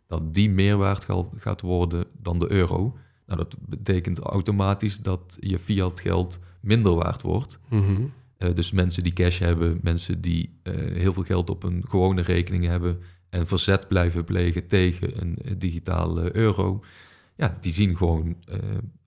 dat 0.07 0.33
die 0.33 0.49
meer 0.49 0.77
waard 0.77 1.07
gaat 1.37 1.61
worden 1.61 2.05
dan 2.21 2.39
de 2.39 2.51
euro. 2.51 2.97
Nou, 3.25 3.39
dat 3.39 3.55
betekent 3.59 4.19
automatisch 4.19 4.99
dat 4.99 5.37
je 5.39 5.59
fiat 5.59 5.99
geld 5.99 6.39
minder 6.59 6.95
waard 6.95 7.21
wordt. 7.21 7.59
-hmm. 7.67 8.11
dus 8.53 8.71
mensen 8.71 9.03
die 9.03 9.13
cash 9.13 9.39
hebben, 9.39 9.79
mensen 9.81 10.21
die 10.21 10.59
heel 10.93 11.13
veel 11.13 11.23
geld 11.23 11.49
op 11.49 11.63
een 11.63 11.83
gewone 11.87 12.21
rekening 12.21 12.65
hebben 12.65 13.01
en 13.29 13.47
verzet 13.47 13.87
blijven 13.87 14.23
plegen 14.23 14.67
tegen 14.67 15.21
een 15.21 15.37
digitale 15.57 16.35
euro, 16.35 16.83
ja, 17.35 17.57
die 17.61 17.73
zien 17.73 17.97
gewoon 17.97 18.35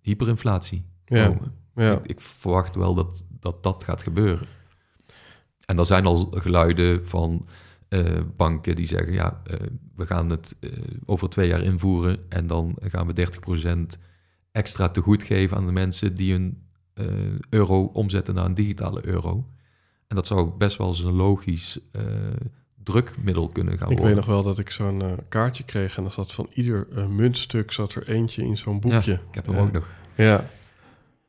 hyperinflatie. 0.00 0.84
Ja. 1.08 1.26
komen. 1.26 1.52
Ja. 1.78 1.92
Ik, 1.92 2.06
ik, 2.06 2.20
verwacht 2.20 2.76
wel 2.76 2.94
dat, 2.94 3.24
dat 3.40 3.62
dat 3.62 3.84
gaat 3.84 4.02
gebeuren. 4.02 4.46
En 5.64 5.78
er 5.78 5.86
zijn 5.86 6.06
al 6.06 6.28
geluiden 6.30 7.06
van 7.06 7.46
uh, 7.88 8.20
banken 8.36 8.76
die 8.76 8.86
zeggen: 8.86 9.12
ja, 9.12 9.42
uh, 9.50 9.56
we 9.94 10.06
gaan 10.06 10.30
het 10.30 10.56
uh, 10.60 10.72
over 11.06 11.28
twee 11.28 11.48
jaar 11.48 11.62
invoeren 11.62 12.18
en 12.28 12.46
dan 12.46 12.76
gaan 12.80 13.06
we 13.06 13.28
30% 13.96 14.00
extra 14.52 14.88
te 14.88 15.00
goed 15.00 15.22
geven 15.22 15.56
aan 15.56 15.66
de 15.66 15.72
mensen 15.72 16.14
die 16.14 16.34
een 16.34 16.62
euro 17.48 17.82
omzetten 17.82 18.34
naar 18.34 18.44
een 18.44 18.54
digitale 18.54 19.06
euro. 19.06 19.48
En 20.06 20.16
dat 20.16 20.26
zou 20.26 20.50
best 20.58 20.76
wel 20.76 20.88
eens 20.88 21.04
een 21.04 21.12
logisch 21.12 21.78
drukmiddel 22.82 23.48
kunnen 23.48 23.78
gaan 23.78 23.90
ik 23.90 23.98
worden. 23.98 24.16
weet 24.16 24.26
nog 24.26 24.34
wel 24.34 24.42
dat 24.42 24.58
ik 24.58 24.70
zo'n 24.70 25.02
kaartje 25.28 25.64
kreeg 25.64 25.96
en 25.96 26.04
er 26.04 26.10
zat 26.10 26.32
van 26.32 26.48
ieder 26.52 26.86
muntstuk 27.08 27.72
zat 27.72 27.94
er 27.94 28.08
eentje 28.08 28.42
in 28.42 28.56
zo'n 28.56 28.80
boekje. 28.80 29.12
Ja, 29.12 29.20
ik 29.28 29.34
heb 29.34 29.46
hem 29.46 29.56
ook 29.56 29.72
nog. 29.72 29.86
Ja. 30.14 30.50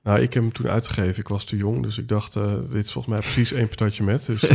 Nou, 0.04 0.20
ik 0.20 0.34
heb 0.34 0.44
hem 0.44 0.52
toen 0.52 0.68
uitgegeven. 0.68 1.20
Ik 1.20 1.28
was 1.28 1.44
te 1.44 1.58
jong, 1.58 1.84
dus 1.84 1.98
ik 1.98 2.08
dacht, 2.08 2.36
uh, 2.36 2.54
dit 2.70 2.86
is 2.86 2.92
volgens 2.92 3.14
mij 3.14 3.24
precies 3.24 3.52
één 3.52 3.68
patatje 3.68 4.04
met. 4.04 4.26
Dus, 4.26 4.44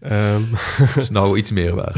uh, 0.00 0.34
um, 0.34 0.48
is 0.96 1.10
nou 1.10 1.38
iets 1.38 1.50
meer 1.50 1.74
waard. 1.74 1.96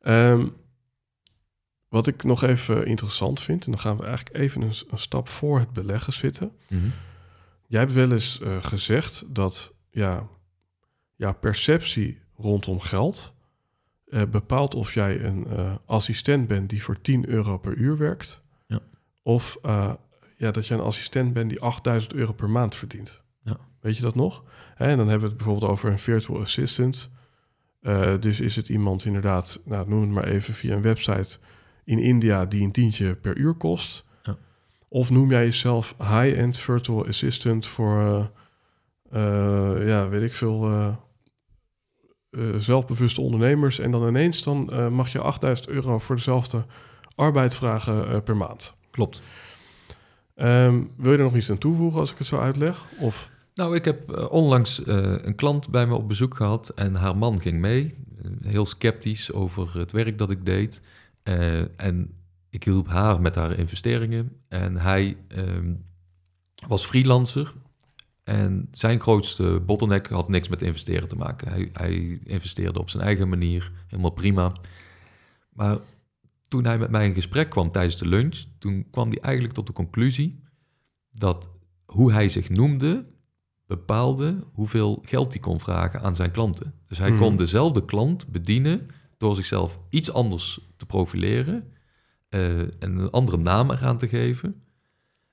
um, 0.00 0.52
wat 1.88 2.06
ik 2.06 2.24
nog 2.24 2.42
even 2.42 2.86
interessant 2.86 3.40
vind, 3.40 3.64
en 3.64 3.70
dan 3.70 3.80
gaan 3.80 3.96
we 3.96 4.04
eigenlijk 4.04 4.36
even 4.36 4.62
een, 4.62 4.74
een 4.90 4.98
stap 4.98 5.28
voor 5.28 5.58
het 5.58 5.72
beleggen 5.72 6.12
zitten. 6.12 6.52
Mm 6.68 6.78
-hmm. 6.80 6.92
Jij 7.66 7.80
hebt 7.80 7.92
wel 7.92 8.12
eens 8.12 8.40
uh, 8.42 8.56
gezegd 8.60 9.24
dat 9.28 9.72
ja, 9.90 10.26
ja, 11.16 11.32
perceptie 11.32 12.20
rondom 12.36 12.80
geld 12.80 13.32
uh, 14.06 14.22
bepaalt 14.24 14.74
of 14.74 14.94
jij 14.94 15.24
een 15.24 15.46
uh, 15.48 15.74
assistent 15.86 16.48
bent 16.48 16.70
die 16.70 16.82
voor 16.82 17.00
10 17.00 17.28
euro 17.28 17.58
per 17.58 17.74
uur 17.74 17.96
werkt. 17.96 18.42
Ja. 18.66 18.80
Of 19.22 19.58
ja, 20.42 20.50
dat 20.50 20.66
je 20.66 20.74
een 20.74 20.80
assistent 20.80 21.32
bent 21.32 21.50
die 21.50 21.60
8000 21.60 22.14
euro 22.14 22.32
per 22.32 22.50
maand 22.50 22.74
verdient. 22.74 23.20
Ja. 23.42 23.56
Weet 23.80 23.96
je 23.96 24.02
dat 24.02 24.14
nog? 24.14 24.42
En 24.76 24.96
dan 24.96 25.08
hebben 25.08 25.20
we 25.20 25.26
het 25.26 25.36
bijvoorbeeld 25.36 25.70
over 25.70 25.90
een 25.90 25.98
virtual 25.98 26.40
assistant. 26.40 27.10
Uh, 27.82 28.14
dus 28.20 28.40
is 28.40 28.56
het 28.56 28.68
iemand 28.68 29.04
inderdaad, 29.04 29.60
nou, 29.64 29.88
noem 29.88 30.00
het 30.00 30.10
maar 30.10 30.24
even 30.24 30.54
via 30.54 30.74
een 30.74 30.82
website 30.82 31.38
in 31.84 31.98
India 31.98 32.44
die 32.46 32.62
een 32.62 32.72
tientje 32.72 33.14
per 33.14 33.36
uur 33.36 33.54
kost. 33.54 34.04
Ja. 34.22 34.36
Of 34.88 35.10
noem 35.10 35.30
jij 35.30 35.44
jezelf 35.44 35.94
high-end 35.98 36.56
virtual 36.56 37.06
assistant 37.06 37.66
voor, 37.66 38.00
uh, 38.00 38.24
uh, 39.22 39.86
ja, 39.88 40.08
weet 40.08 40.22
ik 40.22 40.34
veel, 40.34 40.96
zelfbewuste 42.56 43.20
ondernemers. 43.20 43.78
En 43.78 43.90
dan 43.90 44.08
ineens 44.08 44.42
dan 44.42 44.92
mag 44.92 45.08
je 45.08 45.20
8000 45.20 45.68
euro 45.68 45.98
voor 45.98 46.16
dezelfde 46.16 46.64
arbeid 47.14 47.54
vragen 47.54 48.22
per 48.22 48.36
maand. 48.36 48.74
Klopt. 48.90 49.22
Um, 50.36 50.90
wil 50.96 51.12
je 51.12 51.18
er 51.18 51.24
nog 51.24 51.36
iets 51.36 51.50
aan 51.50 51.58
toevoegen 51.58 52.00
als 52.00 52.12
ik 52.12 52.18
het 52.18 52.26
zo 52.26 52.38
uitleg? 52.38 52.86
Of? 52.98 53.30
Nou, 53.54 53.74
ik 53.74 53.84
heb 53.84 54.10
uh, 54.10 54.30
onlangs 54.30 54.80
uh, 54.80 54.86
een 55.22 55.34
klant 55.34 55.68
bij 55.70 55.86
me 55.86 55.94
op 55.94 56.08
bezoek 56.08 56.34
gehad 56.34 56.68
en 56.68 56.94
haar 56.94 57.16
man 57.16 57.40
ging 57.40 57.60
mee. 57.60 57.94
Heel 58.42 58.64
sceptisch 58.64 59.32
over 59.32 59.78
het 59.78 59.92
werk 59.92 60.18
dat 60.18 60.30
ik 60.30 60.44
deed. 60.44 60.80
En 61.76 62.14
ik 62.50 62.64
hielp 62.64 62.88
haar 62.88 63.20
met 63.20 63.34
haar 63.34 63.58
investeringen. 63.58 64.32
En 64.48 64.76
hij 64.76 65.16
um, 65.36 65.84
was 66.68 66.86
freelancer. 66.86 67.52
En 68.24 68.68
zijn 68.70 69.00
grootste 69.00 69.62
bottleneck 69.66 70.06
had 70.06 70.28
niks 70.28 70.48
met 70.48 70.62
investeren 70.62 71.08
te 71.08 71.16
maken. 71.16 71.48
Hij, 71.48 71.68
hij 71.72 72.20
investeerde 72.24 72.78
op 72.78 72.90
zijn 72.90 73.02
eigen 73.02 73.28
manier, 73.28 73.72
helemaal 73.86 74.10
prima. 74.10 74.52
Maar 75.52 75.78
toen 76.52 76.64
hij 76.64 76.78
met 76.78 76.90
mij 76.90 77.06
in 77.06 77.14
gesprek 77.14 77.50
kwam 77.50 77.70
tijdens 77.70 77.98
de 77.98 78.06
lunch, 78.06 78.44
toen 78.58 78.86
kwam 78.90 79.08
hij 79.08 79.18
eigenlijk 79.18 79.54
tot 79.54 79.66
de 79.66 79.72
conclusie 79.72 80.40
dat 81.12 81.48
hoe 81.84 82.12
hij 82.12 82.28
zich 82.28 82.50
noemde 82.50 83.06
bepaalde 83.66 84.44
hoeveel 84.52 85.02
geld 85.04 85.32
hij 85.32 85.40
kon 85.40 85.60
vragen 85.60 86.00
aan 86.02 86.16
zijn 86.16 86.30
klanten. 86.30 86.74
Dus 86.88 86.98
hij 86.98 87.10
kon 87.18 87.36
dezelfde 87.36 87.84
klant 87.84 88.28
bedienen 88.28 88.88
door 89.18 89.34
zichzelf 89.34 89.78
iets 89.90 90.12
anders 90.12 90.60
te 90.76 90.86
profileren 90.86 91.72
eh, 92.28 92.58
en 92.60 92.68
een 92.98 93.10
andere 93.10 93.36
naam 93.36 93.70
eraan 93.70 93.98
te 93.98 94.08
geven. 94.08 94.62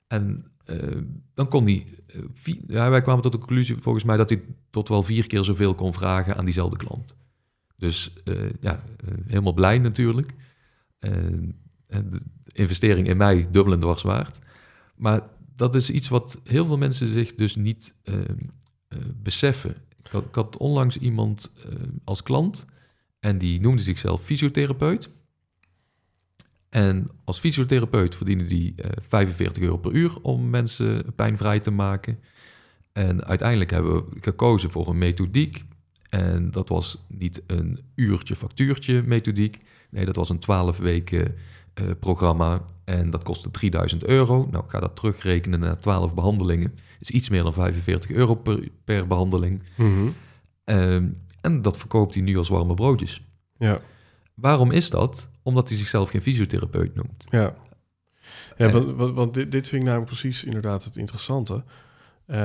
En 0.06 0.44
eh, 0.64 0.76
dan 1.34 1.48
kon 1.48 1.64
hij, 1.64 1.86
eh, 2.06 2.20
vi- 2.34 2.64
ja, 2.66 2.90
wij 2.90 3.02
kwamen 3.02 3.22
tot 3.22 3.32
de 3.32 3.38
conclusie 3.38 3.76
volgens 3.80 4.04
mij 4.04 4.16
dat 4.16 4.28
hij 4.30 4.42
tot 4.70 4.88
wel 4.88 5.02
vier 5.02 5.26
keer 5.26 5.44
zoveel 5.44 5.74
kon 5.74 5.92
vragen 5.94 6.36
aan 6.36 6.44
diezelfde 6.44 6.76
klant. 6.76 7.16
Dus 7.76 8.12
ja, 8.60 8.82
helemaal 9.26 9.52
blij 9.52 9.78
natuurlijk. 9.78 10.34
En, 11.00 11.56
en 11.86 12.10
de 12.10 12.20
investering 12.52 13.08
in 13.08 13.16
mij 13.16 13.48
dubbel 13.50 13.72
en 13.72 13.80
dwars 13.80 14.02
waard. 14.02 14.38
Maar 14.96 15.22
dat 15.56 15.74
is 15.74 15.90
iets 15.90 16.08
wat 16.08 16.40
heel 16.44 16.66
veel 16.66 16.78
mensen 16.78 17.06
zich 17.06 17.34
dus 17.34 17.56
niet 17.56 17.94
eh, 18.02 18.14
eh, 18.18 18.98
beseffen. 19.14 19.76
Ik 20.04 20.10
had, 20.10 20.24
ik 20.24 20.34
had 20.34 20.56
onlangs 20.56 20.96
iemand 20.96 21.52
eh, 21.56 21.72
als 22.04 22.22
klant 22.22 22.64
en 23.20 23.38
die 23.38 23.60
noemde 23.60 23.82
zichzelf 23.82 24.22
fysiotherapeut. 24.22 25.10
En 26.68 27.10
als 27.24 27.38
fysiotherapeut 27.38 28.14
verdiende 28.14 28.44
die 28.44 28.74
eh 28.76 28.90
45 29.08 29.62
euro 29.62 29.76
per 29.76 29.92
uur 29.92 30.20
om 30.22 30.50
mensen 30.50 31.14
pijnvrij 31.14 31.60
te 31.60 31.70
maken. 31.70 32.18
En 32.92 33.24
uiteindelijk 33.24 33.70
hebben 33.70 33.94
we 33.94 34.20
gekozen 34.20 34.70
voor 34.70 34.88
een 34.88 34.98
methodiek. 34.98 35.64
En 36.08 36.50
dat 36.50 36.68
was 36.68 36.98
niet 37.08 37.42
een 37.46 37.78
uurtje 37.94 38.36
factuurtje 38.36 39.02
methodiek. 39.02 39.56
Nee, 39.90 40.04
dat 40.04 40.16
was 40.16 40.28
een 40.28 40.38
12 40.38 40.76
weken 40.78 41.36
eh, 41.74 41.84
programma. 42.00 42.62
En 42.84 43.10
dat 43.10 43.22
kostte 43.24 43.50
3000 43.50 44.04
euro. 44.04 44.48
Nou, 44.50 44.64
ik 44.64 44.70
ga 44.70 44.80
dat 44.80 44.96
terugrekenen 44.96 45.60
naar 45.60 45.78
12 45.78 46.14
behandelingen. 46.14 46.74
is 47.00 47.10
iets 47.10 47.28
meer 47.28 47.42
dan 47.42 47.52
45 47.52 48.10
euro 48.10 48.34
per, 48.34 48.68
per 48.84 49.06
behandeling. 49.06 49.62
Mhm. 49.76 50.08
Ehm, 50.64 51.08
en 51.40 51.62
dat 51.62 51.76
verkoopt 51.76 52.14
hij 52.14 52.22
nu 52.22 52.36
als 52.38 52.48
warme 52.48 52.74
broodjes. 52.74 53.22
Ja, 53.58 53.80
Waarom 54.34 54.70
is 54.70 54.90
dat? 54.90 55.28
Omdat 55.42 55.68
hij 55.68 55.78
zichzelf 55.78 56.10
geen 56.10 56.22
fysiotherapeut 56.22 56.94
noemt. 56.94 57.24
ja. 57.30 57.40
ja 57.40 57.54
En- 58.56 58.72
want, 58.72 58.96
want, 58.96 59.14
want 59.14 59.34
dit, 59.34 59.52
dit 59.52 59.68
vind 59.68 59.80
ik 59.80 59.86
namelijk 59.88 60.10
precies 60.10 60.44
inderdaad 60.44 60.84
het 60.84 60.96
interessante. 60.96 61.64
Eh, 62.26 62.38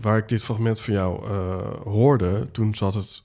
waar 0.00 0.16
ik 0.18 0.28
dit 0.28 0.42
fragment 0.42 0.80
van 0.80 0.94
jou 0.94 1.28
eh, 1.30 1.82
hoorde, 1.84 2.48
toen 2.50 2.74
zat 2.74 2.94
het, 2.94 3.22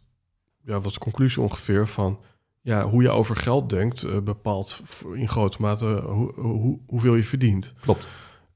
ja, 0.66 0.80
was 0.82 0.94
de 0.94 1.00
conclusie 1.00 1.42
ongeveer 1.42 1.88
van, 1.88 2.20
ja, 2.62 2.90
hoe 2.90 3.02
je 3.02 3.10
over 3.10 3.36
geld 3.36 3.70
denkt 3.70 4.04
eh, 4.04 4.20
bepaalt 4.20 4.82
in 5.14 5.30
grote 5.30 5.58
mate 5.62 5.86
hoe, 6.06 6.34
hoe, 6.34 6.80
hoeveel 6.88 7.16
je 7.16 7.24
verdient. 7.24 7.74
Klopt. 7.82 8.08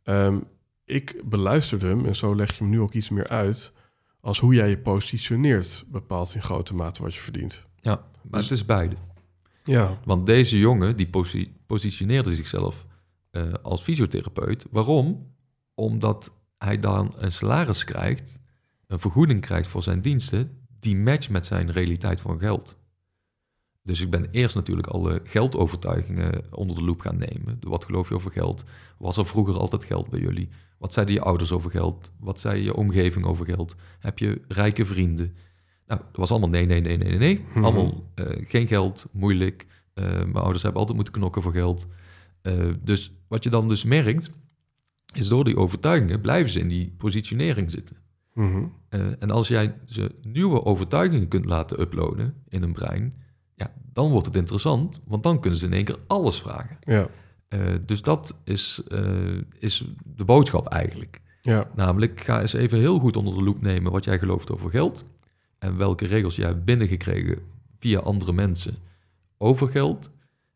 Ehm, 0.04 0.38
ik 0.86 1.22
beluisterde 1.26 1.88
hem, 1.88 2.06
en 2.06 2.16
zo 2.16 2.36
leg 2.36 2.52
je 2.58 2.64
hem 2.64 2.70
nu 2.70 2.80
ook 2.80 2.94
iets 2.94 3.10
meer 3.10 3.28
uit, 3.28 3.74
als 4.20 4.40
hoe 4.40 4.54
jij 4.54 4.70
je 4.70 4.78
positioneert 4.78 5.84
bepaalt 5.88 6.36
in 6.36 6.42
grote 6.42 6.76
mate 6.76 7.02
wat 7.04 7.14
je 7.16 7.22
verdient. 7.22 7.66
Ja, 7.82 7.96
maar 8.22 8.40
Dus- 8.40 8.50
het 8.50 8.58
is 8.60 8.66
beide. 8.66 8.96
Ja, 9.64 10.00
Want 10.04 10.26
deze 10.26 10.60
jongen 10.60 10.96
die 10.96 11.08
posi- 11.08 11.54
positioneerde 11.66 12.36
zichzelf 12.36 12.86
eh, 13.32 13.54
als 13.62 13.82
fysiotherapeut. 13.82 14.66
Waarom? 14.72 15.34
Omdat 15.74 16.32
hij 16.58 16.80
dan 16.80 17.14
een 17.18 17.32
salaris 17.32 17.84
krijgt, 17.84 18.40
een 18.88 19.00
vergoeding 19.00 19.42
krijgt 19.42 19.68
voor 19.68 19.84
zijn 19.84 20.02
diensten, 20.02 20.58
die 20.80 20.96
matcht 20.96 21.30
met 21.30 21.46
zijn 21.46 21.72
realiteit 21.72 22.22
van 22.22 22.40
geld. 22.40 22.78
Dus 23.86 24.02
ik 24.02 24.10
ben 24.10 24.28
eerst 24.32 24.56
natuurlijk 24.56 24.88
alle 24.88 25.22
geldovertuigingen 25.24 26.44
onder 26.52 26.76
de 26.76 26.84
loep 26.84 27.00
gaan 27.00 27.18
nemen. 27.18 27.58
Wat 27.60 27.86
geloof 27.86 28.10
je 28.10 28.16
over 28.16 28.32
geld? 28.32 28.64
Was 28.98 29.18
er 29.18 29.26
vroeger 29.26 29.58
altijd 29.58 29.86
geld 29.86 30.10
bij 30.10 30.20
jullie? 30.20 30.50
Wat 30.78 30.94
zeiden 30.94 31.16
je 31.16 31.22
ouders 31.22 31.52
over 31.52 31.72
geld? 31.72 32.12
Wat 32.20 32.40
zei 32.40 32.64
je 32.64 32.76
omgeving 32.76 33.26
over 33.26 33.46
geld? 33.46 33.76
Heb 34.00 34.20
je 34.20 34.42
rijke 34.48 34.86
vrienden? 34.86 35.36
Nou, 35.88 36.02
dat 36.02 36.16
was 36.16 36.32
allemaal 36.32 36.50
nee, 36.50 36.66
nee, 36.66 36.82
nee, 36.82 36.98
nee, 36.98 37.18
nee. 37.18 37.46
Mhm. 37.54 37.64
Allemaal 37.64 38.12
eh, 38.16 38.26
geen 38.48 38.68
geld, 38.68 39.06
moeilijk. 39.12 39.66
Eh, 39.94 40.04
mijn 40.04 40.36
ouders 40.36 40.62
hebben 40.62 40.80
altijd 40.80 40.98
moeten 40.98 41.14
knokken 41.14 41.42
voor 41.42 41.52
geld. 41.52 41.88
Eh, 42.42 42.54
dus 42.84 43.14
wat 43.28 43.44
je 43.44 43.50
dan 43.50 43.68
dus 43.68 43.84
merkt, 43.84 44.32
is 45.14 45.28
door 45.28 45.44
die 45.44 45.58
overtuigingen 45.58 46.22
blijven 46.22 46.52
ze 46.52 46.60
in 46.60 46.68
die 46.68 46.94
positionering 46.98 47.72
zitten. 47.72 47.96
Mhm. 48.34 48.64
En 49.20 49.32
als 49.32 49.48
jij 49.48 49.76
ze 49.86 50.16
nieuwe 50.22 50.64
overtuigingen 50.64 51.28
kunt 51.28 51.46
laten 51.46 51.82
uploaden 51.82 52.34
in 52.48 52.64
een 52.64 52.74
brein, 52.74 53.14
ja, 53.56 53.74
dan 53.94 54.12
wordt 54.12 54.26
het 54.26 54.36
interessant, 54.36 55.02
want 55.06 55.24
dan 55.24 55.40
kunnen 55.40 55.60
ze 55.60 55.66
in 55.66 55.74
één 55.74 55.84
keer 55.84 56.00
alles 56.08 56.40
vragen. 56.42 56.78
ja, 56.80 57.08
Eh, 57.48 57.76
dus 57.86 58.02
dat 58.02 58.36
is, 58.44 58.82
eh, 58.88 59.38
is 59.60 59.84
de 60.16 60.26
boodschap 60.26 60.68
eigenlijk. 60.68 61.22
ja, 61.42 61.70
Namelijk, 61.76 62.20
ga 62.20 62.42
eens 62.42 62.54
even 62.54 62.80
heel 62.80 63.00
goed 63.00 63.18
onder 63.18 63.34
de 63.34 63.44
loep 63.44 63.62
nemen 63.62 63.92
wat 63.92 64.04
jij 64.04 64.20
gelooft 64.20 64.52
over 64.52 64.70
geld 64.70 65.04
en 65.60 65.78
welke 65.78 66.06
regels 66.06 66.36
jij 66.36 66.48
hebt 66.48 66.66
binnengekregen 66.66 67.40
via 67.80 68.00
andere 68.00 68.34
mensen 68.34 68.76
over 69.38 69.68
geld. 69.68 70.10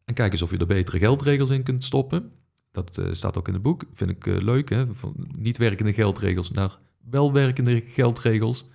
En 0.06 0.14
kijk 0.14 0.32
eens 0.32 0.42
of 0.42 0.52
je 0.52 0.58
er 0.58 0.66
betere 0.66 0.98
geldregels 0.98 1.50
in 1.50 1.64
kunt 1.64 1.84
stoppen. 1.84 2.32
Dat 2.72 2.98
eh, 2.98 3.06
staat 3.12 3.38
ook 3.38 3.48
in 3.48 3.54
het 3.54 3.62
boek. 3.62 3.84
Vind 3.94 4.10
ik 4.10 4.26
leuk, 4.26 4.70
hè? 4.70 4.86
Van 4.96 5.14
niet 5.36 5.58
werkende 5.58 5.94
geldregels 5.94 6.52
naar 6.52 6.80
wel 7.10 7.34
werkende 7.34 7.82
geldregels. 7.82 8.66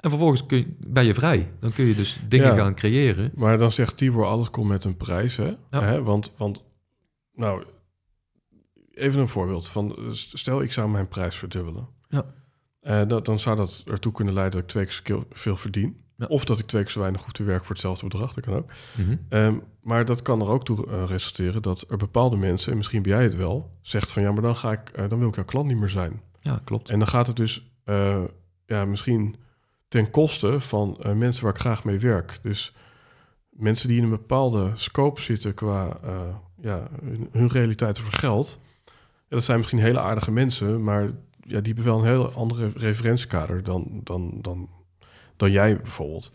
En 0.00 0.10
vervolgens 0.10 0.46
kun 0.46 0.58
je, 0.58 0.76
ben 0.88 1.04
je 1.04 1.14
vrij. 1.14 1.52
Dan 1.60 1.72
kun 1.72 1.84
je 1.84 1.94
dus 1.94 2.20
dingen 2.28 2.46
Ja. 2.46 2.54
gaan 2.56 2.74
creëren. 2.74 3.32
Maar 3.34 3.58
dan 3.58 3.70
zegt 3.70 3.96
Tibor, 3.96 4.26
alles 4.26 4.50
komt 4.50 4.68
met 4.68 4.84
een 4.84 4.96
prijs, 4.96 5.36
hè? 5.36 5.54
Ja. 5.70 5.82
Hè? 5.82 6.02
Want, 6.02 6.32
want, 6.36 6.64
nou, 7.34 7.64
even 8.92 9.20
een 9.20 9.28
voorbeeld. 9.28 9.68
Van, 9.68 9.96
stel, 10.12 10.62
ik 10.62 10.72
zou 10.72 10.88
mijn 10.90 11.08
prijs 11.08 11.36
verdubbelen. 11.36 11.88
Ja. 12.08 12.24
Eh, 12.80 13.08
dat, 13.08 13.24
dan 13.24 13.38
zou 13.38 13.56
dat 13.56 13.82
ertoe 13.86 14.12
kunnen 14.12 14.34
leiden 14.34 14.52
dat 14.60 14.62
ik 14.62 14.68
twee 14.68 15.02
keer 15.02 15.26
veel 15.30 15.56
verdien. 15.56 16.00
Ja. 16.16 16.26
Of 16.26 16.44
dat 16.44 16.58
ik 16.58 16.66
twee 16.66 16.82
keer 16.82 16.90
zo 16.92 17.00
weinig 17.00 17.22
hoef 17.22 17.32
te 17.32 17.42
werken 17.42 17.64
voor 17.66 17.74
hetzelfde 17.74 18.06
bedrag. 18.08 18.34
Dat 18.34 18.44
kan 18.44 18.54
ook. 18.54 18.70
Mhm. 18.96 19.16
Ehm, 19.28 19.56
maar 19.82 20.04
dat 20.04 20.22
kan 20.22 20.40
er 20.40 20.48
ook 20.48 20.64
toe 20.64 20.86
eh, 20.86 21.04
resulteren 21.06 21.62
dat 21.62 21.84
er 21.88 21.96
bepaalde 21.96 22.36
mensen, 22.36 22.70
en 22.70 22.76
misschien 22.76 23.02
ben 23.02 23.12
jij 23.12 23.22
het 23.22 23.36
wel, 23.36 23.78
zegt 23.82 24.12
van 24.12 24.22
ja, 24.22 24.32
maar 24.32 24.42
dan, 24.42 24.56
ga 24.56 24.72
ik, 24.72 24.88
eh, 24.88 25.08
dan 25.08 25.18
wil 25.18 25.28
ik 25.28 25.34
jouw 25.34 25.44
klant 25.44 25.66
niet 25.66 25.76
meer 25.76 25.88
zijn. 25.88 26.22
Ja, 26.40 26.60
klopt. 26.64 26.88
En 26.90 26.98
dan 26.98 27.08
gaat 27.08 27.26
het 27.26 27.36
dus 27.36 27.70
ja, 28.66 28.84
misschien 28.84 29.36
ten 29.88 30.10
koste 30.10 30.60
van 30.60 30.96
eh, 31.02 31.12
mensen 31.12 31.44
waar 31.44 31.54
ik 31.54 31.60
graag 31.60 31.84
mee 31.84 31.98
werk. 31.98 32.38
Dus 32.42 32.74
mensen 33.50 33.88
die 33.88 33.96
in 33.96 34.02
een 34.02 34.10
bepaalde 34.10 34.70
scope 34.74 35.20
zitten 35.20 35.54
qua 35.54 35.98
eh, 36.02 36.20
ja, 36.60 36.88
hun, 37.02 37.28
hun 37.32 37.48
realiteit 37.48 38.00
over 38.00 38.12
geld. 38.12 38.60
Ja, 38.84 39.36
dat 39.36 39.44
zijn 39.44 39.58
misschien 39.58 39.78
hele 39.78 40.00
aardige 40.00 40.30
mensen, 40.30 40.84
maar 40.84 41.02
ja, 41.40 41.60
die 41.60 41.74
hebben 41.74 41.84
wel 41.84 41.98
een 41.98 42.04
heel 42.04 42.32
andere 42.32 42.70
referentiekader 42.74 43.62
dan, 43.62 44.00
dan, 44.04 44.38
dan, 44.40 44.68
dan 45.36 45.50
jij 45.50 45.76
bijvoorbeeld. 45.76 46.32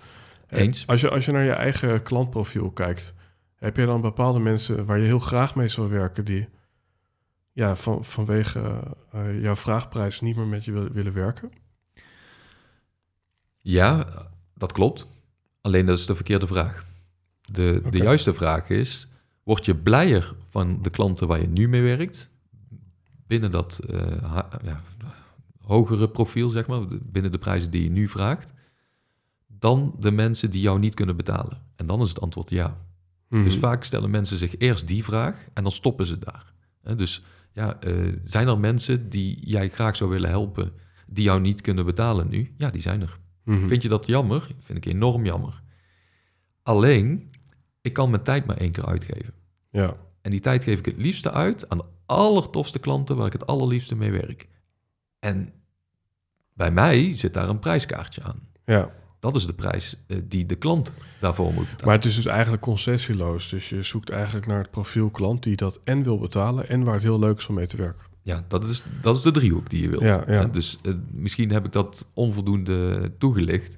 En 0.47 0.59
Eens. 0.59 0.87
Als 0.87 1.01
je, 1.01 1.09
als 1.09 1.25
je 1.25 1.31
naar 1.31 1.43
je 1.43 1.51
eigen 1.51 2.03
klantprofiel 2.03 2.71
kijkt, 2.71 3.15
heb 3.55 3.77
je 3.77 3.85
dan 3.85 4.01
bepaalde 4.01 4.39
mensen 4.39 4.85
waar 4.85 4.99
je 4.99 5.05
heel 5.05 5.19
graag 5.19 5.55
mee 5.55 5.67
zou 5.67 5.89
werken, 5.89 6.25
die 6.25 6.47
ja, 7.51 7.75
van, 7.75 8.05
vanwege 8.05 8.79
eh, 9.11 9.41
jouw 9.41 9.55
vraagprijs 9.55 10.21
niet 10.21 10.35
meer 10.35 10.47
met 10.47 10.65
je 10.65 10.71
wil- 10.71 10.89
willen 10.89 11.13
werken? 11.13 11.51
Ja, 13.64 14.05
dat 14.53 14.72
klopt. 14.72 15.07
Alleen 15.61 15.86
dat 15.86 15.97
is 15.99 16.05
de 16.05 16.16
verkeerde 16.16 16.47
vraag. 16.47 16.86
De, 17.41 17.82
de 17.89 17.97
juiste 17.97 18.34
vraag 18.34 18.70
is: 18.70 19.07
word 19.43 19.66
je 19.66 19.76
blijer 19.76 20.36
van 20.49 20.82
de 20.82 20.89
klanten 20.89 21.28
waar 21.28 21.41
je 21.41 21.47
nu 21.47 21.68
mee 21.68 21.82
werkt? 21.82 22.30
Binnen 23.28 23.51
dat 23.51 23.80
eh, 23.89 24.22
ha- 24.24 24.49
ja, 24.64 24.82
hogere 25.61 26.09
profiel, 26.09 26.49
zeg 26.49 26.68
maar, 26.68 26.82
binnen 27.01 27.32
de 27.32 27.38
prijzen 27.38 27.72
die 27.72 27.84
je 27.84 27.89
nu 27.89 28.07
vraagt, 28.07 28.53
dan 29.47 29.95
de 29.99 30.11
mensen 30.11 30.51
die 30.51 30.61
jou 30.61 30.80
niet 30.80 30.93
kunnen 30.93 31.16
betalen? 31.16 31.61
En 31.76 31.86
dan 31.86 32.01
is 32.01 32.09
het 32.09 32.22
antwoord 32.22 32.49
ja. 32.49 32.78
Mhm. 33.30 33.43
Dus 33.43 33.57
vaak 33.57 33.84
stellen 33.84 34.09
mensen 34.09 34.38
zich 34.38 34.57
eerst 34.57 34.88
die 34.88 35.03
vraag 35.03 35.47
en 35.53 35.64
dan 35.64 35.72
stoppen 35.72 36.05
ze 36.05 36.18
daar. 36.20 36.53
Dus 36.95 37.22
ja, 37.51 37.80
eh, 37.80 37.93
zijn 38.24 38.47
er 38.47 38.59
mensen 38.59 39.09
die 39.09 39.47
jij 39.47 39.70
graag 39.70 39.95
zou 39.95 40.09
willen 40.09 40.30
helpen, 40.30 40.72
die 41.07 41.24
jou 41.24 41.41
niet 41.41 41.61
kunnen 41.61 41.86
betalen 41.86 42.30
nu? 42.30 42.53
Ja, 42.57 42.70
die 42.70 42.82
zijn 42.82 43.01
er. 43.01 43.20
Mhm. 43.43 43.67
Vind 43.67 43.83
je 43.83 43.89
dat 43.89 44.05
jammer? 44.05 44.47
Vind 44.59 44.85
ik 44.85 44.93
enorm 44.93 45.25
jammer. 45.25 45.61
Alleen, 46.63 47.31
ik 47.81 47.93
kan 47.93 48.09
mijn 48.09 48.23
tijd 48.23 48.45
maar 48.45 48.57
één 48.57 48.71
keer 48.71 48.85
uitgeven. 48.85 49.33
Ja, 49.69 49.95
En 50.21 50.31
die 50.31 50.39
tijd 50.39 50.63
geef 50.63 50.79
ik 50.79 50.85
het 50.85 50.97
liefste 50.97 51.31
uit 51.31 51.69
aan 51.69 51.77
de 51.77 51.85
allertofste 52.05 52.79
klanten 52.79 53.15
waar 53.15 53.25
ik 53.25 53.33
het 53.33 53.47
allerliefste 53.47 53.95
mee 53.95 54.11
werk. 54.11 54.47
En 55.19 55.53
bij 56.53 56.71
mij 56.71 57.17
zit 57.17 57.33
daar 57.33 57.49
een 57.49 57.59
prijskaartje 57.59 58.23
aan. 58.23 58.47
ja. 58.65 58.91
Dat 59.19 59.35
is 59.35 59.45
de 59.45 59.53
prijs 59.53 59.95
eh, 60.07 60.17
die 60.23 60.45
de 60.45 60.55
klant 60.55 60.93
daarvoor 61.19 61.53
moet 61.53 61.63
betalen. 61.63 61.85
Maar 61.85 61.95
het 61.95 62.05
is 62.05 62.15
dus 62.15 62.25
eigenlijk 62.25 62.61
concessieloos. 62.61 63.49
Dus 63.49 63.69
je 63.69 63.83
zoekt 63.83 64.09
eigenlijk 64.09 64.47
naar 64.47 64.59
het 64.61 64.71
profiel 64.71 65.09
klant 65.09 65.43
die 65.43 65.55
dat 65.55 65.79
en 65.83 66.03
wil 66.03 66.17
betalen 66.19 66.69
en 66.69 66.83
waar 66.83 66.93
het 66.93 67.03
heel 67.03 67.19
leuk 67.19 67.37
is 67.37 67.47
om 67.47 67.55
mee 67.55 67.67
te 67.67 67.77
werken. 67.77 68.01
Ja, 68.24 68.45
dat 68.47 68.67
is, 68.67 68.84
dat 69.01 69.15
is 69.17 69.21
de 69.21 69.32
driehoek 69.32 69.69
die 69.69 69.82
je 69.82 69.89
wilt. 69.89 70.01
Ja, 70.01 70.45
Dus 70.45 70.80
eh, 70.84 70.93
misschien 71.11 71.52
heb 71.52 71.65
ik 71.65 71.72
dat 71.72 72.06
onvoldoende 72.14 73.11
toegelicht. 73.18 73.77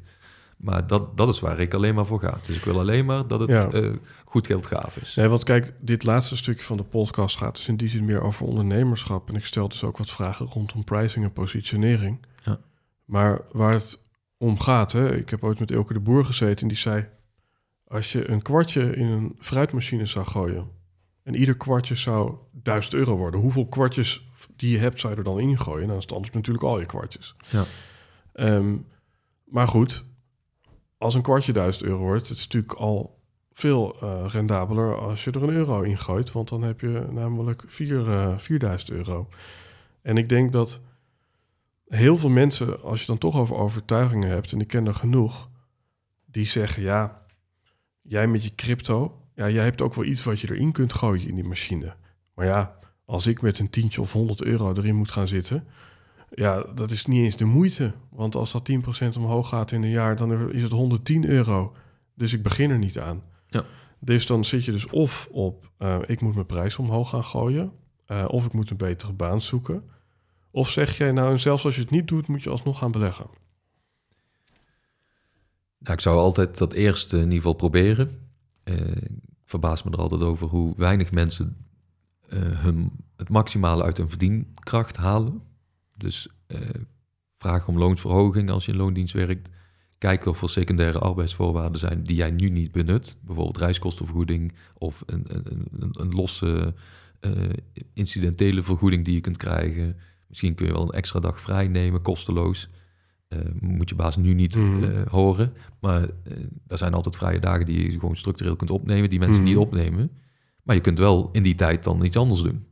Maar 0.57 0.87
dat, 0.87 1.17
dat 1.17 1.29
is 1.29 1.39
waar 1.39 1.59
ik 1.59 1.73
alleen 1.73 1.95
maar 1.95 2.05
voor 2.05 2.19
ga. 2.19 2.39
Dus 2.45 2.55
ik 2.57 2.63
wil 2.63 2.79
alleen 2.79 3.05
maar 3.05 3.27
dat 3.27 3.39
het 3.39 3.49
Ja. 3.49 3.71
eh, 3.71 3.89
goed 4.25 4.47
geldgaaf 4.47 4.97
is. 4.97 5.15
Nee, 5.15 5.27
want 5.27 5.43
kijk, 5.43 5.73
dit 5.79 6.03
laatste 6.03 6.37
stukje 6.37 6.63
van 6.63 6.77
de 6.77 6.83
podcast 6.83 7.37
gaat 7.37 7.55
dus 7.55 7.67
in 7.67 7.77
die 7.77 7.89
zin 7.89 8.05
meer 8.05 8.21
over 8.21 8.45
ondernemerschap. 8.45 9.29
En 9.29 9.35
ik 9.35 9.45
stel 9.45 9.67
dus 9.69 9.83
ook 9.83 9.97
wat 9.97 10.11
vragen 10.11 10.45
rondom 10.45 10.83
pricing 10.83 11.25
en 11.25 11.33
positionering. 11.33 12.25
Ja. 12.43 12.59
Maar 13.05 13.41
waar 13.51 13.73
het 13.73 13.99
om 14.37 14.59
gaat, 14.59 14.91
hè, 14.91 15.15
ik 15.15 15.29
heb 15.29 15.43
ooit 15.43 15.59
met 15.59 15.71
Elke 15.71 15.93
de 15.93 15.99
Boer 15.99 16.25
gezeten 16.25 16.61
en 16.61 16.67
die 16.67 16.77
zei... 16.77 17.05
als 17.87 18.11
je 18.11 18.29
een 18.29 18.41
kwartje 18.41 18.95
in 18.95 19.05
een 19.07 19.35
fruitmachine 19.39 20.05
zou 20.05 20.25
gooien... 20.25 20.67
en 21.23 21.35
ieder 21.35 21.57
kwartje 21.57 21.95
zou 21.95 22.33
1000 22.51 22.93
euro 22.93 23.15
worden... 23.17 23.39
hoeveel 23.39 23.67
kwartjes 23.67 24.24
die 24.55 24.71
je 24.71 24.77
hebt 24.77 24.99
zou 24.99 25.13
je 25.13 25.19
er 25.19 25.25
dan 25.25 25.39
ingooien? 25.39 25.87
Dat 25.87 25.97
is 25.97 26.03
het 26.03 26.13
anders 26.13 26.33
natuurlijk 26.33 26.65
al 26.65 26.79
je 26.79 26.85
kwartjes. 26.85 27.35
Ja. 27.47 27.63
Ehm, 28.33 28.77
maar 29.43 29.67
goed, 29.67 30.05
als 30.97 31.13
een 31.15 31.21
kwartje 31.21 31.53
1000 31.53 31.83
euro 31.83 31.99
wordt... 31.99 32.29
het 32.29 32.37
is 32.37 32.43
natuurlijk 32.43 32.73
al 32.73 33.19
veel 33.53 33.97
eh, 34.01 34.25
rendabeler 34.27 34.99
als 34.99 35.23
je 35.23 35.31
er 35.31 35.43
een 35.43 35.49
euro 35.49 35.81
in 35.81 35.97
gooit... 35.97 36.31
want 36.31 36.49
dan 36.49 36.63
heb 36.63 36.79
je 36.79 37.07
namelijk 37.11 37.63
vier, 37.67 38.11
eh 38.11 38.37
4000 38.37 38.91
euro. 38.91 39.29
En 40.01 40.17
ik 40.17 40.29
denk 40.29 40.51
dat 40.51 40.81
heel 41.87 42.17
veel 42.17 42.29
mensen, 42.29 42.81
als 42.83 42.99
je 42.99 43.05
dan 43.05 43.17
toch 43.17 43.35
over 43.35 43.55
overtuigingen 43.55 44.29
hebt, 44.29 44.51
en 44.51 44.59
ik 44.59 44.67
ken 44.67 44.87
er 44.87 44.93
genoeg, 44.93 45.49
die 46.25 46.47
zeggen: 46.47 46.83
Ja, 46.83 47.21
jij 48.01 48.27
met 48.27 48.43
je 48.43 48.55
crypto, 48.55 49.21
ja, 49.35 49.49
jij 49.49 49.63
hebt 49.63 49.81
ook 49.81 49.93
wel 49.93 50.05
iets 50.05 50.23
wat 50.23 50.39
je 50.39 50.51
erin 50.51 50.71
kunt 50.71 50.93
gooien 50.93 51.27
in 51.27 51.35
die 51.35 51.43
machine. 51.43 51.95
Maar 52.33 52.45
ja, 52.45 52.79
als 53.05 53.27
ik 53.27 53.41
met 53.41 53.59
een 53.59 53.69
tientje 53.69 54.01
of 54.01 54.11
100 54.11 54.43
euro 54.43 54.73
erin 54.73 54.95
moet 54.95 55.11
gaan 55.11 55.27
zitten, 55.27 55.67
ja, 56.35 56.63
dat 56.75 56.91
is 56.91 57.05
niet 57.05 57.23
eens 57.23 57.37
de 57.37 57.45
moeite. 57.45 57.93
Want 58.09 58.35
als 58.35 58.51
dat 58.51 58.69
10% 58.71 59.17
omhoog 59.17 59.49
gaat 59.49 59.71
in 59.71 59.83
een 59.83 59.89
jaar, 59.89 60.15
dan 60.15 60.51
is 60.51 60.63
het 60.63 60.71
110 60.71 61.25
euro. 61.25 61.75
Dus 62.13 62.33
ik 62.33 62.43
begin 62.43 62.69
er 62.69 62.77
niet 62.77 62.99
aan. 62.99 63.23
Ja. 63.47 63.65
Dus 63.99 64.25
dan 64.25 64.45
zit 64.45 64.65
je 64.65 64.71
dus 64.71 64.89
of 64.89 65.27
op, 65.31 65.71
eh, 65.77 65.99
ik 66.05 66.21
moet 66.21 66.33
mijn 66.33 66.45
prijs 66.45 66.77
omhoog 66.77 67.09
gaan 67.09 67.23
gooien, 67.23 67.71
eh, 68.05 68.25
of 68.27 68.45
ik 68.45 68.53
moet 68.53 68.69
een 68.69 68.77
betere 68.77 69.13
baan 69.13 69.41
zoeken. 69.41 69.83
Of 70.51 70.69
zeg 70.69 70.97
jij 70.97 71.11
nou, 71.11 71.31
en 71.31 71.39
zelfs 71.39 71.65
als 71.65 71.75
je 71.75 71.81
het 71.81 71.89
niet 71.89 72.07
doet, 72.07 72.27
moet 72.27 72.43
je 72.43 72.49
alsnog 72.49 72.77
gaan 72.77 72.91
beleggen. 72.91 73.25
Nou, 75.77 75.97
ik 75.97 75.99
zou 75.99 76.17
altijd 76.17 76.57
dat 76.57 76.73
eerst 76.73 77.13
in 77.13 77.19
ieder 77.19 77.35
geval 77.35 77.53
proberen. 77.53 78.29
Uh, 78.63 78.75
ik 78.87 79.11
verbaas 79.45 79.83
me 79.83 79.91
er 79.91 79.97
altijd 79.97 80.21
over 80.21 80.47
hoe 80.47 80.73
weinig 80.77 81.11
mensen 81.11 81.64
hun, 82.33 82.91
het 83.15 83.29
maximale 83.29 83.83
uit 83.83 83.97
hun 83.97 84.09
verdienkracht 84.09 84.97
halen. 84.97 85.41
Dus 85.97 86.27
uh, 86.47 86.59
vraag 87.37 87.67
om 87.67 87.77
loonsverhoging 87.77 88.49
als 88.49 88.65
je 88.65 88.71
in 88.71 88.77
loondienst 88.77 89.13
werkt. 89.13 89.49
Kijken 89.97 90.31
of 90.31 90.41
er 90.41 90.49
secundaire 90.49 90.99
arbeidsvoorwaarden 90.99 91.79
zijn 91.79 92.03
die 92.03 92.15
jij 92.15 92.31
nu 92.31 92.49
niet 92.49 92.71
benut. 92.71 93.17
Bijvoorbeeld 93.21 93.57
reiskostenvergoeding 93.57 94.53
of 94.77 95.03
een, 95.05 95.25
een, 95.27 95.67
een, 95.79 95.89
een 95.91 96.11
losse 96.11 96.73
incidentele 97.93 98.63
vergoeding 98.63 99.05
die 99.05 99.13
je 99.13 99.21
kunt 99.21 99.37
krijgen. 99.37 99.95
Misschien 100.27 100.53
kun 100.53 100.65
je 100.65 100.71
wel 100.73 100.81
een 100.81 100.89
extra 100.89 101.19
dag 101.19 101.41
vrij 101.41 101.67
nemen, 101.67 102.01
kosteloos. 102.01 102.69
Uh, 103.29 103.39
moet 103.59 103.89
je 103.89 103.95
baas 103.95 104.17
nu 104.17 104.33
niet 104.33 104.55
mm. 104.55 104.83
uh, 104.83 105.01
horen. 105.07 105.53
Maar 105.79 106.09
er 106.67 106.77
zijn 106.77 106.93
altijd 106.93 107.15
vrije 107.15 107.39
dagen 107.39 107.65
die 107.65 107.83
je 107.83 107.99
gewoon 107.99 108.15
structureel 108.15 108.55
kunt 108.55 108.71
opnemen, 108.71 109.09
die 109.09 109.19
mensen 109.19 109.41
mm. 109.41 109.47
niet 109.47 109.57
opnemen. 109.57 110.11
Maar 110.65 110.75
je 110.75 110.81
kunt 110.81 110.99
wel 110.99 111.29
in 111.31 111.43
die 111.43 111.55
tijd 111.55 111.83
dan 111.83 112.03
iets 112.03 112.17
anders 112.17 112.41
doen. 112.41 112.65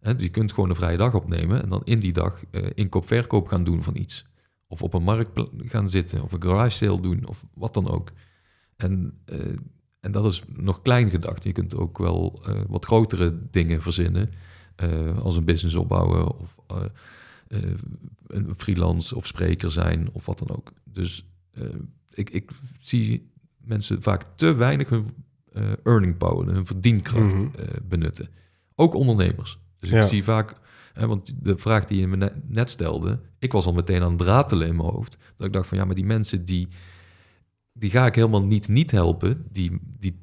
Dus 0.00 0.22
je 0.22 0.28
kunt 0.28 0.52
gewoon 0.52 0.70
een 0.70 0.76
vrije 0.76 0.96
dag 0.96 1.14
opnemen 1.14 1.62
en 1.62 1.68
dan 1.68 1.80
in 1.84 1.98
die 1.98 2.12
dag 2.12 2.42
inkoop-verkoop 2.74 3.46
gaan 3.46 3.64
doen 3.64 3.82
van 3.82 3.96
iets. 3.96 4.24
Of 4.66 4.82
op 4.82 4.94
een 4.94 5.02
markt 5.02 5.30
gaan 5.58 5.90
zitten, 5.90 6.22
of 6.22 6.32
een 6.32 6.42
garage 6.42 6.76
sale 6.76 7.00
doen, 7.00 7.26
of 7.26 7.44
wat 7.54 7.74
dan 7.74 7.88
ook. 7.88 8.12
En, 8.76 9.18
en 10.00 10.12
dat 10.12 10.24
is 10.24 10.42
nog 10.56 10.82
klein 10.82 11.10
gedacht. 11.10 11.44
Je 11.44 11.52
kunt 11.52 11.74
ook 11.74 11.98
wel 11.98 12.42
wat 12.68 12.84
grotere 12.84 13.38
dingen 13.50 13.82
verzinnen, 13.82 14.30
als 15.22 15.36
een 15.36 15.44
business 15.44 15.74
opbouwen 15.74 16.38
of 16.38 16.56
uh, 17.52 17.70
een 18.26 18.54
freelance 18.56 19.16
of 19.16 19.26
spreker 19.26 19.70
zijn 19.70 20.12
of 20.12 20.26
wat 20.26 20.38
dan 20.38 20.50
ook. 20.50 20.72
Dus 20.84 21.26
uh, 21.54 21.68
ik, 22.10 22.30
ik 22.30 22.50
zie 22.80 23.30
mensen 23.56 24.02
vaak 24.02 24.24
te 24.34 24.54
weinig 24.54 24.88
hun 24.88 25.04
uh, 25.04 25.10
earning 25.82 26.16
power, 26.16 26.54
hun 26.54 26.66
verdienkracht 26.66 27.34
mm 27.34 27.40
-hmm. 27.40 27.50
benutten. 27.88 28.28
Ook 28.74 28.94
ondernemers. 28.94 29.58
Dus 29.78 29.90
ja. 29.90 30.02
ik 30.02 30.08
zie 30.08 30.24
vaak, 30.24 30.54
hè, 30.92 31.06
want 31.06 31.34
de 31.44 31.56
vraag 31.56 31.86
die 31.86 32.00
je 32.00 32.06
me 32.06 32.32
net 32.46 32.70
stelde, 32.70 33.20
ik 33.38 33.52
was 33.52 33.66
al 33.66 33.72
meteen 33.72 34.02
aan 34.02 34.12
het 34.12 34.22
ratelen 34.22 34.68
in 34.68 34.76
mijn 34.76 34.88
hoofd. 34.88 35.18
Dat 35.36 35.46
ik 35.46 35.52
dacht 35.52 35.68
van 35.68 35.78
ja, 35.78 35.84
maar 35.84 35.94
die 35.94 36.04
mensen 36.04 36.44
die, 36.44 36.68
die 37.72 37.90
ga 37.90 38.06
ik 38.06 38.14
helemaal 38.14 38.44
niet 38.44 38.68
niet 38.68 38.90
helpen, 38.90 39.46
die, 39.50 39.78
die 39.98 40.20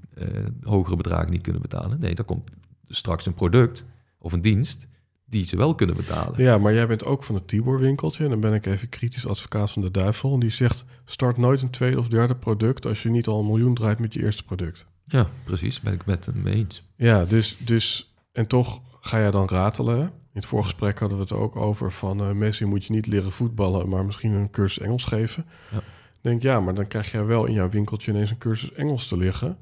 hogere 0.61 0.95
bedragen 0.95 1.31
niet 1.31 1.41
kunnen 1.41 1.61
betalen. 1.61 1.99
Nee, 1.99 2.15
daar 2.15 2.25
komt 2.25 2.49
straks 2.87 3.25
een 3.25 3.33
product 3.33 3.85
of 4.17 4.33
een 4.33 4.41
dienst 4.41 4.87
die 5.25 5.45
ze 5.45 5.57
wel 5.57 5.75
kunnen 5.75 5.95
betalen. 5.95 6.43
Ja, 6.43 6.57
maar 6.57 6.73
jij 6.73 6.87
bent 6.87 7.05
ook 7.05 7.23
van 7.23 7.35
het 7.35 7.47
Tibor-winkeltje. 7.47 8.23
En 8.23 8.29
dan 8.29 8.39
ben 8.39 8.53
ik 8.53 8.65
even 8.65 8.89
kritisch 8.89 9.27
advocaat 9.27 9.71
van 9.71 9.81
de 9.81 9.91
duivel. 9.91 10.33
En 10.33 10.39
die 10.39 10.49
zegt, 10.49 10.85
start 11.05 11.37
nooit 11.37 11.61
een 11.61 11.69
tweede 11.69 11.99
of 11.99 12.07
derde 12.07 12.35
product... 12.35 12.85
als 12.85 13.03
je 13.03 13.09
niet 13.09 13.27
al 13.27 13.39
een 13.39 13.45
miljoen 13.45 13.73
draait 13.73 13.99
met 13.99 14.13
je 14.13 14.21
eerste 14.21 14.43
product. 14.43 14.85
Ja, 15.09 15.27
precies. 15.43 15.79
Ben 15.79 15.93
ik 15.93 16.05
met 16.05 16.25
hem 16.25 16.47
eens. 16.47 16.83
Ja, 16.95 17.25
dus, 17.25 17.57
dus... 17.57 18.13
En 18.31 18.47
toch 18.47 18.81
ga 19.01 19.19
jij 19.19 19.31
dan 19.31 19.47
ratelen. 19.47 19.99
In 19.99 20.11
het 20.31 20.45
voorgesprek 20.45 20.99
hadden 20.99 21.17
we 21.17 21.23
het 21.23 21.33
ook 21.33 21.55
over 21.55 21.91
van... 21.91 22.21
Uh, 22.21 22.31
Messi 22.31 22.65
moet 22.65 22.85
je 22.85 22.93
niet 22.93 23.07
leren 23.07 23.31
voetballen, 23.31 23.89
maar 23.89 24.05
misschien 24.05 24.31
een 24.31 24.49
cursus 24.49 24.83
Engels 24.83 25.03
geven. 25.03 25.45
Ja. 25.71 25.81
denk, 26.21 26.41
ja, 26.41 26.59
maar 26.59 26.73
dan 26.73 26.87
krijg 26.87 27.11
jij 27.11 27.25
wel 27.25 27.45
in 27.45 27.53
jouw 27.53 27.69
winkeltje 27.69 28.11
ineens 28.11 28.29
een 28.29 28.37
cursus 28.37 28.73
Engels 28.73 29.07
te 29.07 29.17
liggen. 29.17 29.57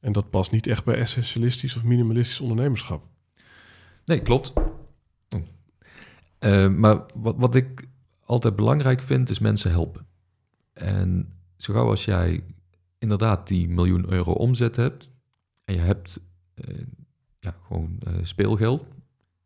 En 0.00 0.12
dat 0.12 0.30
past 0.30 0.50
niet 0.50 0.66
echt 0.66 0.84
bij 0.84 0.94
essentialistisch 0.94 1.76
of 1.76 1.84
minimalistisch 1.84 2.40
ondernemerschap. 2.40 3.04
Nee, 4.04 4.20
klopt. 4.20 4.52
Uh, 6.40 6.68
maar 6.68 7.00
wat, 7.14 7.34
wat 7.38 7.54
ik 7.54 7.88
altijd 8.24 8.56
belangrijk 8.56 9.02
vind, 9.02 9.30
is 9.30 9.38
mensen 9.38 9.70
helpen. 9.70 10.06
En 10.72 11.32
zo 11.56 11.74
gauw 11.74 11.88
als 11.88 12.04
jij 12.04 12.42
inderdaad 13.00 13.46
die 13.46 13.68
miljoen 13.68 14.12
euro 14.12 14.32
omzet 14.32 14.76
hebt 14.76 15.10
en 15.64 15.74
je 15.74 15.80
hebt 15.80 16.20
uh, 16.54 16.84
ja, 17.38 17.56
gewoon 17.66 17.98
uh, 18.08 18.14
speelgeld, 18.22 18.84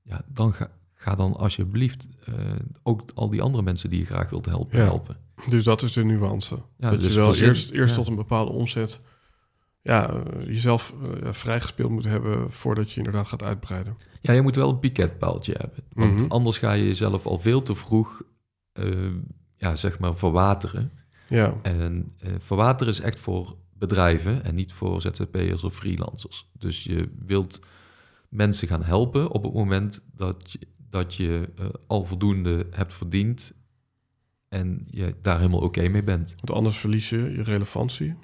ja, 0.03 0.25
dan 0.27 0.53
ga, 0.53 0.71
ga 0.93 1.15
dan 1.15 1.37
alsjeblieft 1.37 2.09
ook 2.83 3.03
al 3.15 3.31
die 3.31 3.43
andere 3.43 3.63
mensen 3.63 3.89
die 3.89 3.99
je 3.99 4.07
graag 4.07 4.31
wilt 4.31 4.47
helpen, 4.47 4.79
ja. 4.79 4.85
helpen. 4.85 5.17
Dus 5.49 5.65
dat 5.65 5.83
is 5.83 5.93
de 5.93 6.05
nuance. 6.05 6.55
Ja, 6.77 6.91
dat 6.91 7.01
dus 7.01 7.13
je 7.13 7.19
wel 7.19 7.29
verzin, 7.29 7.49
eerst, 7.49 7.71
eerst 7.71 7.95
ja. 7.95 7.97
tot 7.97 8.09
een 8.09 8.15
bepaalde 8.15 8.53
omzet 8.53 9.01
ja, 9.85 10.23
jezelf 10.47 10.95
vrijgespeeld 11.23 11.91
moet 11.91 12.05
hebben 12.05 12.53
voordat 12.53 12.91
je 12.91 12.97
inderdaad 12.97 13.27
gaat 13.27 13.43
uitbreiden. 13.43 13.97
Ja, 14.21 14.33
je 14.33 14.43
moet 14.43 14.57
wel 14.57 14.71
een 14.71 14.79
piketpaaltje 14.79 15.55
hebben. 15.59 15.85
Want 15.93 16.11
mm 16.11 16.19
-hmm. 16.19 16.31
anders 16.31 16.59
ga 16.59 16.73
je 16.73 16.85
jezelf 16.85 17.27
al 17.27 17.39
veel 17.39 17.63
te 17.63 17.75
vroeg, 17.75 18.23
ja, 19.57 19.77
zeg 19.77 19.99
maar, 19.99 20.17
verwateren. 20.17 20.93
Ja. 21.29 21.55
En 21.63 22.13
uh, 22.27 22.33
verwateren 22.39 22.93
is 22.93 23.01
echt 23.01 23.21
voor 23.21 23.57
bedrijven 23.73 24.45
en 24.45 24.55
niet 24.55 24.73
voor 24.73 25.03
ZZP'ers 25.03 25.65
of 25.65 25.75
freelancers. 25.75 26.51
Dus 26.53 26.85
je 26.85 27.09
wilt 27.27 27.61
mensen 28.29 28.69
gaan 28.69 28.83
helpen 28.83 29.31
op 29.31 29.43
het 29.43 29.53
moment 29.53 30.01
dat 30.17 30.51
je, 30.53 30.59
dat 30.91 31.15
je 31.15 31.49
uh, 31.61 31.67
al 31.87 32.05
voldoende 32.05 32.67
hebt 32.71 32.95
verdiend 32.95 33.53
en 34.49 34.87
je 34.91 35.15
daar 35.23 35.37
helemaal 35.37 35.61
oké 35.61 35.67
okay 35.79 35.91
mee 35.91 36.03
bent. 36.03 36.35
Want 36.37 36.51
anders 36.51 36.77
verlies 36.77 37.09
je 37.09 37.17
je 37.17 37.43
relevantie? 37.43 38.15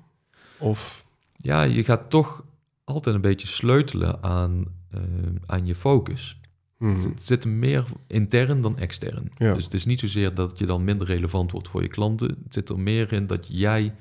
Of... 0.59 1.06
Ja, 1.36 1.62
je 1.62 1.85
gaat 1.85 2.10
toch 2.10 2.44
altijd 2.85 3.14
een 3.14 3.20
beetje 3.20 3.47
sleutelen 3.47 4.22
aan 4.22 4.64
uh, 4.94 5.01
aan 5.47 5.66
je 5.66 5.74
focus. 5.74 6.40
Mm. 6.81 6.94
Het, 6.94 7.05
het 7.05 7.27
zit 7.27 7.44
meer 7.44 7.85
intern 8.07 8.61
dan 8.61 8.78
extern. 8.78 9.31
Ja. 9.35 9.55
Dus 9.55 9.65
het 9.65 9.74
is 9.74 9.85
niet 9.85 10.01
zozeer 10.01 10.35
dat 10.35 10.59
je 10.59 10.66
dan 10.66 10.85
minder 10.85 11.07
relevant 11.07 11.51
wordt 11.51 11.69
voor 11.69 11.82
je 11.82 11.89
klanten. 11.89 12.28
Het 12.28 12.55
zit 12.55 12.69
er 12.69 12.78
meer 12.78 13.12
in 13.12 13.27
dat 13.27 13.47
jij 13.48 13.94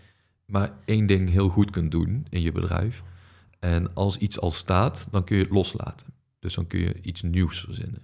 maar 0.45 0.73
één 0.85 1.05
ding 1.05 1.29
heel 1.29 1.49
goed 1.49 1.71
kunt 1.71 1.91
doen 1.91 2.25
in 2.29 2.41
je 2.41 2.51
bedrijf. 2.51 3.03
En 3.59 3.93
als 3.93 4.17
iets 4.17 4.39
al 4.39 4.51
staat, 4.51 5.07
dan 5.11 5.23
kun 5.23 5.37
je 5.37 5.43
het 5.43 5.51
loslaten. 5.51 6.07
Dus 6.39 6.53
dan 6.53 6.67
kun 6.67 6.79
je 6.79 7.01
iets 7.01 7.21
nieuws 7.21 7.59
verzinnen. 7.59 8.01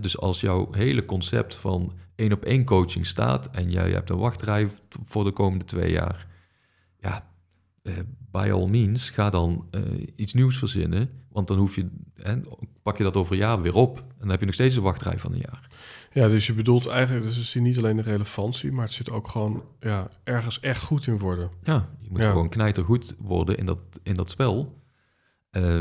Dus 0.00 0.18
als 0.18 0.40
jouw 0.40 0.72
hele 0.72 1.04
concept 1.04 1.56
van 1.56 1.92
één 2.14 2.32
op 2.32 2.44
één 2.44 2.64
coaching 2.64 3.06
staat 3.06 3.50
en 3.50 3.70
jij 3.70 3.90
hebt 3.90 4.10
een 4.10 4.18
wachtrij 4.18 4.68
voor 5.04 5.24
de 5.24 5.32
komende 5.32 5.64
twee 5.64 5.90
jaar, 5.90 6.26
ja, 7.00 7.30
uh, 7.88 7.94
by 8.30 8.48
all 8.52 8.68
means, 8.68 9.10
ga 9.10 9.30
dan 9.30 9.68
uh, 9.70 10.06
iets 10.16 10.34
nieuws 10.34 10.58
verzinnen. 10.58 11.10
Want 11.28 11.48
dan 11.48 11.58
hoef 11.58 11.74
je, 11.74 11.88
hè, 12.14 12.36
pak 12.82 12.96
je 12.96 13.02
dat 13.02 13.16
over 13.16 13.32
een 13.32 13.38
jaar 13.38 13.62
weer 13.62 13.74
op. 13.74 13.98
En 13.98 14.18
dan 14.18 14.28
heb 14.28 14.40
je 14.40 14.46
nog 14.46 14.54
steeds 14.54 14.76
een 14.76 14.82
wachtrij 14.82 15.18
van 15.18 15.32
een 15.32 15.38
jaar. 15.38 15.68
Ja, 16.12 16.28
dus 16.28 16.46
je 16.46 16.52
bedoelt 16.52 16.86
eigenlijk, 16.86 17.26
dus 17.26 17.38
is 17.38 17.54
niet 17.54 17.78
alleen 17.78 17.96
de 17.96 18.02
relevantie, 18.02 18.72
maar 18.72 18.84
het 18.84 18.94
zit 18.94 19.10
ook 19.10 19.28
gewoon 19.28 19.62
ja, 19.80 20.10
ergens 20.24 20.60
echt 20.60 20.82
goed 20.82 21.06
in 21.06 21.18
worden. 21.18 21.50
Ja, 21.62 21.88
je 22.00 22.08
moet 22.10 22.22
ja. 22.22 22.30
gewoon 22.30 22.48
knijtergoed 22.48 23.16
worden 23.18 23.58
in 23.58 23.66
dat, 23.66 23.78
in 24.02 24.14
dat 24.14 24.30
spel. 24.30 24.82
Uh, 25.52 25.78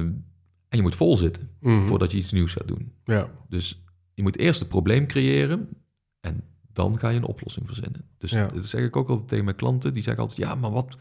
en 0.69 0.77
je 0.77 0.81
moet 0.81 0.95
vol 0.95 1.17
zitten 1.17 1.49
mm 1.59 1.79
-hmm. 1.79 1.87
voordat 1.87 2.11
je 2.11 2.17
iets 2.17 2.31
nieuws 2.31 2.53
gaat 2.53 2.67
doen. 2.67 2.91
Ja. 3.05 3.29
Dus 3.49 3.83
je 4.13 4.21
moet 4.21 4.37
eerst 4.37 4.59
het 4.59 4.69
probleem 4.69 5.07
creëren 5.07 5.69
en 6.19 6.43
dan 6.73 6.99
ga 6.99 7.09
je 7.09 7.17
een 7.17 7.23
oplossing 7.23 7.65
verzinnen. 7.65 8.05
Dus 8.17 8.31
ja. 8.31 8.47
dat 8.47 8.65
zeg 8.65 8.83
ik 8.83 8.95
ook 8.95 9.09
altijd 9.09 9.27
tegen 9.27 9.43
mijn 9.43 9.55
klanten. 9.55 9.93
Die 9.93 10.03
zeggen 10.03 10.21
altijd, 10.21 10.39
ja, 10.39 10.55
maar 10.55 10.71
wat, 10.71 10.97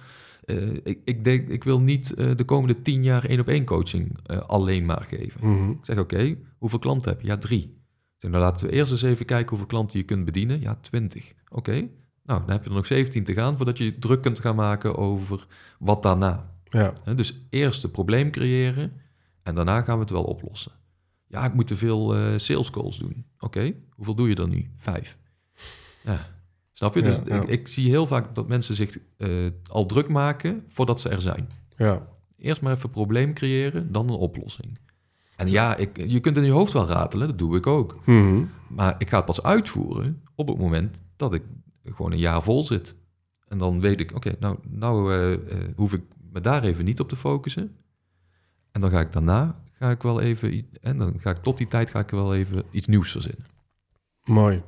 uh, 0.46 0.72
ik, 0.82 1.00
ik, 1.04 1.24
denk, 1.24 1.48
ik 1.48 1.64
wil 1.64 1.80
niet 1.80 2.14
uh, 2.16 2.30
de 2.36 2.44
komende 2.44 2.82
tien 2.82 3.02
jaar 3.02 3.24
één 3.24 3.40
op 3.40 3.48
één 3.48 3.64
coaching 3.64 4.18
uh, 4.30 4.38
alleen 4.38 4.84
maar 4.84 5.06
geven. 5.08 5.40
Mm 5.46 5.56
-hmm. 5.56 5.70
Ik 5.70 5.84
zeg, 5.84 5.98
oké, 5.98 6.14
okay, 6.14 6.38
hoeveel 6.58 6.78
klanten 6.78 7.10
heb 7.10 7.20
je? 7.20 7.26
Ja, 7.26 7.36
drie. 7.36 7.62
Ik 7.62 8.22
zeg, 8.22 8.30
nou 8.30 8.42
laten 8.42 8.66
we 8.66 8.72
eerst 8.72 8.92
eens 8.92 9.02
even 9.02 9.26
kijken 9.26 9.48
hoeveel 9.48 9.66
klanten 9.66 9.98
je 9.98 10.04
kunt 10.04 10.24
bedienen. 10.24 10.60
Ja, 10.60 10.74
twintig. 10.80 11.32
Oké, 11.48 11.58
okay. 11.58 11.90
nou 12.24 12.40
dan 12.40 12.50
heb 12.50 12.62
je 12.62 12.68
er 12.68 12.74
nog 12.76 12.86
17 12.86 13.24
te 13.24 13.32
gaan 13.32 13.56
voordat 13.56 13.78
je 13.78 13.98
druk 13.98 14.22
kunt 14.22 14.40
gaan 14.40 14.56
maken 14.56 14.96
over 14.96 15.46
wat 15.78 16.02
daarna. 16.02 16.54
Ja. 16.64 16.92
Dus 17.14 17.46
eerst 17.50 17.82
het 17.82 17.92
probleem 17.92 18.30
creëren 18.30 18.92
en 19.42 19.54
daarna 19.54 19.82
gaan 19.82 19.94
we 19.94 20.00
het 20.00 20.10
wel 20.10 20.24
oplossen. 20.24 20.72
Ja, 21.28 21.44
ik 21.44 21.54
moet 21.54 21.66
te 21.66 21.76
veel 21.76 22.14
sales 22.36 22.70
calls 22.70 22.98
doen. 22.98 23.26
Oké, 23.34 23.58
okay. 23.58 23.76
hoeveel 23.90 24.14
doe 24.14 24.28
je 24.28 24.34
er 24.34 24.48
nu? 24.48 24.70
Vijf. 24.76 25.18
Ja, 26.04 26.35
Snap 26.76 26.94
je? 26.94 27.02
dus. 27.02 27.16
Ik, 27.24 27.44
ik, 27.44 27.68
zie 27.68 27.88
heel 27.88 28.06
vaak 28.06 28.34
dat 28.34 28.48
mensen 28.48 28.74
zich 28.74 28.98
uh, 29.18 29.50
al 29.70 29.86
druk 29.86 30.08
maken 30.08 30.64
voordat 30.68 31.00
ze 31.00 31.08
er 31.08 31.20
zijn. 31.20 31.48
Ja. 31.76 32.06
Eerst 32.38 32.60
maar 32.60 32.72
even 32.72 32.84
een 32.84 32.90
probleem 32.90 33.34
creëren, 33.34 33.92
dan 33.92 34.08
een 34.08 34.14
oplossing. 34.14 34.78
En 35.36 35.48
ja, 35.48 35.76
ik, 35.76 35.96
je 36.06 36.20
kunt 36.20 36.36
in 36.36 36.44
je 36.44 36.50
hoofd 36.50 36.72
wel 36.72 36.86
ratelen, 36.86 37.28
dat 37.28 37.38
doe 37.38 37.56
ik 37.56 37.66
ook. 37.66 37.96
Mm 38.04 38.26
-hmm. 38.26 38.50
Maar 38.68 38.94
ik 38.98 39.08
ga 39.08 39.16
het 39.16 39.24
pas 39.24 39.42
uitvoeren 39.42 40.22
op 40.34 40.48
het 40.48 40.58
moment 40.58 41.02
dat 41.16 41.34
ik 41.34 41.42
gewoon 41.84 42.12
een 42.12 42.18
jaar 42.18 42.42
vol 42.42 42.64
zit. 42.64 42.96
En 43.48 43.58
dan 43.58 43.80
weet 43.80 44.00
ik, 44.00 44.10
oké, 44.14 44.28
okay, 44.28 44.36
nou, 44.40 44.58
nou 44.68 45.14
uh, 45.14 45.30
uh, 45.30 45.38
hoef 45.76 45.92
ik 45.92 46.02
me 46.32 46.40
daar 46.40 46.64
even 46.64 46.84
niet 46.84 47.00
op 47.00 47.08
te 47.08 47.16
focussen. 47.16 47.76
En 48.72 48.80
dan 48.80 48.90
ga 48.90 49.00
ik 49.00 49.12
daarna, 49.12 49.62
ga 49.72 49.90
ik 49.90 50.02
wel 50.02 50.20
even, 50.20 50.68
en 50.80 50.98
dan 50.98 51.20
ga 51.20 51.30
ik 51.30 51.36
tot 51.36 51.56
die 51.56 51.68
tijd 51.68 51.90
ga 51.90 51.98
ik 51.98 52.10
wel 52.10 52.34
even 52.34 52.62
iets 52.70 52.86
nieuws 52.86 53.10
verzinnen. 53.10 53.44
Mooi 54.24 54.62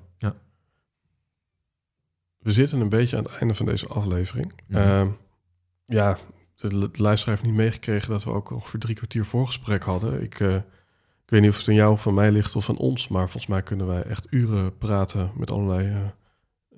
we 2.39 2.53
zitten 2.53 2.81
een 2.81 2.89
beetje 2.89 3.17
aan 3.17 3.23
het 3.23 3.33
einde 3.33 3.55
van 3.55 3.67
deze 3.67 3.87
aflevering. 3.87 4.53
Ja, 4.67 5.03
uh, 5.03 5.11
ja 5.87 6.19
de, 6.57 6.69
de 6.69 7.03
luisteraar 7.03 7.37
heeft 7.37 7.49
niet 7.49 7.59
meegekregen 7.59 8.11
dat 8.11 8.25
we 8.25 8.33
ook 8.33 8.51
ongeveer 8.51 8.81
drie 8.81 8.95
kwartier 8.95 9.25
voorgesprek 9.25 9.83
hadden. 9.83 10.23
Ik, 10.23 10.41
uh, 10.41 10.55
ik 10.55 11.31
weet 11.31 11.41
niet 11.41 11.51
of 11.51 11.59
het 11.59 11.69
aan 11.69 11.75
jou 11.75 11.93
of 11.93 12.03
van 12.03 12.15
mij 12.15 12.31
ligt 12.31 12.57
of 12.57 12.65
van 12.65 12.77
ons, 12.77 13.09
maar 13.09 13.23
volgens 13.23 13.47
mij 13.47 13.63
kunnen 13.63 13.87
wij 13.87 14.03
echt 14.03 14.27
uren 14.31 14.79
praten 14.79 15.31
met 15.35 15.51
allerlei 15.51 16.13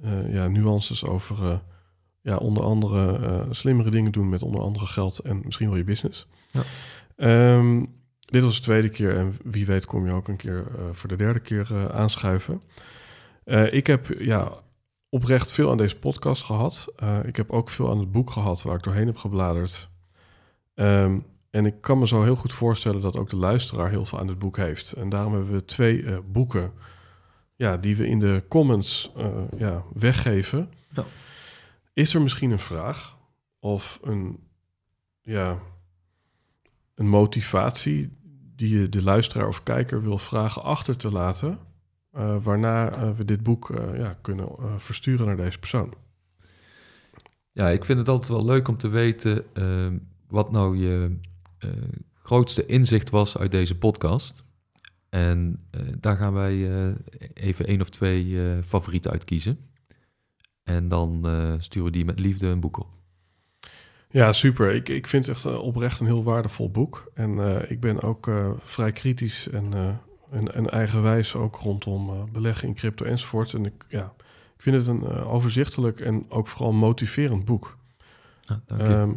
uh, 0.05 0.33
ja, 0.33 0.49
nuances 0.49 1.05
over 1.05 1.61
ja, 2.23 2.37
onder 2.37 2.63
andere 2.63 3.19
eh, 3.19 3.47
slimmere 3.51 3.91
dingen 3.91 4.13
doen 4.13 4.29
met 4.29 4.43
onder 4.43 4.61
andere 4.61 4.87
geld 4.87 5.19
en 5.19 5.41
misschien 5.45 5.69
wel 5.69 5.77
je 5.77 5.85
business. 5.85 6.27
Ja. 6.51 6.63
Ehm, 7.17 7.85
dit 8.31 8.43
was 8.43 8.57
de 8.57 8.63
tweede 8.63 8.89
keer 8.89 9.17
en 9.17 9.37
wie 9.45 9.67
weet 9.67 9.87
kom 9.87 10.07
je 10.07 10.13
ook 10.13 10.29
een 10.29 10.37
keer 10.37 10.67
eh, 10.79 10.85
voor 10.93 11.09
de 11.09 11.17
derde 11.17 11.41
keer 11.41 11.69
eh, 11.71 11.85
aanschuiven. 11.85 12.63
Eh, 13.45 13.73
ik 13.73 13.87
heb 13.87 14.07
ja, 14.19 14.53
oprecht 15.11 15.51
veel 15.51 15.71
aan 15.71 15.77
deze 15.77 15.99
podcast 15.99 16.43
gehad. 16.43 16.87
Eh, 16.97 17.25
ik 17.25 17.37
heb 17.37 17.51
ook 17.51 17.71
veel 17.71 17.91
aan 17.91 17.99
het 17.99 18.13
boek 18.13 18.31
gehad 18.31 18.63
waar 18.63 18.77
ik 18.77 18.83
doorheen 18.83 19.07
heb 19.07 19.17
gebladerd. 19.17 19.89
Ehm, 20.75 21.19
en 21.51 21.67
ik 21.67 21.81
kan 21.81 21.99
me 21.99 22.07
zo 22.07 22.23
heel 22.23 22.37
goed 22.37 22.53
voorstellen 22.53 23.01
dat 23.01 23.17
ook 23.17 23.31
de 23.31 23.37
luisteraar 23.37 23.89
heel 23.89 24.05
veel 24.05 24.19
aan 24.19 24.29
het 24.29 24.39
boek 24.39 24.57
heeft. 24.57 24.93
En 24.93 25.09
daarom 25.09 25.33
hebben 25.33 25.53
we 25.53 25.65
twee 25.65 26.03
eh, 26.05 26.19
boeken 26.27 26.73
ja, 27.57 27.77
die 27.77 27.97
we 27.97 28.07
in 28.07 28.19
de 28.19 28.45
comments 28.49 29.13
eh, 29.17 29.27
ja, 29.59 29.85
weggeven. 29.95 30.73
Ja. 30.91 31.05
Is 31.93 32.15
er 32.15 32.23
misschien 32.23 32.51
een 32.51 32.59
vraag 32.59 33.17
of 33.59 33.99
een, 34.03 34.39
ja, 35.21 35.59
een 36.95 37.09
motivatie 37.09 38.17
die 38.57 38.79
je 38.79 38.89
de 38.89 39.03
luisteraar 39.03 39.49
of 39.49 39.63
kijker 39.63 40.03
wil 40.03 40.19
vragen 40.19 40.63
achter 40.63 40.97
te 40.97 41.11
laten, 41.11 41.59
eh, 42.11 42.37
waarna 42.43 42.93
eh, 42.93 43.11
we 43.11 43.25
dit 43.25 43.43
boek 43.43 43.71
eh, 43.71 43.99
ja, 43.99 44.19
kunnen 44.21 44.49
versturen 44.77 45.27
naar 45.27 45.37
deze 45.37 45.59
persoon? 45.59 45.95
Ja, 47.53 47.69
ik 47.69 47.85
vind 47.85 47.99
het 47.99 48.09
altijd 48.09 48.29
wel 48.29 48.45
leuk 48.45 48.69
om 48.69 48.77
te 48.77 48.89
weten 48.89 49.45
ehm, 49.53 49.99
wat 50.29 50.51
nou 50.51 50.77
je 50.79 51.17
grootste 52.23 52.67
inzicht 52.67 53.11
was 53.11 53.39
uit 53.39 53.51
deze 53.51 53.79
podcast. 53.79 54.45
En 55.09 55.69
daar 55.99 56.17
gaan 56.17 56.33
wij 56.33 56.67
even 57.35 57.67
één 57.67 57.81
of 57.81 57.89
twee 57.89 58.39
favorieten 58.63 59.11
uitkiezen. 59.11 59.59
En 60.63 60.89
dan 60.89 61.27
sturen 61.59 61.89
we 61.89 61.97
die 61.97 62.05
met 62.05 62.19
liefde 62.19 62.47
een 62.47 62.61
boek 62.61 62.79
op. 62.79 62.89
Ja, 64.11 64.33
super. 64.33 64.75
Ik, 64.75 64.89
ik 64.89 65.07
vind 65.07 65.27
het 65.27 65.35
echt 65.35 65.59
oprecht 65.59 66.01
een 66.01 66.07
heel 66.07 66.25
waardevol 66.25 66.71
boek. 66.71 67.11
En 67.15 67.39
ik 67.71 67.81
ben 67.81 68.03
ook 68.03 68.31
vrij 68.63 68.93
kritisch 68.93 69.49
en, 69.49 70.01
en, 70.31 70.55
en 70.55 70.71
eigenwijs 70.71 71.37
ook 71.37 71.57
rondom 71.57 72.09
eh, 72.09 72.23
beleggen 72.33 72.69
in 72.69 72.75
crypto 72.75 73.05
enzovoort. 73.05 73.55
En 73.55 73.65
ik, 73.65 73.85
ja, 73.89 74.13
ik 74.57 74.63
vind 74.63 74.77
het 74.77 74.87
een 74.87 75.07
eh, 75.07 75.33
overzichtelijk 75.33 76.01
en 76.01 76.25
ook 76.29 76.49
vooral 76.49 76.73
motiverend 76.73 77.45
boek. 77.45 77.77
Ehm, 78.67 79.11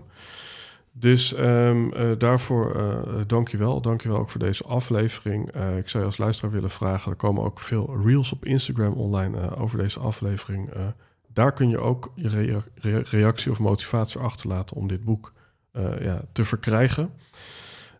dus 0.91 1.33
ehm, 1.33 1.89
eh, 1.91 2.09
daarvoor 2.17 2.77
dank 3.27 3.49
je 3.49 3.57
wel. 3.57 3.81
Dank 3.81 4.01
je 4.01 4.09
wel 4.09 4.17
ook 4.17 4.29
voor 4.29 4.39
deze 4.39 4.63
aflevering. 4.63 5.47
Ik 5.77 5.89
zou 5.89 6.03
je 6.03 6.09
als 6.09 6.17
luisteraar 6.17 6.51
willen 6.51 6.69
vragen. 6.69 7.11
Er 7.11 7.17
komen 7.17 7.43
ook 7.43 7.59
veel 7.59 8.01
reels 8.03 8.31
op 8.31 8.45
Instagram 8.45 8.93
online 8.93 9.55
over 9.55 9.77
deze 9.77 9.99
aflevering. 9.99 10.69
Daar 11.27 11.53
kun 11.53 11.69
je 11.69 11.79
ook 11.79 12.11
je 12.15 12.27
rea- 12.27 12.63
rea- 12.75 13.03
reactie 13.05 13.51
of 13.51 13.59
motivatie 13.59 14.19
achterlaten 14.19 14.75
om 14.75 14.87
dit 14.87 15.03
boek 15.03 15.33
ja, 15.99 16.21
te 16.31 16.45
verkrijgen. 16.45 17.13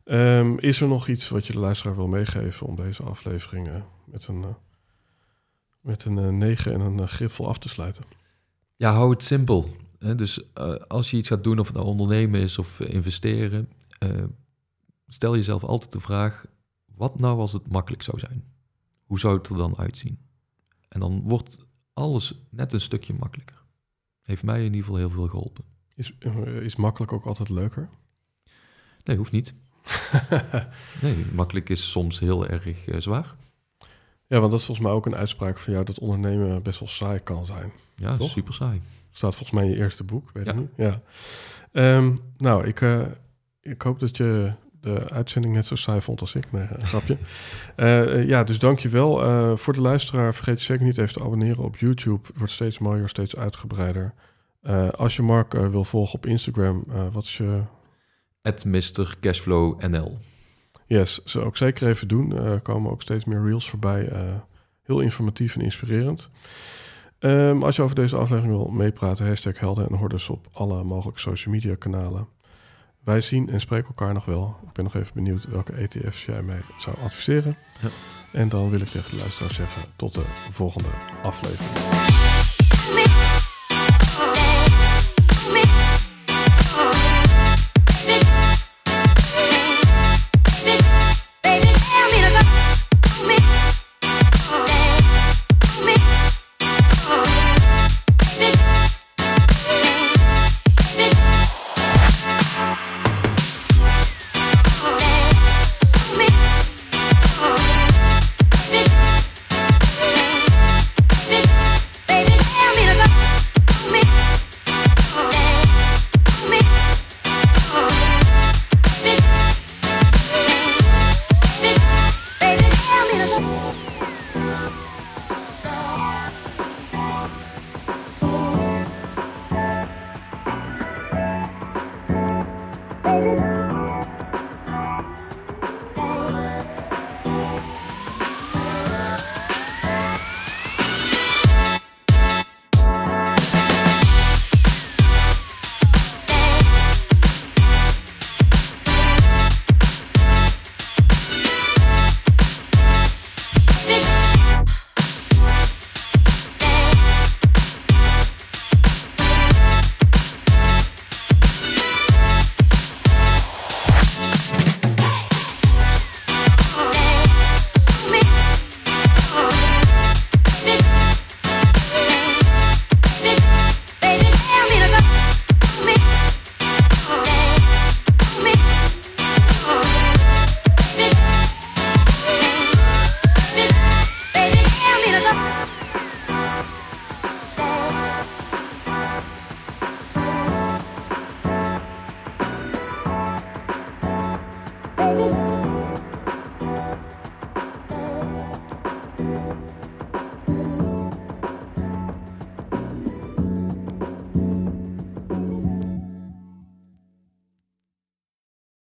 Ehm, 0.04 0.58
is 0.58 0.82
er 0.82 0.88
nog 0.88 1.08
iets 1.08 1.30
wat 1.30 1.48
je 1.48 1.54
de 1.54 1.60
luisteraar 1.60 1.96
wil 1.96 2.08
meegeven 2.08 2.68
om 2.68 2.76
deze 2.76 3.04
aflevering 3.04 3.68
eh, 3.68 3.82
met 4.06 4.28
een, 4.28 4.44
eh, 4.44 4.56
met 5.82 6.06
een 6.06 6.18
eh, 6.18 6.30
9 6.30 6.74
en 6.74 6.82
een 6.82 7.08
griffel 7.08 7.48
af 7.48 7.58
te 7.58 7.70
sluiten? 7.70 8.04
Ja, 8.76 8.94
hou 8.94 9.12
het 9.12 9.24
simpel. 9.24 9.70
Hè? 10.00 10.16
Dus 10.16 10.54
als 10.88 11.12
je 11.12 11.18
iets 11.18 11.28
gaat 11.28 11.44
doen, 11.44 11.60
of 11.60 11.68
het 11.68 11.76
nou 11.76 11.88
ondernemen 11.88 12.40
is 12.42 12.58
of 12.58 12.80
investeren, 12.80 13.70
stel 15.08 15.36
jezelf 15.36 15.64
altijd 15.64 15.92
de 15.92 16.00
vraag: 16.00 16.46
wat 16.96 17.20
nou 17.20 17.40
als 17.40 17.52
het 17.54 17.68
makkelijk 17.68 18.02
zou 18.02 18.20
zijn? 18.20 18.44
Hoe 19.04 19.20
zou 19.20 19.38
het 19.38 19.48
er 19.48 19.58
dan 19.58 19.78
uitzien? 19.78 20.20
En 20.88 21.00
dan 21.00 21.22
wordt 21.22 21.66
alles 21.94 22.34
net 22.50 22.74
een 22.74 22.82
stukje 22.82 23.14
makkelijker. 23.14 23.64
Heeft 24.22 24.44
mij 24.44 24.58
in 24.58 24.66
ieder 24.66 24.80
geval 24.80 24.96
heel 24.96 25.10
veel 25.10 25.28
geholpen. 25.28 25.64
Is, 25.96 26.14
is 26.62 26.76
makkelijk 26.76 27.12
ook 27.12 27.26
altijd 27.26 27.50
leuker? 27.50 27.90
Nee, 29.04 29.18
hoeft 29.18 29.32
niet. 29.32 29.54
Nee, 31.02 31.26
makkelijk 31.34 31.70
is 31.70 31.92
soms 31.92 32.20
heel 32.20 32.48
erg 32.48 32.86
eh, 32.88 33.00
zwaar. 33.00 33.34
Ja, 34.28 34.40
want 34.40 34.52
dat 34.52 34.60
is 34.60 34.66
volgens 34.66 34.88
mij 34.88 34.96
ook 34.96 35.06
een 35.06 35.16
uitspraak 35.16 35.60
van 35.60 35.74
jou 35.74 35.86
dat 35.86 36.00
ondernemen 36.00 36.62
best 36.64 36.80
wel 36.80 36.90
saai 36.90 37.20
kan 37.20 37.46
zijn. 37.46 37.72
Ja, 37.96 38.16
Toch? 38.18 38.30
super 38.30 38.54
saai. 38.54 38.82
Staat 39.12 39.36
volgens 39.36 39.60
mij 39.60 39.64
in 39.64 39.70
je 39.76 39.78
eerste 39.78 40.04
boek, 40.04 40.30
weet 40.34 40.48
ik 40.48 40.54
Ja. 40.54 40.60
niet. 40.60 40.70
Ja. 40.78 41.02
Ehm, 41.72 42.16
nou, 42.38 42.68
ik, 42.68 42.82
eh, 42.82 43.02
ik 43.62 43.82
hoop 43.82 44.00
dat 44.00 44.18
je 44.18 44.52
de 44.82 45.10
uitzending 45.10 45.54
net 45.54 45.66
zo 45.66 45.76
saai 45.76 46.02
vond 46.02 46.22
als 46.22 46.36
ik. 46.36 46.52
Nee, 46.52 46.68
een 46.70 46.88
grapje. 46.88 47.18
Eh, 47.76 48.20
eh, 48.20 48.28
ja, 48.28 48.44
dus 48.44 48.60
dankjewel. 48.60 49.26
Uh, 49.26 49.58
voor 49.58 49.74
de 49.74 49.82
luisteraar, 49.82 50.34
vergeet 50.34 50.60
je 50.60 50.66
zeker 50.66 50.84
niet 50.86 50.98
even 50.98 51.14
te 51.14 51.24
abonneren 51.24 51.64
op 51.64 51.78
YouTube. 51.78 52.28
Het 52.28 52.38
wordt 52.38 52.54
steeds 52.54 52.80
mooier, 52.80 53.10
steeds 53.10 53.36
uitgebreider. 53.36 54.14
Als 54.96 55.16
je 55.16 55.22
Mark 55.22 55.54
wil 55.54 55.84
volgen 55.84 56.14
op 56.16 56.26
Instagram, 56.26 56.84
wat 57.12 57.24
is 57.24 57.38
je... 57.38 57.62
At 58.44 58.66
Mr. 58.66 59.16
Cashflow 59.20 59.82
NL. 59.82 60.18
Yes, 60.86 61.22
zou 61.24 61.46
ook 61.46 61.58
zeker 61.58 61.88
even 61.88 62.08
doen. 62.08 62.36
Er 62.36 62.60
komen 62.60 62.92
ook 62.92 63.02
steeds 63.02 63.26
meer 63.26 63.44
reels 63.44 63.70
voorbij. 63.70 64.08
eh, 64.08 64.20
heel 64.84 65.00
informatief 65.00 65.56
en 65.56 65.62
inspirerend. 65.62 66.30
Ehm, 67.20 67.64
als 67.64 67.76
je 67.76 67.82
over 67.82 67.96
deze 67.96 68.16
aflevering 68.16 68.54
wil 68.56 68.68
meepraten, 68.68 69.28
hashtag 69.28 69.60
helden 69.60 69.88
en 69.90 69.96
hordes 69.96 70.30
op 70.30 70.48
alle 70.52 70.84
mogelijke 70.84 71.20
social 71.20 71.54
media 71.54 71.76
kanalen. 71.76 72.28
Wij 73.04 73.22
zien 73.22 73.50
en 73.50 73.60
spreken 73.62 73.88
elkaar 73.88 74.14
nog 74.14 74.26
wel. 74.26 74.56
Ik 74.68 74.74
ben 74.74 74.84
nog 74.84 74.96
even 74.96 75.14
benieuwd 75.14 75.46
welke 75.46 75.74
ETF's 75.74 76.26
jij 76.26 76.42
mij 76.42 76.62
zou 76.80 76.96
adviseren. 77.04 77.56
Ja. 77.82 77.90
En 78.32 78.50
dan 78.50 78.70
wil 78.70 78.80
ik 78.82 78.88
tegen 78.88 79.12
de 79.12 79.18
luisteraar 79.18 79.54
zeggen 79.54 79.82
tot 79.96 80.14
de 80.14 80.26
volgende 80.52 80.90
aflevering. 81.24 82.23